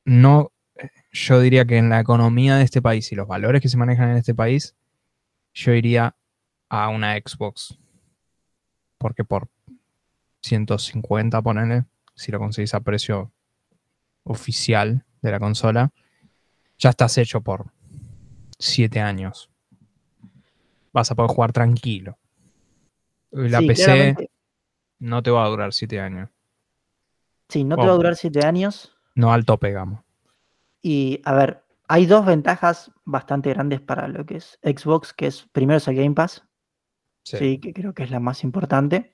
No, 0.06 0.52
eh, 0.76 0.90
yo 1.12 1.40
diría 1.42 1.66
que 1.66 1.78
en 1.78 1.90
la 1.90 2.00
economía 2.00 2.58
de 2.58 2.64
este 2.64 2.82
país 2.82 3.12
y 3.12 3.16
los 3.16 3.28
valores 3.28 3.62
que 3.62 3.70
se 3.70 3.78
manejan 3.78 4.12
en 4.12 4.18
este 4.18 4.36
país, 4.36 4.76
yo 5.54 5.74
iría 5.74 6.16
a 6.70 6.90
una 6.90 7.16
Xbox. 7.16 7.78
Porque 9.00 9.24
por 9.24 9.48
150, 10.42 11.42
ponele, 11.42 11.86
si 12.14 12.32
lo 12.32 12.38
conseguís 12.38 12.74
a 12.76 12.82
precio 12.82 13.32
oficial 14.24 15.04
de 15.22 15.32
la 15.32 15.40
consola, 15.40 15.92
ya 16.78 16.92
estás 16.92 17.18
hecho 17.18 17.42
por 17.42 17.72
7 18.60 19.00
años. 19.00 19.50
Vas 20.94 21.10
a 21.12 21.16
poder 21.16 21.32
jugar 21.32 21.52
tranquilo. 21.52 22.18
La 23.32 23.60
Sí, 23.60 23.68
PC 23.68 23.84
claramente. 23.86 24.32
no 25.00 25.24
te 25.24 25.32
va 25.32 25.46
a 25.46 25.50
durar 25.50 25.74
7 25.74 26.00
años. 26.00 26.30
Sí, 27.48 27.64
no 27.64 27.76
te 27.78 27.86
va 27.86 27.94
a 27.94 27.96
durar 27.96 28.16
7 28.16 28.46
años. 28.46 28.96
No 29.16 29.34
al 29.34 29.46
tope, 29.46 29.68
digamos. 29.68 30.02
Y 30.82 31.22
a 31.26 31.34
ver, 31.34 31.64
hay 31.88 32.06
dos 32.06 32.26
ventajas 32.26 32.92
bastante 33.06 33.50
grandes 33.50 33.82
para 33.82 34.08
lo 34.08 34.26
que 34.26 34.38
es 34.38 34.60
Xbox, 34.64 35.14
que 35.14 35.28
es 35.28 35.48
primero 35.52 35.78
es 35.78 35.88
el 35.88 35.96
Game 35.96 36.16
Pass, 36.16 36.44
Sí. 37.24 37.60
que 37.60 37.74
creo 37.74 37.94
que 37.94 38.04
es 38.04 38.12
la 38.12 38.20
más 38.20 38.44
importante. 38.44 39.14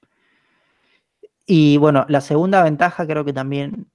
Y 1.46 1.78
bueno, 1.78 2.06
la 2.10 2.22
segunda 2.22 2.64
ventaja 2.64 3.06
creo 3.06 3.26
que 3.26 3.34
también 3.34 3.92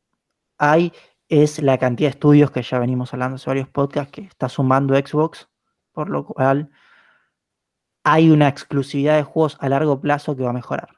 hay 0.58 0.92
es 1.28 1.62
la 1.62 1.78
cantidad 1.78 2.08
de 2.08 2.14
estudios 2.14 2.50
que 2.50 2.62
ya 2.62 2.78
venimos 2.78 3.12
hablando 3.14 3.36
hace 3.36 3.48
varios 3.48 3.68
podcasts 3.68 4.12
que 4.12 4.22
está 4.22 4.48
sumando 4.48 4.96
Xbox, 4.96 5.48
por 5.92 6.10
lo 6.10 6.24
cual 6.26 6.70
hay 8.04 8.30
una 8.30 8.48
exclusividad 8.48 9.16
de 9.16 9.22
juegos 9.22 9.56
a 9.60 9.68
largo 9.68 10.00
plazo 10.00 10.36
que 10.36 10.42
va 10.42 10.50
a 10.50 10.54
mejorar. 10.54 10.96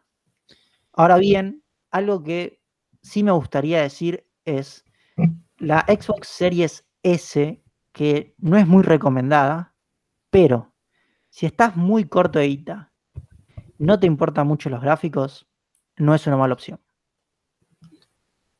Ahora 0.93 1.19
bien, 1.19 1.63
algo 1.91 2.23
que 2.23 2.61
sí 3.03 3.23
me 3.23 3.33
gustaría 3.33 3.83
decir 3.83 4.27
es 4.45 4.85
la 5.59 5.85
Xbox 5.89 6.29
Series 6.29 6.87
S, 7.03 7.63
que 7.93 8.35
no 8.39 8.57
es 8.57 8.67
muy 8.67 8.83
recomendada, 8.83 9.75
pero 10.31 10.75
si 11.29 11.47
estás 11.47 11.77
muy 11.77 12.05
corto 12.05 12.39
de 12.39 12.49
guita, 12.49 12.92
no 13.83 13.99
te 13.99 14.07
importan 14.07 14.47
mucho 14.47 14.71
los 14.71 14.81
gráficos, 14.81 15.45
no 15.97 16.15
es 16.15 16.25
una 16.29 16.37
mala 16.37 16.55
opción. 16.55 16.81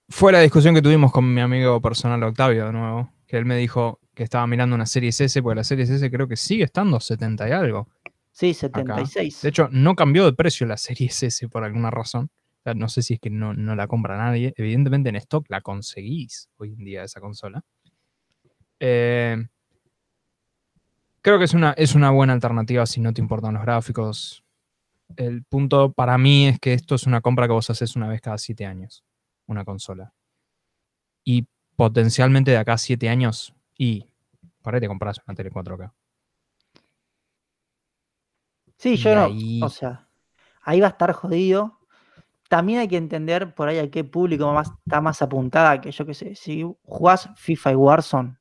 Fue 0.09 0.33
la 0.33 0.41
discusión 0.41 0.75
que 0.75 0.83
tuvimos 0.83 1.13
con 1.13 1.33
mi 1.33 1.41
amigo 1.41 1.81
personal 1.81 2.21
Octavio 2.25 2.67
de 2.67 2.73
nuevo, 2.73 3.13
que 3.27 3.39
él 3.39 3.45
me 3.45 3.57
dijo 3.57 4.01
que 4.15 4.25
estaba 4.25 4.47
mirando 4.49 4.75
una 4.75 4.85
Series 4.85 5.21
S, 5.21 5.41
porque 5.41 5.55
la 5.55 5.65
Series 5.65 5.91
S 5.91 6.11
creo 6.11 6.27
que 6.27 6.37
sigue 6.37 6.65
estando 6.65 6.99
70 6.99 7.49
y 7.49 7.53
algo. 7.53 7.89
Sí, 8.33 8.53
76. 8.53 9.43
De 9.43 9.49
hecho, 9.49 9.69
no 9.71 9.95
cambió 9.95 10.25
de 10.25 10.33
precio 10.33 10.67
la 10.67 10.77
Series 10.77 11.23
S 11.23 11.49
por 11.49 11.63
alguna 11.63 11.91
razón. 11.91 12.29
O 12.59 12.63
sea, 12.65 12.75
no 12.75 12.89
sé 12.89 13.03
si 13.03 13.15
es 13.15 13.21
que 13.21 13.31
no, 13.31 13.55
no 13.55 13.77
la 13.77 13.87
compra 13.87 14.19
nadie. 14.19 14.53
Evidentemente 14.57 15.09
en 15.09 15.17
stock 15.17 15.47
la 15.49 15.61
conseguís 15.61 16.49
hoy 16.57 16.75
en 16.77 16.85
día 16.85 17.05
esa 17.05 17.21
consola. 17.21 17.63
Eh, 18.81 19.37
creo 21.21 21.39
que 21.39 21.45
es 21.45 21.55
una, 21.55 21.73
es 21.73 21.95
una 21.95 22.11
buena 22.11 22.33
alternativa 22.33 22.85
si 22.87 23.01
no 23.01 23.13
te 23.15 23.21
importan 23.21 23.55
los 23.55 23.63
gráficos. 23.63 24.42
El 25.17 25.45
punto 25.45 25.93
para 25.93 26.17
mí 26.19 26.47
es 26.49 26.59
que 26.59 26.73
esto 26.75 26.95
es 26.95 27.07
una 27.07 27.21
compra 27.21 27.47
que 27.47 27.53
vos 27.53 27.69
haces 27.71 27.97
una 27.97 28.09
vez 28.09 28.21
cada 28.21 28.39
siete 28.39 28.67
años. 28.67 29.05
Una 29.47 29.65
consola. 29.65 30.13
Y 31.25 31.47
potencialmente 31.77 32.51
de 32.51 32.57
acá 32.59 32.75
a 32.75 32.79
siete 32.79 33.09
años, 33.09 33.55
y 33.77 34.07
por 34.63 34.75
ahí 34.75 34.81
te 34.81 34.89
compras 34.89 35.21
una 35.27 35.35
tele 35.35 35.51
4K. 35.51 35.93
Sí, 38.77 38.91
y 38.95 38.97
yo 38.97 39.15
no, 39.15 39.25
ahí- 39.27 39.61
o 39.63 39.69
sea, 39.69 40.09
ahí 40.63 40.81
va 40.81 40.89
a 40.89 40.91
estar 40.91 41.13
jodido. 41.13 41.79
También 42.49 42.81
hay 42.81 42.89
que 42.89 42.97
entender 42.97 43.55
por 43.55 43.69
ahí 43.69 43.79
a 43.79 43.91
qué 43.91 44.05
público 44.05 44.53
más, 44.53 44.71
está 44.85 45.01
más 45.01 45.23
apuntada, 45.23 45.81
que 45.81 45.91
yo 45.91 46.05
qué 46.05 46.15
sé, 46.15 46.35
si 46.35 46.63
jugás 46.85 47.31
FIFA 47.37 47.73
y 47.73 47.75
Warzone, 47.77 48.37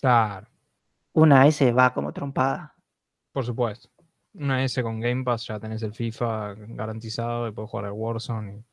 Claro. 0.00 0.48
una 1.12 1.46
S 1.46 1.70
va 1.72 1.92
como 1.94 2.12
trompada. 2.12 2.74
Por 3.32 3.44
supuesto. 3.44 3.88
Una 4.34 4.64
S 4.64 4.82
con 4.82 5.00
Game 5.00 5.24
Pass, 5.24 5.46
ya 5.46 5.60
tenés 5.60 5.82
el 5.82 5.92
FIFA 5.92 6.54
garantizado 6.58 7.48
y 7.48 7.52
puedes 7.52 7.70
jugar 7.70 7.86
al 7.86 7.92
Warzone 7.92 8.58
y 8.58 8.64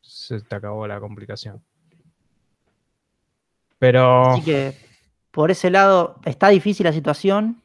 se 0.00 0.40
te 0.40 0.54
acabó 0.54 0.86
la 0.86 1.00
complicación. 1.00 1.62
Pero 3.78 4.30
Así 4.30 4.42
que 4.42 4.74
por 5.30 5.50
ese 5.50 5.70
lado 5.70 6.20
está 6.24 6.48
difícil 6.48 6.84
la 6.84 6.92
situación 6.92 7.62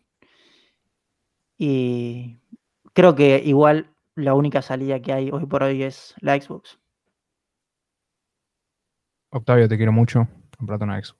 y 1.57 2.37
creo 2.93 3.15
que 3.15 3.41
igual 3.43 3.89
la 4.15 4.33
única 4.33 4.61
salida 4.61 5.01
que 5.01 5.13
hay 5.13 5.29
hoy 5.31 5.45
por 5.45 5.63
hoy 5.63 5.83
es 5.83 6.13
la 6.19 6.39
Xbox. 6.39 6.79
Octavio, 9.29 9.67
te 9.67 9.77
quiero 9.77 9.91
mucho. 9.91 10.27
Comprate 10.57 10.83
una 10.83 11.03
Xbox. 11.03 11.19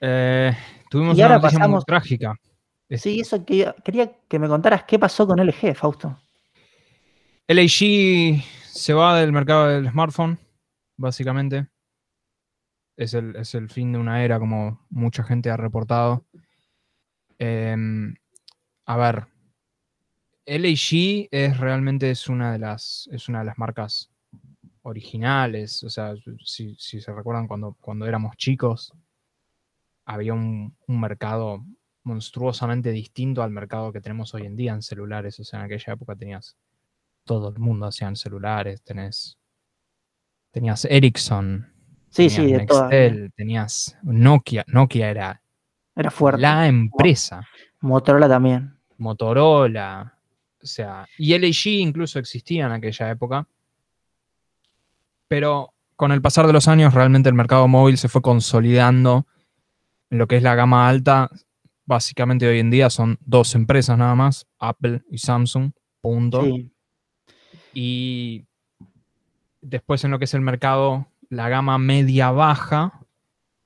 Eh, 0.00 0.52
tuvimos 0.90 1.16
Y 1.16 1.20
una 1.20 1.34
ahora 1.34 1.38
noticia 1.38 1.68
muy 1.68 1.82
trágica. 1.84 2.34
Sí, 2.90 3.20
eso 3.20 3.44
que 3.44 3.74
quería 3.84 4.12
que 4.28 4.38
me 4.38 4.48
contaras 4.48 4.84
qué 4.84 4.98
pasó 4.98 5.26
con 5.26 5.40
LG, 5.40 5.74
Fausto. 5.74 6.16
LG 7.48 8.42
se 8.64 8.92
va 8.92 9.18
del 9.18 9.32
mercado 9.32 9.68
del 9.68 9.90
smartphone, 9.90 10.38
básicamente. 10.96 11.66
Es 12.96 13.14
el, 13.14 13.36
es 13.36 13.54
el 13.54 13.68
fin 13.68 13.92
de 13.92 13.98
una 13.98 14.24
era, 14.24 14.38
como 14.38 14.86
mucha 14.88 15.24
gente 15.24 15.50
ha 15.50 15.56
reportado. 15.56 16.24
Em, 17.38 18.14
a 18.86 18.96
ver, 18.96 19.26
LG 20.46 21.28
es 21.30 21.58
realmente 21.58 22.10
es 22.10 22.28
una 22.28 22.52
de 22.52 22.58
las, 22.58 23.08
es 23.12 23.28
una 23.28 23.40
de 23.40 23.46
las 23.46 23.58
marcas 23.58 24.10
originales. 24.82 25.82
O 25.82 25.90
sea, 25.90 26.14
si, 26.44 26.76
si 26.78 27.00
se 27.00 27.12
recuerdan 27.12 27.48
cuando, 27.48 27.76
cuando 27.80 28.06
éramos 28.06 28.36
chicos, 28.36 28.92
había 30.04 30.34
un, 30.34 30.76
un 30.86 31.00
mercado 31.00 31.64
monstruosamente 32.06 32.92
distinto 32.92 33.42
al 33.42 33.50
mercado 33.50 33.92
que 33.92 34.00
tenemos 34.00 34.32
hoy 34.32 34.46
en 34.46 34.54
día 34.56 34.72
en 34.72 34.80
celulares. 34.82 35.38
O 35.40 35.44
sea, 35.44 35.58
en 35.58 35.66
aquella 35.66 35.92
época 35.92 36.14
tenías 36.14 36.56
todo 37.24 37.48
el 37.50 37.58
mundo 37.58 37.86
hacían 37.86 38.14
celulares, 38.14 38.82
tenés 38.82 39.36
tenías 40.52 40.84
Ericsson, 40.86 41.72
Sí, 42.10 42.28
tenías 42.28 42.32
sí, 42.34 42.52
de 42.52 42.66
todas. 42.66 42.90
Tenías 43.34 43.98
Nokia, 44.02 44.64
Nokia 44.68 45.10
era 45.10 45.42
Era 45.96 46.10
fuerte. 46.10 46.40
la 46.40 46.68
empresa, 46.68 47.46
Motorola 47.80 48.28
también. 48.28 48.78
Motorola, 48.98 50.16
o 50.62 50.66
sea, 50.66 51.06
y 51.18 51.36
LG 51.36 51.66
incluso 51.80 52.18
existía 52.20 52.66
en 52.66 52.72
aquella 52.72 53.10
época, 53.10 53.48
pero 55.28 55.74
con 55.96 56.12
el 56.12 56.22
pasar 56.22 56.46
de 56.46 56.52
los 56.52 56.68
años 56.68 56.94
realmente 56.94 57.28
el 57.28 57.34
mercado 57.34 57.66
móvil 57.66 57.98
se 57.98 58.08
fue 58.08 58.22
consolidando 58.22 59.26
en 60.10 60.18
lo 60.18 60.28
que 60.28 60.36
es 60.36 60.42
la 60.42 60.54
gama 60.54 60.88
alta. 60.88 61.28
Básicamente 61.86 62.46
hoy 62.48 62.58
en 62.58 62.70
día 62.70 62.90
son 62.90 63.16
dos 63.20 63.54
empresas 63.54 63.96
nada 63.96 64.14
más, 64.14 64.46
Apple 64.58 65.02
y 65.08 65.18
Samsung, 65.18 65.70
punto. 66.00 66.42
Sí. 66.42 66.72
Y 67.72 68.46
después 69.60 70.02
en 70.04 70.10
lo 70.10 70.18
que 70.18 70.24
es 70.24 70.34
el 70.34 70.40
mercado, 70.40 71.06
la 71.28 71.48
gama 71.48 71.78
media-baja 71.78 73.06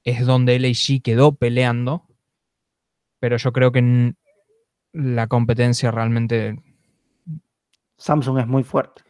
es 0.04 0.26
donde 0.26 0.58
LG 0.58 1.02
quedó 1.02 1.32
peleando. 1.32 2.06
Pero 3.20 3.36
yo 3.36 3.52
creo 3.52 3.72
que 3.72 4.14
la 4.92 5.26
competencia 5.26 5.90
realmente. 5.90 6.62
Samsung 7.96 8.38
es 8.38 8.46
muy 8.46 8.64
fuerte. 8.64 9.02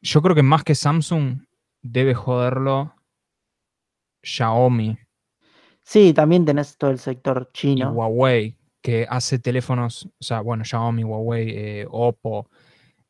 Yo 0.00 0.22
creo 0.22 0.34
que 0.34 0.42
más 0.42 0.64
que 0.64 0.74
Samsung 0.74 1.44
debe 1.82 2.14
joderlo 2.14 2.94
Xiaomi 4.22 4.98
Sí, 5.84 6.12
también 6.12 6.44
tenés 6.44 6.76
todo 6.76 6.90
el 6.90 6.98
sector 6.98 7.48
y 7.50 7.52
chino. 7.52 7.90
Huawei, 7.92 8.56
que 8.80 9.06
hace 9.08 9.38
teléfonos, 9.38 10.06
o 10.06 10.24
sea, 10.24 10.40
bueno, 10.40 10.64
Xiaomi, 10.64 11.04
Huawei, 11.04 11.50
eh, 11.50 11.86
Oppo, 11.90 12.48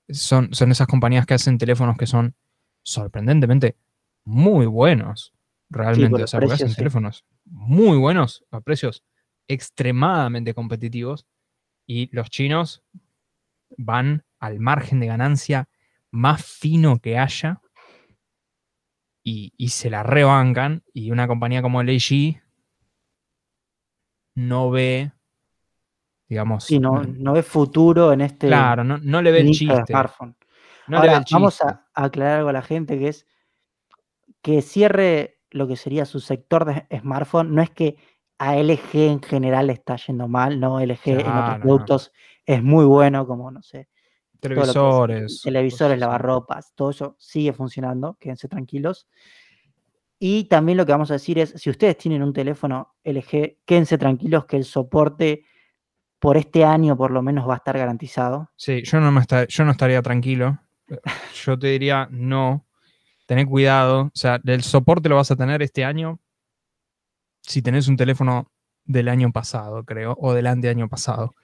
son, 0.09 0.53
son 0.53 0.71
esas 0.71 0.87
compañías 0.87 1.27
que 1.27 1.35
hacen 1.35 1.59
teléfonos 1.59 1.97
que 1.97 2.07
son 2.07 2.35
sorprendentemente 2.83 3.77
muy 4.25 4.67
buenos, 4.67 5.33
realmente. 5.71 6.23
o 6.23 6.27
sea, 6.27 6.39
hacen 6.39 6.49
precios, 6.49 6.71
sí. 6.71 6.77
teléfonos 6.77 7.25
muy 7.45 7.97
buenos 7.97 8.45
a 8.51 8.61
precios 8.61 9.05
extremadamente 9.49 10.55
competitivos 10.55 11.27
y 11.87 12.09
los 12.15 12.31
chinos 12.31 12.83
van 13.77 14.25
al 14.39 14.61
margen 14.61 15.01
de 15.01 15.07
ganancia 15.07 15.69
más 16.11 16.45
fino 16.45 16.99
que 16.99 17.19
haya 17.19 17.61
y, 19.25 19.53
y 19.57 19.69
se 19.69 19.91
la 19.91 20.03
rebancan 20.03 20.83
y 20.93 21.11
una 21.11 21.27
compañía 21.27 21.63
como 21.63 21.83
LG 21.83 22.41
no 24.35 24.71
ve, 24.71 25.13
digamos, 26.29 26.65
Sí, 26.65 26.79
no, 26.79 27.03
no- 27.03 27.05
no 27.05 27.33
ves 27.35 27.47
futuro 27.47 28.13
en 28.13 28.21
este 28.23 28.47
claro, 28.47 28.85
no, 28.85 28.99
no 28.99 29.23
le 29.23 29.31
ve 29.33 29.41
el 29.41 29.51
chiste. 29.51 29.85
smartphone. 29.87 30.37
No 30.87 31.01
le 31.03 31.09
ve 31.09 31.25
vamos 31.31 31.61
a, 31.63 31.87
a 31.95 32.05
aclarar 32.05 32.39
algo 32.39 32.49
a 32.51 32.53
la 32.55 32.63
gente, 32.63 32.99
que 32.99 33.09
es 33.09 33.27
que 34.43 34.63
cierre 34.63 35.39
lo 35.51 35.69
que 35.69 35.77
sería 35.77 36.05
su 36.05 36.21
sector 36.21 36.65
de 36.65 36.87
smartphone. 37.01 37.55
No 37.55 37.63
es 37.63 37.71
que 37.71 37.97
a 38.39 38.57
LG 38.57 38.95
en 38.95 39.23
general 39.23 39.69
le 39.69 39.75
está 39.75 39.97
yendo 39.97 40.27
mal, 40.27 40.59
no, 40.59 40.81
LG 40.81 41.01
en 41.05 41.37
otros 41.39 41.59
no. 41.59 41.63
productos 41.63 42.13
es 42.45 42.63
muy 42.63 42.85
bueno, 42.85 43.27
como, 43.27 43.51
no 43.51 43.63
sé, 43.63 43.81
es 44.33 44.41
Televisores. 44.41 45.43
televisores, 45.43 45.99
lavarropas, 45.99 46.73
todo 46.75 46.91
eso 46.91 47.15
sigue 47.19 47.53
funcionando, 47.53 48.17
quédense 48.19 48.49
tranquilos. 48.49 49.07
Y 50.25 50.45
también 50.45 50.79
lo 50.79 50.87
que 50.87 50.93
vamos 50.93 51.11
a 51.11 51.15
decir 51.15 51.41
es, 51.41 51.53
si 51.57 51.69
ustedes 51.69 51.99
tienen 51.99 52.23
un 52.23 52.33
teléfono 52.33 52.95
LG, 53.03 53.59
quédense 53.67 53.99
tranquilos 53.99 54.45
que 54.45 54.57
el 54.57 54.65
soporte 54.65 55.45
por 56.21 56.37
este 56.37 56.65
año 56.65 56.97
por 56.97 57.11
lo 57.11 57.23
menos 57.23 57.49
va 57.49 57.55
a 57.55 57.57
estar 57.57 57.77
garantizado. 57.77 58.49
Sí, 58.55 58.85
yo 58.85 59.01
no, 59.01 59.11
me 59.11 59.21
esta- 59.21 59.49
yo 59.49 59.65
no 59.65 59.73
estaría 59.73 60.01
tranquilo. 60.01 60.61
Yo 61.45 61.59
te 61.59 61.67
diría, 61.67 62.07
no, 62.13 62.69
tené 63.27 63.45
cuidado. 63.45 64.03
O 64.03 64.11
sea, 64.15 64.41
el 64.45 64.63
soporte 64.63 65.09
lo 65.09 65.17
vas 65.17 65.33
a 65.33 65.37
tener 65.37 65.61
este 65.61 65.85
año 65.85 66.21
si 67.41 67.61
tenés 67.61 67.89
un 67.89 67.97
teléfono 67.97 68.49
del 68.85 69.09
año 69.09 69.33
pasado, 69.33 69.83
creo, 69.85 70.17
o 70.21 70.35
del 70.35 70.47
año 70.47 70.89
pasado. 70.89 71.35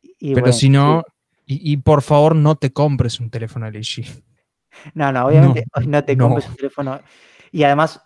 Y 0.00 0.32
Pero 0.32 0.42
bueno, 0.42 0.52
si 0.52 0.60
sí. 0.60 0.68
no, 0.68 1.02
y, 1.44 1.72
y 1.72 1.76
por 1.78 2.02
favor 2.02 2.36
no 2.36 2.54
te 2.54 2.72
compres 2.72 3.18
un 3.18 3.30
teléfono 3.30 3.66
LG. 3.66 4.04
No, 4.94 5.10
no, 5.10 5.26
obviamente 5.26 5.64
No, 5.74 5.82
no, 5.86 6.04
te 6.04 6.14
no. 6.14 6.28
compres 6.28 6.48
un 6.48 6.54
teléfono. 6.54 7.00
Y 7.50 7.64
además, 7.64 8.00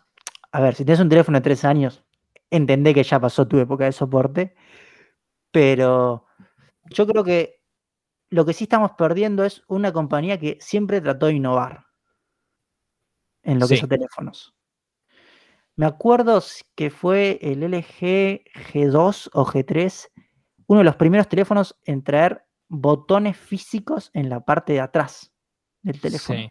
a 0.52 0.60
ver, 0.60 0.74
si 0.74 0.84
tienes 0.84 1.00
un 1.00 1.08
teléfono 1.08 1.38
de 1.38 1.42
tres 1.42 1.64
años, 1.64 2.04
entendé 2.50 2.94
que 2.94 3.02
ya 3.02 3.20
pasó 3.20 3.46
tu 3.46 3.58
época 3.58 3.84
de 3.84 3.92
soporte, 3.92 4.54
pero 5.50 6.26
yo 6.90 7.06
creo 7.06 7.24
que 7.24 7.62
lo 8.30 8.44
que 8.44 8.52
sí 8.52 8.64
estamos 8.64 8.92
perdiendo 8.92 9.44
es 9.44 9.62
una 9.68 9.92
compañía 9.92 10.38
que 10.38 10.58
siempre 10.60 11.00
trató 11.00 11.26
de 11.26 11.34
innovar 11.34 11.86
en 13.42 13.58
lo 13.58 13.68
que 13.68 13.74
Sí. 13.74 13.80
son 13.80 13.88
teléfonos. 13.88 14.54
Me 15.76 15.86
acuerdo 15.86 16.42
que 16.76 16.90
fue 16.90 17.38
el 17.42 17.62
LG 17.64 18.44
G2 18.72 19.28
o 19.32 19.44
G3, 19.44 20.08
uno 20.66 20.78
de 20.78 20.84
los 20.84 20.96
primeros 20.96 21.28
teléfonos 21.28 21.76
en 21.84 22.02
traer 22.02 22.44
botones 22.68 23.36
físicos 23.36 24.10
en 24.14 24.28
la 24.28 24.40
parte 24.44 24.72
de 24.74 24.80
atrás 24.80 25.32
del 25.82 26.00
teléfono. 26.00 26.38
Sí. 26.40 26.48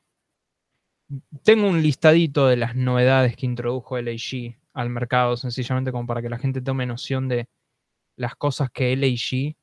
Tengo 1.44 1.68
un 1.68 1.82
listadito 1.82 2.48
de 2.48 2.58
las 2.58 2.76
novedades 2.76 3.36
que 3.36 3.46
introdujo 3.46 3.98
LG 3.98 4.56
al 4.74 4.90
mercado, 4.90 5.38
sencillamente 5.38 5.92
como 5.92 6.08
para 6.08 6.22
que 6.22 6.30
la 6.30 6.40
gente 6.40 6.62
tome 6.62 6.86
noción 6.86 7.28
de 7.28 7.48
las 8.16 8.36
cosas 8.36 8.70
que 8.72 8.94
LG 8.94 9.56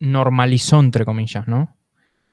normalizó, 0.00 0.80
entre 0.80 1.04
comillas, 1.04 1.46
¿no? 1.48 1.74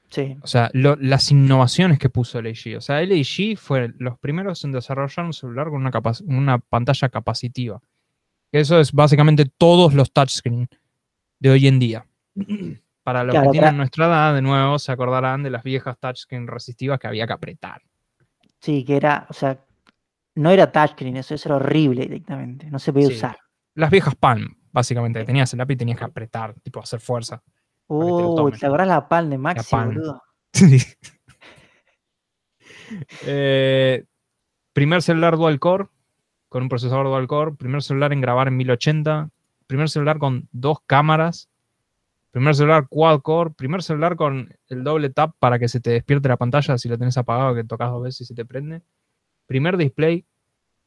Sí. 0.08 0.36
O 0.42 0.46
sea, 0.46 0.70
lo- 0.72 0.96
las 0.96 1.30
innovaciones 1.30 1.98
que 1.98 2.08
puso 2.08 2.38
LG. 2.38 2.76
O 2.76 2.80
sea, 2.80 3.02
LG 3.02 3.56
fue 3.56 3.92
los 3.98 4.18
primeros 4.18 4.64
en 4.64 4.72
desarrollar 4.72 5.26
un 5.26 5.32
celular 5.32 5.68
con 5.68 5.84
una, 5.84 5.90
una 6.26 6.58
pantalla 6.58 7.08
capacitiva. 7.08 7.80
Eso 8.52 8.78
es 8.80 8.92
básicamente 8.92 9.44
todos 9.58 9.94
los 9.94 10.12
touchscreen 10.12 10.68
de 11.40 11.50
hoy 11.50 11.66
en 11.66 11.78
día. 11.78 12.06
Para 13.06 13.22
los 13.22 13.34
Claro, 13.34 13.46
que 13.46 13.52
tienen 13.52 13.74
tra- 13.74 13.76
nuestra 13.76 14.06
edad, 14.06 14.34
de 14.34 14.42
nuevo, 14.42 14.80
se 14.80 14.90
acordarán 14.90 15.44
de 15.44 15.50
las 15.50 15.62
viejas 15.62 15.96
touchscreen 16.00 16.48
resistivas 16.48 16.98
que 16.98 17.06
había 17.06 17.24
que 17.24 17.34
apretar. 17.34 17.80
Sí, 18.60 18.84
que 18.84 18.96
era, 18.96 19.28
o 19.28 19.32
sea, 19.32 19.64
no 20.34 20.50
era 20.50 20.72
touchscreen, 20.72 21.16
eso, 21.16 21.32
eso 21.36 21.48
era 21.50 21.54
horrible 21.56 22.00
directamente, 22.02 22.68
no 22.68 22.80
se 22.80 22.92
podía 22.92 23.06
Sí. 23.06 23.14
usar. 23.14 23.38
Las 23.74 23.90
viejas 23.92 24.16
Palm, 24.16 24.56
básicamente. 24.72 25.20
Sí. 25.20 25.26
Tenías 25.26 25.52
el 25.52 25.58
lápiz 25.58 25.74
y 25.74 25.76
tenías 25.76 25.98
que 25.98 26.04
apretar, 26.04 26.54
tipo 26.64 26.80
hacer 26.80 26.98
fuerza. 26.98 27.40
que 27.88 27.94
te. 28.52 28.58
¿te 28.58 28.66
acordás 28.66 28.88
la 28.88 29.08
Palm 29.08 29.30
de 29.30 29.38
Maxi, 29.38 29.70
Palm. 29.70 29.94
boludo? 29.94 30.22
Eh, 33.26 34.04
primer 34.72 35.02
celular 35.02 35.36
dual 35.36 35.58
core, 35.58 35.86
con 36.48 36.62
un 36.62 36.68
procesador 36.68 37.06
dual 37.06 37.26
core. 37.26 37.52
Primer 37.54 37.82
celular 37.82 38.12
en 38.12 38.20
grabar 38.20 38.48
en 38.48 38.56
1080. 38.56 39.30
Primer 39.66 39.88
celular 39.90 40.18
con 40.18 40.48
dos 40.52 40.78
cámaras. 40.86 41.48
Primer 42.36 42.54
celular 42.54 42.86
quad 42.86 43.22
core. 43.22 43.50
Primer 43.56 43.82
celular 43.82 44.14
con 44.14 44.54
el 44.68 44.84
doble 44.84 45.08
tap 45.08 45.34
para 45.38 45.58
que 45.58 45.68
se 45.68 45.80
te 45.80 45.88
despierte 45.88 46.28
la 46.28 46.36
pantalla 46.36 46.76
si 46.76 46.86
lo 46.86 46.98
tenés 46.98 47.16
apagado, 47.16 47.54
que 47.54 47.64
tocas 47.64 47.88
dos 47.88 48.02
veces 48.02 48.20
y 48.20 48.24
se 48.26 48.34
te 48.34 48.44
prende. 48.44 48.82
Primer 49.46 49.78
display 49.78 50.22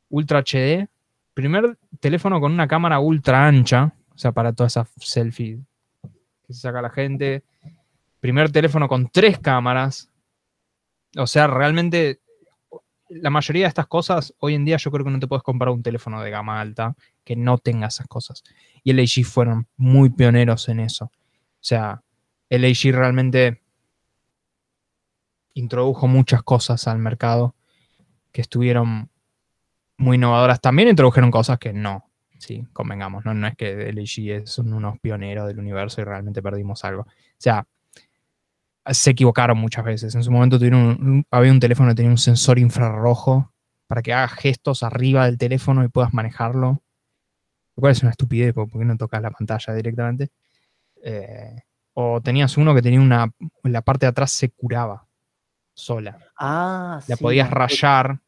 Ultra 0.09 0.43
HD. 0.43 0.88
Primer 1.34 1.76
teléfono 1.99 2.39
con 2.39 2.51
una 2.51 2.67
cámara 2.67 2.99
ultra 2.99 3.47
ancha. 3.47 3.95
O 4.13 4.17
sea, 4.19 4.31
para 4.31 4.53
todas 4.53 4.73
esas 4.73 4.89
selfies 4.97 5.57
que 6.45 6.53
se 6.53 6.59
saca 6.59 6.84
la 6.84 6.91
gente. 6.91 7.43
Primer 8.19 8.51
teléfono 8.51 8.88
con 8.88 9.09
tres 9.09 9.39
cámaras. 9.39 10.07
O 11.17 11.26
sea, 11.26 11.47
realmente 11.47 12.19
la 13.09 13.31
mayoría 13.31 13.63
de 13.63 13.69
estas 13.69 13.88
cosas, 13.88 14.35
hoy 14.38 14.53
en 14.53 14.65
día 14.65 14.77
yo 14.77 14.91
creo 14.91 15.03
que 15.03 15.09
no 15.09 15.19
te 15.19 15.26
puedes 15.26 15.41
comprar 15.41 15.71
un 15.71 15.81
teléfono 15.81 16.21
de 16.21 16.30
gama 16.30 16.61
alta 16.61 16.95
que 17.23 17.35
no 17.35 17.57
tenga 17.57 17.88
esas 17.88 18.05
cosas. 18.05 18.43
Y 18.84 18.93
LG 18.93 19.26
fueron 19.26 19.65
muy 19.77 20.11
pioneros 20.11 20.69
en 20.69 20.81
eso. 20.81 21.11
O 21.61 21.64
sea, 21.64 22.02
LG 22.49 22.91
realmente 22.94 23.61
introdujo 25.53 26.07
muchas 26.07 26.44
cosas 26.44 26.88
al 26.88 26.99
mercado 26.99 27.56
que 28.31 28.41
estuvieron 28.41 29.10
muy 29.98 30.15
innovadoras. 30.18 30.61
También 30.61 30.90
introdujeron 30.90 31.31
cosas 31.31 31.60
que 31.60 31.73
no. 31.73 32.06
Sí, 32.38 32.65
convengamos, 32.73 33.26
no, 33.26 33.34
no 33.34 33.48
es 33.48 33.56
que 33.57 33.90
LG 33.90 34.31
es- 34.31 34.49
son 34.52 34.72
unos 34.73 34.99
pioneros 34.99 35.48
del 35.48 35.60
universo 35.60 36.02
y 36.02 36.06
realmente 36.06 36.41
perdimos 36.41 36.86
algo. 36.86 37.02
O 37.03 37.07
sea, 37.38 37.68
se 38.91 39.11
equivocaron 39.11 39.57
muchas 39.57 39.84
veces. 39.86 40.15
En 40.15 40.23
su 40.23 40.31
momento 40.31 40.57
tuvieron 40.57 41.26
había 41.31 41.52
un 41.52 41.60
teléfono 41.60 41.90
que 41.90 41.95
tenía 41.95 42.11
un 42.11 42.18
sensor 42.18 42.60
infrarrojo 42.60 43.52
para 43.88 44.02
que 44.02 44.14
haga 44.14 44.27
gestos 44.27 44.84
arriba 44.84 45.26
del 45.26 45.38
teléfono 45.38 45.84
y 45.84 45.90
puedas 45.90 46.14
manejarlo. 46.14 46.81
Lo 47.76 47.81
cual 47.81 47.91
es 47.94 48.02
una 48.02 48.11
estupidez, 48.11 48.53
porque 48.53 48.72
¿por 48.72 48.81
qué 48.81 48.86
no 48.86 48.98
tocas 48.98 49.22
la 49.22 49.31
pantalla 49.31 49.73
directamente? 49.73 50.30
Eh, 51.03 51.55
o 51.93 52.21
tenías 52.21 52.57
uno 52.57 52.73
que 52.76 52.81
tenía 52.81 52.99
una. 53.01 53.31
La 53.63 53.81
parte 53.81 54.05
de 54.05 54.09
atrás 54.11 54.31
se 54.31 54.49
curaba 54.49 55.05
sola. 55.73 56.17
Ah, 56.38 56.99
La 57.07 57.15
sí, 57.15 57.23
podías 57.23 57.49
rayar 57.49 58.19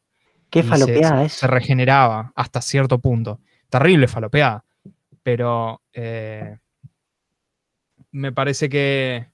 Qué 0.50 0.62
falopeada 0.62 1.20
se, 1.20 1.26
eso. 1.26 1.36
se 1.38 1.46
regeneraba 1.46 2.32
hasta 2.36 2.60
cierto 2.60 2.98
punto. 2.98 3.40
Terrible 3.70 4.06
falopeada. 4.08 4.64
Pero 5.22 5.80
eh, 5.92 6.58
me 8.10 8.32
parece 8.32 8.68
que 8.68 9.26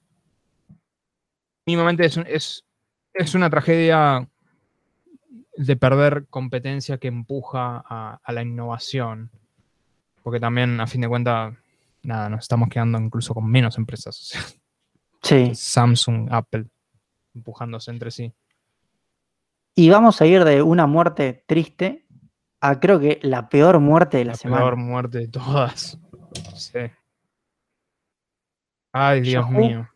mínimamente 1.65 2.05
es, 2.05 2.17
un- 2.17 2.25
es, 2.27 2.65
es 3.13 3.35
una 3.35 3.49
tragedia 3.49 4.27
de 5.57 5.75
perder 5.75 6.25
competencia 6.29 6.97
que 6.97 7.09
empuja 7.09 7.83
a, 7.85 8.19
a 8.23 8.31
la 8.31 8.41
innovación. 8.41 9.29
Porque 10.23 10.39
también, 10.39 10.79
a 10.79 10.87
fin 10.87 11.01
de 11.01 11.09
cuentas, 11.09 11.55
nada, 12.09 12.29
nos 12.29 12.41
estamos 12.41 12.67
quedando 12.69 12.99
incluso 12.99 13.33
con 13.33 13.45
menos 13.49 13.77
empresas. 13.77 14.19
O 14.19 14.23
sea, 14.23 14.41
Sí. 15.21 15.53
Samsung, 15.53 16.29
Apple, 16.31 16.65
empujándose 17.33 17.91
entre 17.91 18.09
sí. 18.11 18.33
Y 19.75 19.89
vamos 19.89 20.21
a 20.21 20.25
ir 20.25 20.43
de 20.45 20.61
una 20.61 20.87
muerte 20.87 21.43
triste 21.47 22.05
a 22.61 22.79
creo 22.79 22.99
que 22.99 23.19
la 23.21 23.47
peor 23.49 23.79
muerte 23.79 24.17
de 24.17 24.25
la, 24.25 24.31
La 24.31 24.37
semana. 24.37 24.61
peor 24.61 24.75
muerte 24.77 25.17
de 25.19 25.27
todas. 25.27 25.97
Sí. 26.55 26.79
Ay, 28.91 29.21
Dios 29.21 29.45
Yahoo. 29.45 29.59
mío. 29.59 29.89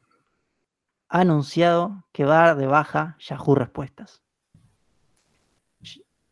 Ha 1.10 1.20
anunciado 1.22 2.06
que 2.12 2.26
va 2.26 2.44
a 2.44 2.48
dar 2.48 2.58
de 2.58 2.68
baja 2.68 3.16
Yahoo 3.20 3.56
Respuestas. 3.56 4.22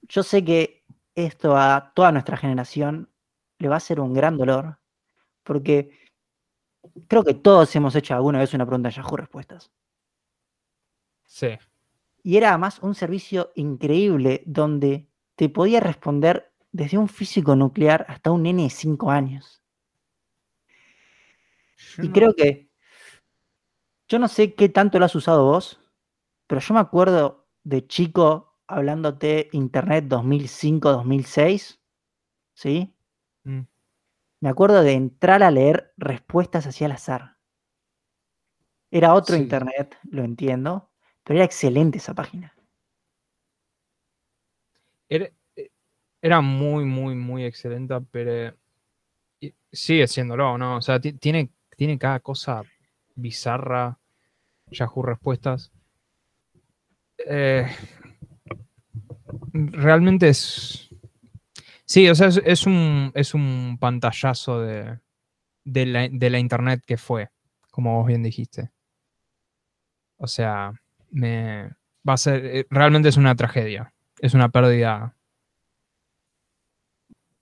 Yo 0.04 0.24
sé 0.24 0.44
que 0.44 0.84
esto 1.16 1.56
a 1.58 1.92
toda 1.96 2.12
nuestra 2.12 2.36
generación 2.38 3.10
le 3.60 3.70
va 3.70 3.78
a 3.78 3.80
ser 3.82 4.00
un 4.00 4.14
gran 4.14 4.38
dolor, 4.38 4.80
porque 5.44 5.92
Creo 7.08 7.24
que 7.24 7.36
todos 7.36 7.76
hemos 7.76 7.96
hecho 7.96 8.16
alguna 8.16 8.40
vez 8.40 8.54
una 8.56 8.66
pregunta 8.66 8.90
en 8.90 8.96
Yahoo 8.96 9.16
Respuestas. 9.16 9.72
Sí. 11.26 11.50
Y 12.24 12.38
era 12.38 12.50
además 12.50 12.80
un 12.82 12.96
servicio 12.96 13.52
increíble 13.56 14.44
donde 14.46 15.08
te 15.36 15.48
podía 15.50 15.80
responder 15.80 16.52
desde 16.72 16.98
un 16.98 17.08
físico 17.08 17.56
nuclear 17.56 18.06
hasta 18.10 18.32
un 18.32 18.44
nene 18.44 18.64
de 18.64 18.70
5 18.72 19.12
años. 19.12 19.62
Yo 21.98 22.04
Y 22.04 22.08
no- 22.08 22.14
creo 22.14 22.34
que, 22.34 22.70
yo 24.08 24.20
no 24.20 24.28
sé 24.28 24.54
qué 24.56 24.70
tanto 24.70 25.00
lo 25.00 25.06
has 25.06 25.16
usado 25.16 25.46
vos, 25.46 25.80
pero 26.48 26.62
yo 26.62 26.74
me 26.74 26.80
acuerdo 26.80 27.48
de 27.64 27.86
chico 27.88 28.58
hablándote 28.68 29.50
Internet 29.54 30.06
2005-2006, 30.08 31.80
¿sí? 32.54 32.94
Me 34.42 34.50
acuerdo 34.50 34.82
de 34.82 34.94
entrar 34.94 35.44
a 35.44 35.52
leer 35.52 35.94
respuestas 35.98 36.66
hacia 36.66 36.88
al 36.88 36.94
azar. 36.94 37.38
Era 38.90 39.14
otro 39.14 39.36
Sí. 39.36 39.42
Internet, 39.44 39.98
lo 40.10 40.24
entiendo, 40.24 40.90
pero 41.24 41.38
era 41.38 41.46
excelente 41.46 42.00
esa 42.00 42.14
página. 42.14 42.54
Era, 45.08 45.30
eh, 45.56 45.70
era 46.22 46.42
muy, 46.42 46.86
muy, 46.86 47.16
muy 47.16 47.46
excelente, 47.46 47.96
pero 48.12 48.56
sigue 49.72 50.08
siéndolo, 50.08 50.58
¿no? 50.58 50.78
O 50.78 50.82
sea, 50.82 51.00
ti- 51.00 51.14
tiene, 51.14 51.52
tiene 51.78 51.98
cada 51.98 52.20
cosa 52.20 52.64
bizarra. 53.16 53.98
Yahoo 54.68 55.04
Respuestas. 55.04 55.72
Eh, 57.18 57.68
realmente 59.54 60.30
es. 60.30 60.90
Sí, 61.92 62.08
o 62.08 62.16
sea, 62.16 62.28
es, 62.28 62.42
es 62.46 62.66
un, 62.66 63.12
es 63.16 63.34
un 63.34 63.78
pantallazo 63.78 64.62
de, 64.62 64.98
de, 65.66 65.86
la, 65.86 66.08
de 66.10 66.30
la 66.30 66.40
internet 66.40 66.82
que 66.88 66.96
fue, 66.96 67.30
como 67.70 67.98
vos 67.98 68.08
bien 68.08 68.24
dijiste. 68.24 68.72
O 70.18 70.26
sea, 70.26 70.72
me 71.10 71.68
va 72.08 72.14
a 72.14 72.18
ser. 72.18 72.46
eh, 72.46 72.66
Realmente 72.70 73.10
es 73.10 73.18
una 73.18 73.36
tragedia. 73.36 73.94
Es 74.22 74.34
una 74.34 74.48
pérdida 74.48 75.18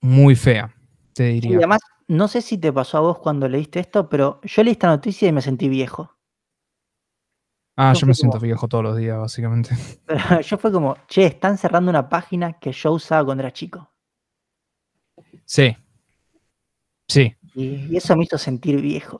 muy 0.01 0.35
fea, 0.35 0.73
te 1.13 1.29
Y 1.29 1.33
diría. 1.35 1.57
además, 1.57 1.81
no 2.07 2.27
sé 2.27 2.41
si 2.41 2.57
te 2.57 2.73
pasó 2.73 2.97
a 2.97 3.01
vos 3.01 3.19
cuando 3.19 3.47
leíste 3.47 3.79
esto, 3.81 4.09
pero 4.09 4.39
yo 4.41 4.63
leí 4.63 4.71
esta 4.71 4.87
noticia 4.87 5.27
y 5.27 5.31
me 5.31 5.43
sentí 5.43 5.69
viejo. 5.69 6.17
Ah, 7.75 7.93
yo 7.93 8.01
yo 8.01 8.07
me 8.07 8.13
siento 8.15 8.37
como- 8.39 8.45
viejo 8.45 8.67
todos 8.67 8.83
los 8.83 8.97
días, 8.97 9.19
básicamente. 9.19 9.75
Pero 10.07 10.19
yo 10.41 10.57
fue 10.57 10.71
como, 10.71 10.95
che, 11.07 11.27
están 11.27 11.59
cerrando 11.59 11.91
una 11.91 12.09
página 12.09 12.53
que 12.53 12.71
yo 12.71 12.93
usaba 12.93 13.23
cuando 13.25 13.43
era 13.43 13.53
chico. 13.53 13.91
Sí. 15.45 15.75
Sí. 17.07 17.35
Y, 17.55 17.95
eso 17.95 18.15
me 18.15 18.23
hizo 18.23 18.37
sentir 18.37 18.81
viejo. 18.81 19.19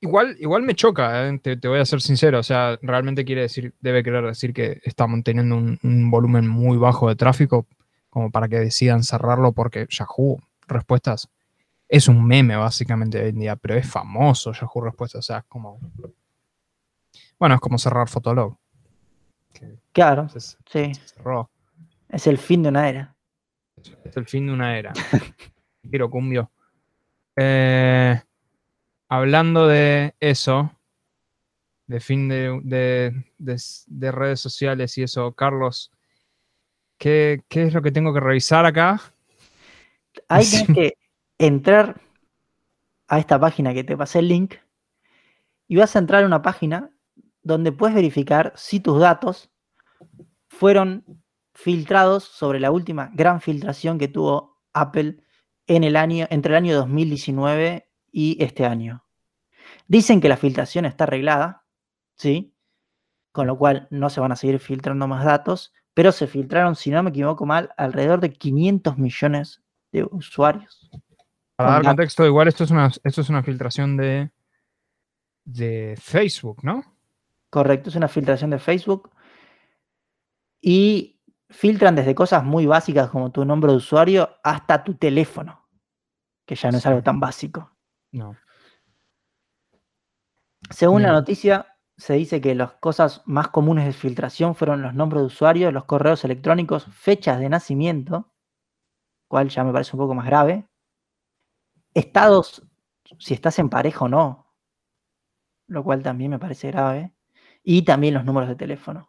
Igual, 0.00 0.36
igual 0.38 0.62
me 0.62 0.74
choca, 0.74 1.26
¿eh? 1.26 1.38
te, 1.38 1.56
te 1.56 1.68
voy 1.68 1.80
a 1.80 1.84
ser 1.84 2.00
sincero. 2.00 2.38
O 2.38 2.42
sea, 2.42 2.78
realmente 2.82 3.24
quiere 3.24 3.42
decir, 3.42 3.74
debe 3.80 4.02
querer 4.02 4.24
decir 4.24 4.52
que 4.52 4.80
está 4.84 5.06
manteniendo 5.06 5.56
un, 5.56 5.78
un 5.82 6.10
volumen 6.10 6.46
muy 6.46 6.76
bajo 6.76 7.08
de 7.08 7.16
tráfico 7.16 7.66
como 8.10 8.30
para 8.30 8.48
que 8.48 8.58
decidan 8.58 9.02
cerrarlo 9.02 9.52
porque 9.52 9.86
Yahoo 9.90 10.38
Respuestas 10.68 11.28
es 11.88 12.08
un 12.08 12.26
meme 12.26 12.56
básicamente 12.56 13.22
hoy 13.22 13.30
en 13.30 13.38
día, 13.38 13.56
pero 13.56 13.74
es 13.74 13.88
famoso 13.88 14.52
Yahoo 14.52 14.82
Respuestas. 14.82 15.18
O 15.20 15.22
sea, 15.22 15.38
es 15.38 15.44
como. 15.44 15.78
Bueno, 17.38 17.54
es 17.54 17.60
como 17.60 17.78
cerrar 17.78 18.08
Fotolog. 18.08 18.56
Claro, 19.92 20.28
se, 20.28 20.40
sí, 20.40 20.56
se 20.66 20.94
cerró. 20.94 21.50
es 22.08 22.26
el 22.26 22.38
fin 22.38 22.62
de 22.62 22.68
una 22.68 22.88
era. 22.88 23.15
Es 24.04 24.16
el 24.16 24.26
fin 24.26 24.46
de 24.46 24.52
una 24.52 24.78
era. 24.78 24.92
Quiero 25.90 26.10
cumbio. 26.10 26.50
Eh, 27.36 28.20
hablando 29.08 29.66
de 29.66 30.14
eso, 30.20 30.72
de 31.86 32.00
fin 32.00 32.28
de, 32.28 32.60
de- 32.64 33.24
de- 33.38 33.62
de 33.86 34.12
redes 34.12 34.40
sociales 34.40 34.96
y 34.98 35.02
eso, 35.02 35.32
Carlos, 35.32 35.92
¿qué, 36.98 37.44
qué 37.48 37.64
es 37.64 37.74
lo 37.74 37.82
que 37.82 37.92
tengo 37.92 38.12
que 38.12 38.20
revisar 38.20 38.64
acá? 38.66 39.00
Ahí 40.28 40.44
Sí. 40.44 40.64
tenés 40.66 40.74
que 40.76 40.98
entrar 41.38 42.00
a 43.08 43.18
esta 43.18 43.38
página 43.38 43.72
que 43.74 43.84
te 43.84 43.96
pasé 43.96 44.18
el 44.20 44.28
link 44.28 44.54
y 45.68 45.76
vas 45.76 45.94
a 45.94 45.98
entrar 46.00 46.24
a 46.24 46.26
una 46.26 46.42
página 46.42 46.90
donde 47.42 47.70
puedes 47.70 47.94
verificar 47.94 48.52
si 48.56 48.80
tus 48.80 48.98
datos 48.98 49.50
fueron 50.48 51.04
filtrados 51.56 52.24
sobre 52.24 52.60
la 52.60 52.70
última 52.70 53.10
gran 53.14 53.40
filtración 53.40 53.98
que 53.98 54.08
tuvo 54.08 54.58
Apple 54.74 55.16
en 55.66 55.84
el 55.84 55.96
año, 55.96 56.26
entre 56.30 56.52
el 56.52 56.56
año 56.56 56.76
2019 56.76 57.88
y 58.12 58.36
este 58.44 58.66
año. 58.66 59.04
Dicen 59.88 60.20
que 60.20 60.28
la 60.28 60.36
filtración 60.36 60.84
está 60.84 61.04
arreglada, 61.04 61.64
¿sí? 62.14 62.54
Con 63.32 63.46
lo 63.46 63.56
cual 63.56 63.88
no 63.90 64.10
se 64.10 64.20
van 64.20 64.32
a 64.32 64.36
seguir 64.36 64.60
filtrando 64.60 65.08
más 65.08 65.24
datos, 65.24 65.72
pero 65.94 66.12
se 66.12 66.26
filtraron, 66.26 66.76
si 66.76 66.90
no 66.90 67.02
me 67.02 67.10
equivoco 67.10 67.46
mal, 67.46 67.70
alrededor 67.78 68.20
de 68.20 68.32
500 68.34 68.98
millones 68.98 69.62
de 69.92 70.04
usuarios. 70.04 70.90
Para 71.56 71.70
dar 71.72 71.84
contexto, 71.84 72.26
igual 72.26 72.48
esto 72.48 72.64
es 72.64 72.70
una, 72.70 72.92
esto 73.02 73.20
es 73.22 73.28
una 73.30 73.42
filtración 73.42 73.96
de, 73.96 74.30
de 75.44 75.94
Facebook, 75.98 76.58
¿no? 76.62 76.84
Correcto, 77.48 77.88
es 77.88 77.96
una 77.96 78.08
filtración 78.08 78.50
de 78.50 78.58
Facebook. 78.58 79.10
Y 80.60 81.15
filtran 81.48 81.94
desde 81.94 82.14
cosas 82.14 82.44
muy 82.44 82.66
básicas 82.66 83.10
como 83.10 83.30
tu 83.30 83.44
nombre 83.44 83.70
de 83.70 83.78
usuario 83.78 84.36
hasta 84.42 84.82
tu 84.84 84.94
teléfono, 84.94 85.66
que 86.44 86.54
ya 86.54 86.70
no 86.70 86.78
es 86.78 86.86
algo 86.86 87.02
tan 87.02 87.20
básico. 87.20 87.72
No. 88.12 88.36
Según 90.70 91.02
la 91.02 91.12
noticia, 91.12 91.76
se 91.96 92.14
dice 92.14 92.40
que 92.40 92.54
las 92.54 92.72
cosas 92.72 93.22
más 93.24 93.48
comunes 93.48 93.86
de 93.86 93.92
filtración 93.92 94.54
fueron 94.54 94.82
los 94.82 94.94
nombres 94.94 95.22
de 95.22 95.26
usuario, 95.26 95.70
los 95.70 95.84
correos 95.84 96.24
electrónicos, 96.24 96.86
fechas 96.92 97.38
de 97.38 97.48
nacimiento, 97.48 98.32
cual 99.28 99.48
ya 99.48 99.64
me 99.64 99.72
parece 99.72 99.96
un 99.96 100.00
poco 100.00 100.14
más 100.14 100.26
grave, 100.26 100.68
estados, 101.94 102.62
si 103.18 103.34
estás 103.34 103.58
en 103.58 103.70
pareja 103.70 104.04
o 104.04 104.08
no, 104.08 104.52
lo 105.68 105.82
cual 105.84 106.02
también 106.02 106.30
me 106.30 106.38
parece 106.38 106.70
grave, 106.70 107.14
y 107.62 107.82
también 107.82 108.14
los 108.14 108.24
números 108.24 108.48
de 108.48 108.56
teléfono. 108.56 109.08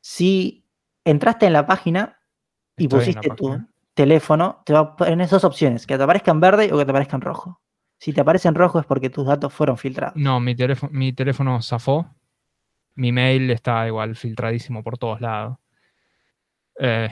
Si 0.00 0.61
entraste 1.04 1.46
en 1.46 1.52
la 1.52 1.66
página 1.66 2.18
y 2.76 2.84
Estoy 2.84 2.98
pusiste 3.00 3.20
tu 3.30 3.48
página. 3.50 3.68
teléfono, 3.94 4.62
te 4.64 4.72
va 4.72 4.78
a 4.80 4.96
poner 4.96 5.28
dos 5.28 5.44
opciones, 5.44 5.86
que 5.86 5.96
te 5.96 6.02
aparezca 6.02 6.30
en 6.30 6.40
verde 6.40 6.72
o 6.72 6.78
que 6.78 6.84
te 6.84 6.90
aparezca 6.90 7.16
en 7.16 7.22
rojo. 7.22 7.60
Si 7.98 8.12
te 8.12 8.20
aparece 8.20 8.48
en 8.48 8.54
rojo 8.54 8.80
es 8.80 8.86
porque 8.86 9.10
tus 9.10 9.26
datos 9.26 9.52
fueron 9.52 9.78
filtrados. 9.78 10.16
No, 10.16 10.40
mi 10.40 10.54
teléfono, 10.56 10.92
mi 10.92 11.12
teléfono 11.12 11.60
zafó. 11.62 12.06
Mi 12.94 13.10
mail 13.12 13.50
está 13.50 13.86
igual 13.86 14.16
filtradísimo 14.16 14.82
por 14.82 14.98
todos 14.98 15.20
lados. 15.20 15.56
Eh, 16.78 17.08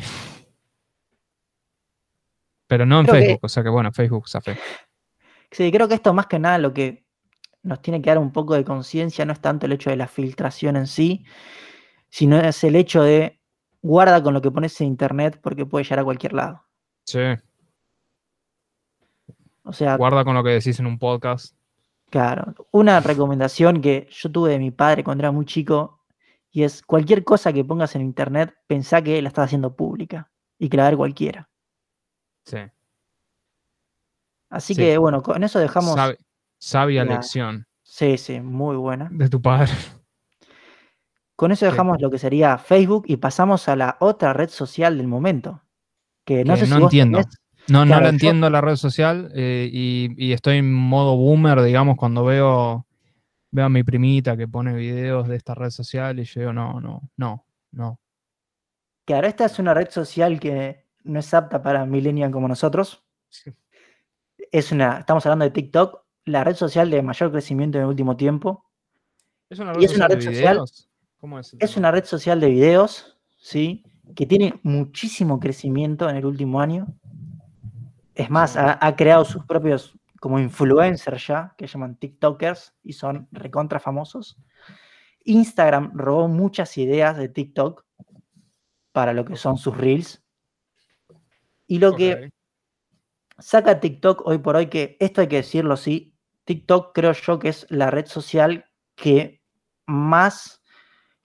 pero 2.66 2.86
no 2.86 3.00
en 3.00 3.06
Creo 3.06 3.14
que- 3.16 3.20
Facebook, 3.26 3.44
o 3.44 3.48
sea 3.48 3.62
que 3.62 3.68
bueno, 3.68 3.92
Facebook 3.92 4.28
zafé. 4.28 4.56
Sí, 5.50 5.70
creo 5.72 5.88
que 5.88 5.94
esto 5.94 6.14
más 6.14 6.26
que 6.26 6.38
nada 6.38 6.58
lo 6.58 6.72
que 6.72 7.04
nos 7.62 7.82
tiene 7.82 8.00
que 8.00 8.10
dar 8.10 8.18
un 8.18 8.32
poco 8.32 8.54
de 8.54 8.64
conciencia 8.64 9.24
no 9.24 9.32
es 9.32 9.40
tanto 9.40 9.66
el 9.66 9.72
hecho 9.72 9.90
de 9.90 9.96
la 9.96 10.06
filtración 10.06 10.76
en 10.76 10.86
sí, 10.86 11.24
sino 12.08 12.38
es 12.38 12.62
el 12.64 12.76
hecho 12.76 13.02
de 13.02 13.39
guarda 13.82 14.22
con 14.22 14.34
lo 14.34 14.40
que 14.42 14.50
pones 14.50 14.80
en 14.80 14.88
internet 14.88 15.38
porque 15.42 15.66
puede 15.66 15.84
llegar 15.84 16.00
a 16.00 16.04
cualquier 16.04 16.32
lado. 16.34 16.64
Sí, 17.06 17.20
O 19.62 19.72
sea, 19.72 19.96
guarda 19.96 20.24
con 20.24 20.34
lo 20.34 20.42
que 20.42 20.50
decís 20.50 20.78
en 20.80 20.86
un 20.86 20.98
podcast. 20.98 21.54
claro, 22.10 22.54
una 22.72 23.00
recomendación 23.00 23.80
que 23.80 24.08
yo 24.10 24.30
tuve 24.30 24.50
de 24.52 24.58
mi 24.58 24.70
padre 24.70 25.04
cuando 25.04 25.22
era 25.22 25.30
muy 25.30 25.44
chico 25.44 26.00
y 26.50 26.64
es 26.64 26.82
cualquier 26.82 27.22
cosa 27.24 27.52
que 27.52 27.64
pongas 27.64 27.94
en 27.94 28.02
internet, 28.02 28.54
pensá 28.66 29.00
que 29.02 29.20
la 29.22 29.28
estás 29.28 29.44
haciendo 29.46 29.76
pública 29.76 30.30
y 30.58 30.68
que 30.68 30.76
la 30.76 30.82
va 30.84 30.86
a 30.88 30.90
ver 30.90 30.96
cualquiera. 30.98 31.48
Sí. 32.44 32.58
Así 34.50 34.74
Sí. 34.74 34.80
que 34.82 34.98
bueno, 34.98 35.22
con 35.22 35.42
eso 35.44 35.58
dejamos... 35.60 35.96
Sabia 36.58 37.04
la- 37.04 37.14
lección 37.14 37.66
Sí, 37.82 38.18
sí, 38.18 38.40
muy 38.40 38.76
buena. 38.76 39.08
de 39.12 39.28
tu 39.28 39.40
padre. 39.40 39.72
Con 41.40 41.52
eso 41.52 41.64
Sí. 41.64 41.70
dejamos 41.72 41.98
lo 42.02 42.10
que 42.10 42.18
sería 42.18 42.58
Facebook 42.58 43.04
y 43.08 43.16
pasamos 43.16 43.66
a 43.70 43.74
la 43.74 43.96
otra 44.00 44.34
red 44.34 44.50
social 44.50 44.98
del 44.98 45.08
momento. 45.08 45.62
Que 46.26 46.44
no 46.44 46.52
Que 46.52 46.60
sé 46.60 46.66
si 46.66 46.70
no 46.70 46.80
vos 46.80 46.84
entiendo. 46.88 47.18
tenés- 47.20 47.36
No, 47.68 47.86
no 47.86 47.94
la 47.98 48.02
yo- 48.02 48.08
entiendo 48.10 48.50
la 48.50 48.60
red 48.60 48.76
social 48.76 49.32
eh, 49.34 49.66
y, 49.72 50.10
y 50.18 50.34
estoy 50.34 50.58
en 50.58 50.70
modo 50.74 51.16
boomer, 51.16 51.62
digamos, 51.62 51.96
cuando 51.96 52.26
veo, 52.26 52.86
veo 53.52 53.64
a 53.64 53.68
mi 53.70 53.82
primita 53.84 54.36
que 54.36 54.46
pone 54.48 54.74
videos 54.74 55.28
de 55.28 55.36
esta 55.36 55.54
red 55.54 55.70
social 55.70 56.18
y 56.20 56.24
yo 56.24 56.40
digo, 56.40 56.52
no, 56.52 56.78
no, 56.78 57.00
no, 57.16 57.46
no. 57.72 57.98
Claro, 59.06 59.26
esta 59.26 59.46
es 59.46 59.58
una 59.58 59.72
red 59.72 59.88
social 59.88 60.38
que 60.38 60.84
no 61.04 61.20
es 61.20 61.32
apta 61.32 61.62
para 61.62 61.86
millennials 61.86 62.32
como 62.34 62.48
nosotros. 62.48 63.02
Es 64.52 64.72
una, 64.72 64.98
estamos 64.98 65.24
hablando 65.24 65.46
de 65.46 65.52
TikTok, 65.52 66.02
la 66.26 66.44
red 66.44 66.54
social 66.54 66.90
de 66.90 67.00
mayor 67.00 67.30
crecimiento 67.32 67.78
en 67.78 67.84
el 67.84 67.88
último 67.88 68.14
tiempo. 68.18 68.66
¿Es 69.48 69.58
una 69.58 69.72
Y 69.80 69.86
es 69.86 69.96
una 69.96 70.06
de 70.06 70.16
red 70.16 70.22
social-? 70.22 70.58
¿Cómo 71.20 71.38
es? 71.38 71.76
una 71.76 71.90
red 71.90 72.04
social 72.04 72.40
de 72.40 72.48
videos, 72.48 73.18
¿sí? 73.36 73.84
Que 74.16 74.26
tiene 74.26 74.58
muchísimo 74.62 75.38
crecimiento 75.38 76.08
en 76.08 76.16
el 76.16 76.24
último 76.24 76.60
año. 76.60 76.86
Es 78.14 78.30
más, 78.30 78.56
ha, 78.56 78.78
ha 78.84 78.96
creado 78.96 79.24
sus 79.24 79.44
propios 79.44 79.94
como 80.18 80.38
influencers 80.38 81.26
ya, 81.26 81.54
que 81.56 81.66
llaman 81.66 81.96
TikTokers 81.96 82.74
y 82.82 82.94
son 82.94 83.28
recontra 83.32 83.80
famosos. 83.80 84.38
Instagram 85.24 85.92
robó 85.94 86.28
muchas 86.28 86.76
ideas 86.78 87.16
de 87.16 87.28
TikTok 87.28 87.84
para 88.92 89.12
lo 89.12 89.24
que 89.24 89.36
son 89.36 89.56
sus 89.56 89.76
reels. 89.76 90.22
Y 91.66 91.78
lo 91.78 91.94
que 91.94 92.30
saca 93.38 93.80
TikTok 93.80 94.26
hoy 94.26 94.38
por 94.38 94.56
hoy, 94.56 94.66
que 94.66 94.96
esto 95.00 95.20
hay 95.20 95.28
que 95.28 95.36
decirlo 95.36 95.76
sí, 95.76 96.14
TikTok 96.44 96.94
creo 96.94 97.12
yo 97.12 97.38
que 97.38 97.48
es 97.48 97.66
la 97.70 97.90
red 97.90 98.06
social 98.06 98.66
que 98.96 99.42
más 99.86 100.59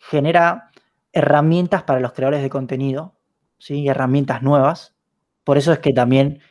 genera 0.09 0.71
herramientas 1.13 1.83
para 1.83 1.99
los 1.99 2.13
creadores 2.13 2.41
de 2.41 2.49
contenido, 2.49 3.15
¿sí? 3.57 3.87
herramientas 3.87 4.41
nuevas. 4.43 4.95
Por 5.43 5.57
eso 5.57 5.71
es 5.71 5.79
que 5.79 5.93
también 5.93 6.41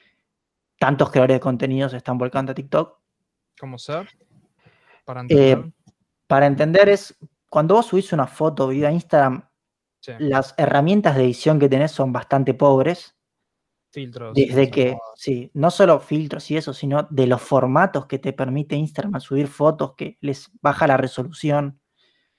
tantos 0.78 1.10
creadores 1.10 1.36
de 1.36 1.40
contenido 1.40 1.88
se 1.88 1.96
están 1.98 2.18
volcando 2.18 2.52
a 2.52 2.54
TikTok. 2.54 2.98
¿Cómo 3.58 3.78
ser? 3.78 4.08
Para 5.04 5.20
Eh, 5.22 5.50
entender. 5.52 5.72
para 6.26 6.46
entender 6.46 6.88
es, 6.88 7.16
cuando 7.50 7.74
vos 7.74 7.86
subís 7.86 8.12
una 8.12 8.26
foto 8.26 8.68
video 8.68 8.88
a 8.88 8.92
Instagram, 8.92 9.44
Sí, 10.00 10.12
las 10.18 10.54
herramientas 10.58 11.16
de 11.16 11.24
edición 11.24 11.58
que 11.58 11.68
tenés 11.68 11.90
son 11.92 12.12
bastante 12.12 12.52
pobres. 12.54 13.16
filtros. 13.90 14.34
Desde 14.34 14.70
que, 14.72 14.96
sí, 15.14 15.50
no 15.54 15.70
solo 15.70 16.00
filtros 16.00 16.50
y 16.50 16.56
eso, 16.56 16.74
sino 16.74 17.06
de 17.10 17.26
los 17.28 17.40
formatos 17.40 18.06
que 18.06 18.18
te 18.18 18.32
permite 18.32 18.74
Instagram 18.76 19.20
subir 19.20 19.46
fotos 19.46 19.94
que 19.96 20.18
les 20.20 20.50
baja 20.60 20.86
la 20.88 20.96
resolución. 20.96 21.80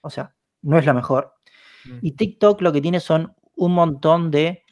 O 0.01 0.09
sea, 0.09 0.35
no 0.65 0.77
es 0.79 0.85
lo 0.85 0.93
mejor. 0.93 1.33
Mm, 1.85 1.99
Y 2.01 2.11
TikTok 2.13 2.61
lo 2.61 2.73
que 2.73 2.81
tiene 2.81 2.99
son 2.99 3.35
un 3.55 3.73
montón 3.73 4.31
de, 4.31 4.63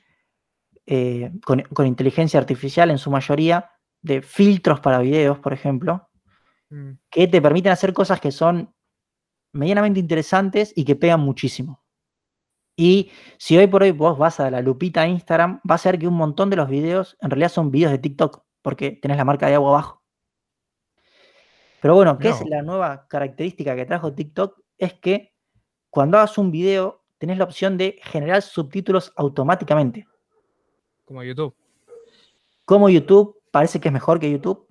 eh, 0.86 1.32
con, 1.46 1.62
con 1.74 1.88
inteligencia 1.88 2.40
artificial 2.40 2.92
en 2.92 2.98
su 2.98 3.10
mayoría, 3.12 3.70
de 4.02 4.22
filtros 4.22 4.82
para 4.82 5.00
videos, 5.00 5.40
por 5.40 5.54
ejemplo, 5.54 6.10
mm, 6.70 6.92
que 7.12 7.28
te 7.28 7.42
permiten 7.42 7.72
hacer 7.74 7.94
cosas 7.94 8.20
que 8.22 8.32
son 8.32 8.74
medianamente 9.54 10.00
interesantes 10.00 10.74
y 10.76 10.86
que 10.86 10.96
pegan 10.96 11.22
muchísimo. 11.22 11.84
Y 12.78 13.12
si 13.38 13.58
hoy 13.58 13.68
por 13.68 13.84
hoy 13.84 13.92
vos 13.92 14.18
vas 14.18 14.40
a 14.40 14.50
la 14.52 14.62
lupita 14.62 15.02
de 15.04 15.10
Instagram, 15.10 15.62
vas 15.64 15.86
a 15.86 15.92
ver 15.92 16.00
que 16.00 16.08
un 16.08 16.16
montón 16.16 16.50
de 16.50 16.56
los 16.58 16.70
videos 16.70 17.18
en 17.22 17.30
realidad 17.32 17.50
son 17.50 17.72
videos 17.72 17.92
de 17.92 18.00
TikTok, 18.00 18.44
porque 18.62 18.92
tenés 18.92 19.18
la 19.18 19.26
marca 19.26 19.48
de 19.48 19.56
agua 19.56 19.72
abajo. 19.72 20.04
Pero 21.82 21.96
bueno, 21.96 22.18
¿qué 22.18 22.30
es 22.30 22.42
la 22.46 22.62
nueva 22.62 23.08
característica 23.08 23.76
que 23.76 23.86
trajo 23.86 24.14
TikTok? 24.14 24.60
Es 24.78 24.94
que 24.94 25.33
cuando 25.94 26.18
hagas 26.18 26.40
un 26.40 26.50
video, 26.50 27.04
tenés 27.20 27.38
la 27.38 27.44
opción 27.44 27.78
de 27.78 28.00
generar 28.02 28.42
subtítulos 28.42 29.14
automáticamente. 29.16 30.08
Como 31.06 31.22
YouTube. 31.22 31.54
Como 32.66 32.90
YouTube, 32.90 33.40
parece 33.52 33.80
que 33.80 33.90
es 33.90 33.94
mejor 33.94 34.20
que 34.20 34.32
YouTube. 34.32 34.68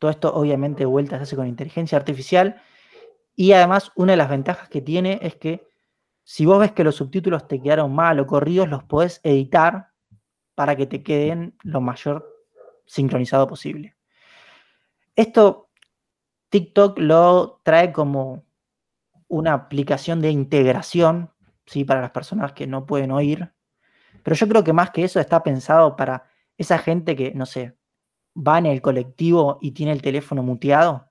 Todo 0.00 0.10
esto 0.10 0.34
obviamente 0.34 0.80
de 0.80 0.86
vuelta 0.86 1.16
se 1.16 1.22
hace 1.22 1.36
con 1.36 1.46
inteligencia 1.46 1.96
artificial. 1.96 2.60
Y 3.36 3.52
además 3.52 3.92
una 3.94 4.14
de 4.14 4.16
las 4.16 4.28
ventajas 4.28 4.68
que 4.68 4.80
tiene 4.80 5.20
es 5.22 5.36
que 5.36 5.68
si 6.24 6.44
vos 6.44 6.58
ves 6.58 6.72
que 6.72 6.82
los 6.82 6.96
subtítulos 6.96 7.46
te 7.46 7.62
quedaron 7.62 7.94
mal 7.94 8.18
o 8.18 8.26
corridos, 8.26 8.68
los 8.68 8.82
podés 8.82 9.20
editar 9.22 9.90
para 10.56 10.74
que 10.74 10.88
te 10.88 11.04
queden 11.04 11.56
lo 11.62 11.80
mayor 11.80 12.28
sincronizado 12.84 13.46
posible. 13.46 13.94
Esto 15.14 15.68
TikTok 16.48 16.98
lo 16.98 17.60
trae 17.62 17.92
como 17.92 18.45
una 19.28 19.54
aplicación 19.54 20.20
de 20.20 20.30
integración, 20.30 21.32
¿sí? 21.66 21.84
Para 21.84 22.00
las 22.00 22.10
personas 22.10 22.52
que 22.52 22.66
no 22.66 22.86
pueden 22.86 23.10
oír. 23.12 23.52
Pero 24.22 24.36
yo 24.36 24.48
creo 24.48 24.64
que 24.64 24.72
más 24.74 24.90
que 24.92 25.04
eso 25.04 25.20
está 25.20 25.42
pensado 25.42 25.96
para 25.96 26.24
esa 26.58 26.78
gente 26.78 27.16
que, 27.16 27.32
no 27.34 27.46
sé, 27.46 27.76
va 28.36 28.58
en 28.58 28.66
el 28.66 28.82
colectivo 28.82 29.58
y 29.62 29.72
tiene 29.72 29.92
el 29.92 30.02
teléfono 30.02 30.42
muteado, 30.42 31.10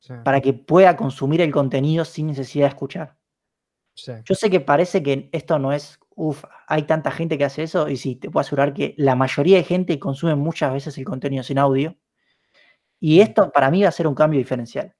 Sí, 0.00 0.12
para 0.22 0.40
que 0.40 0.52
pueda 0.52 0.96
consumir 0.96 1.40
el 1.40 1.50
contenido 1.50 2.04
sin 2.04 2.28
necesidad 2.28 2.66
de 2.66 2.68
escuchar. 2.68 3.16
sí. 3.94 4.12
Yo 4.24 4.34
sé 4.36 4.48
que 4.50 4.60
parece 4.60 5.02
que 5.02 5.28
esto 5.32 5.58
no 5.58 5.72
es, 5.72 5.98
uff, 6.14 6.44
hay 6.68 6.82
tanta 6.84 7.10
gente 7.10 7.36
que 7.38 7.44
hace 7.44 7.62
eso 7.64 7.88
y 7.88 7.96
sí, 7.96 8.14
te 8.16 8.30
puedo 8.30 8.42
asegurar 8.42 8.72
que 8.74 8.94
la 8.98 9.16
mayoría 9.16 9.56
de 9.56 9.64
gente 9.64 9.98
consume 9.98 10.34
muchas 10.36 10.72
veces 10.72 10.96
el 10.98 11.04
contenido 11.04 11.42
sin 11.42 11.58
audio. 11.58 11.96
Y 13.00 13.20
esto 13.20 13.50
para 13.50 13.70
mí 13.72 13.82
va 13.82 13.88
a 13.88 13.92
ser 13.92 14.06
un 14.06 14.14
cambio 14.14 14.38
diferencial. 14.38 14.94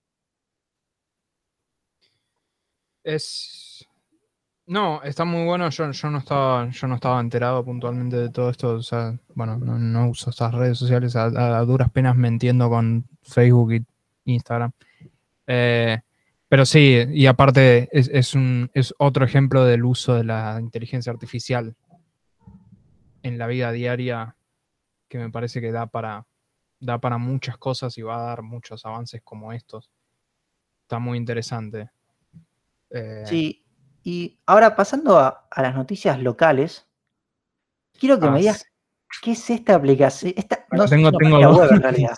No, 4.66 5.02
está 5.02 5.24
muy 5.24 5.44
bueno. 5.44 5.70
Yo, 5.70 5.86
no 5.86 6.18
estaba, 6.18 6.68
yo 6.68 6.86
no 6.86 6.97
estaba 6.97 7.20
enterado 7.20 7.64
puntualmente 7.64 8.16
de 8.16 8.30
todo 8.30 8.51
esto. 8.51 8.74
O 8.74 8.82
sea, 8.82 9.18
bueno, 9.35 9.56
no, 9.56 10.09
uso 10.10 10.30
estas 10.30 10.55
redes 10.55 10.78
sociales. 10.78 11.16
A, 11.16 11.60
duras 11.64 11.90
penas 11.90 12.16
me 12.16 12.28
entiendo 12.28 12.68
con 12.68 13.06
Facebook 13.22 13.72
y 13.72 13.85
Instagram. 14.24 14.72
Eh, 15.47 15.98
pero 16.48 16.66
sí, 16.66 16.98
y 17.10 17.26
aparte 17.26 17.89
es 17.93 18.94
otro 18.98 19.24
ejemplo 19.24 19.64
del 19.64 19.85
uso 19.85 20.14
de 20.14 20.24
la 20.24 20.59
inteligencia 20.60 21.12
artificial 21.12 21.74
en 23.22 23.39
la 23.39 23.47
vida 23.47 23.72
diaria 23.72 24.36
que 25.09 25.18
me 25.18 25.30
parece 25.30 25.60
que 25.60 25.72
da 25.72 25.86
para, 25.86 26.26
da 26.80 26.98
para 26.98 27.18
muchas 27.18 27.56
cosas 27.59 27.97
y 27.98 28.02
va 28.02 28.16
a 28.16 28.28
dar 28.28 28.43
muchos 28.43 28.85
avances 28.85 29.22
como 29.24 29.52
estos. 29.52 29.90
Está 30.82 30.98
muy 30.98 31.18
interesante. 31.18 31.90
Eh, 32.90 33.24
Sí, 33.27 33.65
y 34.02 34.39
ahora 34.47 34.74
pasando 34.77 35.19
a, 35.19 35.47
a 35.51 35.62
las 35.62 35.74
noticias 35.74 36.19
locales, 36.20 36.86
quiero 37.98 38.19
que 38.19 38.27
ah, 38.27 38.31
me 38.31 38.39
digas 38.39 38.65
qué 39.23 39.32
es 39.32 39.51
esta 39.51 39.74
aplicación. 39.74 40.32
Esta, 40.36 40.65
Bueno, 40.70 40.85
no 40.85 40.90
tengo, 40.90 41.09
es 41.09 41.19
tengo 41.19 41.40
dos 41.40 41.59
web 41.59 41.73
en 41.73 41.82
realidad. 41.82 42.16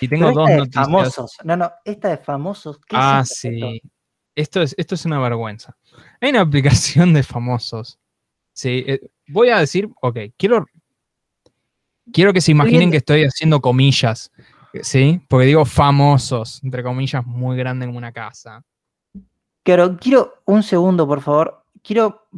Y 0.00 0.08
Pero 0.08 0.26
tengo 0.26 0.28
esta 0.30 0.40
dos 0.40 0.48
de 0.48 0.56
noticias. 0.58 0.84
famosos. 0.86 1.36
No, 1.44 1.56
no, 1.56 1.72
esta 1.84 2.08
de 2.08 2.18
famosos. 2.18 2.78
¿qué 2.86 2.96
es 2.96 3.02
Ah, 3.02 3.22
esto, 3.24 3.48
Beto? 3.50 3.66
sí. 3.70 3.82
Esto 4.34 4.62
es, 4.62 4.74
esto 4.78 4.94
es 4.94 5.04
una 5.04 5.18
vergüenza. 5.20 5.76
Hay 6.20 6.30
una 6.30 6.40
aplicación 6.40 7.12
de 7.12 7.22
famosos. 7.22 7.98
Sí, 8.54 8.84
eh, 8.86 9.00
voy 9.28 9.48
a 9.50 9.58
decir, 9.58 9.88
ok, 10.00 10.18
quiero, 10.38 10.66
quiero 12.12 12.32
que 12.32 12.40
se 12.40 12.50
imaginen 12.52 12.90
que 12.90 12.96
estoy 12.98 13.24
haciendo 13.24 13.60
comillas, 13.60 14.30
¿sí? 14.82 15.20
Porque 15.28 15.46
digo 15.46 15.64
famosos, 15.64 16.62
entre 16.62 16.82
comillas, 16.82 17.24
muy 17.26 17.56
grande 17.56 17.84
en 17.86 17.94
una 17.96 18.12
casa. 18.12 18.62
Quiero 19.64 20.34
un 20.44 20.62
segundo, 20.62 21.06
por 21.06 21.20
favor. 21.20 21.64
Quiero 21.82 22.28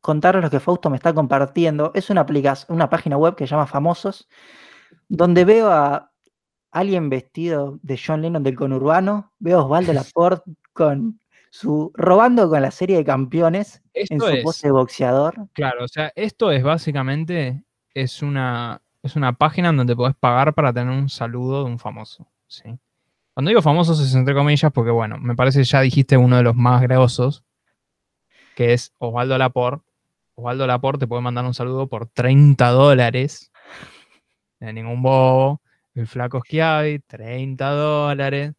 contarles 0.00 0.44
lo 0.44 0.50
que 0.50 0.60
Fausto 0.60 0.90
me 0.90 0.96
está 0.96 1.12
compartiendo. 1.12 1.90
Es 1.94 2.10
una 2.10 2.22
aplicación, 2.22 2.74
una 2.74 2.88
página 2.88 3.16
web 3.16 3.34
que 3.34 3.46
se 3.46 3.50
llama 3.50 3.66
Famosos, 3.66 4.28
donde 5.08 5.44
veo 5.44 5.70
a 5.70 6.12
alguien 6.70 7.08
vestido 7.10 7.78
de 7.82 7.98
John 8.04 8.22
Lennon 8.22 8.42
del 8.42 8.54
conurbano, 8.54 9.32
veo 9.38 9.60
a 9.60 9.64
Osvaldo 9.64 9.92
Laporte 9.92 10.50
con 10.72 11.20
su 11.50 11.90
robando 11.94 12.50
con 12.50 12.60
la 12.60 12.70
serie 12.70 12.98
de 12.98 13.04
campeones 13.04 13.82
en 14.06 14.20
Esto 14.20 14.26
su 14.26 14.32
es, 14.32 14.44
pose 14.44 14.68
de 14.68 14.72
boxeador. 14.72 15.48
claro, 15.54 15.84
o 15.84 15.88
sea, 15.88 16.12
esto 16.14 16.52
es 16.52 16.62
básicamente, 16.62 17.64
es 17.94 18.22
una, 18.22 18.82
es 19.02 19.16
una 19.16 19.32
página 19.32 19.70
en 19.70 19.78
donde 19.78 19.96
podés 19.96 20.16
pagar 20.16 20.54
para 20.54 20.72
tener 20.72 20.92
un 20.92 21.08
saludo 21.08 21.64
de 21.64 21.70
un 21.70 21.78
famoso, 21.78 22.28
¿sí? 22.46 22.78
Cuando 23.36 23.50
digo 23.50 23.60
famosos 23.60 24.00
es 24.00 24.14
entre 24.14 24.32
comillas 24.32 24.72
porque, 24.72 24.90
bueno, 24.90 25.18
me 25.18 25.36
parece 25.36 25.62
ya 25.62 25.82
dijiste 25.82 26.16
uno 26.16 26.38
de 26.38 26.42
los 26.42 26.56
más 26.56 26.80
grosos, 26.80 27.44
que 28.54 28.72
es 28.72 28.94
Osvaldo 28.96 29.36
Laporte. 29.36 29.84
Osvaldo 30.36 30.66
Laporte 30.66 31.00
te 31.00 31.06
puede 31.06 31.20
mandar 31.20 31.44
un 31.44 31.52
saludo 31.52 31.86
por 31.86 32.08
30 32.08 32.66
dólares. 32.70 33.52
No 34.58 34.68
hay 34.68 34.72
ningún 34.72 35.02
bobo. 35.02 35.60
El 35.94 36.06
flaco 36.06 36.40
Schiavi, 36.42 37.00
30 37.00 37.70
dólares. 37.72 38.54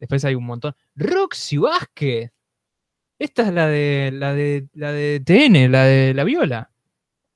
Después 0.00 0.24
hay 0.24 0.34
un 0.34 0.46
montón. 0.46 0.74
Roxy 0.96 1.58
Vázquez. 1.58 2.32
Esta 3.20 3.42
es 3.42 3.52
la 3.52 3.68
de 3.68 4.10
la 4.12 4.34
de 4.34 4.66
la 4.74 4.90
de 4.90 5.20
TN, 5.20 5.70
la 5.70 5.84
de 5.84 6.12
la 6.12 6.24
viola. 6.24 6.72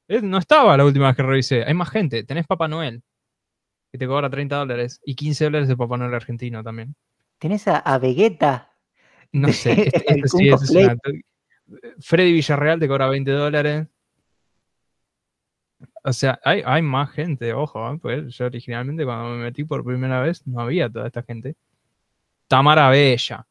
No 0.09 0.39
estaba 0.39 0.77
la 0.77 0.85
última 0.85 1.07
vez 1.07 1.17
que 1.17 1.23
revisé. 1.23 1.65
Hay 1.65 1.75
más 1.75 1.91
gente. 1.91 2.25
Tenés 2.25 2.45
Papá 2.49 2.67
Noel, 2.67 3.05
que 3.95 3.99
te 3.99 4.09
cobra 4.09 4.29
30 4.29 4.57
dólares. 4.57 5.01
Y 5.05 5.15
15 5.15 5.45
dólares 5.45 5.69
de 5.69 5.77
Papá 5.77 5.97
Noel 5.97 6.13
argentino 6.15 6.65
también. 6.65 6.97
Tenés 7.39 7.69
a, 7.69 7.77
a 7.79 7.97
Vegeta. 7.99 8.73
No 9.31 9.53
sé. 9.53 9.71
Este, 9.95 10.15
este 10.17 10.29
sí, 10.29 10.49
este 10.49 10.55
es 10.55 10.61
Cosplay. 10.61 10.85
una- 10.87 10.97
Freddy 12.01 12.33
Villarreal 12.33 12.81
te 12.81 12.89
cobra 12.89 13.07
20 13.09 13.31
dólares. 13.31 13.87
O 16.03 16.13
sea, 16.13 16.41
hay, 16.45 16.61
hay 16.67 16.83
más 16.83 17.13
gente, 17.13 17.53
ojo, 17.55 17.93
¿eh? 17.93 17.99
pues 18.03 18.35
yo 18.37 18.47
originalmente 18.47 19.05
cuando 19.05 19.29
me 19.37 19.45
metí 19.45 19.63
por 19.63 19.85
primera 19.85 20.21
vez 20.21 20.45
no 20.45 20.59
había 20.61 20.91
toda 20.91 21.07
esta 21.07 21.23
gente. 21.23 21.55
Tamara 22.49 22.91
Bella. 22.91 23.47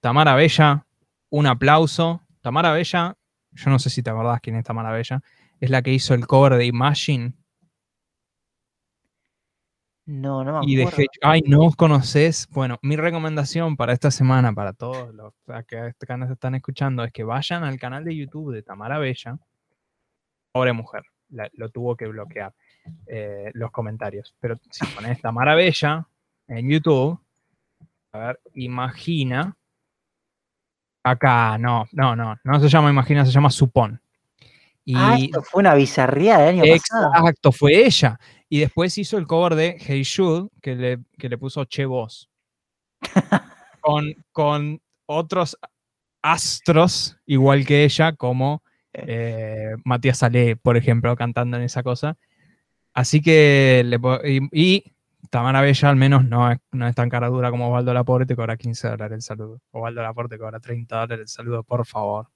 Tamara 0.00 0.34
Bella, 0.34 0.84
un 1.30 1.46
aplauso. 1.46 2.22
Tamara 2.40 2.72
Bella, 2.72 3.16
yo 3.52 3.70
no 3.70 3.78
sé 3.78 3.88
si 3.90 4.02
te 4.02 4.10
acordás 4.10 4.40
quién 4.40 4.56
es 4.56 4.64
Tamara 4.64 4.90
Bella, 4.90 5.22
es 5.60 5.70
la 5.70 5.80
que 5.82 5.92
hizo 5.92 6.12
el 6.12 6.26
cover 6.26 6.54
de 6.54 6.66
Imagine 6.66 7.34
No, 10.06 10.44
no 10.44 10.60
me 10.60 10.66
y 10.66 10.76
de 10.76 10.82
acuerdo. 10.84 10.98
Hedge- 11.02 11.18
Ay, 11.22 11.42
no 11.46 11.62
os 11.64 11.74
conocés. 11.76 12.46
Bueno, 12.52 12.78
mi 12.82 12.94
recomendación 12.96 13.76
para 13.76 13.92
esta 13.92 14.10
semana, 14.12 14.52
para 14.52 14.72
todos 14.72 15.12
los 15.12 15.32
que 15.66 15.88
este 15.88 16.06
canal 16.06 16.30
están 16.30 16.54
escuchando, 16.54 17.02
es 17.02 17.12
que 17.12 17.24
vayan 17.24 17.64
al 17.64 17.76
canal 17.78 18.04
de 18.04 18.14
YouTube 18.16 18.52
de 18.54 18.62
Tamara 18.62 18.98
Bella. 18.98 19.36
Pobre 20.52 20.72
mujer, 20.72 21.02
la- 21.30 21.50
lo 21.54 21.68
tuvo 21.70 21.96
que 21.96 22.06
bloquear. 22.06 22.54
eh, 23.08 23.50
los 23.54 23.72
comentarios. 23.72 24.32
Pero 24.38 24.60
si 24.70 24.86
pones 24.86 25.20
Tamara 25.20 25.56
Bella 25.56 26.06
en 26.46 26.68
YouTube, 26.70 27.18
a 28.12 28.18
ver, 28.18 28.40
imagina. 28.54 29.56
Acá, 31.02 31.58
no, 31.58 31.84
no, 31.90 32.14
no, 32.14 32.36
no 32.44 32.60
se 32.60 32.68
llama 32.68 32.90
Imagina, 32.90 33.24
se 33.26 33.32
llama 33.32 33.50
Supón. 33.50 34.00
ah, 34.94 35.16
Y 35.18 35.24
esto 35.26 35.42
fue 35.42 35.60
una 35.62 35.74
bizarría 35.74 36.38
del 36.38 36.60
año 36.60 36.74
pasado. 36.76 37.10
exacto, 37.12 37.50
fue 37.50 37.84
ella. 37.86 38.20
Y 38.48 38.60
después 38.60 38.96
hizo 38.98 39.18
el 39.18 39.26
cover 39.26 39.54
de 39.54 39.76
Hey 39.80 40.04
Jude, 40.04 40.48
que 40.62 40.74
le, 40.76 40.98
que 41.18 41.28
le 41.28 41.38
puso 41.38 41.64
Che 41.64 41.84
Voz. 41.84 42.30
con, 43.80 44.14
con 44.32 44.80
otros 45.06 45.56
astros, 46.22 47.16
igual 47.26 47.64
que 47.64 47.84
ella, 47.84 48.12
como 48.12 48.62
eh, 48.92 49.74
Matías 49.84 50.18
Salé, 50.18 50.56
por 50.56 50.76
ejemplo, 50.76 51.14
cantando 51.16 51.56
en 51.56 51.64
esa 51.64 51.82
cosa. 51.82 52.16
Así 52.94 53.20
que, 53.20 53.82
le 53.84 53.98
y, 54.24 54.48
y 54.52 54.96
Tamara 55.30 55.60
Bella 55.60 55.88
al 55.88 55.96
menos 55.96 56.24
no 56.24 56.50
es, 56.50 56.58
no 56.72 56.86
es 56.86 56.94
tan 56.94 57.08
cara 57.08 57.28
dura 57.28 57.50
como 57.50 57.68
Osvaldo 57.68 57.92
Laporte, 57.92 58.26
te 58.26 58.36
cobra 58.36 58.56
15 58.56 58.88
dólares 58.88 59.16
el 59.16 59.22
saludo. 59.22 59.60
Osvaldo 59.70 60.02
Laporte 60.02 60.38
cobra 60.38 60.60
30 60.60 60.96
dólares 60.96 61.20
el 61.20 61.28
saludo, 61.28 61.62
por 61.62 61.86
favor. 61.86 62.28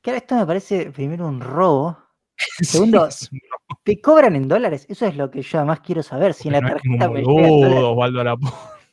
Claro, 0.00 0.18
esto 0.18 0.36
me 0.36 0.46
parece 0.46 0.90
primero 0.90 1.26
un 1.26 1.40
robo. 1.40 1.96
Segundo, 2.62 3.10
Sí, 3.10 3.38
¿Te 3.84 4.00
cobran 4.00 4.36
en 4.36 4.48
dólares? 4.48 4.86
Eso 4.88 5.06
es 5.06 5.16
lo 5.16 5.30
que 5.30 5.42
yo 5.42 5.58
además 5.58 5.80
quiero 5.80 6.02
saber. 6.02 6.34
Si 6.34 6.48
en 6.48 6.52
la 6.54 6.60
Porque 6.60 6.88
no 6.88 6.94
es 6.94 6.98
tarjeta 7.00 7.06
como 7.06 7.14
me 7.14 7.22
boludo. 7.22 7.90
Osvaldo. 7.92 8.38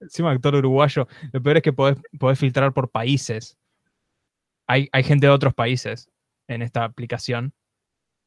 Encima 0.00 0.30
actor 0.30 0.54
uruguayo. 0.54 1.06
Lo 1.32 1.42
peor 1.42 1.58
es 1.58 1.62
que 1.62 1.72
podés, 1.72 1.98
podés 2.18 2.38
filtrar 2.38 2.72
por 2.72 2.90
países. 2.90 3.58
Hay, 4.66 4.88
hay 4.92 5.02
gente 5.02 5.26
de 5.26 5.32
otros 5.32 5.52
países 5.52 6.10
en 6.48 6.62
esta 6.62 6.84
aplicación. 6.84 7.52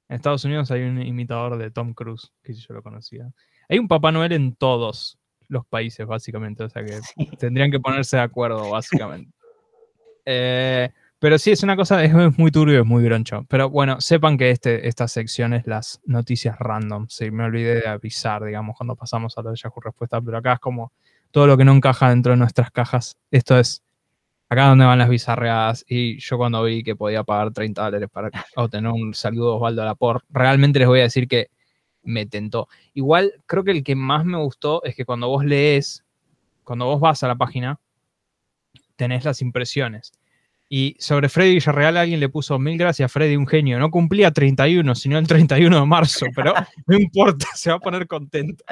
En 0.09 0.17
Estados 0.17 0.45
Unidos 0.45 0.69
hay 0.69 0.83
un 0.83 1.01
imitador 1.01 1.57
de 1.57 1.71
Tom 1.71 1.93
Cruise, 1.93 2.31
que 2.43 2.53
yo 2.53 2.73
lo 2.73 2.83
conocía. 2.83 3.31
Hay 3.69 3.79
un 3.79 3.87
Papá 3.87 4.11
Noel 4.11 4.33
en 4.33 4.55
todos 4.55 5.17
los 5.47 5.65
países, 5.65 6.05
básicamente. 6.05 6.63
O 6.63 6.69
sea 6.69 6.83
que 6.83 6.99
Sí. 7.17 7.29
tendrían 7.39 7.71
que 7.71 7.79
ponerse 7.79 8.17
de 8.17 8.23
acuerdo, 8.23 8.69
básicamente. 8.69 9.31
Eh, 10.25 10.89
pero 11.23 11.39
sí, 11.39 11.51
es 11.51 11.63
una 11.63 11.77
cosa, 11.77 12.03
es, 12.03 12.11
muy 12.37 12.51
turbio, 12.51 12.81
es 12.81 12.85
muy 12.85 13.01
groncho. 13.01 13.45
Pero 13.47 13.69
bueno, 13.69 14.01
sepan 14.01 14.37
que 14.37 14.49
este, 14.51 14.89
esta 14.89 15.07
sección 15.07 15.53
es 15.53 15.65
las 15.65 16.01
noticias 16.03 16.59
random. 16.59 17.07
Sí, 17.07 17.31
me 17.31 17.45
olvidé 17.45 17.75
de 17.75 17.87
avisar, 17.87 18.43
digamos, 18.43 18.75
cuando 18.75 18.97
pasamos 18.97 19.37
a 19.37 19.41
lo 19.41 19.51
de 19.51 19.55
Yahoo 19.55 19.79
Respuesta, 19.79 20.19
pero 20.19 20.39
acá 20.39 20.51
es 20.55 20.59
como 20.59 20.91
todo 21.31 21.47
lo 21.47 21.55
que 21.55 21.63
no 21.63 21.71
encaja 21.71 22.09
dentro 22.09 22.33
de 22.33 22.39
nuestras 22.39 22.71
cajas. 22.71 23.15
Esto 23.31 23.57
es 23.57 23.81
acá 24.49 24.67
donde 24.67 24.83
van 24.83 24.99
las 24.99 25.07
bizarreadas. 25.07 25.85
Y 25.87 26.19
yo 26.19 26.37
cuando 26.37 26.61
vi 26.61 26.83
que 26.83 26.97
podía 26.97 27.23
pagar 27.23 27.53
30 27.53 27.81
dólares 27.81 28.09
para 28.11 28.29
obtener 28.57 28.91
un 28.91 29.13
saludo 29.13 29.51
de 29.51 29.55
Osvaldo 29.55 29.85
Lapor, 29.85 30.25
realmente 30.29 30.79
les 30.79 30.89
voy 30.89 30.99
a 30.99 31.03
decir 31.03 31.29
que 31.29 31.47
me 32.01 32.25
tentó. 32.25 32.67
Igual 32.95 33.31
creo 33.45 33.63
que 33.63 33.71
el 33.71 33.85
que 33.85 33.95
más 33.95 34.25
me 34.25 34.39
gustó 34.39 34.83
es 34.83 34.93
que 34.93 35.05
cuando 35.05 35.29
vos 35.29 35.45
lees, 35.45 36.03
cuando 36.65 36.83
vos 36.83 36.99
vas 36.99 37.23
a 37.23 37.29
la 37.29 37.35
página, 37.35 37.79
tenés 38.97 39.23
las 39.23 39.41
impresiones. 39.41 40.11
Y 40.69 40.95
sobre 40.99 41.29
Freddy 41.29 41.55
Villarreal 41.55 41.97
alguien 41.97 42.19
le 42.19 42.29
puso 42.29 42.57
mil 42.57 42.77
gracias, 42.77 43.11
Freddy, 43.11 43.35
un 43.35 43.47
genio. 43.47 43.77
No 43.79 43.91
cumplía 43.91 44.31
31, 44.31 44.95
sino 44.95 45.17
el 45.17 45.27
31 45.27 45.79
de 45.79 45.85
marzo, 45.85 46.25
pero 46.35 46.53
no 46.87 46.97
importa, 46.97 47.47
se 47.53 47.69
va 47.69 47.75
a 47.75 47.79
poner 47.79 48.07
contento. 48.07 48.63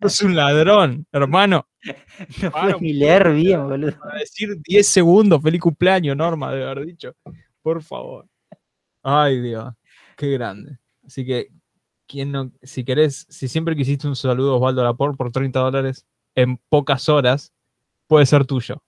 Es 0.00 0.22
un 0.22 0.36
ladrón, 0.36 1.06
hermano. 1.12 1.66
No 2.42 2.50
puedo 2.50 2.80
ni 2.80 2.92
leer 2.92 3.32
bien, 3.32 3.68
boludo. 3.68 3.96
Para 3.98 4.18
decir 4.18 4.56
10 4.60 4.86
segundos, 4.86 5.40
feliz 5.40 5.60
cumpleaños, 5.60 6.16
Norma, 6.16 6.52
de 6.52 6.64
haber 6.64 6.84
dicho. 6.84 7.14
Por 7.62 7.80
favor. 7.80 8.26
Ay, 9.02 9.40
Dios, 9.40 9.72
qué 10.16 10.32
grande. 10.32 10.78
Así 11.06 11.24
que, 11.24 11.48
¿quién 12.08 12.32
no, 12.32 12.50
si 12.62 12.84
querés, 12.84 13.26
si 13.28 13.46
siempre 13.46 13.76
quisiste 13.76 14.08
un 14.08 14.16
saludo 14.16 14.54
a 14.54 14.56
Osvaldo 14.56 14.82
Laporte 14.82 15.16
por 15.16 15.30
30 15.30 15.60
dólares 15.60 16.06
en 16.34 16.56
pocas 16.68 17.08
horas, 17.08 17.52
puede 18.08 18.26
ser 18.26 18.44
tuyo. 18.46 18.82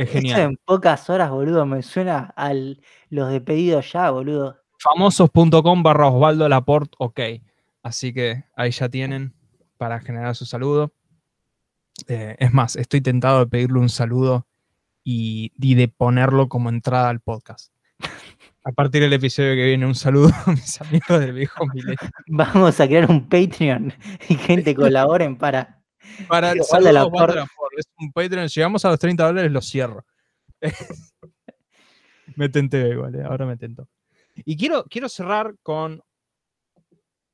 Es 0.00 0.08
Eso 0.08 0.18
genial. 0.18 0.40
en 0.40 0.56
pocas 0.64 1.10
horas, 1.10 1.30
boludo, 1.30 1.66
me 1.66 1.82
suena 1.82 2.32
a 2.36 2.52
los 3.10 3.30
de 3.30 3.40
pedido 3.40 3.80
ya, 3.82 4.10
boludo. 4.10 4.56
famosos.com 4.78 5.82
barra 5.82 6.08
Osvaldo 6.08 6.48
Laporte, 6.48 6.94
ok. 6.98 7.20
Así 7.82 8.12
que 8.14 8.44
ahí 8.56 8.70
ya 8.70 8.88
tienen 8.88 9.34
para 9.76 10.00
generar 10.00 10.34
su 10.34 10.46
saludo. 10.46 10.92
Eh, 12.08 12.36
es 12.38 12.52
más, 12.52 12.76
estoy 12.76 13.00
tentado 13.02 13.40
de 13.40 13.46
pedirle 13.46 13.78
un 13.78 13.88
saludo 13.90 14.46
y, 15.04 15.52
y 15.60 15.74
de 15.74 15.88
ponerlo 15.88 16.48
como 16.48 16.68
entrada 16.70 17.08
al 17.10 17.20
podcast. 17.20 17.72
A 18.64 18.72
partir 18.72 19.00
del 19.02 19.12
episodio 19.14 19.54
que 19.54 19.64
viene, 19.64 19.86
un 19.86 19.94
saludo 19.94 20.30
a 20.46 20.50
mis 20.50 20.78
amigos 20.82 21.18
del 21.18 21.32
viejo 21.32 21.66
milenio. 21.72 21.96
Vamos 22.28 22.78
a 22.78 22.86
crear 22.86 23.10
un 23.10 23.26
Patreon 23.26 23.92
y 24.28 24.34
gente 24.34 24.74
colaboren 24.76 25.36
para. 25.36 25.82
Para 26.28 26.52
el 26.52 26.62
saludo. 26.64 27.10
Es 27.76 27.86
un 27.98 28.12
Patreon. 28.12 28.48
Llegamos 28.48 28.84
a 28.84 28.90
los 28.90 28.98
30 28.98 29.26
dólares, 29.26 29.52
lo 29.52 29.60
cierro. 29.62 30.04
me 32.36 32.48
tenté 32.48 32.88
igual, 32.88 33.14
eh, 33.14 33.22
ahora 33.24 33.46
me 33.46 33.56
tento. 33.56 33.88
Y 34.36 34.56
quiero, 34.56 34.84
quiero 34.84 35.08
cerrar 35.08 35.54
con 35.62 36.02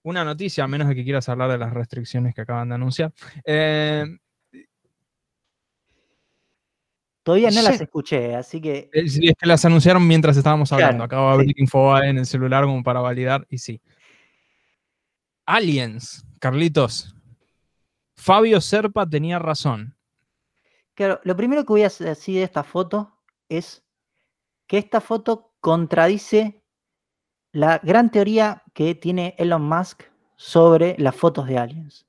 una 0.03 0.25
noticia, 0.25 0.65
a 0.65 0.69
menos 0.69 0.89
de 0.89 0.95
que 0.95 1.05
quieras 1.05 1.29
hablar 1.29 1.51
de 1.51 1.59
las 1.59 1.73
restricciones 1.73 2.35
que 2.35 2.41
acaban 2.41 2.69
de 2.69 2.75
anunciar. 2.77 3.13
Eh, 3.45 4.05
Todavía 7.27 7.51
no 7.51 7.61
las 7.61 7.81
escuché, 7.81 8.37
así 8.37 8.61
que. 8.61 8.89
es, 8.93 9.19
es 9.21 9.35
que 9.37 9.47
las 9.49 9.65
anunciaron 9.65 10.07
mientras 10.07 10.37
estábamos 10.37 10.71
hablando. 10.71 10.99
Claro, 10.99 11.05
Acabo 11.07 11.27
de 11.27 11.35
abrir 11.35 11.55
sí. 11.57 11.63
Infobae 11.63 12.09
en 12.09 12.19
el 12.19 12.27
celular 12.27 12.63
como 12.63 12.85
para 12.85 13.01
validar 13.01 13.45
y 13.51 13.59
sí. 13.59 13.83
Aliens, 15.45 16.25
Carlitos. 16.39 17.17
Fabio 18.15 18.61
Serpa 18.61 19.11
tenía 19.11 19.41
razón. 19.41 19.96
Claro, 20.97 21.21
lo 21.25 21.37
primero 21.37 21.63
que 21.63 21.73
voy 21.75 21.83
a 21.83 21.91
decir 21.91 22.37
de 22.37 22.43
esta 22.43 22.65
foto 22.65 23.19
es 23.51 23.85
que 24.67 24.79
esta 24.79 25.03
foto 25.03 25.53
contradice 25.61 26.65
la 27.53 27.79
gran 27.83 28.11
teoría 28.11 28.63
que 28.73 28.95
tiene 28.95 29.35
Elon 29.39 29.63
Musk 29.63 30.05
sobre 30.37 30.97
las 30.99 31.15
fotos 31.15 31.47
de 31.47 31.59
aliens. 31.59 32.07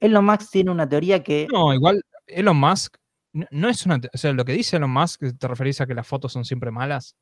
Elon 0.00 0.24
Musk 0.24 0.50
tiene 0.50 0.72
una 0.72 0.88
teoría 0.88 1.22
que 1.22 1.46
No, 1.50 1.72
igual 1.72 2.02
Elon 2.26 2.56
Musk 2.58 2.96
no, 3.32 3.68
es 3.68 3.86
una. 3.86 4.00
O 4.12 4.18
sea, 4.18 4.32
lo 4.32 4.44
que 4.44 4.52
dice 4.52 4.76
Elon 4.76 4.90
Musk, 4.90 5.22
¿te 5.38 5.46
referís 5.46 5.80
a 5.80 5.86
que 5.86 5.94
las 5.94 6.08
fotos 6.08 6.32
son 6.32 6.44
siempre 6.44 6.72
malas? 6.72 7.14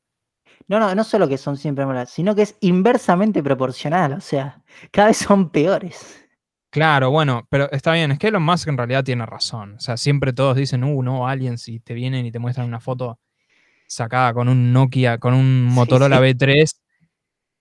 no, 0.67 0.79
no, 0.79 0.95
no 0.95 1.03
solo 1.03 1.27
que 1.27 1.37
son 1.37 1.57
siempre 1.57 1.85
malas, 1.85 2.09
sino 2.09 2.33
que 2.33 2.41
es 2.41 2.57
inversamente 2.61 3.43
proporcional, 3.43 4.13
o 4.13 4.21
sea, 4.21 4.63
cada 4.91 5.09
vez 5.09 5.17
son 5.17 5.51
peores. 5.51 6.25
Claro, 6.71 7.09
bueno, 7.09 7.47
pero 7.49 7.69
está 7.71 7.93
bien, 7.93 8.11
es 8.11 8.19
que 8.19 8.27
Elon 8.27 8.43
Musk 8.43 8.67
en 8.67 8.77
realidad 8.77 9.03
tiene 9.03 9.25
razón. 9.25 9.75
O 9.75 9.79
sea, 9.79 9.97
siempre 9.97 10.33
todos 10.33 10.55
dicen, 10.55 10.83
uh, 10.83 11.01
no, 11.01 11.27
aliens, 11.27 11.67
y 11.67 11.79
te 11.79 11.95
vienen 11.95 12.25
y 12.27 12.31
te 12.31 12.37
muestran 12.37 12.67
una 12.67 12.79
foto 12.79 13.19
sacada 13.87 14.33
con 14.33 14.49
un 14.49 14.73
Nokia, 14.73 15.17
con 15.19 15.33
un 15.33 15.67
Sí, 15.69 15.75
Motorola 15.75 16.17
sí. 16.17 16.23
B3 16.23 16.71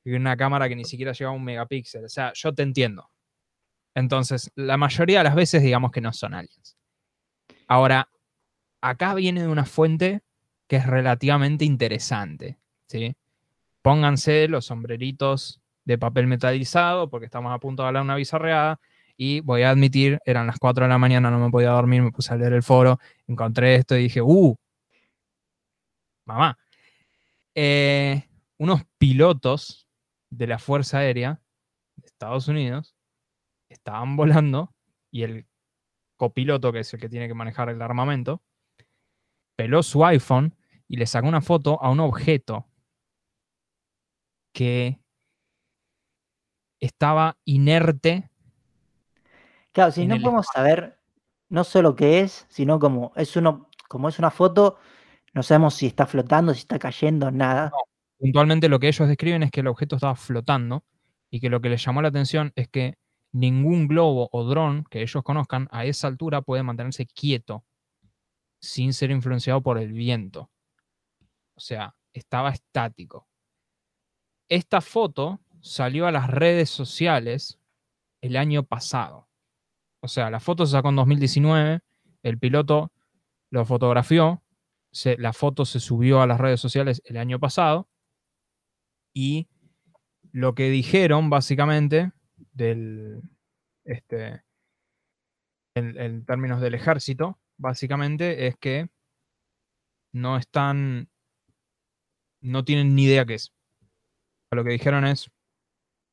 y 0.04 0.12
una 0.14 0.36
cámara 0.36 0.68
que 0.68 0.76
ni 0.76 0.84
siquiera 0.84 1.12
lleva 1.12 1.30
un 1.32 1.44
megapíxel. 1.44 2.04
O 2.04 2.08
sea, 2.08 2.32
yo 2.34 2.54
te 2.54 2.62
entiendo. 2.62 3.10
Entonces, 3.94 4.50
la 4.56 4.76
mayoría 4.76 5.18
de 5.18 5.24
las 5.24 5.34
veces 5.34 5.62
digamos 5.62 5.90
que 5.92 6.00
no 6.00 6.12
son 6.12 6.34
aliens. 6.34 6.76
Ahora, 7.68 8.08
acá 8.82 9.14
viene 9.14 9.42
de 9.42 9.48
una 9.48 9.64
fuente 9.64 10.22
que 10.68 10.76
es 10.76 10.86
relativamente 10.86 11.64
interesante, 11.64 12.58
¿sí? 12.88 13.16
Pónganse 13.82 14.48
los 14.48 14.66
sombreritos 14.66 15.60
de 15.84 15.98
papel 15.98 16.26
metalizado 16.26 17.10
porque 17.10 17.26
estamos 17.26 17.54
a 17.54 17.58
punto 17.58 17.82
de 17.82 17.88
hablar 17.88 18.02
una 18.02 18.16
bizarreada 18.16 18.80
y 19.18 19.40
voy 19.40 19.62
a 19.62 19.70
admitir, 19.70 20.20
eran 20.24 20.46
las 20.46 20.58
4 20.58 20.84
de 20.84 20.88
la 20.88 20.96
mañana, 20.96 21.30
no 21.30 21.40
me 21.40 21.50
podía 21.50 21.70
dormir, 21.70 22.00
me 22.02 22.12
puse 22.12 22.32
a 22.32 22.36
leer 22.36 22.52
el 22.52 22.62
foro, 22.62 22.98
encontré 23.26 23.74
esto 23.74 23.96
y 23.96 24.04
dije, 24.04 24.22
¡uh! 24.22 24.56
Mamá. 26.24 26.56
Eh, 27.54 28.28
unos 28.58 28.82
pilotos 28.96 29.88
de 30.30 30.46
la 30.46 30.58
Fuerza 30.58 30.98
Aérea 30.98 31.40
de 31.96 32.06
Estados 32.06 32.46
Unidos 32.46 32.94
estaban 33.68 34.16
volando 34.16 34.72
y 35.10 35.24
el 35.24 35.48
copiloto, 36.16 36.72
que 36.72 36.80
es 36.80 36.94
el 36.94 37.00
que 37.00 37.08
tiene 37.08 37.26
que 37.26 37.34
manejar 37.34 37.70
el 37.70 37.82
armamento, 37.82 38.42
peló 39.56 39.82
su 39.82 40.04
iPhone 40.04 40.54
y 40.86 40.96
le 40.96 41.06
sacó 41.06 41.26
una 41.26 41.40
foto 41.40 41.82
a 41.82 41.90
un 41.90 41.98
objeto 42.00 42.68
que 44.52 45.00
estaba 46.80 47.36
inerte. 47.44 48.30
Claro, 49.78 49.92
si 49.92 50.08
no 50.08 50.16
podemos 50.16 50.48
saber 50.52 50.98
no 51.50 51.62
solo 51.62 51.94
qué 51.94 52.18
es, 52.18 52.46
sino 52.48 52.80
como 52.80 53.12
es 53.14 53.36
uno, 53.36 53.70
como 53.86 54.08
es 54.08 54.18
una 54.18 54.32
foto, 54.32 54.76
no 55.34 55.44
sabemos 55.44 55.74
si 55.74 55.86
está 55.86 56.04
flotando, 56.04 56.52
si 56.52 56.58
está 56.58 56.80
cayendo, 56.80 57.30
nada. 57.30 57.70
Puntualmente 58.18 58.68
lo 58.68 58.80
que 58.80 58.88
ellos 58.88 59.06
describen 59.06 59.44
es 59.44 59.52
que 59.52 59.60
el 59.60 59.68
objeto 59.68 59.94
estaba 59.94 60.16
flotando 60.16 60.82
y 61.30 61.38
que 61.38 61.48
lo 61.48 61.60
que 61.60 61.68
les 61.68 61.84
llamó 61.84 62.02
la 62.02 62.08
atención 62.08 62.52
es 62.56 62.66
que 62.66 62.98
ningún 63.30 63.86
globo 63.86 64.28
o 64.32 64.42
dron 64.42 64.82
que 64.90 65.00
ellos 65.00 65.22
conozcan 65.22 65.68
a 65.70 65.84
esa 65.84 66.08
altura 66.08 66.42
puede 66.42 66.64
mantenerse 66.64 67.06
quieto 67.06 67.64
sin 68.60 68.92
ser 68.92 69.12
influenciado 69.12 69.62
por 69.62 69.78
el 69.78 69.92
viento. 69.92 70.50
O 71.54 71.60
sea, 71.60 71.94
estaba 72.12 72.50
estático. 72.50 73.28
esta 74.48 74.80
foto 74.80 75.38
salió 75.60 76.08
a 76.08 76.10
las 76.10 76.28
redes 76.28 76.68
sociales 76.68 77.60
el 78.20 78.36
año 78.36 78.64
pasado. 78.64 79.27
O 80.00 80.08
sea, 80.08 80.30
la 80.30 80.40
foto 80.40 80.66
se 80.66 80.72
sacó 80.72 80.90
en 80.90 80.96
2019, 80.96 81.80
el 82.22 82.38
piloto 82.38 82.92
lo 83.50 83.64
fotografió, 83.64 84.42
la 85.18 85.32
foto 85.32 85.64
se 85.64 85.80
subió 85.80 86.22
a 86.22 86.26
las 86.26 86.40
redes 86.40 86.60
sociales 86.60 87.02
el 87.04 87.16
año 87.16 87.38
pasado 87.38 87.88
y 89.14 89.48
lo 90.32 90.54
que 90.54 90.70
dijeron 90.70 91.30
básicamente 91.30 92.12
del, 92.52 93.22
este, 93.84 94.42
en, 95.74 95.98
en 95.98 96.24
términos 96.24 96.60
del 96.60 96.74
ejército, 96.74 97.38
básicamente 97.56 98.46
es 98.46 98.56
que 98.56 98.88
no 100.12 100.36
están, 100.36 101.08
no 102.40 102.64
tienen 102.64 102.94
ni 102.94 103.04
idea 103.04 103.26
qué 103.26 103.34
es. 103.34 103.52
Lo 104.50 104.64
que 104.64 104.70
dijeron 104.70 105.04
es 105.04 105.30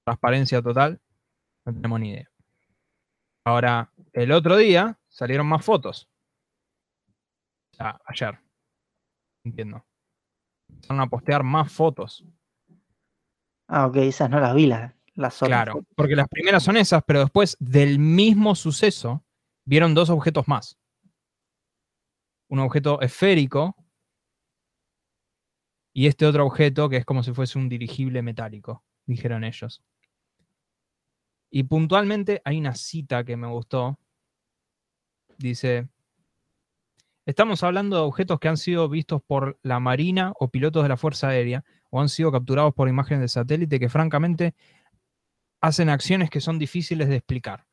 transparencia 0.05 0.61
total, 0.61 1.01
no 1.65 1.73
tenemos 1.73 1.99
ni 1.99 2.11
idea. 2.11 2.34
Ahora, 3.45 3.91
el 4.13 4.31
otro 4.31 4.57
día 4.57 4.99
salieron 5.07 5.47
más 5.47 5.63
fotos. 5.63 6.09
O 7.73 7.75
sea, 7.75 7.99
ayer. 8.05 8.39
Entiendo. 9.43 9.85
Empezaron 10.67 11.01
a 11.01 11.07
postear 11.07 11.43
más 11.43 11.71
fotos. 11.71 12.25
Ah, 13.67 13.85
ok, 13.85 13.97
esas 13.97 14.29
no 14.29 14.39
las 14.39 14.55
vi, 14.55 14.65
las, 14.65 14.93
las 15.13 15.41
otras 15.41 15.63
Claro, 15.63 15.85
porque 15.95 16.15
las 16.15 16.27
primeras 16.27 16.63
son 16.63 16.77
esas, 16.77 17.03
pero 17.05 17.19
después 17.19 17.55
del 17.59 17.99
mismo 17.99 18.55
suceso 18.55 19.23
vieron 19.65 19.93
dos 19.93 20.09
objetos 20.09 20.47
más. 20.47 20.77
Un 22.49 22.59
objeto 22.59 23.01
esférico 23.01 23.75
y 25.93 26.07
este 26.07 26.25
otro 26.25 26.45
objeto 26.45 26.89
que 26.89 26.97
es 26.97 27.05
como 27.05 27.23
si 27.23 27.33
fuese 27.33 27.57
un 27.57 27.69
dirigible 27.69 28.21
metálico, 28.21 28.83
dijeron 29.05 29.43
ellos. 29.43 29.83
Y 31.55 31.63
puntualmente 31.63 32.41
hay 32.43 32.57
una 32.59 32.75
cita 32.75 33.23
que 33.23 33.37
me 33.37 33.47
gustó. 33.47 33.97
Dice, 35.37 35.87
estamos 37.25 37.63
hablando 37.63 37.95
de 37.95 38.01
objetos 38.01 38.41
que 38.41 38.49
han 38.49 38.57
sido 38.57 38.89
vistos 38.89 39.21
por 39.25 39.57
la 39.63 39.79
Marina 39.79 40.33
o 40.37 40.49
pilotos 40.49 40.83
de 40.83 40.89
la 40.89 40.97
Fuerza 40.97 41.29
Aérea 41.29 41.63
o 41.89 42.01
han 42.01 42.09
sido 42.09 42.29
capturados 42.29 42.73
por 42.73 42.89
imágenes 42.89 43.21
de 43.21 43.27
satélite 43.29 43.79
que 43.79 43.87
francamente 43.87 44.53
hacen 45.61 45.87
acciones 45.87 46.29
que 46.29 46.41
son 46.41 46.59
difíciles 46.59 47.07
de 47.07 47.15
explicar. 47.15 47.65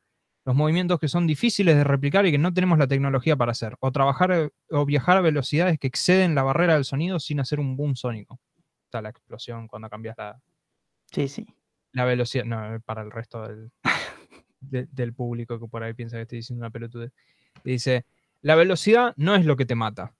Los 0.45 0.55
movimientos 0.55 0.97
que 0.97 1.09
son 1.09 1.27
difíciles 1.27 1.75
de 1.75 1.83
replicar 1.83 2.25
y 2.25 2.31
que 2.31 2.37
no 2.37 2.53
tenemos 2.53 2.79
la 2.79 2.87
tecnología 2.87 3.35
para 3.35 3.51
hacer. 3.51 3.75
O 3.81 3.91
trabajar 3.91 4.53
o 4.69 4.85
viajar 4.85 5.17
a 5.17 5.21
velocidades 5.21 5.77
que 5.77 5.87
exceden 5.87 6.35
la 6.35 6.43
barrera 6.43 6.75
del 6.75 6.85
sonido 6.85 7.19
sin 7.19 7.41
hacer 7.41 7.59
un 7.59 7.75
boom 7.75 7.97
sónico. 7.97 8.39
Está 8.85 9.01
la 9.01 9.09
explosión 9.09 9.67
cuando 9.67 9.89
cambias 9.89 10.15
la, 10.17 10.41
Sí, 11.11 11.27
sí. 11.27 11.45
La 11.93 12.05
velocidad. 12.05 12.43
No, 12.45 12.79
para 12.85 13.01
el 13.01 13.11
resto 13.11 13.47
del, 13.47 13.71
de- 14.59 14.87
del 14.91 15.13
público 15.13 15.59
que 15.59 15.67
por 15.67 15.83
ahí 15.83 15.93
piensa 15.93 16.17
que 16.17 16.23
estoy 16.23 16.39
diciendo 16.39 16.61
una 16.63 16.69
pelotudez. 16.69 17.11
Dice, 17.63 18.05
la 18.41 18.55
velocidad 18.55 19.13
no 19.17 19.35
es 19.35 19.45
lo 19.45 19.55
que 19.55 19.65
te 19.65 19.75
mata. 19.75 20.13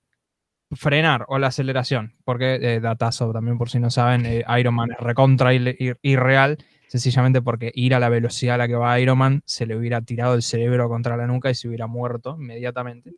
Frenar 0.72 1.26
o 1.28 1.38
la 1.38 1.48
aceleración, 1.48 2.16
porque 2.26 2.56
eh, 2.56 2.80
datazo 2.80 3.32
también 3.32 3.60
por 3.60 3.70
si 3.70 3.80
no 3.80 3.92
saben, 3.92 4.26
eh, 4.26 4.44
Iron 4.60 4.74
Man 4.74 4.90
es 4.92 4.98
recontra 4.98 5.54
ir- 5.54 5.76
ir- 5.78 6.00
irreal, 6.02 6.58
sencillamente 6.88 7.44
porque 7.44 7.72
ir 7.76 7.94
a 7.94 8.00
la 8.00 8.10
velocidad 8.10 8.56
a 8.56 8.58
la 8.60 8.68
que 8.68 8.74
va 8.76 9.00
Iron 9.00 9.20
Man 9.20 9.44
se 9.46 9.68
le 9.68 9.76
hubiera 9.76 10.02
tirado 10.02 10.34
el 10.34 10.42
cerebro 10.42 10.90
contra 10.90 11.16
la 11.16 11.28
nuca 11.28 11.52
y 11.52 11.56
se 11.56 11.68
hubiera 11.68 11.86
muerto 11.86 12.38
inmediatamente. 12.40 13.12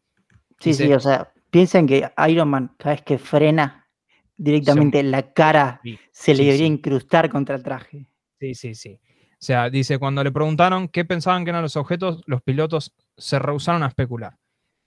Sí, 0.60 0.72
Dice- 0.72 0.88
sí, 0.88 0.94
o 0.94 1.00
sea, 1.00 1.32
piensen 1.50 1.88
que 1.88 2.10
Iron 2.28 2.50
Man 2.50 2.76
cada 2.78 2.96
vez 2.96 3.04
que 3.04 3.18
frena, 3.18 3.88
directamente 4.36 5.02
la 5.04 5.32
cara 5.32 5.80
Sí, 5.82 5.98
se 6.12 6.32
le 6.34 6.38
sí, 6.40 6.44
debería 6.46 6.68
sí. 6.68 6.74
incrustar 6.74 7.30
contra 7.30 7.56
el 7.56 7.64
traje. 7.64 8.06
Sí, 8.40 8.56
sí, 8.56 8.76
sí. 8.76 9.00
O 9.34 9.46
sea, 9.46 9.70
dice, 9.70 10.00
cuando 10.00 10.24
le 10.24 10.32
preguntaron 10.32 10.88
qué 10.88 11.06
pensaban 11.06 11.44
que 11.44 11.52
eran 11.52 11.62
los 11.62 11.76
objetos, 11.76 12.24
los 12.26 12.42
pilotos 12.42 12.94
se 13.18 13.40
rehusaron 13.40 13.84
a 13.84 13.88
especular. 13.88 14.38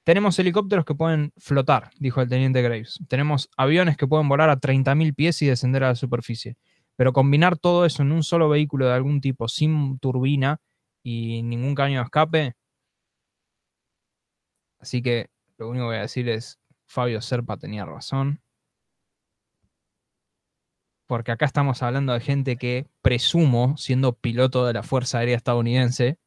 Tenemos 0.04 0.38
helicópteros 0.38 0.84
que 0.84 0.94
pueden 0.94 1.32
flotar, 1.36 1.90
dijo 1.98 2.22
el 2.22 2.28
teniente 2.28 2.62
Graves. 2.62 2.98
Tenemos 3.08 3.50
aviones 3.56 3.96
que 3.96 4.06
pueden 4.06 4.28
volar 4.28 4.48
a 4.48 4.56
30.000 4.56 5.14
pies 5.14 5.42
y 5.42 5.46
descender 5.46 5.84
a 5.84 5.88
la 5.88 5.94
superficie. 5.94 6.56
Pero 6.96 7.12
combinar 7.12 7.58
todo 7.58 7.84
eso 7.84 8.02
en 8.02 8.12
un 8.12 8.22
solo 8.22 8.48
vehículo 8.48 8.86
de 8.86 8.94
algún 8.94 9.20
tipo, 9.20 9.48
sin 9.48 9.98
turbina 9.98 10.60
y 11.02 11.42
ningún 11.42 11.74
caño 11.74 11.98
de 11.98 12.04
escape. 12.04 12.54
Así 14.78 15.02
que 15.02 15.28
lo 15.58 15.68
único 15.68 15.84
que 15.84 15.88
voy 15.88 15.96
a 15.96 16.00
decir 16.00 16.28
es, 16.28 16.58
Fabio 16.86 17.20
Serpa 17.20 17.56
tenía 17.58 17.84
razón. 17.84 18.40
Porque 21.08 21.32
acá 21.32 21.46
estamos 21.46 21.82
hablando 21.82 22.12
de 22.12 22.20
gente 22.20 22.56
que 22.58 22.86
presumo, 23.00 23.76
siendo 23.78 24.12
piloto 24.12 24.66
de 24.66 24.74
la 24.74 24.82
Fuerza 24.82 25.18
Aérea 25.18 25.36
Estadounidense, 25.36 26.18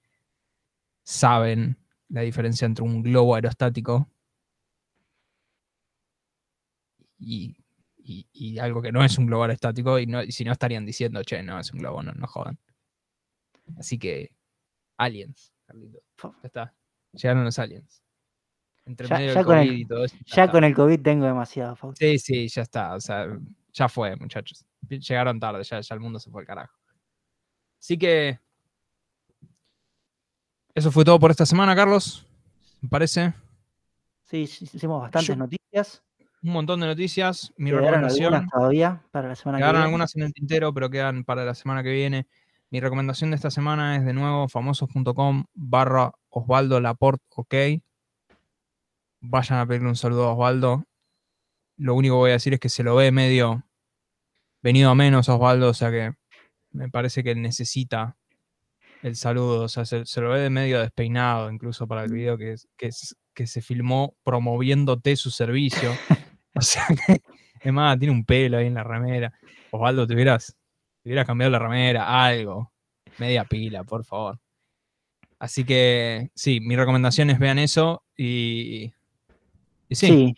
saben 1.03 1.77
la 2.09 2.21
diferencia 2.21 2.65
entre 2.65 2.83
un 2.83 3.03
globo 3.03 3.35
aerostático 3.35 4.09
y, 7.19 7.55
y- 7.97 8.27
y 8.33 8.57
algo 8.57 8.81
que 8.81 8.91
no 8.91 9.03
es 9.05 9.19
un 9.19 9.27
globo 9.27 9.43
aerostático, 9.43 9.99
y, 9.99 10.07
no, 10.07 10.23
y 10.23 10.31
si 10.31 10.43
no 10.43 10.51
estarían 10.51 10.83
diciendo, 10.83 11.21
che, 11.23 11.43
no, 11.43 11.59
es 11.59 11.71
un 11.71 11.79
globo, 11.79 12.01
no, 12.01 12.11
no 12.13 12.25
jodan. 12.25 12.57
Así 13.77 13.99
que, 13.99 14.31
aliens, 14.97 15.53
Carlitos. 15.67 16.01
Ya 16.23 16.31
está. 16.43 16.73
Llegaron 17.13 17.43
los 17.43 17.59
aliens. 17.59 18.01
Entre 18.85 19.07
Ya- 19.07 19.15
medio 19.17 19.29
ya 19.29 19.35
del 19.35 19.45
con 19.45 19.57
el- 19.59 19.67
COVID 19.67 19.77
y 19.79 19.85
todo 19.85 20.05
eso. 20.05 20.15
Ya 20.25 20.51
con 20.51 20.63
el 20.63 20.73
COVID 20.73 21.01
tengo 21.01 21.25
demasiado, 21.25 21.75
Fausto. 21.75 21.99
Sí, 22.03 22.17
sí, 22.17 22.47
ya 22.47 22.63
está. 22.63 22.95
O 22.95 22.99
sea, 22.99 23.27
ya 23.71 23.87
fue, 23.87 24.15
muchachos. 24.15 24.65
Llegaron 24.89 25.39
tarde, 25.39 25.63
ya, 25.63 25.79
ya 25.79 25.95
el 25.95 26.01
mundo 26.01 26.19
se 26.19 26.29
fue 26.29 26.41
al 26.41 26.47
carajo. 26.47 26.73
Así 27.79 27.97
que. 27.97 28.39
Eso 30.73 30.91
fue 30.91 31.03
todo 31.03 31.19
por 31.19 31.31
esta 31.31 31.45
semana, 31.45 31.75
Carlos. 31.75 32.25
Me 32.81 32.89
parece. 32.89 33.33
Sí, 34.23 34.41
hicimos 34.43 35.01
bastantes 35.01 35.27
Yo- 35.27 35.35
noticias. 35.35 36.03
Un 36.43 36.53
montón 36.53 36.79
de 36.79 36.87
noticias. 36.87 37.53
Mi 37.57 37.69
Quedaron 37.69 37.85
recomendación. 37.89 38.33
algunas 38.33 38.51
todavía 38.51 39.03
para 39.11 39.27
la 39.27 39.35
semana 39.35 39.57
que 39.57 39.61
Quedaron 39.61 39.79
viene. 39.81 39.85
algunas 39.85 40.15
en 40.15 40.23
el 40.23 40.33
tintero, 40.33 40.73
pero 40.73 40.89
quedan 40.89 41.23
para 41.23 41.45
la 41.45 41.53
semana 41.53 41.83
que 41.83 41.91
viene. 41.91 42.27
Mi 42.71 42.79
recomendación 42.79 43.29
de 43.31 43.35
esta 43.35 43.51
semana 43.51 43.95
es 43.97 44.05
de 44.05 44.13
nuevo 44.13 44.47
famosos.com 44.47 45.45
barra 45.53 46.11
Osvaldo 46.29 46.79
Laporte, 46.79 47.23
ok. 47.35 47.53
Vayan 49.19 49.59
a 49.59 49.67
pedirle 49.67 49.89
un 49.89 49.95
saludo 49.95 50.29
a 50.29 50.33
Osvaldo. 50.33 50.83
Lo 51.77 51.93
único 51.93 52.15
que 52.15 52.19
voy 52.19 52.29
a 52.31 52.33
decir 52.33 52.53
es 52.53 52.59
que 52.59 52.69
se 52.69 52.81
lo 52.83 52.95
ve 52.95 53.11
medio 53.11 53.63
venido 54.61 54.89
a 54.89 54.95
menos 54.95 55.29
Osvaldo, 55.29 55.69
o 55.69 55.73
sea 55.73 55.91
que 55.91 56.13
me 56.71 56.89
parece 56.89 57.23
que 57.23 57.35
necesita 57.35 58.15
el 59.03 59.15
saludo, 59.15 59.63
o 59.63 59.67
sea, 59.69 59.83
se, 59.85 60.05
se 60.05 60.21
lo 60.21 60.29
ve 60.29 60.41
de 60.41 60.49
medio 60.49 60.79
despeinado, 60.79 61.51
incluso 61.51 61.87
para 61.87 62.03
el 62.03 62.11
video 62.11 62.37
que, 62.37 62.53
es- 62.53 62.67
que, 62.77 62.89
que 63.33 63.47
se 63.47 63.61
filmó 63.61 64.15
promoviéndote 64.23 65.15
su 65.15 65.31
servicio. 65.31 65.91
O 66.53 66.61
sea 66.61 66.85
que, 67.07 67.21
es 67.61 67.71
más, 67.73 67.97
tiene 67.97 68.13
un 68.13 68.25
pelo 68.25 68.57
ahí 68.57 68.67
en 68.67 68.73
la 68.73 68.83
remera. 68.83 69.33
Osvaldo, 69.71 70.05
te 70.05 70.13
hubieras, 70.13 70.47
te 71.01 71.07
hubieras 71.07 71.25
cambiado 71.25 71.49
la 71.49 71.59
remera, 71.59 72.25
algo. 72.25 72.73
Media 73.17 73.45
pila, 73.45 73.85
por 73.85 74.03
favor. 74.03 74.37
Así 75.39 75.63
que, 75.63 76.29
sí, 76.35 76.59
mi 76.59 76.75
recomendación 76.75 77.29
es 77.29 77.39
vean 77.39 77.57
eso 77.57 78.03
y. 78.17 78.91
y 79.87 79.95
sí, 79.95 80.35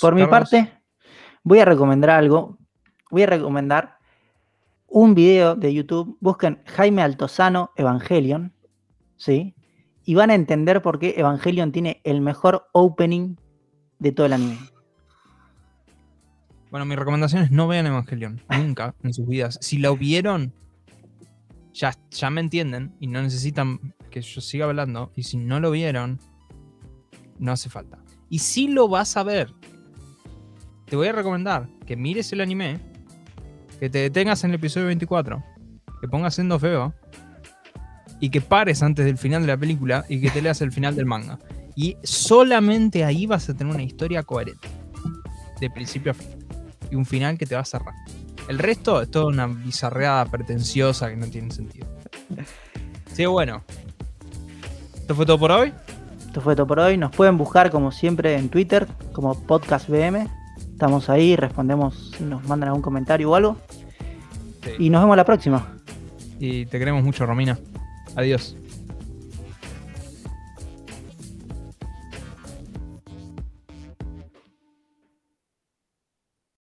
por 0.00 0.14
mi 0.14 0.20
parte, 0.30 0.72
voy 1.42 1.58
a 1.58 1.64
recomendar 1.64 2.10
algo. 2.10 2.56
Voy 3.10 3.22
a 3.22 3.26
recomendar 3.26 3.98
un 4.86 5.14
video 5.14 5.54
de 5.54 5.72
YouTube. 5.72 6.16
Busquen 6.20 6.62
Jaime 6.66 7.02
Altozano 7.02 7.70
Evangelion. 7.76 8.52
¿Sí? 9.16 9.54
Y 10.04 10.14
van 10.14 10.30
a 10.30 10.34
entender 10.34 10.80
por 10.82 10.98
qué 10.98 11.14
Evangelion 11.16 11.72
tiene 11.72 12.00
el 12.04 12.20
mejor 12.20 12.68
opening 12.72 13.36
de 13.98 14.12
todo 14.12 14.26
el 14.26 14.32
anime. 14.32 14.58
Bueno, 16.70 16.84
mi 16.84 16.96
recomendación 16.96 17.42
es 17.42 17.50
no 17.50 17.66
vean 17.66 17.86
Evangelion. 17.86 18.40
Nunca 18.50 18.94
en 19.02 19.12
sus 19.12 19.26
vidas. 19.26 19.58
Si 19.60 19.78
lo 19.78 19.96
vieron, 19.96 20.52
ya, 21.72 21.94
ya 22.10 22.30
me 22.30 22.40
entienden 22.40 22.94
y 23.00 23.06
no 23.06 23.22
necesitan 23.22 23.94
que 24.10 24.20
yo 24.20 24.40
siga 24.40 24.66
hablando. 24.66 25.12
Y 25.14 25.24
si 25.24 25.36
no 25.36 25.60
lo 25.60 25.70
vieron, 25.70 26.18
no 27.38 27.52
hace 27.52 27.70
falta. 27.70 27.98
Y 28.28 28.40
si 28.40 28.68
lo 28.68 28.88
vas 28.88 29.16
a 29.16 29.22
ver, 29.22 29.52
te 30.86 30.96
voy 30.96 31.08
a 31.08 31.12
recomendar 31.12 31.68
que 31.86 31.96
mires 31.96 32.32
el 32.32 32.40
anime, 32.40 32.78
que 33.78 33.90
te 33.90 33.98
detengas 33.98 34.44
en 34.44 34.50
el 34.50 34.56
episodio 34.56 34.86
24, 34.86 35.42
que 36.00 36.08
pongas 36.08 36.34
siendo 36.34 36.58
feo 36.58 36.94
y 38.20 38.30
que 38.30 38.40
pares 38.40 38.82
antes 38.82 39.04
del 39.04 39.18
final 39.18 39.42
de 39.42 39.48
la 39.48 39.56
película 39.56 40.04
y 40.08 40.20
que 40.20 40.30
te 40.30 40.42
leas 40.42 40.60
el 40.60 40.72
final 40.72 40.96
del 40.96 41.06
manga. 41.06 41.38
Y 41.76 41.96
solamente 42.02 43.04
ahí 43.04 43.26
vas 43.26 43.48
a 43.48 43.54
tener 43.54 43.72
una 43.72 43.84
historia 43.84 44.22
coherente, 44.22 44.68
de 45.60 45.70
principio 45.70 46.12
a 46.12 46.14
fin 46.14 46.38
y 46.90 46.96
un 46.96 47.06
final 47.06 47.38
que 47.38 47.46
te 47.46 47.54
va 47.54 47.60
a 47.60 47.64
cerrar. 47.64 47.94
El 48.48 48.58
resto 48.58 49.02
es 49.02 49.10
toda 49.10 49.26
una 49.26 49.46
bizarreada 49.46 50.24
pretenciosa 50.26 51.10
que 51.10 51.16
no 51.16 51.26
tiene 51.26 51.50
sentido. 51.50 51.86
Sí, 53.12 53.26
bueno. 53.26 53.62
Esto 54.94 55.14
fue 55.14 55.26
todo 55.26 55.38
por 55.38 55.50
hoy. 55.50 55.72
Esto 56.26 56.40
fue 56.40 56.56
todo 56.56 56.66
por 56.66 56.80
hoy. 56.80 56.96
Nos 56.96 57.14
pueden 57.14 57.36
buscar 57.36 57.70
como 57.70 57.92
siempre 57.92 58.36
en 58.36 58.48
Twitter 58.48 58.86
como 59.12 59.34
Podcast 59.34 59.88
BM. 59.88 60.28
Estamos 60.56 61.10
ahí, 61.10 61.36
respondemos 61.36 62.12
nos 62.20 62.44
mandan 62.44 62.68
algún 62.68 62.82
comentario 62.82 63.30
o 63.30 63.34
algo. 63.34 63.56
Sí. 64.62 64.70
Y 64.78 64.90
nos 64.90 65.02
vemos 65.02 65.16
la 65.16 65.24
próxima. 65.24 65.74
Y 66.38 66.66
te 66.66 66.78
queremos 66.78 67.02
mucho, 67.02 67.26
Romina. 67.26 67.58
Adiós. 68.16 68.56